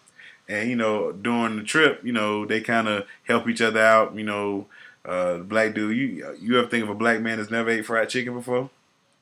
And 0.48 0.70
you 0.70 0.78
know, 0.78 1.12
during 1.12 1.58
the 1.58 1.64
trip, 1.64 2.00
you 2.06 2.14
know, 2.14 2.45
they 2.45 2.62
kind 2.62 2.88
of 2.88 3.06
help 3.24 3.50
each 3.50 3.62
other 3.62 3.82
out. 3.82 4.16
You 4.16 4.24
know, 4.24 4.68
uh, 5.04 5.39
the 5.39 5.43
black 5.43 5.74
dude. 5.74 5.98
You 5.98 6.38
you 6.39 6.58
ever 6.58 6.70
think 6.70 6.84
of 6.84 6.89
a 6.89 6.95
black 6.95 7.20
man 7.20 7.38
that's 7.38 7.52
never 7.52 7.70
ate 7.70 7.86
fried 7.86 8.08
chicken 8.08 8.34
before? 8.34 8.70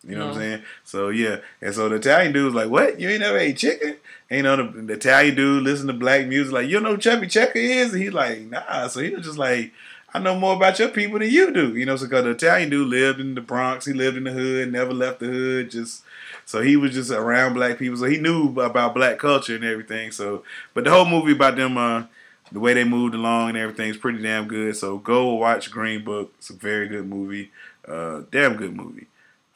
You 0.08 0.16
know 0.16 0.28
what 0.28 0.36
I'm 0.36 0.42
saying? 0.42 0.64
So 0.84 1.10
yeah, 1.10 1.38
and 1.62 1.74
so 1.74 1.90
the 1.90 1.96
Italian 1.96 2.32
dude 2.32 2.46
was 2.46 2.54
like, 2.54 2.70
"What? 2.70 3.00
You 3.00 3.10
ain't 3.10 3.22
never 3.22 3.38
ate 3.38 3.58
chicken?" 3.58 3.98
And, 4.30 4.38
you 4.38 4.44
know, 4.44 4.56
the, 4.56 4.82
the 4.82 4.94
Italian 4.94 5.36
dude 5.36 5.64
listen 5.64 5.88
to 5.88 5.94
black 5.94 6.28
music, 6.28 6.54
like, 6.54 6.70
"You 6.70 6.80
know 6.80 6.92
who 6.92 6.98
Chubby 6.98 7.28
Checker 7.28 7.58
is?" 7.58 7.94
And 7.94 8.02
he's 8.04 8.14
like, 8.14 8.42
"Nah." 8.42 8.88
So 8.88 9.02
he 9.02 9.10
was 9.16 9.26
just 9.26 9.38
like, 9.38 9.72
"I 10.14 10.20
know 10.20 10.38
more 10.38 10.56
about 10.56 10.78
your 10.78 10.90
people 10.90 11.20
than 11.20 11.30
you 11.30 11.52
do." 11.52 11.76
You 11.76 11.86
know, 11.86 11.96
so 11.96 12.06
because 12.06 12.24
the 12.24 12.32
Italian 12.32 12.70
dude 12.70 12.88
lived 12.88 13.20
in 13.20 13.36
the 13.36 13.42
Bronx, 13.42 13.86
he 13.86 13.94
lived 13.94 14.18
in 14.18 14.26
the 14.26 14.32
hood, 14.32 14.72
never 14.72 14.94
left 14.94 15.20
the 15.20 15.28
hood, 15.28 15.72
just 15.72 16.04
so 16.46 16.62
he 16.62 16.76
was 16.76 16.94
just 16.94 17.10
around 17.10 17.56
black 17.56 17.80
people, 17.80 17.98
so 17.98 18.06
he 18.06 18.18
knew 18.18 18.60
about 18.60 18.94
black 18.94 19.18
culture 19.18 19.56
and 19.56 19.64
everything. 19.64 20.12
So, 20.12 20.44
but 20.76 20.84
the 20.84 20.92
whole 20.92 21.06
movie 21.06 21.32
about 21.32 21.56
them, 21.56 21.78
uh, 21.78 22.04
the 22.52 22.60
way 22.60 22.76
they 22.76 22.84
moved 22.84 23.16
along 23.16 23.50
and 23.50 23.58
everything 23.58 23.90
is 23.90 23.98
pretty 23.98 24.22
damn 24.22 24.48
good. 24.48 24.76
So 24.76 25.00
go 25.00 25.34
watch 25.34 25.72
Green 25.72 26.04
Book. 26.04 26.34
It's 26.38 26.52
a 26.52 26.54
very 26.54 26.88
good 26.88 27.08
movie. 27.08 27.52
Uh, 27.88 28.22
damn 28.32 28.56
good 28.56 28.76
movie. 28.76 29.08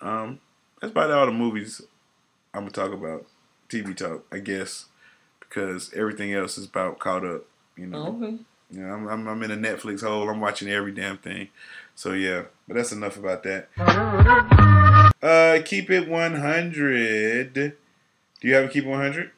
Um, 0.02 0.40
that's 0.82 0.92
about 0.92 1.12
all 1.12 1.26
the 1.26 1.32
movies 1.32 1.82
I'm 2.54 2.62
gonna 2.62 2.72
talk 2.72 2.92
about. 2.94 3.26
TV 3.70 3.96
talk, 3.96 4.26
I 4.32 4.40
guess, 4.40 4.86
because 5.40 5.94
everything 5.94 6.34
else 6.34 6.58
is 6.58 6.66
about 6.66 7.00
caught 7.00 7.26
up. 7.26 7.46
You 7.78 7.88
know, 7.88 8.08
Okay. 8.08 8.38
you 8.72 8.80
know, 8.82 8.94
I'm, 8.94 9.08
I'm 9.08 9.28
I'm 9.28 9.44
in 9.44 9.52
a 9.52 9.58
Netflix 9.58 10.02
hole. 10.02 10.30
I'm 10.30 10.40
watching 10.40 10.70
every 10.70 10.92
damn 10.92 11.18
thing. 11.18 11.50
So 11.96 12.14
yeah, 12.14 12.44
but 12.68 12.76
that's 12.78 12.92
enough 12.92 13.18
about 13.18 13.44
that. 13.44 13.68
Uh, 15.22 15.62
keep 15.66 15.90
it 15.90 16.08
100. 16.08 17.54
Do 17.54 17.74
you 18.42 18.54
have 18.56 18.66
a 18.66 18.70
keep 18.70 18.86
100? 18.86 19.32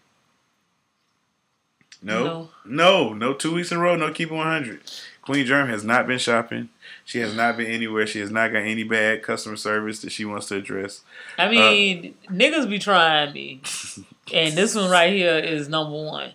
No. 2.04 2.24
No. 2.24 2.50
No, 2.66 3.14
no, 3.14 3.34
two 3.34 3.54
weeks 3.54 3.72
in 3.72 3.78
a 3.78 3.82
row, 3.82 3.96
no 3.96 4.12
keep 4.12 4.32
100. 4.32 4.82
Queen 5.22 5.46
Germ 5.46 5.70
has 5.70 5.84
not 5.84 6.08
been 6.08 6.18
shopping. 6.20 6.70
She 7.12 7.20
has 7.20 7.36
not 7.36 7.58
been 7.58 7.68
anywhere. 7.68 8.08
She 8.08 8.22
has 8.22 8.32
not 8.32 8.54
got 8.54 8.60
any 8.60 8.86
bad 8.86 9.22
customer 9.22 9.58
service 9.58 10.00
that 10.00 10.14
she 10.14 10.24
wants 10.24 10.48
to 10.48 10.56
address. 10.56 11.02
I 11.38 11.50
mean, 11.50 12.16
niggas 12.30 12.70
be 12.70 12.80
trying 12.80 13.34
me. 13.34 13.62
And 14.34 14.56
this 14.56 14.76
one 14.76 14.90
right 14.90 15.12
here 15.12 15.36
is 15.36 15.68
number 15.68 15.92
one. 15.92 16.32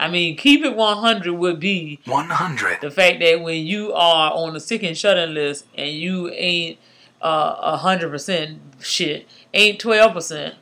I 0.00 0.08
mean, 0.08 0.38
keep 0.38 0.64
it 0.64 0.74
100 0.74 1.30
would 1.30 1.60
be 1.60 2.00
100. 2.06 2.80
the 2.80 2.90
fact 2.90 3.20
that 3.20 3.42
when 3.42 3.66
you 3.66 3.92
are 3.92 4.32
on 4.32 4.54
the 4.54 4.60
sick 4.60 4.82
and 4.82 4.96
shut 4.96 5.18
in 5.18 5.34
list 5.34 5.66
and 5.74 5.90
you 5.90 6.30
ain't 6.30 6.78
uh, 7.20 7.78
100% 7.80 8.58
shit, 8.80 9.28
ain't 9.52 9.78
12%, 9.78 10.54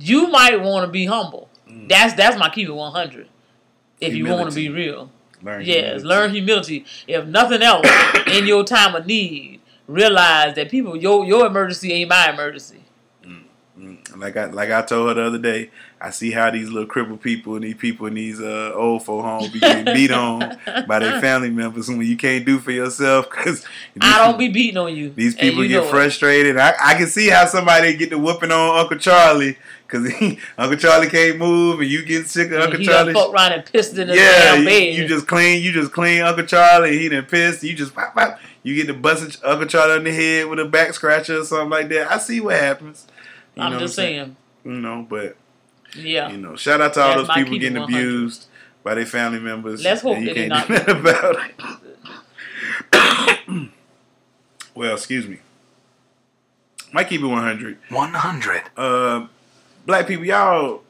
you 0.00 0.26
might 0.26 0.60
want 0.60 0.84
to 0.84 0.90
be 0.90 1.06
humble. 1.06 1.48
That's 1.68 2.14
that's 2.14 2.36
my 2.36 2.48
keep 2.48 2.66
it 2.66 2.72
100. 2.72 3.28
If 4.00 4.16
you 4.16 4.26
want 4.26 4.50
to 4.50 4.56
be 4.56 4.68
real. 4.68 5.12
Learn 5.42 5.64
Yes, 5.64 6.02
humility. 6.02 6.04
learn 6.06 6.30
humility. 6.32 6.84
If 7.06 7.26
nothing 7.26 7.62
else, 7.62 7.86
in 8.26 8.46
your 8.46 8.64
time 8.64 8.94
of 8.94 9.06
need, 9.06 9.60
realize 9.86 10.54
that 10.56 10.70
people 10.70 10.96
your 10.96 11.24
your 11.24 11.46
emergency 11.46 11.92
ain't 11.92 12.10
my 12.10 12.30
emergency. 12.32 12.82
Mm, 13.24 13.42
mm. 13.78 14.16
Like 14.16 14.36
I 14.36 14.46
like 14.46 14.70
I 14.70 14.82
told 14.82 15.08
her 15.08 15.14
the 15.14 15.26
other 15.26 15.38
day, 15.38 15.70
I 16.00 16.10
see 16.10 16.30
how 16.30 16.50
these 16.50 16.68
little 16.68 16.86
crippled 16.88 17.20
people 17.20 17.56
and 17.56 17.64
these 17.64 17.74
people 17.74 18.06
in 18.06 18.14
these 18.14 18.40
uh, 18.40 18.72
old 18.74 19.04
folk 19.04 19.24
homes 19.24 19.48
be 19.48 19.58
getting 19.58 19.92
beat 19.92 20.12
on 20.12 20.56
by 20.86 21.00
their 21.00 21.20
family 21.20 21.50
members 21.50 21.88
when 21.88 22.00
you 22.02 22.16
can't 22.16 22.44
do 22.46 22.58
for 22.60 22.70
yourself 22.70 23.28
because 23.30 23.64
I 24.00 24.18
don't 24.24 24.38
be 24.38 24.48
beating 24.48 24.76
on 24.78 24.94
you. 24.94 25.10
These 25.10 25.34
people 25.34 25.64
you 25.64 25.80
get 25.80 25.90
frustrated. 25.90 26.56
I, 26.56 26.74
I 26.80 26.94
can 26.94 27.08
see 27.08 27.28
how 27.28 27.46
somebody 27.46 27.96
get 27.96 28.10
the 28.10 28.18
whooping 28.18 28.52
on 28.52 28.78
Uncle 28.78 28.98
Charlie 28.98 29.58
because 29.88 30.06
Uncle 30.58 30.76
Charlie 30.78 31.08
can't 31.08 31.36
move 31.38 31.80
and 31.80 31.90
you 31.90 32.04
get 32.04 32.28
sick 32.28 32.52
of 32.52 32.60
Uncle 32.60 32.78
he 32.78 32.86
Charlie. 32.86 33.12
fuck 33.12 33.32
around 33.34 33.52
and 33.52 33.64
pissed 33.64 33.98
in 33.98 34.06
his 34.08 34.16
Yeah, 34.18 34.54
damn 34.54 34.60
you, 34.60 34.66
bed. 34.68 34.94
you 34.94 35.08
just 35.08 35.26
clean. 35.26 35.62
You 35.62 35.72
just 35.72 35.92
clean 35.92 36.22
Uncle 36.22 36.44
Charlie. 36.46 36.96
He 36.98 37.08
done 37.08 37.24
pissed. 37.24 37.64
You 37.64 37.74
just 37.74 37.94
pop, 37.94 38.14
pop. 38.14 38.38
You 38.62 38.74
get 38.76 38.86
the 38.86 38.94
busting 38.94 39.42
Uncle 39.44 39.66
Charlie 39.66 39.94
on 39.98 40.04
the 40.04 40.12
head 40.12 40.46
with 40.46 40.60
a 40.60 40.64
back 40.64 40.94
scratcher 40.94 41.40
or 41.40 41.44
something 41.44 41.70
like 41.70 41.88
that. 41.88 42.08
I 42.12 42.18
see 42.18 42.40
what 42.40 42.54
happens. 42.60 43.06
You 43.56 43.62
I'm 43.62 43.72
know 43.72 43.78
just 43.80 43.92
what 43.98 44.04
saying. 44.04 44.36
You 44.64 44.72
know, 44.72 45.06
but 45.08 45.36
Yeah. 45.96 46.30
you 46.30 46.36
know, 46.38 46.56
shout 46.56 46.80
out 46.80 46.94
to 46.94 47.00
all 47.02 47.16
That's 47.16 47.28
those 47.28 47.36
people 47.36 47.58
getting 47.58 47.78
100. 47.80 47.98
abused 47.98 48.46
by 48.82 48.94
their 48.94 49.06
family 49.06 49.40
members. 49.40 49.82
Let's 49.82 50.02
hope 50.02 50.16
and 50.16 50.24
you 50.26 50.34
that 50.34 50.40
they 50.40 50.48
can't 50.48 50.68
not- 50.68 50.68
do 50.68 50.74
nothing 50.74 51.00
about 51.00 51.36
it. 52.92 53.70
well, 54.74 54.94
excuse 54.94 55.26
me. 55.26 55.38
Might 56.92 57.08
keep 57.08 57.20
it 57.20 57.26
100. 57.26 57.78
100. 57.90 58.62
Uh, 58.76 59.26
black 59.84 60.06
people, 60.06 60.24
y'all, 60.24 60.82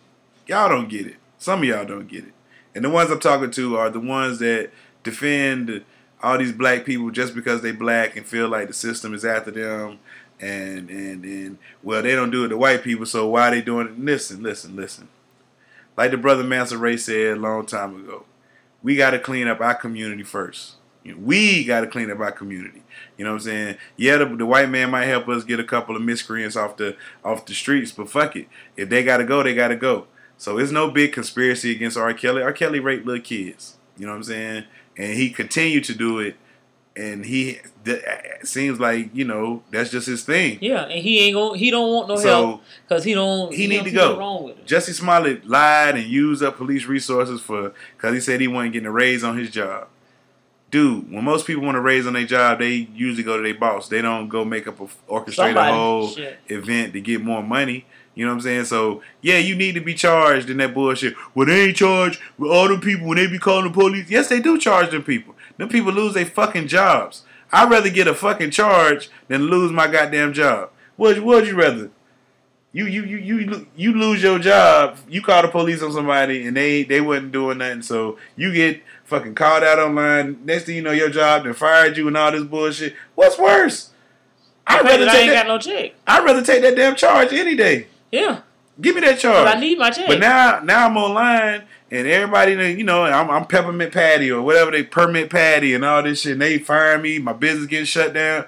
y'all 0.47 0.69
don't 0.69 0.89
get 0.89 1.07
it. 1.07 1.17
Some 1.39 1.61
of 1.61 1.65
y'all 1.69 1.85
don't 1.85 2.09
get 2.09 2.25
it, 2.25 2.33
and 2.75 2.85
the 2.85 2.91
ones 2.91 3.11
I'm 3.13 3.21
talking 3.21 3.51
to 3.53 3.77
are 3.77 3.91
the 3.91 4.01
ones 4.01 4.41
that 4.41 4.71
defend 5.05 5.85
all 6.21 6.37
these 6.37 6.51
black 6.53 6.85
people 6.85 7.13
just 7.13 7.33
because 7.33 7.63
they 7.63 7.71
black 7.71 8.17
and 8.17 8.27
feel 8.27 8.49
like 8.49 8.67
the 8.67 8.75
system 8.75 9.15
is 9.15 9.25
after 9.25 9.53
them, 9.53 10.01
and 10.41 10.89
and 10.91 11.25
and 11.25 11.59
well, 11.83 12.03
they 12.03 12.15
don't 12.15 12.31
do 12.31 12.45
it 12.45 12.49
to 12.49 12.57
white 12.57 12.83
people, 12.83 13.07
so 13.07 13.29
why 13.29 13.49
are 13.49 13.51
they 13.51 13.63
doing 13.63 13.89
it? 13.89 13.99
Listen, 13.99 14.43
listen, 14.43 14.77
listen. 14.77 15.09
Like 15.97 16.13
the 16.13 16.17
brother 16.17 16.45
Mansa 16.45 16.79
Ray 16.79 16.97
said 16.97 17.37
a 17.37 17.41
long 17.41 17.67
time 17.67 17.97
ago, 17.97 18.25
we 18.83 18.97
got 18.97 19.11
to 19.11 19.19
clean 19.19 19.49
up 19.49 19.61
our 19.61 19.75
community 19.75 20.23
first. 20.23 20.75
You 21.03 21.15
know, 21.15 21.21
we 21.21 21.65
got 21.65 21.81
to 21.81 21.87
clean 21.87 22.11
up 22.11 22.21
our 22.21 22.33
community. 22.33 22.83
You 23.17 23.25
know 23.25 23.31
what 23.33 23.37
I'm 23.37 23.45
saying? 23.45 23.77
Yeah, 23.97 24.19
the, 24.19 24.27
the 24.27 24.47
white 24.47 24.69
man 24.69 24.91
might 24.91 25.07
help 25.07 25.29
us 25.29 25.43
get 25.45 25.59
a 25.59 25.65
couple 25.65 25.97
of 25.97 26.03
miscreants 26.03 26.57
off 26.57 26.77
the 26.77 26.97
off 27.25 27.47
the 27.47 27.55
streets, 27.55 27.93
but 27.93 28.11
fuck 28.11 28.37
it. 28.37 28.49
If 28.77 28.89
they 28.89 29.03
got 29.03 29.17
to 29.19 29.25
go, 29.25 29.43
they 29.43 29.55
got 29.55 29.69
to 29.69 29.77
go. 29.77 30.07
So 30.37 30.59
it's 30.59 30.71
no 30.71 30.91
big 30.91 31.13
conspiracy 31.13 31.73
against 31.73 31.97
R. 31.97 32.15
Kelly. 32.15 32.43
R. 32.43 32.53
Kelly 32.53 32.79
raped 32.79 33.07
little 33.07 33.23
kids. 33.23 33.77
You 33.97 34.07
know 34.07 34.13
what 34.13 34.19
I'm 34.19 34.25
saying? 34.25 34.65
And 34.97 35.15
he 35.15 35.31
continued 35.31 35.85
to 35.85 35.95
do 35.95 36.21
it. 36.21 36.37
And 36.97 37.27
he 37.27 37.59
th- 37.89 38.05
uh, 38.05 38.11
uh, 38.11 38.45
seems 38.45 38.79
like 38.79 39.11
you 39.15 39.25
know 39.25 39.63
that's 39.71 39.91
just 39.91 40.07
his 40.07 40.23
thing. 40.25 40.59
Yeah, 40.61 40.83
and 40.85 41.03
he 41.03 41.21
ain't 41.27 41.35
going 41.35 41.59
he 41.59 41.71
don't 41.71 41.93
want 41.93 42.09
no 42.09 42.17
So, 42.17 42.23
help 42.29 42.63
because 42.89 43.05
he 43.05 43.15
don't 43.15 43.53
he 43.53 43.67
need 43.67 43.77
don't 43.79 43.85
to 43.87 43.91
go. 43.93 44.19
wrong 44.19 44.45
with 44.45 44.59
it. 44.59 44.67
Jussie 44.67 44.95
Smollett 44.95 45.47
lied 45.47 45.97
and 45.97 46.07
used 46.07 46.43
up 46.43 46.57
police 46.57 46.87
resources 46.87 47.41
for 47.41 47.73
because 47.97 48.15
he 48.15 48.21
said 48.21 48.41
he 48.41 48.49
wasn't 48.49 48.73
getting 48.75 48.87
a 48.87 48.93
raise 48.93 49.25
on 49.25 49.37
his 49.39 49.51
job. 49.51 49.89
Dude, 50.71 51.11
when 51.11 51.25
most 51.25 51.47
people 51.47 51.63
want 51.65 51.79
a 51.79 51.81
raise 51.81 52.07
on 52.07 52.13
their 52.13 52.27
job, 52.27 52.59
they 52.59 52.89
usually 52.95 53.23
go 53.23 53.39
to 53.39 53.43
their 53.43 53.55
boss. 53.59 53.89
They 53.89 54.03
don't 54.03 54.29
go 54.29 54.45
make 54.45 54.67
up 54.67 54.79
a 54.81 54.87
orchestrate 55.11 55.33
Somebody. 55.35 55.71
a 55.71 55.73
whole 55.75 56.09
Shit. 56.09 56.39
event 56.49 56.93
to 56.93 57.01
get 57.01 57.23
more 57.23 57.43
money. 57.43 57.87
You 58.15 58.27
know 58.27 58.33
what 58.33 58.37
I'm 58.37 58.41
saying? 58.43 58.65
So 58.67 59.01
yeah, 59.23 59.39
you 59.39 59.55
need 59.55 59.77
to 59.77 59.81
be 59.81 59.95
charged 59.95 60.51
in 60.51 60.59
that 60.59 60.75
bullshit. 60.75 61.15
Well, 61.35 61.47
they 61.47 61.69
ain't 61.69 61.77
charged 61.77 62.21
with 62.37 62.51
all 62.51 62.69
them 62.69 62.81
people 62.83 63.07
when 63.07 63.17
they 63.17 63.27
be 63.29 63.39
calling 63.39 63.65
the 63.65 63.71
police. 63.71 64.11
Yes, 64.11 64.29
they 64.29 64.41
do 64.41 64.59
charge 64.59 64.91
them 64.91 65.05
people. 65.05 65.35
Them 65.57 65.69
people 65.71 65.93
lose 65.93 66.13
their 66.15 66.27
fucking 66.27 66.67
jobs. 66.69 67.23
I'd 67.53 67.71
rather 67.71 67.91
get 67.91 68.07
a 68.09 68.15
fucking 68.15 68.51
charge 68.51 69.11
than 69.29 69.43
lose 69.43 69.73
my 69.73 69.87
goddamn 69.87 70.33
job. 70.33 70.71
What 70.97 71.19
would 71.21 71.47
you 71.47 71.55
rather? 71.57 71.91
You 72.73 72.87
you 72.87 73.05
you 73.05 73.17
you 73.19 73.67
you 73.77 73.93
lose 73.95 74.23
your 74.23 74.39
job. 74.39 74.99
You 75.09 75.23
call 75.23 75.43
the 75.43 75.49
police 75.49 75.83
on 75.83 75.93
somebody 75.93 76.47
and 76.47 76.57
they 76.57 76.83
they 76.83 77.01
wasn't 77.01 77.33
doing 77.33 77.59
nothing. 77.59 77.83
So 77.83 78.19
you 78.37 78.53
get 78.53 78.83
fucking 79.05 79.35
called 79.35 79.65
out 79.65 79.79
online. 79.79 80.39
Next 80.45 80.65
thing 80.65 80.77
you 80.77 80.83
know, 80.83 80.91
your 80.93 81.09
job 81.09 81.45
then 81.45 81.55
fired 81.55 81.97
you 81.97 82.07
and 82.09 82.17
all 82.17 82.31
this 82.31 82.45
bullshit. 82.45 82.95
What's 83.15 83.39
worse? 83.39 83.91
I'd 84.67 84.85
rather 84.85 85.05
I 85.09 85.13
take 85.13 85.23
ain't 85.23 85.33
that. 85.33 85.47
got 85.47 85.49
no 85.49 85.59
check. 85.59 85.95
I'd 86.07 86.25
rather 86.25 86.43
take 86.43 86.61
that 86.61 86.77
damn 86.77 86.95
charge 86.95 87.33
any 87.33 87.57
day. 87.57 87.87
Yeah, 88.13 88.43
Give 88.81 88.95
me 88.95 89.01
that 89.01 89.19
charge. 89.19 89.47
I 89.49 89.59
need 89.59 89.79
my 89.79 89.91
check. 89.91 90.07
But 90.07 90.21
now, 90.21 90.61
now 90.63 90.87
I'm 90.87 90.97
online, 90.97 91.65
and 91.91 92.07
everybody, 92.07 92.53
you 92.73 92.85
know, 92.85 93.05
I'm, 93.05 93.31
I'm 93.31 93.47
peppermint 93.47 93.93
patty 93.93 94.31
or 94.31 94.43
whatever 94.43 94.71
they 94.71 94.83
permit 94.83 95.31
patty 95.31 95.75
and 95.75 95.85
all 95.85 96.03
this 96.03 96.23
shit. 96.23 96.33
And 96.33 96.43
they 96.43 96.59
fire 96.59 96.99
me. 96.99 97.19
My 97.19 97.33
business 97.33 97.67
getting 97.67 97.87
shut 97.87 98.13
down. 98.13 98.45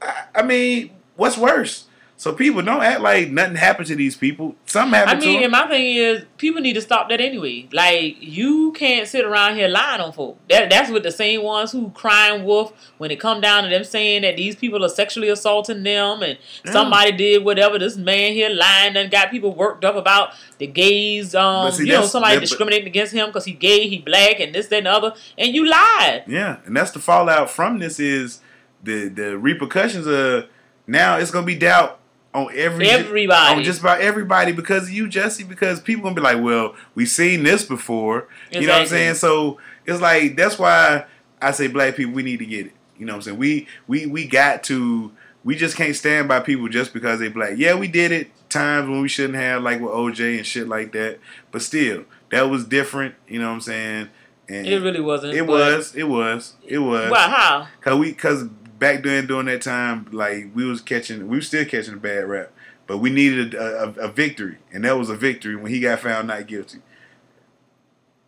I, 0.00 0.24
I 0.36 0.42
mean, 0.42 0.90
what's 1.16 1.36
worse? 1.36 1.86
So 2.24 2.32
people 2.32 2.62
don't 2.62 2.82
act 2.82 3.02
like 3.02 3.30
nothing 3.30 3.54
happened 3.54 3.86
to 3.88 3.96
these 3.96 4.16
people. 4.16 4.56
Something 4.64 4.94
happened. 4.98 5.22
I 5.22 5.26
mean, 5.26 5.42
and 5.42 5.52
my 5.52 5.66
thing 5.68 5.94
is, 5.94 6.24
people 6.38 6.62
need 6.62 6.72
to 6.72 6.80
stop 6.80 7.10
that 7.10 7.20
anyway. 7.20 7.68
Like, 7.70 8.16
you 8.18 8.72
can't 8.72 9.06
sit 9.06 9.26
around 9.26 9.56
here 9.56 9.68
lying 9.68 10.00
on 10.00 10.10
folk. 10.14 10.38
That 10.48 10.70
that's 10.70 10.90
what 10.90 11.02
the 11.02 11.10
same 11.10 11.42
ones 11.42 11.70
who 11.70 11.90
crying 11.90 12.44
wolf 12.44 12.72
when 12.96 13.10
it 13.10 13.20
come 13.20 13.42
down 13.42 13.64
to 13.64 13.68
them 13.68 13.84
saying 13.84 14.22
that 14.22 14.38
these 14.38 14.56
people 14.56 14.82
are 14.82 14.88
sexually 14.88 15.28
assaulting 15.28 15.82
them 15.82 16.22
and 16.22 16.38
Yeah. 16.64 16.72
somebody 16.72 17.12
did 17.12 17.44
whatever. 17.44 17.78
This 17.78 17.98
man 17.98 18.32
here 18.32 18.48
lying 18.48 18.96
and 18.96 19.10
got 19.10 19.30
people 19.30 19.54
worked 19.54 19.84
up 19.84 19.94
about 19.94 20.30
the 20.56 20.66
gays. 20.66 21.34
Um, 21.34 21.70
see, 21.72 21.84
you 21.84 21.92
know, 21.92 22.06
somebody 22.06 22.40
discriminating 22.40 22.86
against 22.86 23.12
him 23.12 23.26
because 23.26 23.44
he 23.44 23.52
gay, 23.52 23.86
he 23.86 23.98
black, 23.98 24.40
and 24.40 24.54
this, 24.54 24.68
that, 24.68 24.78
and 24.78 24.86
the 24.86 24.92
other, 24.92 25.12
and 25.36 25.54
you 25.54 25.68
lied. 25.68 26.24
Yeah, 26.26 26.60
and 26.64 26.74
that's 26.74 26.92
the 26.92 27.00
fallout 27.00 27.50
from 27.50 27.80
this 27.80 28.00
is 28.00 28.40
the 28.82 29.08
the 29.08 29.36
repercussions 29.36 30.06
of 30.06 30.46
now 30.86 31.18
it's 31.18 31.30
gonna 31.30 31.44
be 31.44 31.56
doubt 31.56 32.00
on 32.34 32.48
every 32.54 32.88
Everybody. 32.88 33.56
on 33.58 33.62
just 33.64 33.80
about 33.80 34.00
everybody 34.00 34.52
because 34.52 34.84
of 34.84 34.90
you, 34.90 35.06
Jussie. 35.06 35.48
Because 35.48 35.80
people 35.80 36.02
gonna 36.02 36.14
be 36.16 36.20
like, 36.20 36.42
well, 36.42 36.74
we 36.94 37.06
seen 37.06 37.44
this 37.44 37.64
before. 37.64 38.28
You 38.50 38.62
know 38.66 38.72
what 38.72 38.80
I'm 38.82 38.86
saying? 38.88 39.14
So 39.14 39.58
it's 39.86 40.00
like 40.00 40.36
that's 40.36 40.58
why 40.58 41.06
I 41.40 41.52
say 41.52 41.68
black 41.68 41.94
people 41.96 42.12
we 42.12 42.22
need 42.22 42.40
to 42.40 42.46
get 42.46 42.66
it. 42.66 42.72
You 42.98 43.06
know 43.06 43.12
what 43.12 43.18
I'm 43.18 43.22
saying? 43.22 43.38
We 43.38 43.68
we 43.86 44.06
we 44.06 44.26
got 44.26 44.64
to. 44.64 45.12
We 45.44 45.56
just 45.56 45.76
can't 45.76 45.94
stand 45.94 46.26
by 46.26 46.40
people 46.40 46.68
just 46.70 46.94
because 46.94 47.20
they 47.20 47.28
black. 47.28 47.58
Yeah, 47.58 47.74
we 47.74 47.86
did 47.86 48.12
it 48.12 48.30
times 48.48 48.88
when 48.88 49.02
we 49.02 49.08
shouldn't 49.08 49.34
have, 49.34 49.62
like 49.62 49.78
with 49.78 49.90
OJ 49.90 50.38
and 50.38 50.46
shit 50.46 50.68
like 50.68 50.92
that. 50.92 51.18
But 51.50 51.60
still, 51.60 52.04
that 52.30 52.42
was 52.48 52.64
different. 52.64 53.14
You 53.28 53.40
know 53.40 53.48
what 53.48 53.54
I'm 53.54 53.60
saying? 53.60 54.08
And 54.48 54.66
It 54.66 54.80
really 54.80 55.00
wasn't. 55.00 55.34
it 55.34 55.42
was. 55.46 55.94
It 55.94 56.08
was. 56.08 56.54
It 56.66 56.78
was. 56.78 57.10
Well, 57.10 57.28
how? 57.28 57.68
Cause 57.82 57.98
we, 57.98 58.14
cause 58.14 58.44
back 58.84 59.02
then 59.02 59.26
during 59.26 59.46
that 59.46 59.62
time, 59.62 60.06
like 60.12 60.48
we 60.54 60.66
was 60.66 60.82
catching, 60.82 61.26
we 61.26 61.38
were 61.38 61.42
still 61.42 61.64
catching 61.64 61.94
a 61.94 61.96
bad 61.96 62.28
rap, 62.28 62.50
but 62.86 62.98
we 62.98 63.08
needed 63.08 63.54
a, 63.54 63.84
a, 63.84 63.88
a 63.92 64.08
victory, 64.08 64.58
and 64.70 64.84
that 64.84 64.98
was 64.98 65.08
a 65.08 65.16
victory 65.16 65.56
when 65.56 65.72
he 65.72 65.80
got 65.80 66.00
found 66.00 66.28
not 66.28 66.46
guilty. 66.46 66.80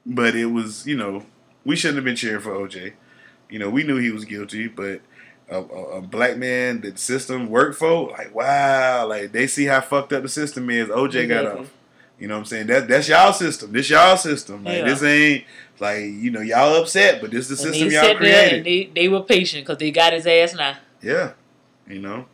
But 0.06 0.34
it 0.34 0.46
was, 0.46 0.86
you 0.86 0.96
know, 0.96 1.26
we 1.66 1.76
shouldn't 1.76 1.96
have 1.96 2.06
been 2.06 2.16
cheering 2.16 2.40
for 2.40 2.52
OJ. 2.54 2.94
You 3.50 3.58
know, 3.58 3.68
we 3.68 3.82
knew 3.82 3.98
he 3.98 4.10
was 4.10 4.24
guilty, 4.24 4.66
but 4.66 5.02
a, 5.50 5.58
a, 5.58 5.82
a 5.98 6.00
black 6.00 6.38
man 6.38 6.80
that 6.80 6.94
the 6.94 7.00
system 7.00 7.50
worked 7.50 7.78
for, 7.78 8.08
like 8.12 8.34
wow, 8.34 9.06
like 9.06 9.32
they 9.32 9.46
see 9.46 9.66
how 9.66 9.82
fucked 9.82 10.14
up 10.14 10.22
the 10.22 10.28
system 10.30 10.70
is. 10.70 10.88
OJ 10.88 11.28
got 11.28 11.46
off. 11.46 11.70
You 12.18 12.28
know 12.28 12.34
what 12.36 12.40
I'm 12.40 12.44
saying? 12.46 12.68
That 12.68 12.88
that's 12.88 13.10
y'all 13.10 13.34
system. 13.34 13.72
This 13.72 13.90
y'all 13.90 14.16
system. 14.16 14.64
Like 14.64 14.78
Yeah. 14.78 14.84
this 14.86 15.02
ain't 15.02 15.44
like 15.80 16.00
you 16.00 16.30
know 16.30 16.40
y'all 16.40 16.80
upset, 16.80 17.20
but 17.20 17.30
this 17.30 17.50
is 17.50 17.58
the 17.58 17.68
And 17.68 17.74
system 17.74 17.90
y'all 17.90 18.16
created. 18.16 18.64
they, 18.64 18.90
they 18.94 19.08
were 19.08 19.22
patient 19.22 19.64
because 19.64 19.78
they 19.78 19.90
got 19.90 20.12
his 20.12 20.26
ass 20.26 20.54
now. 20.54 20.76
Yeah, 21.02 21.32
you 21.86 22.00
know, 22.00 22.26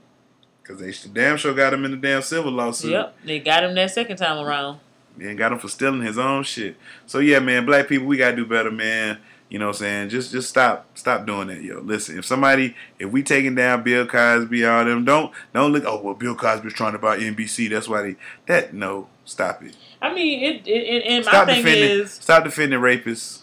because 0.62 0.80
they 0.80 0.92
damn 1.12 1.36
sure 1.36 1.54
got 1.54 1.74
him 1.74 1.84
in 1.84 1.90
the 1.92 1.96
damn 1.96 2.22
civil 2.22 2.52
lawsuit. 2.52 2.92
Yep, 2.92 3.16
they 3.24 3.38
got 3.40 3.64
him 3.64 3.74
that 3.74 3.90
second 3.90 4.16
time 4.16 4.38
around. 4.44 4.80
And 5.20 5.36
got 5.36 5.52
him 5.52 5.58
for 5.58 5.68
stealing 5.68 6.00
his 6.00 6.16
own 6.18 6.42
shit. 6.42 6.76
So 7.06 7.18
yeah, 7.18 7.38
man, 7.38 7.66
black 7.66 7.86
people, 7.86 8.06
we 8.06 8.16
gotta 8.16 8.36
do 8.36 8.46
better, 8.46 8.70
man. 8.70 9.18
You 9.50 9.58
know 9.58 9.66
what 9.66 9.76
I'm 9.76 9.80
saying? 9.80 10.08
Just 10.08 10.32
just 10.32 10.48
stop 10.48 10.86
stop 10.96 11.26
doing 11.26 11.48
that, 11.48 11.60
yo. 11.60 11.80
Listen, 11.80 12.18
if 12.18 12.24
somebody 12.24 12.74
if 12.98 13.10
we 13.10 13.22
taking 13.22 13.54
down 13.54 13.82
Bill 13.82 14.06
Cosby, 14.06 14.64
all 14.64 14.86
them, 14.86 15.04
don't 15.04 15.30
don't 15.52 15.70
look. 15.72 15.84
Oh 15.86 16.00
well, 16.02 16.14
Bill 16.14 16.34
Cosby's 16.34 16.72
trying 16.72 16.92
to 16.92 16.98
buy 16.98 17.18
NBC. 17.18 17.68
That's 17.68 17.86
why 17.86 18.00
they 18.00 18.16
that 18.46 18.72
no. 18.72 19.08
Stop 19.24 19.62
it. 19.62 19.76
I 20.00 20.12
mean, 20.12 20.42
it, 20.42 20.66
it, 20.66 21.04
and 21.06 21.24
my 21.24 21.30
Stop 21.30 21.46
thing 21.46 21.64
defending. 21.64 21.90
is, 22.00 22.12
stop 22.12 22.44
defending 22.44 22.80
rapists. 22.80 23.42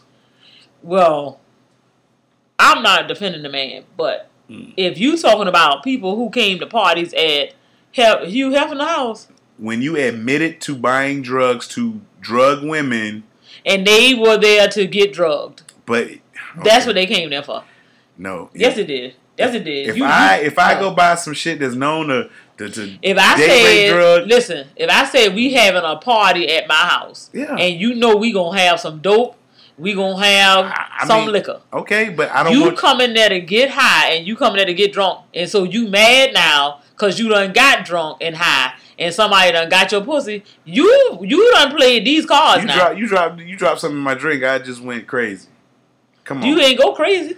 well, 0.83 1.39
I'm 2.57 2.83
not 2.83 3.07
defending 3.07 3.43
the 3.43 3.49
man, 3.49 3.83
but 3.97 4.29
Hmm. 4.49 4.71
if 4.75 4.97
you 4.97 5.15
talking 5.17 5.47
about 5.47 5.83
people 5.83 6.15
who 6.15 6.29
came 6.31 6.59
to 6.59 6.65
parties 6.65 7.13
at 7.13 7.53
Hef- 7.93 8.27
Hugh 8.27 8.49
Hefner 8.51 8.85
house 8.87 9.27
When 9.57 9.81
you 9.81 9.95
admitted 9.95 10.59
to 10.61 10.75
buying 10.75 11.21
drugs 11.21 11.67
to 11.69 12.01
drug 12.19 12.63
women, 12.63 13.23
and 13.65 13.85
they 13.85 14.13
were 14.13 14.37
there 14.37 14.67
to 14.69 14.85
get 14.87 15.13
drugged, 15.13 15.63
but 15.85 16.07
that's 16.63 16.85
what 16.85 16.95
they 16.95 17.05
came 17.05 17.29
there 17.29 17.43
for. 17.43 17.63
no. 18.17 18.49
Yes, 18.53 18.77
it 18.77 18.87
did. 18.87 19.15
Yes, 19.37 19.53
it 19.55 19.63
did. 19.63 19.87
If 19.89 19.97
You- 19.97 20.03
I 20.05 20.39
you- 20.41 20.47
if 20.47 20.59
I 20.59 20.73
no. 20.75 20.79
go 20.81 20.91
buy 20.95 21.15
some 21.15 21.33
shit 21.33 21.59
that's 21.59 21.75
known 21.75 22.07
to 22.09 22.29
If 22.59 23.17
I 23.17 23.37
said, 23.39 24.27
listen, 24.27 24.67
if 24.75 24.89
I 24.89 25.05
said 25.05 25.33
we 25.35 25.53
having 25.53 25.83
a 25.83 25.95
party 25.97 26.49
at 26.49 26.67
my 26.67 26.73
house, 26.75 27.29
Yeah. 27.33 27.55
and 27.55 27.79
you 27.79 27.95
know 27.95 28.15
we 28.15 28.31
gonna 28.33 28.57
have 28.59 28.79
some 28.79 28.99
dope, 28.99 29.35
we 29.77 29.93
gonna 29.93 30.21
have 30.23 30.65
I 30.65 31.05
some 31.07 31.21
mean, 31.21 31.31
liquor. 31.31 31.61
okay, 31.71 32.09
but 32.09 32.29
I 32.31 32.43
don't 32.43 32.53
You 32.53 32.63
want 32.63 32.77
come 32.77 32.99
in 33.01 33.13
there 33.13 33.29
to 33.29 33.39
get 33.39 33.69
high, 33.71 34.09
and 34.11 34.27
you 34.27 34.35
come 34.35 34.51
in 34.53 34.57
there 34.57 34.65
to 34.65 34.73
get 34.73 34.91
drunk, 34.91 35.19
and 35.33 35.49
so 35.49 35.63
you 35.63 35.87
mad 35.87 36.33
now 36.33 36.81
because 36.91 37.17
you 37.17 37.29
done 37.29 37.53
got 37.53 37.85
drunk 37.85 38.17
and 38.19 38.35
high, 38.35 38.73
and 38.97 39.13
somebody 39.13 39.53
done 39.53 39.69
got 39.69 39.89
your 39.93 40.01
pussy. 40.01 40.43
You 40.65 41.19
you 41.21 41.51
done 41.53 41.73
played 41.75 42.03
these 42.05 42.25
cards 42.25 42.63
you 42.63 42.67
now. 42.67 42.75
drop 42.75 42.97
you 42.97 43.07
drop 43.07 43.39
you 43.39 43.55
drop 43.55 43.79
something 43.79 43.97
in 43.97 44.03
my 44.03 44.15
drink. 44.15 44.43
I 44.43 44.59
just 44.59 44.81
went 44.81 45.07
crazy. 45.07 45.47
Come 46.25 46.39
on, 46.41 46.45
you 46.47 46.59
ain't 46.59 46.77
go 46.77 46.91
crazy. 46.93 47.37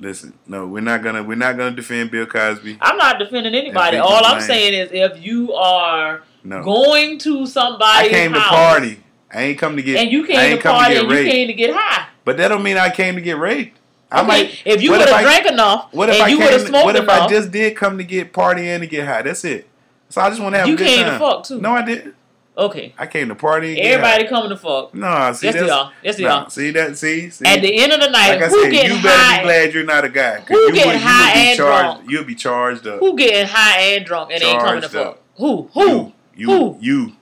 Listen. 0.00 0.32
No, 0.46 0.66
we're 0.66 0.80
not 0.80 1.02
gonna 1.02 1.22
we're 1.22 1.34
not 1.36 1.56
gonna 1.56 1.74
defend 1.76 2.10
Bill 2.10 2.26
Cosby. 2.26 2.78
I'm 2.80 2.96
not 2.96 3.18
defending 3.18 3.54
anybody. 3.54 3.96
All 3.98 4.24
I'm 4.24 4.40
saying 4.40 4.74
is 4.74 4.90
if 4.92 5.22
you 5.24 5.52
are 5.54 6.22
No, 6.44 6.62
going 6.62 7.18
to 7.20 7.42
I 7.42 7.44
somebody's 7.46 8.10
came 8.10 8.32
to 8.32 8.40
party. 8.40 9.02
I 9.32 9.42
ain't 9.42 9.58
come 9.58 9.76
to 9.76 9.82
get. 9.82 10.00
and 10.00 10.10
you 10.10 10.24
I 10.24 10.26
came 10.26 10.38
ain't 10.52 10.62
to 10.62 10.68
party 10.68 10.94
to 10.94 11.00
and 11.02 11.10
you 11.10 11.24
came 11.24 11.46
to 11.48 11.52
get 11.54 11.74
high. 11.74 12.08
But 12.24 12.36
that 12.38 12.48
don't 12.48 12.62
mean 12.62 12.76
I 12.76 12.90
came 12.90 13.14
to 13.16 13.20
get 13.20 13.38
raped. 13.38 13.78
I 14.10 14.20
Okay, 14.20 14.26
might. 14.26 14.62
if 14.64 14.82
you 14.82 14.90
would 14.92 15.00
have 15.06 15.20
drank 15.22 15.44
enough 15.46 15.92
What 15.92 16.08
if 16.08 16.14
and 16.14 16.24
I 16.24 16.28
you 16.28 16.38
would 16.38 16.50
have 16.50 16.62
smoked 16.62 16.86
What 16.86 16.96
if 16.96 17.02
enough, 17.02 17.20
I 17.22 17.28
just 17.28 17.50
did 17.52 17.76
come 17.76 17.98
to 17.98 18.04
get 18.04 18.32
party 18.32 18.66
and 18.68 18.82
to 18.82 18.86
get 18.86 19.06
high? 19.06 19.20
That's 19.22 19.44
it. 19.44 19.68
So 20.08 20.22
I 20.22 20.30
just 20.30 20.40
want 20.40 20.54
to 20.54 20.58
have 20.60 20.68
You 20.68 20.74
a 20.74 20.76
good 20.78 20.86
came 20.86 21.04
to 21.04 21.18
fuck, 21.18 21.44
too. 21.44 21.60
No, 21.60 21.72
I 21.72 21.84
didn't. 21.84 22.14
Okay. 22.58 22.94
I 22.98 23.06
came 23.06 23.28
to 23.28 23.34
party. 23.34 23.78
And 23.80 23.86
Everybody 23.88 24.26
coming 24.26 24.50
to 24.50 24.56
fuck. 24.56 24.94
No, 24.94 25.32
see 25.32 25.46
Yes, 25.46 25.54
they 25.54 25.60
that's, 25.60 25.72
are. 25.72 25.92
Yes, 26.02 26.20
are. 26.20 26.50
See 26.50 26.70
that? 26.72 26.98
See, 26.98 27.30
see. 27.30 27.46
At 27.46 27.62
the 27.62 27.80
end 27.82 27.92
of 27.92 28.00
the 28.00 28.10
night, 28.10 28.40
like 28.40 28.50
who 28.50 28.62
said, 28.64 28.72
getting 28.72 28.96
you 28.96 29.02
better 29.02 29.22
high? 29.22 29.38
be 29.38 29.44
glad 29.44 29.74
you're 29.74 29.84
not 29.84 30.04
a 30.04 30.08
guy. 30.08 30.40
Who 30.40 30.56
you 30.56 30.74
getting 30.74 30.92
would, 30.92 31.00
high 31.00 31.22
you 31.22 31.28
would 31.28 31.34
be 31.34 31.48
and 31.48 31.56
charged. 31.56 31.94
drunk? 31.96 32.10
You'll 32.10 32.24
be 32.24 32.34
charged 32.34 32.86
up. 32.86 33.00
Who 33.00 33.16
getting 33.16 33.46
high 33.46 33.80
and 33.80 34.04
drunk 34.04 34.30
and 34.32 34.42
ain't 34.42 34.60
coming 34.60 34.82
to 34.82 34.88
fuck? 34.88 35.06
up. 35.06 35.22
Who? 35.36 35.70
Who? 35.72 36.12
You, 36.34 36.46
Who? 36.46 36.78
you, 36.80 37.12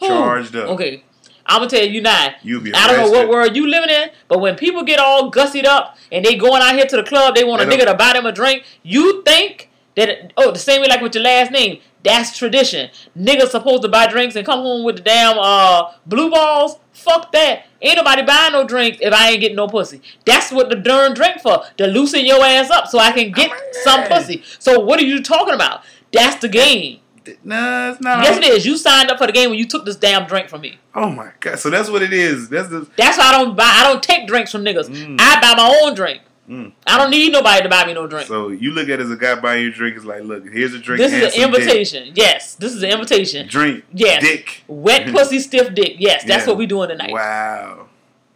Who? 0.00 0.06
charged 0.08 0.56
up. 0.56 0.68
Okay. 0.70 1.04
I'm 1.46 1.58
gonna 1.60 1.68
tell 1.68 1.84
you 1.86 2.00
now. 2.00 2.30
You 2.42 2.60
be 2.60 2.72
I 2.72 2.86
don't 2.86 2.96
know 2.96 3.10
what 3.10 3.28
world 3.28 3.54
you 3.54 3.66
living 3.66 3.90
in, 3.90 4.08
but 4.28 4.40
when 4.40 4.56
people 4.56 4.82
get 4.82 4.98
all 4.98 5.30
gussied 5.30 5.66
up 5.66 5.98
and 6.10 6.24
they 6.24 6.36
going 6.36 6.62
out 6.62 6.74
here 6.74 6.86
to 6.86 6.96
the 6.96 7.02
club, 7.02 7.34
they 7.34 7.44
want 7.44 7.60
a 7.60 7.66
nigga 7.66 7.84
to 7.84 7.94
buy 7.94 8.14
them 8.14 8.24
a 8.24 8.32
drink. 8.32 8.64
You 8.82 9.22
think 9.24 9.68
that 9.96 10.32
oh, 10.36 10.50
the 10.50 10.58
same 10.58 10.80
way 10.80 10.88
like 10.88 11.00
with 11.00 11.14
your 11.14 11.24
last 11.24 11.50
name, 11.52 11.80
that's 12.02 12.36
tradition. 12.36 12.90
Niggas 13.16 13.48
supposed 13.48 13.82
to 13.82 13.88
buy 13.88 14.06
drinks 14.06 14.36
and 14.36 14.44
come 14.44 14.60
home 14.60 14.84
with 14.84 14.96
the 14.96 15.02
damn 15.02 15.38
uh 15.38 15.92
blue 16.06 16.30
balls. 16.30 16.78
Fuck 16.92 17.32
that. 17.32 17.66
Ain't 17.82 17.96
nobody 17.96 18.22
buying 18.22 18.52
no 18.52 18.66
drinks 18.66 18.98
if 19.00 19.12
I 19.12 19.30
ain't 19.30 19.40
getting 19.40 19.56
no 19.56 19.68
pussy. 19.68 20.00
That's 20.24 20.50
what 20.50 20.68
the 20.68 20.76
darn 20.76 21.14
drink 21.14 21.40
for. 21.40 21.64
To 21.78 21.86
loosen 21.86 22.24
your 22.24 22.44
ass 22.44 22.70
up 22.70 22.86
so 22.88 22.98
I 22.98 23.12
can 23.12 23.32
get 23.32 23.50
some 23.82 24.04
pussy. 24.04 24.42
So 24.58 24.80
what 24.80 25.00
are 25.00 25.04
you 25.04 25.22
talking 25.22 25.54
about? 25.54 25.82
That's 26.12 26.40
the 26.40 26.48
game. 26.48 27.00
Nah, 27.42 27.90
it's 27.90 28.00
not. 28.00 28.22
Yes, 28.22 28.36
it 28.36 28.44
is. 28.44 28.66
You 28.66 28.76
signed 28.76 29.10
up 29.10 29.18
for 29.18 29.26
the 29.26 29.32
game 29.32 29.50
when 29.50 29.58
you 29.58 29.66
took 29.66 29.84
this 29.84 29.96
damn 29.96 30.26
drink 30.26 30.48
from 30.48 30.60
me. 30.60 30.78
Oh 30.94 31.10
my 31.10 31.30
god! 31.40 31.58
So 31.58 31.70
that's 31.70 31.88
what 31.88 32.02
it 32.02 32.12
is. 32.12 32.48
That's 32.48 32.68
the. 32.68 32.88
That's 32.96 33.16
why 33.16 33.30
I 33.30 33.32
don't 33.32 33.56
buy. 33.56 33.64
I 33.64 33.84
don't 33.84 34.02
take 34.02 34.26
drinks 34.26 34.52
from 34.52 34.62
niggas. 34.62 34.88
Mm. 34.88 35.16
I 35.18 35.40
buy 35.40 35.54
my 35.56 35.80
own 35.82 35.94
drink. 35.94 36.20
Mm. 36.48 36.72
I 36.86 36.98
don't 36.98 37.10
need 37.10 37.32
nobody 37.32 37.62
to 37.62 37.68
buy 37.68 37.86
me 37.86 37.94
no 37.94 38.06
drink. 38.06 38.28
So 38.28 38.48
you 38.48 38.72
look 38.72 38.84
at 38.88 39.00
it 39.00 39.00
as 39.00 39.10
a 39.10 39.16
guy 39.16 39.34
buying 39.36 39.62
you 39.62 39.68
a 39.70 39.72
drink. 39.72 39.96
It's 39.96 40.04
like, 40.04 40.22
look, 40.22 40.46
here's 40.46 40.74
a 40.74 40.78
drink. 40.78 40.98
this 40.98 41.12
is 41.12 41.22
an 41.22 41.30
some 41.30 41.50
dick. 41.52 41.60
invitation. 41.60 42.12
Yes, 42.14 42.54
this 42.56 42.74
is 42.74 42.82
an 42.82 42.90
invitation. 42.90 43.48
Drink. 43.48 43.84
Yes. 43.92 44.22
Dick. 44.22 44.62
Wet 44.68 45.06
pussy, 45.14 45.38
stiff 45.40 45.74
dick. 45.74 45.96
Yes, 45.98 46.24
that's 46.24 46.44
Yeah. 46.44 46.50
what 46.50 46.58
we 46.58 46.66
doing 46.66 46.90
tonight. 46.90 47.12
Wow. 47.12 47.88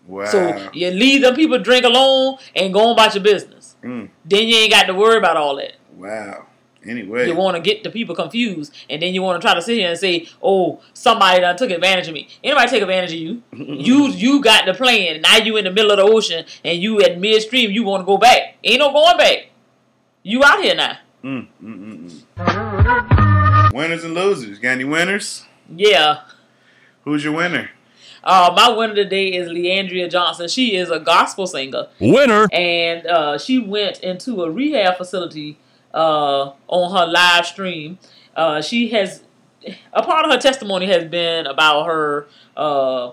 Wow. 0.07 0.25
So 0.25 0.71
you 0.73 0.91
leave 0.91 1.21
them 1.21 1.35
people 1.35 1.59
drink 1.59 1.85
alone 1.85 2.39
and 2.57 2.73
go 2.73 2.87
on 2.89 2.93
about 2.93 3.15
your 3.15 3.23
business. 3.23 3.77
Mm. 3.85 4.09
Then 4.25 4.49
you 4.49 4.57
ain't 4.57 4.73
got 4.73 4.85
to 4.87 4.95
worry 4.95 5.19
about 5.19 5.37
all 5.37 5.57
that. 5.57 5.75
Wow. 5.95 6.47
Anyway. 6.89 7.27
You 7.27 7.35
want 7.35 7.57
to 7.57 7.63
get 7.63 7.85
the 7.85 7.91
people 7.91 8.15
confused, 8.15 8.75
and 8.89 9.03
then 9.03 9.13
you 9.13 9.23
want 9.23 9.41
to 9.41 9.47
try 9.47 9.55
to 9.55 9.61
sit 9.61 9.77
here 9.77 9.91
and 9.91 9.99
say, 9.99 10.27
"Oh, 10.43 10.81
somebody 10.95 11.41
done 11.41 11.57
took 11.57 11.71
advantage 11.71 12.09
of 12.09 12.15
me." 12.15 12.29
Anybody 12.43 12.71
take 12.71 12.83
advantage 12.83 13.13
of 13.13 13.19
you? 13.19 13.43
you 13.53 14.09
you 14.09 14.43
got 14.43 14.65
the 14.65 14.75
plan. 14.75 15.21
Now 15.21 15.37
you 15.37 15.57
in 15.57 15.65
the 15.65 15.71
middle 15.71 15.91
of 15.91 15.99
the 15.99 16.05
ocean, 16.05 16.45
and 16.65 16.81
you 16.81 17.01
at 17.03 17.19
midstream. 17.19 17.71
You 17.71 17.85
want 17.85 18.03
to 18.03 18.07
go 18.07 18.17
back? 18.17 18.57
Ain't 18.65 18.79
no 18.79 18.91
going 18.93 19.19
back. 19.19 19.49
You 20.23 20.43
out 20.43 20.63
here 20.63 20.75
now? 20.75 20.99
Mm, 21.23 21.47
mm, 21.63 21.79
mm, 21.79 22.25
mm. 22.37 23.75
Winners 23.75 24.05
and 24.05 24.15
losers. 24.15 24.59
Got 24.59 24.71
any 24.71 24.85
winners? 24.85 25.45
Yeah. 25.75 26.23
Who's 27.05 27.25
your 27.25 27.35
winner? 27.35 27.71
Uh, 28.25 28.53
my 28.55 28.69
winner 28.71 28.95
today 28.95 29.29
is 29.29 29.49
Le'Andria 29.49 30.11
Johnson. 30.11 30.49
She 30.49 30.77
is 30.77 30.91
a 30.91 30.99
gospel 30.99 31.47
singer, 31.47 31.87
Winner. 32.01 32.47
and 32.53 33.07
uh, 33.07 33.39
she 33.39 33.59
went 33.59 34.01
into 34.01 34.43
a 34.43 34.51
rehab 34.51 34.97
facility 34.97 35.59
uh, 35.99 36.53
on 36.69 36.97
her 36.97 37.13
live 37.13 37.45
stream. 37.45 37.99
Uh, 38.37 38.63
she 38.63 38.89
has 38.91 39.25
a 39.93 40.03
part 40.03 40.25
of 40.25 40.31
her 40.31 40.39
testimony 40.39 40.87
has 40.87 41.05
been 41.05 41.47
about 41.47 41.87
her 41.87 42.29
uh, 42.57 43.11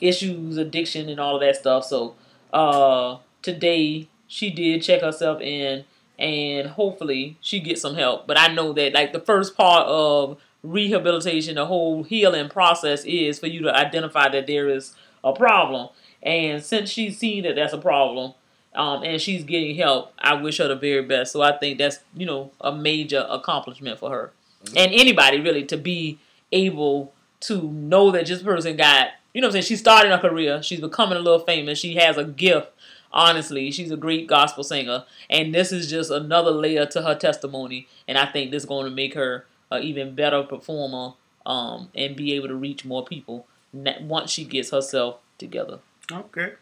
issues, 0.00 0.56
addiction, 0.56 1.08
and 1.08 1.20
all 1.20 1.36
of 1.36 1.40
that 1.42 1.54
stuff. 1.54 1.84
So 1.84 2.16
uh, 2.52 3.18
today 3.40 4.08
she 4.26 4.50
did 4.50 4.82
check 4.82 5.02
herself 5.02 5.40
in, 5.40 5.84
and 6.18 6.70
hopefully 6.70 7.38
she 7.40 7.60
gets 7.60 7.82
some 7.82 7.94
help. 7.94 8.26
But 8.26 8.36
I 8.36 8.48
know 8.48 8.72
that 8.72 8.94
like 8.94 9.12
the 9.12 9.20
first 9.20 9.56
part 9.56 9.86
of 9.86 10.36
rehabilitation, 10.64 11.54
the 11.54 11.66
whole 11.66 12.02
healing 12.02 12.48
process 12.48 13.04
is 13.04 13.38
for 13.38 13.46
you 13.46 13.62
to 13.62 13.72
identify 13.72 14.28
that 14.30 14.48
there 14.48 14.68
is 14.68 14.96
a 15.22 15.32
problem. 15.32 15.90
And 16.20 16.64
since 16.64 16.90
she's 16.90 17.16
seen 17.16 17.44
that 17.44 17.54
that's 17.54 17.72
a 17.72 17.78
problem, 17.78 18.34
um, 18.74 19.02
and 19.02 19.20
she's 19.20 19.44
getting 19.44 19.76
help, 19.76 20.12
I 20.18 20.34
wish 20.34 20.58
her 20.58 20.68
the 20.68 20.76
very 20.76 21.02
best. 21.02 21.32
So 21.32 21.42
I 21.42 21.56
think 21.56 21.78
that's 21.78 22.00
you 22.14 22.26
know 22.26 22.50
a 22.60 22.74
major 22.74 23.26
accomplishment 23.28 23.98
for 23.98 24.10
her, 24.10 24.32
and 24.76 24.92
anybody 24.92 25.40
really 25.40 25.64
to 25.64 25.76
be 25.76 26.18
able 26.52 27.12
to 27.40 27.62
know 27.62 28.10
that 28.10 28.26
this 28.26 28.42
person 28.42 28.76
got 28.76 29.08
you 29.32 29.40
know 29.40 29.48
what 29.48 29.56
I'm 29.56 29.62
saying. 29.62 29.64
She's 29.64 29.80
starting 29.80 30.12
a 30.12 30.18
career. 30.18 30.62
She's 30.62 30.80
becoming 30.80 31.18
a 31.18 31.20
little 31.20 31.44
famous. 31.44 31.78
She 31.78 31.94
has 31.96 32.16
a 32.16 32.24
gift. 32.24 32.68
Honestly, 33.12 33.70
she's 33.70 33.92
a 33.92 33.96
great 33.96 34.26
gospel 34.26 34.64
singer, 34.64 35.04
and 35.30 35.54
this 35.54 35.70
is 35.70 35.88
just 35.88 36.10
another 36.10 36.50
layer 36.50 36.84
to 36.86 37.02
her 37.02 37.14
testimony. 37.14 37.86
And 38.08 38.18
I 38.18 38.26
think 38.26 38.50
this 38.50 38.64
is 38.64 38.68
going 38.68 38.86
to 38.86 38.90
make 38.90 39.14
her 39.14 39.46
an 39.70 39.84
even 39.84 40.16
better 40.16 40.42
performer 40.42 41.14
um, 41.46 41.90
and 41.94 42.16
be 42.16 42.32
able 42.32 42.48
to 42.48 42.56
reach 42.56 42.84
more 42.84 43.04
people 43.04 43.46
once 43.72 44.32
she 44.32 44.44
gets 44.44 44.70
herself 44.70 45.18
together. 45.38 45.78
Okay. 46.10 46.54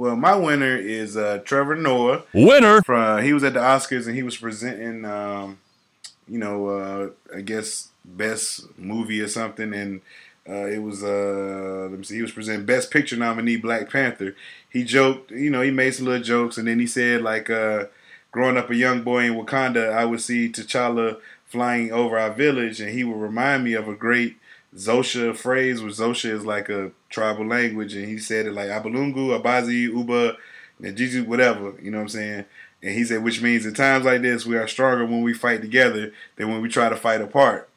Well, 0.00 0.16
my 0.16 0.34
winner 0.34 0.78
is 0.78 1.14
uh, 1.14 1.42
Trevor 1.44 1.76
Noah. 1.76 2.22
Winner. 2.32 2.80
From 2.80 3.22
he 3.22 3.34
was 3.34 3.44
at 3.44 3.52
the 3.52 3.60
Oscars 3.60 4.06
and 4.06 4.16
he 4.16 4.22
was 4.22 4.34
presenting, 4.34 5.04
um, 5.04 5.58
you 6.26 6.38
know, 6.38 6.68
uh, 6.68 7.10
I 7.36 7.42
guess 7.42 7.88
best 8.02 8.64
movie 8.78 9.20
or 9.20 9.28
something, 9.28 9.74
and 9.74 10.00
uh, 10.48 10.68
it 10.68 10.78
was 10.78 11.04
uh, 11.04 11.88
let 11.90 11.98
me 11.98 12.04
see, 12.04 12.14
he 12.14 12.22
was 12.22 12.32
presenting 12.32 12.64
best 12.64 12.90
picture 12.90 13.14
nominee 13.14 13.56
Black 13.56 13.90
Panther. 13.90 14.34
He 14.70 14.84
joked, 14.84 15.32
you 15.32 15.50
know, 15.50 15.60
he 15.60 15.70
made 15.70 15.90
some 15.90 16.06
little 16.06 16.22
jokes, 16.22 16.56
and 16.56 16.66
then 16.66 16.80
he 16.80 16.86
said 16.86 17.20
like, 17.20 17.50
uh, 17.50 17.84
growing 18.32 18.56
up 18.56 18.70
a 18.70 18.76
young 18.76 19.02
boy 19.02 19.24
in 19.24 19.34
Wakanda, 19.34 19.92
I 19.92 20.06
would 20.06 20.22
see 20.22 20.48
T'Challa 20.48 21.18
flying 21.44 21.92
over 21.92 22.18
our 22.18 22.32
village, 22.32 22.80
and 22.80 22.88
he 22.88 23.04
would 23.04 23.20
remind 23.20 23.64
me 23.64 23.74
of 23.74 23.86
a 23.86 23.94
great 23.94 24.38
Xhosa 24.74 25.36
phrase, 25.36 25.82
which 25.82 25.94
Xhosa 25.94 26.30
is 26.30 26.46
like 26.46 26.68
a 26.68 26.92
tribal 27.08 27.46
language, 27.46 27.94
and 27.94 28.06
he 28.06 28.18
said 28.18 28.46
it 28.46 28.52
like 28.52 28.68
Abalungu, 28.68 29.40
Abazi, 29.40 29.82
Uba, 29.82 30.36
Najiju, 30.80 31.26
whatever, 31.26 31.74
you 31.82 31.90
know 31.90 31.98
what 31.98 32.04
I'm 32.04 32.08
saying? 32.08 32.44
And 32.82 32.94
he 32.94 33.04
said, 33.04 33.22
which 33.22 33.42
means 33.42 33.66
in 33.66 33.74
times 33.74 34.06
like 34.06 34.22
this, 34.22 34.46
we 34.46 34.56
are 34.56 34.66
stronger 34.66 35.04
when 35.04 35.22
we 35.22 35.34
fight 35.34 35.60
together 35.60 36.12
than 36.36 36.48
when 36.48 36.62
we 36.62 36.68
try 36.68 36.88
to 36.88 36.96
fight 36.96 37.20
apart. 37.20 37.68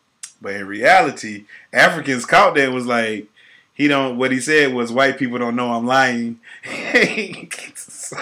But 0.42 0.56
in 0.56 0.68
reality, 0.68 1.46
Africans 1.74 2.26
caught 2.26 2.56
that 2.56 2.72
was 2.72 2.86
like, 2.86 3.28
he 3.74 3.88
don't, 3.88 4.18
what 4.18 4.32
he 4.32 4.40
said 4.40 4.74
was, 4.74 4.92
white 4.92 5.18
people 5.18 5.40
don't 5.40 5.56
know 5.56 5.74
I'm 5.74 5.86
lying. 5.86 6.40
so, 7.76 8.18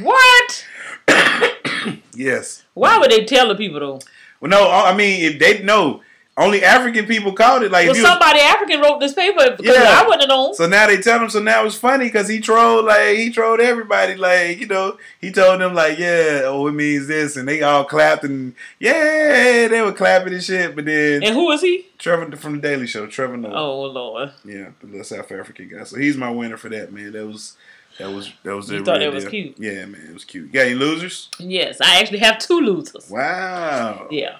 What? 0.00 0.66
yes. 2.14 2.64
Why 2.74 2.98
would 2.98 3.10
they 3.10 3.24
tell 3.24 3.48
the 3.48 3.54
people 3.54 3.80
though? 3.80 4.00
Well, 4.40 4.50
no, 4.50 4.70
I 4.70 4.94
mean, 4.94 5.24
if 5.24 5.38
they 5.38 5.62
know, 5.62 6.02
only 6.38 6.62
African 6.64 7.06
people 7.06 7.32
called 7.32 7.62
it. 7.64 7.72
Like, 7.72 7.86
Well, 7.88 7.96
you 7.96 8.02
was- 8.02 8.10
somebody 8.10 8.40
African 8.40 8.80
wrote 8.80 9.00
this 9.00 9.12
paper 9.12 9.54
because 9.56 9.76
Yeah. 9.76 10.00
I 10.00 10.04
wouldn't 10.04 10.22
have 10.22 10.28
known. 10.28 10.54
So 10.54 10.66
now 10.66 10.86
they 10.86 10.98
tell 10.98 11.18
him. 11.20 11.28
So 11.28 11.40
now 11.40 11.64
it's 11.66 11.74
funny 11.74 12.06
because 12.06 12.28
he 12.28 12.40
trolled 12.40 12.84
like 12.84 13.16
he 13.16 13.30
trolled 13.30 13.60
everybody. 13.60 14.14
Like 14.14 14.60
you 14.60 14.66
know, 14.66 14.96
he 15.20 15.30
told 15.32 15.60
them 15.60 15.74
like, 15.74 15.98
yeah, 15.98 16.42
oh 16.44 16.66
it 16.68 16.72
means 16.72 17.06
this, 17.08 17.36
and 17.36 17.48
they 17.48 17.62
all 17.62 17.84
clapped 17.84 18.24
and 18.24 18.54
yeah, 18.78 19.68
they 19.68 19.82
were 19.82 19.92
clapping 19.92 20.32
and 20.32 20.42
shit. 20.42 20.74
But 20.74 20.84
then 20.84 21.22
And 21.22 21.34
who 21.34 21.50
is 21.52 21.60
he? 21.60 21.86
Trevor 21.98 22.36
from 22.36 22.56
the 22.56 22.60
Daily 22.62 22.86
Show, 22.86 23.06
Trevor 23.08 23.36
Noah, 23.36 23.54
Oh 23.54 23.82
Lord, 23.86 24.30
yeah, 24.44 24.68
the 24.80 24.86
little 24.86 25.04
South 25.04 25.30
African 25.32 25.68
guy. 25.68 25.82
So 25.84 25.98
he's 25.98 26.16
my 26.16 26.30
winner 26.30 26.56
for 26.56 26.68
that 26.68 26.92
man. 26.92 27.12
That 27.12 27.26
was 27.26 27.56
that 27.98 28.10
was 28.12 28.30
that 28.44 28.54
was. 28.54 28.70
You 28.70 28.84
thought 28.84 29.00
that 29.00 29.12
was 29.12 29.24
cute? 29.26 29.56
Yeah, 29.58 29.84
man, 29.86 30.06
it 30.08 30.14
was 30.14 30.24
cute. 30.24 30.46
You 30.46 30.52
got 30.52 30.66
any 30.66 30.74
losers? 30.76 31.28
yes, 31.40 31.80
I 31.80 31.98
actually 32.00 32.18
have 32.20 32.38
two 32.38 32.60
losers. 32.60 33.10
Wow. 33.10 34.06
Yeah. 34.10 34.36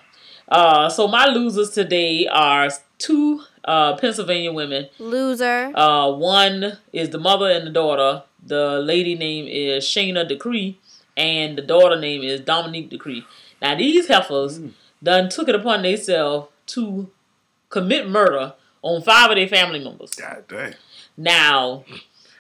Uh, 0.48 0.88
so 0.88 1.06
my 1.06 1.26
losers 1.26 1.70
today 1.70 2.26
are 2.26 2.70
two 2.98 3.42
uh, 3.64 3.96
Pennsylvania 3.96 4.52
women. 4.52 4.88
Loser. 4.98 5.72
Uh, 5.74 6.10
one 6.12 6.78
is 6.92 7.10
the 7.10 7.18
mother 7.18 7.50
and 7.50 7.66
the 7.66 7.70
daughter. 7.70 8.22
The 8.44 8.80
lady 8.80 9.14
name 9.14 9.46
is 9.46 9.84
Shana 9.84 10.26
Decree, 10.26 10.78
and 11.16 11.58
the 11.58 11.62
daughter 11.62 12.00
name 12.00 12.22
is 12.22 12.40
Dominique 12.40 12.88
Decree. 12.88 13.24
Now 13.60 13.74
these 13.74 14.08
heifers 14.08 14.60
done 15.02 15.28
took 15.28 15.48
it 15.48 15.54
upon 15.54 15.82
themselves 15.82 16.48
to 16.68 17.10
commit 17.68 18.08
murder 18.08 18.54
on 18.82 19.02
five 19.02 19.30
of 19.30 19.36
their 19.36 19.48
family 19.48 19.82
members. 19.82 20.14
God 20.14 20.44
dang. 20.48 20.74
Now, 21.16 21.84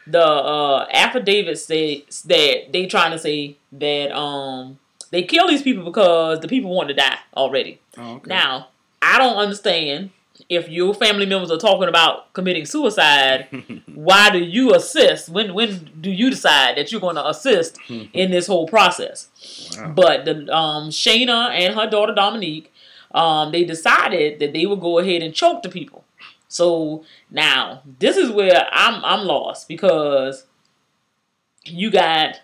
the 0.06 0.24
uh, 0.24 0.86
affidavit 0.92 1.58
says 1.58 2.22
that 2.22 2.72
they 2.72 2.86
trying 2.86 3.10
to 3.12 3.18
say 3.18 3.56
that 3.72 4.12
um 4.12 4.78
they 5.10 5.22
kill 5.22 5.48
these 5.48 5.62
people 5.62 5.84
because 5.84 6.40
the 6.40 6.48
people 6.48 6.74
want 6.74 6.88
to 6.88 6.94
die 6.94 7.18
already. 7.36 7.80
Oh, 7.96 8.16
okay. 8.16 8.28
Now, 8.28 8.68
I 9.00 9.18
don't 9.18 9.36
understand 9.36 10.10
if 10.48 10.68
your 10.68 10.94
family 10.94 11.26
members 11.26 11.50
are 11.50 11.58
talking 11.58 11.88
about 11.88 12.32
committing 12.32 12.64
suicide. 12.64 13.48
why 13.94 14.30
do 14.30 14.38
you 14.38 14.74
assist? 14.74 15.28
When 15.28 15.54
when 15.54 15.90
do 16.00 16.10
you 16.10 16.30
decide 16.30 16.76
that 16.76 16.90
you're 16.92 17.00
going 17.00 17.16
to 17.16 17.26
assist 17.28 17.78
in 17.88 18.30
this 18.30 18.46
whole 18.46 18.68
process? 18.68 19.28
But 19.94 20.24
the 20.24 20.54
um, 20.54 20.90
Shana 20.90 21.50
and 21.50 21.74
her 21.74 21.88
daughter 21.88 22.14
Dominique, 22.14 22.72
um, 23.12 23.52
they 23.52 23.64
decided 23.64 24.38
that 24.40 24.52
they 24.52 24.66
would 24.66 24.80
go 24.80 24.98
ahead 24.98 25.22
and 25.22 25.34
choke 25.34 25.62
the 25.62 25.68
people. 25.68 26.04
So 26.48 27.04
now 27.30 27.82
this 27.98 28.16
is 28.16 28.30
where 28.30 28.68
I'm 28.72 29.04
I'm 29.04 29.26
lost 29.26 29.68
because 29.68 30.46
you 31.64 31.90
got 31.90 32.40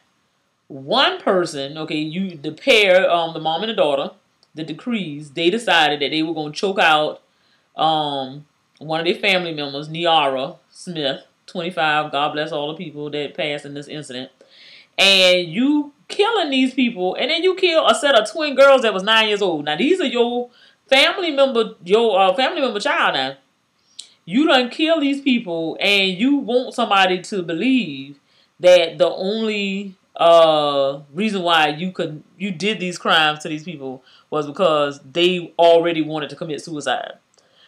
one 0.68 1.20
person, 1.20 1.76
okay, 1.78 1.98
you 1.98 2.36
the 2.36 2.52
pair, 2.52 3.10
um, 3.10 3.34
the 3.34 3.40
mom 3.40 3.62
and 3.62 3.70
the 3.70 3.74
daughter, 3.74 4.12
the 4.54 4.64
decrees, 4.64 5.30
they 5.30 5.50
decided 5.50 6.00
that 6.00 6.10
they 6.10 6.22
were 6.22 6.34
gonna 6.34 6.52
choke 6.52 6.78
out 6.78 7.20
um 7.76 8.46
one 8.78 9.00
of 9.00 9.06
their 9.06 9.14
family 9.14 9.52
members, 9.52 9.88
Niara 9.88 10.56
Smith, 10.70 11.22
25. 11.46 12.12
God 12.12 12.32
bless 12.32 12.52
all 12.52 12.68
the 12.68 12.76
people 12.84 13.10
that 13.10 13.36
passed 13.36 13.64
in 13.64 13.74
this 13.74 13.88
incident. 13.88 14.30
And 14.98 15.48
you 15.48 15.92
killing 16.08 16.50
these 16.50 16.74
people, 16.74 17.14
and 17.14 17.30
then 17.30 17.42
you 17.42 17.54
kill 17.54 17.86
a 17.86 17.94
set 17.94 18.18
of 18.18 18.30
twin 18.30 18.54
girls 18.54 18.82
that 18.82 18.94
was 18.94 19.02
nine 19.02 19.28
years 19.28 19.42
old. 19.42 19.64
Now 19.64 19.76
these 19.76 20.00
are 20.00 20.06
your 20.06 20.50
family 20.88 21.30
member, 21.30 21.74
your 21.84 22.18
uh, 22.20 22.34
family 22.34 22.60
member 22.60 22.80
child. 22.80 23.14
Now 23.14 23.36
you 24.24 24.46
done 24.46 24.70
kill 24.70 25.00
these 25.00 25.20
people, 25.20 25.76
and 25.80 26.12
you 26.12 26.36
want 26.36 26.74
somebody 26.74 27.20
to 27.22 27.42
believe 27.42 28.18
that 28.60 28.98
the 28.98 29.08
only 29.08 29.96
uh 30.16 31.00
reason 31.12 31.42
why 31.42 31.68
you 31.68 31.90
could 31.90 32.22
you 32.38 32.52
did 32.52 32.78
these 32.78 32.98
crimes 32.98 33.40
to 33.40 33.48
these 33.48 33.64
people 33.64 34.02
was 34.30 34.46
because 34.46 35.00
they 35.00 35.52
already 35.58 36.02
wanted 36.02 36.30
to 36.30 36.36
commit 36.36 36.62
suicide. 36.62 37.14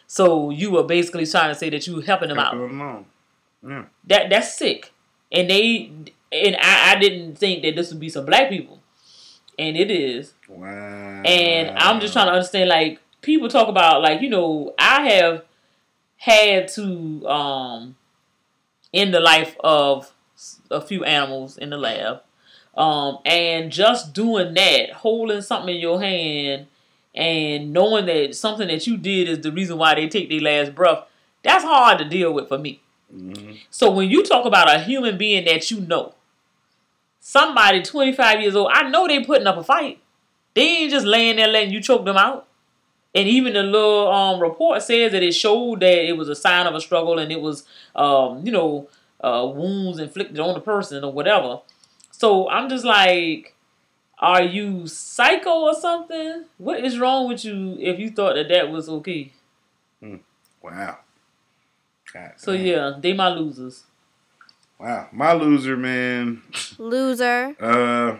So 0.06 0.50
you 0.50 0.70
were 0.70 0.84
basically 0.84 1.26
trying 1.26 1.52
to 1.52 1.58
say 1.58 1.70
that 1.70 1.86
you 1.86 1.96
were 1.96 2.02
helping 2.02 2.28
them 2.28 2.38
out. 2.38 2.56
Them. 2.56 3.06
Yeah. 3.66 3.84
That 4.06 4.30
that's 4.30 4.56
sick. 4.56 4.92
And 5.32 5.50
they 5.50 5.90
and 6.32 6.56
I, 6.60 6.92
I 6.92 6.98
didn't 6.98 7.36
think 7.36 7.62
that 7.62 7.76
this 7.76 7.90
would 7.90 8.00
be 8.00 8.08
some 8.08 8.26
black 8.26 8.48
people. 8.48 8.80
And 9.58 9.76
it 9.76 9.90
is. 9.90 10.34
Wow. 10.48 11.22
And 11.24 11.76
I'm 11.78 12.00
just 12.00 12.12
trying 12.12 12.26
to 12.26 12.32
understand 12.32 12.68
like 12.68 13.00
people 13.22 13.48
talk 13.48 13.68
about 13.68 14.02
like, 14.02 14.20
you 14.20 14.28
know, 14.28 14.74
I 14.78 15.08
have 15.08 15.44
had 16.18 16.68
to 16.68 17.26
um 17.26 17.96
end 18.94 19.12
the 19.12 19.20
life 19.20 19.56
of 19.60 20.12
a 20.70 20.80
few 20.80 21.04
animals 21.04 21.56
in 21.56 21.70
the 21.70 21.76
lab. 21.76 22.22
Um 22.76 23.18
and 23.24 23.72
just 23.72 24.12
doing 24.12 24.54
that, 24.54 24.92
holding 24.92 25.42
something 25.42 25.74
in 25.74 25.80
your 25.80 26.00
hand 26.00 26.66
and 27.14 27.72
knowing 27.72 28.06
that 28.06 28.34
something 28.34 28.68
that 28.68 28.86
you 28.86 28.96
did 28.98 29.28
is 29.28 29.40
the 29.40 29.50
reason 29.50 29.78
why 29.78 29.94
they 29.94 30.08
take 30.08 30.28
their 30.28 30.40
last 30.40 30.74
breath, 30.74 31.04
that's 31.42 31.64
hard 31.64 31.98
to 31.98 32.04
deal 32.04 32.32
with 32.32 32.48
for 32.48 32.58
me. 32.58 32.80
So 33.70 33.90
when 33.90 34.10
you 34.10 34.22
talk 34.22 34.44
about 34.44 34.74
a 34.74 34.80
human 34.80 35.16
being 35.16 35.44
that 35.46 35.70
you 35.70 35.80
know, 35.80 36.14
somebody 37.20 37.82
25 37.82 38.40
years 38.42 38.54
old, 38.56 38.70
I 38.72 38.88
know 38.88 39.06
they 39.08 39.24
putting 39.24 39.46
up 39.46 39.56
a 39.56 39.64
fight. 39.64 40.00
They 40.54 40.62
ain't 40.62 40.90
just 40.90 41.06
laying 41.06 41.36
there 41.36 41.48
letting 41.48 41.72
you 41.72 41.80
choke 41.80 42.04
them 42.04 42.16
out. 42.16 42.46
And 43.14 43.28
even 43.28 43.54
the 43.54 43.62
little 43.62 44.08
um, 44.12 44.40
report 44.40 44.82
says 44.82 45.12
that 45.12 45.22
it 45.22 45.32
showed 45.32 45.80
that 45.80 46.06
it 46.06 46.16
was 46.18 46.28
a 46.28 46.34
sign 46.34 46.66
of 46.66 46.74
a 46.74 46.80
struggle 46.80 47.18
and 47.18 47.32
it 47.32 47.40
was, 47.40 47.64
um, 47.94 48.44
you 48.44 48.52
know, 48.52 48.88
uh, 49.22 49.50
wounds 49.54 49.98
inflicted 49.98 50.38
on 50.38 50.54
the 50.54 50.60
person 50.60 51.02
or 51.02 51.12
whatever. 51.12 51.60
So 52.18 52.48
I'm 52.48 52.70
just 52.70 52.84
like, 52.84 53.54
are 54.18 54.42
you 54.42 54.86
psycho 54.86 55.50
or 55.50 55.74
something? 55.74 56.44
What 56.56 56.82
is 56.82 56.98
wrong 56.98 57.28
with 57.28 57.44
you 57.44 57.76
if 57.78 57.98
you 57.98 58.10
thought 58.10 58.34
that 58.36 58.48
that 58.48 58.70
was 58.70 58.88
okay? 58.88 59.32
Wow. 60.62 60.98
God 62.12 62.32
So 62.36 62.56
damn. 62.56 62.66
yeah, 62.66 62.92
they 62.98 63.12
my 63.12 63.28
losers. 63.28 63.84
Wow. 64.78 65.08
My 65.12 65.32
loser, 65.34 65.76
man. 65.76 66.42
Loser. 66.78 67.54
Uh, 67.60 68.16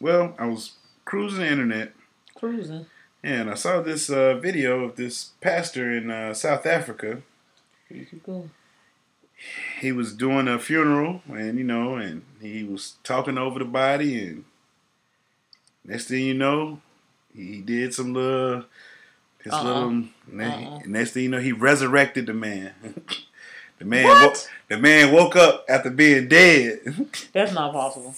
well, 0.00 0.34
I 0.38 0.46
was 0.46 0.72
cruising 1.04 1.40
the 1.40 1.46
internet 1.50 1.92
Cruising. 2.34 2.86
and 3.22 3.48
I 3.50 3.54
saw 3.54 3.80
this 3.80 4.10
uh, 4.10 4.34
video 4.38 4.84
of 4.84 4.96
this 4.96 5.30
pastor 5.40 5.92
in 5.96 6.10
uh, 6.10 6.34
South 6.34 6.66
Africa. 6.66 7.22
Here 7.88 8.06
You 8.10 8.20
go. 8.26 8.50
He 9.80 9.92
was 9.92 10.12
doing 10.12 10.48
a 10.48 10.58
funeral, 10.58 11.22
and 11.28 11.58
you 11.58 11.64
know, 11.64 11.94
and 11.96 12.22
he 12.40 12.64
was 12.64 12.96
talking 13.04 13.38
over 13.38 13.58
the 13.58 13.64
body, 13.64 14.24
and 14.24 14.44
Next 15.84 16.08
thing 16.08 16.24
you 16.24 16.34
know, 16.34 16.80
he 17.34 17.60
did 17.62 17.94
some 17.94 18.12
little 18.12 18.64
his 19.42 19.52
Uh-uh. 19.52 19.62
little 19.62 20.04
Uh-uh. 20.38 20.80
next 20.86 21.12
thing 21.12 21.22
you 21.24 21.28
know, 21.30 21.38
he 21.40 21.52
resurrected 21.52 22.26
the 22.26 22.34
man. 22.34 22.74
the 23.78 23.84
man 23.84 24.04
wo- 24.04 24.34
the 24.68 24.76
man 24.76 25.12
woke 25.12 25.36
up 25.36 25.64
after 25.68 25.88
being 25.90 26.28
dead. 26.28 26.80
That's 27.32 27.52
not 27.52 27.72
possible. 27.72 28.14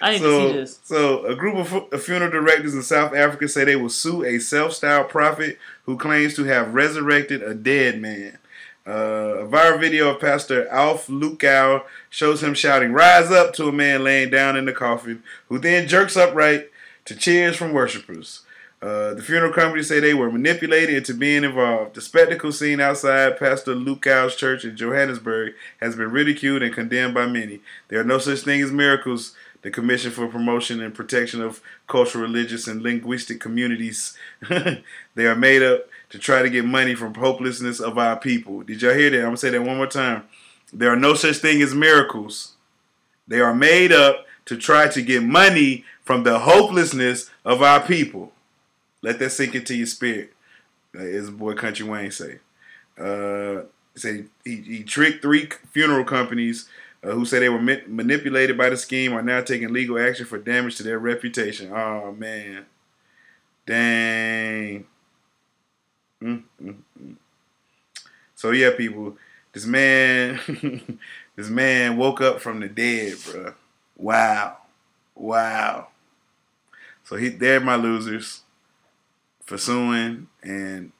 I 0.00 0.12
need 0.12 0.20
so, 0.20 0.40
to 0.40 0.48
see 0.52 0.58
this. 0.60 0.80
so 0.84 1.26
a 1.26 1.34
group 1.34 1.56
of 1.56 1.72
of 1.92 2.02
funeral 2.02 2.30
directors 2.30 2.74
in 2.74 2.82
South 2.82 3.14
Africa 3.14 3.48
say 3.48 3.64
they 3.64 3.76
will 3.76 3.88
sue 3.90 4.24
a 4.24 4.38
self-styled 4.38 5.08
prophet 5.08 5.58
who 5.84 5.98
claims 5.98 6.34
to 6.36 6.44
have 6.44 6.72
resurrected 6.74 7.42
a 7.42 7.54
dead 7.54 8.00
man. 8.00 8.38
Uh, 8.88 9.44
a 9.44 9.46
viral 9.46 9.78
video 9.78 10.08
of 10.08 10.20
Pastor 10.20 10.66
Alf 10.68 11.08
Lukau 11.08 11.82
shows 12.08 12.42
him 12.42 12.54
shouting 12.54 12.92
"Rise 12.92 13.30
up" 13.30 13.52
to 13.54 13.68
a 13.68 13.72
man 13.72 14.02
laying 14.02 14.30
down 14.30 14.56
in 14.56 14.64
the 14.64 14.72
coffin, 14.72 15.22
who 15.48 15.58
then 15.58 15.86
jerks 15.86 16.16
upright 16.16 16.70
to 17.04 17.14
cheers 17.14 17.54
from 17.54 17.74
worshippers. 17.74 18.42
Uh, 18.80 19.12
the 19.12 19.22
funeral 19.22 19.52
company 19.52 19.82
say 19.82 20.00
they 20.00 20.14
were 20.14 20.30
manipulated 20.30 20.94
into 20.94 21.12
being 21.12 21.44
involved. 21.44 21.96
The 21.96 22.00
spectacle 22.00 22.50
seen 22.50 22.80
outside 22.80 23.38
Pastor 23.38 23.74
Lukau's 23.74 24.36
church 24.36 24.64
in 24.64 24.74
Johannesburg 24.76 25.52
has 25.82 25.94
been 25.94 26.10
ridiculed 26.10 26.62
and 26.62 26.72
condemned 26.72 27.12
by 27.12 27.26
many. 27.26 27.60
There 27.88 28.00
are 28.00 28.04
no 28.04 28.18
such 28.18 28.40
thing 28.40 28.62
as 28.62 28.72
miracles. 28.72 29.34
The 29.62 29.72
Commission 29.72 30.12
for 30.12 30.28
Promotion 30.28 30.80
and 30.80 30.94
Protection 30.94 31.42
of 31.42 31.60
Cultural, 31.88 32.22
Religious, 32.22 32.68
and 32.68 32.80
Linguistic 32.80 33.40
Communities. 33.40 34.16
they 34.48 35.26
are 35.26 35.34
made 35.34 35.64
up 35.64 35.88
to 36.10 36.18
try 36.18 36.42
to 36.42 36.50
get 36.50 36.64
money 36.64 36.94
from 36.94 37.14
hopelessness 37.14 37.80
of 37.80 37.98
our 37.98 38.16
people. 38.16 38.62
Did 38.62 38.82
y'all 38.82 38.94
hear 38.94 39.10
that? 39.10 39.18
I'm 39.18 39.24
gonna 39.24 39.36
say 39.36 39.50
that 39.50 39.62
one 39.62 39.76
more 39.76 39.86
time. 39.86 40.24
There 40.72 40.92
are 40.92 40.96
no 40.96 41.14
such 41.14 41.38
thing 41.38 41.62
as 41.62 41.74
miracles. 41.74 42.54
They 43.26 43.40
are 43.40 43.54
made 43.54 43.92
up 43.92 44.26
to 44.46 44.56
try 44.56 44.88
to 44.88 45.02
get 45.02 45.22
money 45.22 45.84
from 46.02 46.22
the 46.24 46.40
hopelessness 46.40 47.30
of 47.44 47.62
our 47.62 47.80
people. 47.80 48.32
Let 49.02 49.18
that 49.18 49.30
sink 49.30 49.54
into 49.54 49.74
your 49.74 49.86
spirit, 49.86 50.32
as 50.94 51.30
boy 51.30 51.54
Country 51.54 51.86
Wayne 51.86 52.10
say. 52.10 52.38
Uh, 52.98 53.62
say 53.94 54.24
he, 54.44 54.56
he 54.56 54.82
tricked 54.82 55.22
three 55.22 55.48
funeral 55.70 56.04
companies 56.04 56.68
uh, 57.04 57.10
who 57.10 57.24
say 57.24 57.38
they 57.38 57.48
were 57.48 57.60
ma- 57.60 57.76
manipulated 57.86 58.56
by 58.56 58.70
the 58.70 58.76
scheme 58.76 59.12
are 59.12 59.22
now 59.22 59.40
taking 59.40 59.72
legal 59.72 59.98
action 59.98 60.26
for 60.26 60.38
damage 60.38 60.76
to 60.76 60.82
their 60.82 60.98
reputation. 60.98 61.72
Oh 61.72 62.12
man, 62.12 62.66
dang. 63.66 64.86
Mm, 66.22 66.42
mm, 66.62 66.76
mm. 67.00 67.16
So 68.34 68.50
yeah, 68.50 68.70
people, 68.76 69.16
this 69.52 69.66
man, 69.66 70.40
this 71.36 71.48
man 71.48 71.96
woke 71.96 72.20
up 72.20 72.40
from 72.40 72.60
the 72.60 72.68
dead, 72.68 73.16
bro. 73.24 73.54
Wow, 73.96 74.58
wow. 75.14 75.88
So 77.04 77.16
he, 77.16 77.30
they're 77.30 77.60
my 77.60 77.76
losers 77.76 78.42
for 79.44 79.58
suing 79.58 80.28
and 80.42 80.92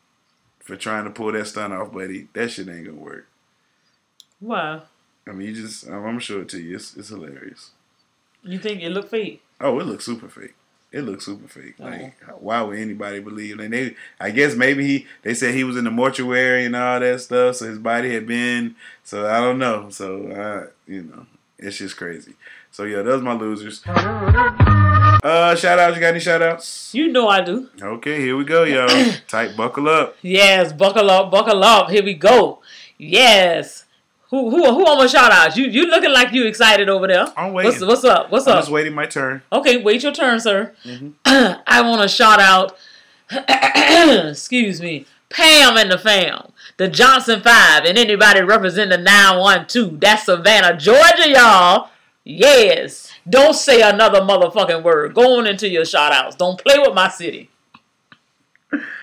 for 0.61 0.77
trying 0.77 1.05
to 1.05 1.11
pull 1.11 1.33
that 1.33 1.47
stunt 1.47 1.73
off, 1.73 1.93
buddy. 1.93 2.29
That 2.33 2.51
shit 2.51 2.69
ain't 2.69 2.87
gonna 2.87 2.97
work. 2.97 3.27
Wow. 4.41 4.83
I 5.27 5.33
mean, 5.33 5.49
you 5.49 5.55
just, 5.55 5.87
I'm, 5.87 5.95
I'm 5.95 6.03
gonna 6.03 6.21
show 6.21 6.41
it 6.41 6.49
to 6.51 6.61
you. 6.61 6.77
It's, 6.77 6.97
it's 6.97 7.09
hilarious. 7.11 7.71
You 8.43 8.59
think 8.59 8.83
it 8.83 8.91
look 8.91 9.11
fake? 9.11 9.43
Oh, 9.61 9.79
it 9.81 9.87
looks 9.87 10.07
super 10.07 10.29
fake. 10.29 10.55
It 10.91 11.03
looks 11.03 11.27
super 11.27 11.49
fake. 11.49 11.75
Oh. 11.81 11.85
Like, 11.85 12.15
why 12.41 12.63
would 12.63 12.79
anybody 12.79 13.21
believe? 13.21 13.59
And 13.61 13.73
they, 13.73 13.95
I 14.19 14.31
guess 14.31 14.55
maybe 14.55 14.87
he, 14.87 15.07
they 15.23 15.35
said 15.35 15.55
he 15.55 15.65
was 15.65 15.77
in 15.77 15.85
the 15.85 15.91
mortuary 15.91 16.65
and 16.65 16.75
all 16.75 16.99
that 17.01 17.21
stuff, 17.21 17.57
so 17.57 17.69
his 17.69 17.79
body 17.79 18.15
had 18.15 18.27
been. 18.27 18.75
So 19.05 19.29
I 19.29 19.41
don't 19.41 19.59
know. 19.59 19.91
So 19.91 20.33
I, 20.33 20.91
you 20.91 21.03
know, 21.03 21.27
it's 21.59 21.77
just 21.77 21.97
crazy. 21.97 22.35
So 22.71 22.85
yeah, 22.85 23.03
those 23.03 23.23
my 23.23 23.35
losers. 23.35 23.83
Uh, 23.87 25.55
shout 25.57 25.79
outs. 25.79 25.97
You 25.97 26.01
got 26.01 26.09
any 26.09 26.21
shout 26.21 26.41
outs? 26.41 26.95
You 26.95 27.09
know 27.09 27.29
I 27.29 27.43
do. 27.43 27.69
Okay, 27.81 28.21
here 28.21 28.37
we 28.37 28.45
go, 28.45 28.65
y'all. 28.65 28.89
Tight, 29.29 29.57
buckle 29.57 29.89
up. 29.89 30.17
Yes, 30.23 30.73
buckle 30.73 31.11
up, 31.11 31.31
buckle 31.31 31.63
up. 31.65 31.91
Here 31.91 32.05
we 32.05 32.15
go. 32.15 32.63
Yes. 32.97 33.85
Who 34.31 34.51
who 34.51 34.63
who 34.63 34.87
I'm 34.87 34.99
gonna 34.99 35.09
shout 35.09 35.33
out? 35.33 35.57
You 35.57 35.67
you 35.67 35.87
looking 35.87 36.13
like 36.13 36.33
you 36.33 36.45
excited 36.47 36.89
over 36.91 37.07
there. 37.07 37.33
I'm 37.37 37.53
waiting. 37.55 37.73
What's, 37.73 37.83
up? 37.83 37.89
what's 37.89 38.05
up? 38.05 38.31
What's 38.31 38.47
I'm 38.47 38.55
up? 38.55 38.61
just 38.61 38.71
waiting 38.71 38.93
my 38.95 39.07
turn. 39.07 39.41
Okay, 39.51 39.79
wait 39.83 40.03
your 40.03 40.13
turn, 40.13 40.39
sir. 40.39 40.75
Mhm. 40.85 41.15
I 41.67 41.81
want 41.81 42.03
to 42.03 42.09
shout 42.09 42.39
out, 42.39 42.77
excuse 43.31 44.83
me, 44.83 45.07
Pam 45.31 45.79
and 45.79 45.91
the 45.91 45.97
fam, 45.99 46.53
the 46.77 46.89
Johnson 46.89 47.41
Five, 47.41 47.85
and 47.87 47.97
anybody 47.97 48.43
representing 48.43 48.99
the 48.99 49.03
912. 49.05 49.99
That's 50.01 50.25
Savannah, 50.27 50.77
Georgia, 50.77 51.31
y'all. 51.31 51.89
Yes. 52.25 53.11
Don't 53.29 53.55
say 53.55 53.81
another 53.81 54.21
motherfucking 54.21 54.83
word. 54.83 55.15
Go 55.15 55.39
on 55.39 55.47
into 55.47 55.69
your 55.69 55.87
shout 55.87 56.13
outs. 56.13 56.37
Don't 56.37 56.63
play 56.63 56.79
with 56.79 56.93
my 56.95 57.09
city. 57.09 57.49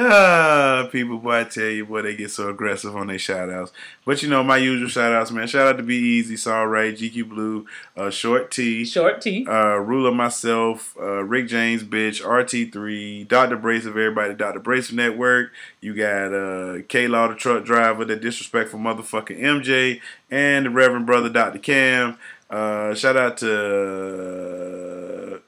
Ah, 0.00 0.88
people, 0.92 1.18
boy, 1.18 1.40
I 1.40 1.44
tell 1.44 1.64
you, 1.64 1.84
boy, 1.84 2.02
they 2.02 2.14
get 2.14 2.30
so 2.30 2.50
aggressive 2.50 2.94
on 2.94 3.08
their 3.08 3.18
shout 3.18 3.50
outs. 3.50 3.72
But 4.04 4.22
you 4.22 4.28
know, 4.28 4.44
my 4.44 4.56
usual 4.56 4.88
shout 4.88 5.12
outs, 5.12 5.32
man. 5.32 5.48
Shout 5.48 5.66
out 5.66 5.76
to 5.78 5.82
Be 5.82 5.96
Easy, 5.96 6.36
Saw 6.36 6.62
Ray, 6.62 6.92
GQ 6.92 7.28
Blue, 7.28 7.66
uh, 7.96 8.08
Short 8.08 8.52
T, 8.52 8.84
Short 8.84 9.20
T, 9.20 9.44
uh, 9.48 9.78
Ruler 9.78 10.12
Myself, 10.12 10.96
uh, 11.00 11.24
Rick 11.24 11.48
James, 11.48 11.82
Bitch, 11.82 12.22
RT3, 12.22 13.26
Dr. 13.26 13.56
Brace 13.56 13.86
of 13.86 13.96
everybody, 13.96 14.34
Dr. 14.34 14.60
Brace 14.60 14.92
Network. 14.92 15.50
You 15.80 15.94
got 15.94 16.32
uh, 16.32 16.82
K 16.86 17.08
Law, 17.08 17.26
the 17.26 17.34
truck 17.34 17.64
driver, 17.64 18.04
the 18.04 18.14
disrespectful 18.14 18.78
motherfucking 18.78 19.40
MJ, 19.40 20.00
and 20.30 20.66
the 20.66 20.70
Reverend 20.70 21.06
Brother 21.06 21.28
Dr. 21.28 21.58
Cam. 21.58 22.18
Uh, 22.48 22.94
shout 22.94 23.16
out 23.16 23.36
to 23.38 25.34
uh, 25.34 25.38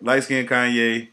Light 0.00 0.24
Skin 0.24 0.46
Kanye, 0.46 1.00
Drew 1.00 1.08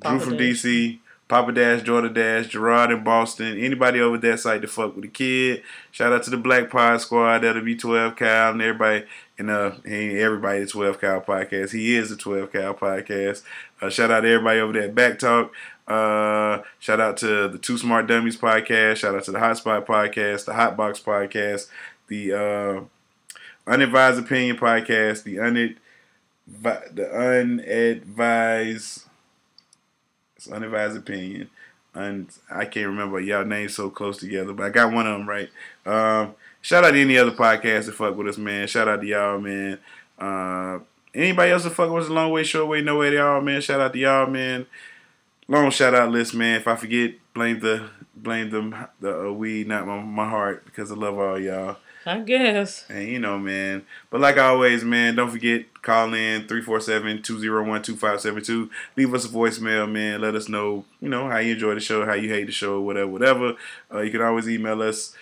Papa 0.00 0.20
from. 0.20 0.38
DC, 0.38 0.98
Papa 1.34 1.50
Dash, 1.50 1.82
Jordan 1.82 2.12
Dash, 2.12 2.46
Gerard 2.46 2.92
in 2.92 3.02
Boston, 3.02 3.58
anybody 3.58 3.98
over 3.98 4.16
that 4.18 4.38
site 4.38 4.62
to 4.62 4.68
fuck 4.68 4.94
with 4.94 5.02
the 5.02 5.10
kid. 5.10 5.64
Shout 5.90 6.12
out 6.12 6.22
to 6.22 6.30
the 6.30 6.36
Black 6.36 6.70
Pod 6.70 7.00
Squad, 7.00 7.40
that'll 7.40 7.60
be 7.60 7.74
12 7.74 8.14
Cal, 8.14 8.52
and 8.52 8.62
everybody, 8.62 9.04
and 9.36 9.50
uh, 9.50 9.72
he 9.84 9.94
ain't 10.10 10.18
everybody 10.18 10.60
the 10.60 10.68
12 10.68 11.00
Cal 11.00 11.20
podcast. 11.22 11.72
He 11.72 11.96
is 11.96 12.10
the 12.10 12.16
12 12.16 12.52
Cal 12.52 12.74
podcast. 12.74 13.42
Uh, 13.82 13.90
shout 13.90 14.12
out 14.12 14.20
to 14.20 14.28
everybody 14.28 14.60
over 14.60 14.74
there 14.74 14.84
at 14.84 14.94
Back 14.94 15.18
Talk. 15.18 15.52
Uh, 15.88 16.62
shout 16.78 17.00
out 17.00 17.16
to 17.16 17.48
the 17.48 17.58
Two 17.58 17.78
Smart 17.78 18.06
Dummies 18.06 18.36
podcast. 18.36 18.98
Shout 18.98 19.16
out 19.16 19.24
to 19.24 19.32
the 19.32 19.40
Hotspot 19.40 19.86
podcast, 19.86 20.44
the 20.44 20.54
Hot 20.54 20.76
Box 20.76 21.00
podcast, 21.00 21.66
the 22.06 22.32
uh, 22.32 22.80
Unadvised 23.66 24.20
Opinion 24.20 24.56
podcast, 24.56 25.24
the 25.24 25.38
unad, 25.38 25.78
the 26.94 27.12
unadvised, 27.12 29.06
unadvised 30.50 30.96
opinion. 30.96 31.50
And 31.94 32.26
I 32.50 32.64
can't 32.64 32.88
remember 32.88 33.20
y'all 33.20 33.44
names 33.44 33.74
so 33.74 33.88
close 33.88 34.18
together, 34.18 34.52
but 34.52 34.66
I 34.66 34.70
got 34.70 34.92
one 34.92 35.06
of 35.06 35.16
them 35.16 35.28
right. 35.28 35.48
Um, 35.86 36.34
shout 36.60 36.84
out 36.84 36.90
to 36.92 37.00
any 37.00 37.16
other 37.16 37.30
podcast 37.30 37.86
that 37.86 37.94
fuck 37.94 38.16
with 38.16 38.26
us, 38.26 38.38
man. 38.38 38.66
Shout 38.66 38.88
out 38.88 39.00
to 39.00 39.06
y'all, 39.06 39.38
man. 39.38 39.78
Uh, 40.18 40.80
anybody 41.14 41.52
else 41.52 41.64
that 41.64 41.70
fuck 41.70 41.90
with 41.90 42.04
us, 42.04 42.10
long 42.10 42.32
way, 42.32 42.42
short 42.42 42.68
way, 42.68 42.82
no 42.82 42.98
way, 42.98 43.14
y'all, 43.14 43.40
man. 43.40 43.60
Shout 43.60 43.80
out 43.80 43.92
to 43.92 43.98
y'all, 43.98 44.26
man. 44.26 44.66
Long 45.46 45.70
shout 45.70 45.94
out 45.94 46.10
list, 46.10 46.34
man. 46.34 46.56
If 46.56 46.66
I 46.66 46.74
forget, 46.74 47.14
blame 47.32 47.60
the 47.60 47.90
blame 48.16 48.50
them 48.50 48.74
the 49.00 49.28
uh, 49.28 49.32
weed, 49.32 49.68
not 49.68 49.86
my, 49.86 50.00
my 50.00 50.28
heart, 50.28 50.64
because 50.64 50.90
I 50.90 50.94
love 50.94 51.18
all 51.18 51.38
y'all. 51.38 51.76
I 52.06 52.20
guess. 52.20 52.84
And 52.88 53.08
you 53.08 53.18
know, 53.18 53.38
man. 53.38 53.84
But 54.10 54.20
like 54.20 54.36
always, 54.36 54.84
man, 54.84 55.16
don't 55.16 55.30
forget, 55.30 55.64
call 55.82 56.12
in 56.14 56.46
347-201-2572. 56.46 58.68
Leave 58.96 59.14
us 59.14 59.24
a 59.24 59.28
voicemail, 59.28 59.90
man. 59.90 60.20
Let 60.20 60.34
us 60.34 60.48
know, 60.48 60.84
you 61.00 61.08
know, 61.08 61.28
how 61.28 61.38
you 61.38 61.54
enjoy 61.54 61.74
the 61.74 61.80
show, 61.80 62.04
how 62.04 62.14
you 62.14 62.28
hate 62.28 62.46
the 62.46 62.52
show, 62.52 62.80
whatever, 62.80 63.10
whatever. 63.10 63.54
Uh, 63.92 64.00
you 64.00 64.10
can 64.10 64.20
always 64.20 64.48
email 64.48 64.82
us 64.82 65.14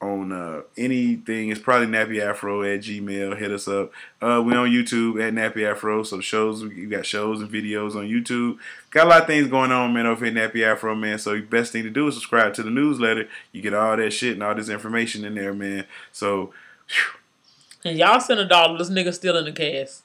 on 0.00 0.30
uh, 0.30 0.60
anything. 0.76 1.48
It's 1.48 1.60
probably 1.60 1.86
Nappy 1.86 2.20
Afro 2.20 2.62
at 2.62 2.80
Gmail. 2.80 3.38
Hit 3.38 3.50
us 3.50 3.66
up. 3.66 3.92
Uh, 4.20 4.42
we 4.44 4.54
on 4.54 4.68
YouTube 4.68 5.22
at 5.26 5.32
Nappy 5.32 5.68
Afro. 5.70 6.02
So 6.02 6.20
shows, 6.20 6.62
we 6.62 6.86
got 6.86 7.06
shows 7.06 7.40
and 7.40 7.50
videos 7.50 7.96
on 7.96 8.06
YouTube. 8.06 8.58
Got 8.90 9.06
a 9.06 9.10
lot 9.10 9.20
of 9.22 9.26
things 9.26 9.48
going 9.48 9.72
on, 9.72 9.94
man, 9.94 10.06
over 10.06 10.26
here 10.26 10.38
at 10.38 10.52
Nappy 10.52 10.62
Afro, 10.64 10.94
man. 10.94 11.18
So 11.18 11.34
the 11.34 11.40
best 11.40 11.72
thing 11.72 11.82
to 11.84 11.90
do 11.90 12.06
is 12.08 12.14
subscribe 12.14 12.52
to 12.54 12.62
the 12.62 12.70
newsletter. 12.70 13.28
You 13.52 13.62
get 13.62 13.72
all 13.74 13.96
that 13.96 14.10
shit 14.10 14.34
and 14.34 14.42
all 14.42 14.54
this 14.54 14.68
information 14.68 15.24
in 15.24 15.34
there, 15.34 15.54
man. 15.54 15.86
So, 16.12 16.52
whew, 16.88 17.90
And 17.90 17.98
y'all 17.98 18.20
send 18.20 18.40
a 18.40 18.46
dollar. 18.46 18.76
This 18.76 18.90
nigga 18.90 19.14
still 19.14 19.36
in 19.38 19.46
the 19.46 19.52
cast. 19.52 20.02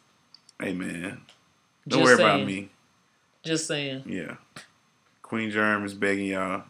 hey, 0.60 0.74
man. 0.74 1.22
Don't 1.88 2.00
Just 2.00 2.04
worry 2.04 2.18
saying. 2.18 2.30
about 2.36 2.48
me. 2.48 2.70
Just 3.44 3.68
saying. 3.68 4.04
Yeah. 4.06 4.36
Queen 5.24 5.50
Germ 5.52 5.84
is 5.84 5.94
begging 5.94 6.28
y'all. 6.28 6.64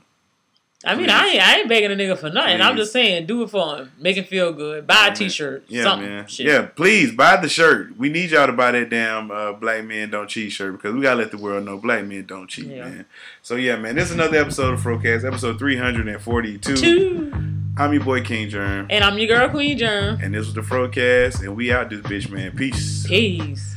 I 0.83 0.95
mean, 0.95 1.09
I 1.11 1.27
ain't, 1.27 1.41
I 1.47 1.59
ain't 1.59 1.69
begging 1.69 1.91
a 1.91 1.95
nigga 1.95 2.17
for 2.17 2.29
nothing. 2.29 2.59
I'm 2.59 2.75
just 2.75 2.91
saying, 2.91 3.27
do 3.27 3.43
it 3.43 3.49
for 3.51 3.77
him. 3.77 3.91
Make 3.99 4.17
him 4.17 4.23
feel 4.25 4.51
good. 4.51 4.87
Buy 4.87 5.09
a 5.11 5.15
t-shirt. 5.15 5.65
Yeah, 5.67 5.83
something. 5.83 6.09
man. 6.09 6.27
Shit. 6.27 6.47
Yeah, 6.47 6.65
please 6.65 7.11
buy 7.13 7.37
the 7.37 7.47
shirt. 7.49 7.95
We 7.97 8.09
need 8.09 8.31
y'all 8.31 8.47
to 8.47 8.53
buy 8.53 8.71
that 8.71 8.89
damn 8.89 9.29
uh, 9.29 9.53
Black 9.53 9.85
Men 9.85 10.09
Don't 10.09 10.27
Cheat 10.27 10.51
shirt 10.51 10.73
because 10.73 10.95
we 10.95 11.01
gotta 11.01 11.17
let 11.19 11.29
the 11.31 11.37
world 11.37 11.65
know 11.65 11.77
Black 11.77 12.05
men 12.05 12.25
don't 12.25 12.47
cheat, 12.47 12.65
Yeah. 12.65 12.85
man. 12.85 13.05
So 13.43 13.55
yeah, 13.55 13.75
man, 13.75 13.95
this 13.95 14.05
is 14.09 14.15
another 14.15 14.37
episode 14.37 14.73
of 14.73 14.79
Frocast, 14.81 15.23
episode 15.25 15.59
342. 15.59 16.75
Two. 16.77 17.31
I'm 17.77 17.93
your 17.93 18.03
boy 18.03 18.21
King 18.21 18.49
Germ, 18.49 18.87
And 18.89 19.03
I'm 19.03 19.17
your 19.17 19.27
girl, 19.27 19.49
Queen 19.49 19.77
Germ. 19.77 20.19
and 20.21 20.33
this 20.33 20.45
was 20.45 20.53
the 20.53 20.61
Frocast, 20.61 21.41
and 21.41 21.55
we 21.55 21.71
out 21.71 21.89
this 21.89 22.01
bitch, 22.01 22.29
man. 22.29 22.55
Peace. 22.55 23.05
Peace. 23.07 23.75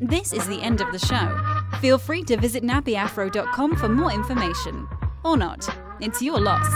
This 0.00 0.32
is 0.32 0.46
the 0.48 0.60
end 0.60 0.80
of 0.80 0.90
the 0.92 0.98
show. 0.98 1.40
Feel 1.80 1.96
free 1.98 2.22
to 2.24 2.36
visit 2.36 2.62
nappyafro.com 2.62 3.76
for 3.76 3.88
more 3.88 4.12
information. 4.12 4.86
Or 5.24 5.36
not. 5.36 5.68
It's 6.02 6.20
your 6.20 6.40
loss. 6.40 6.66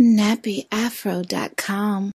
NappyAfro.com 0.00 2.12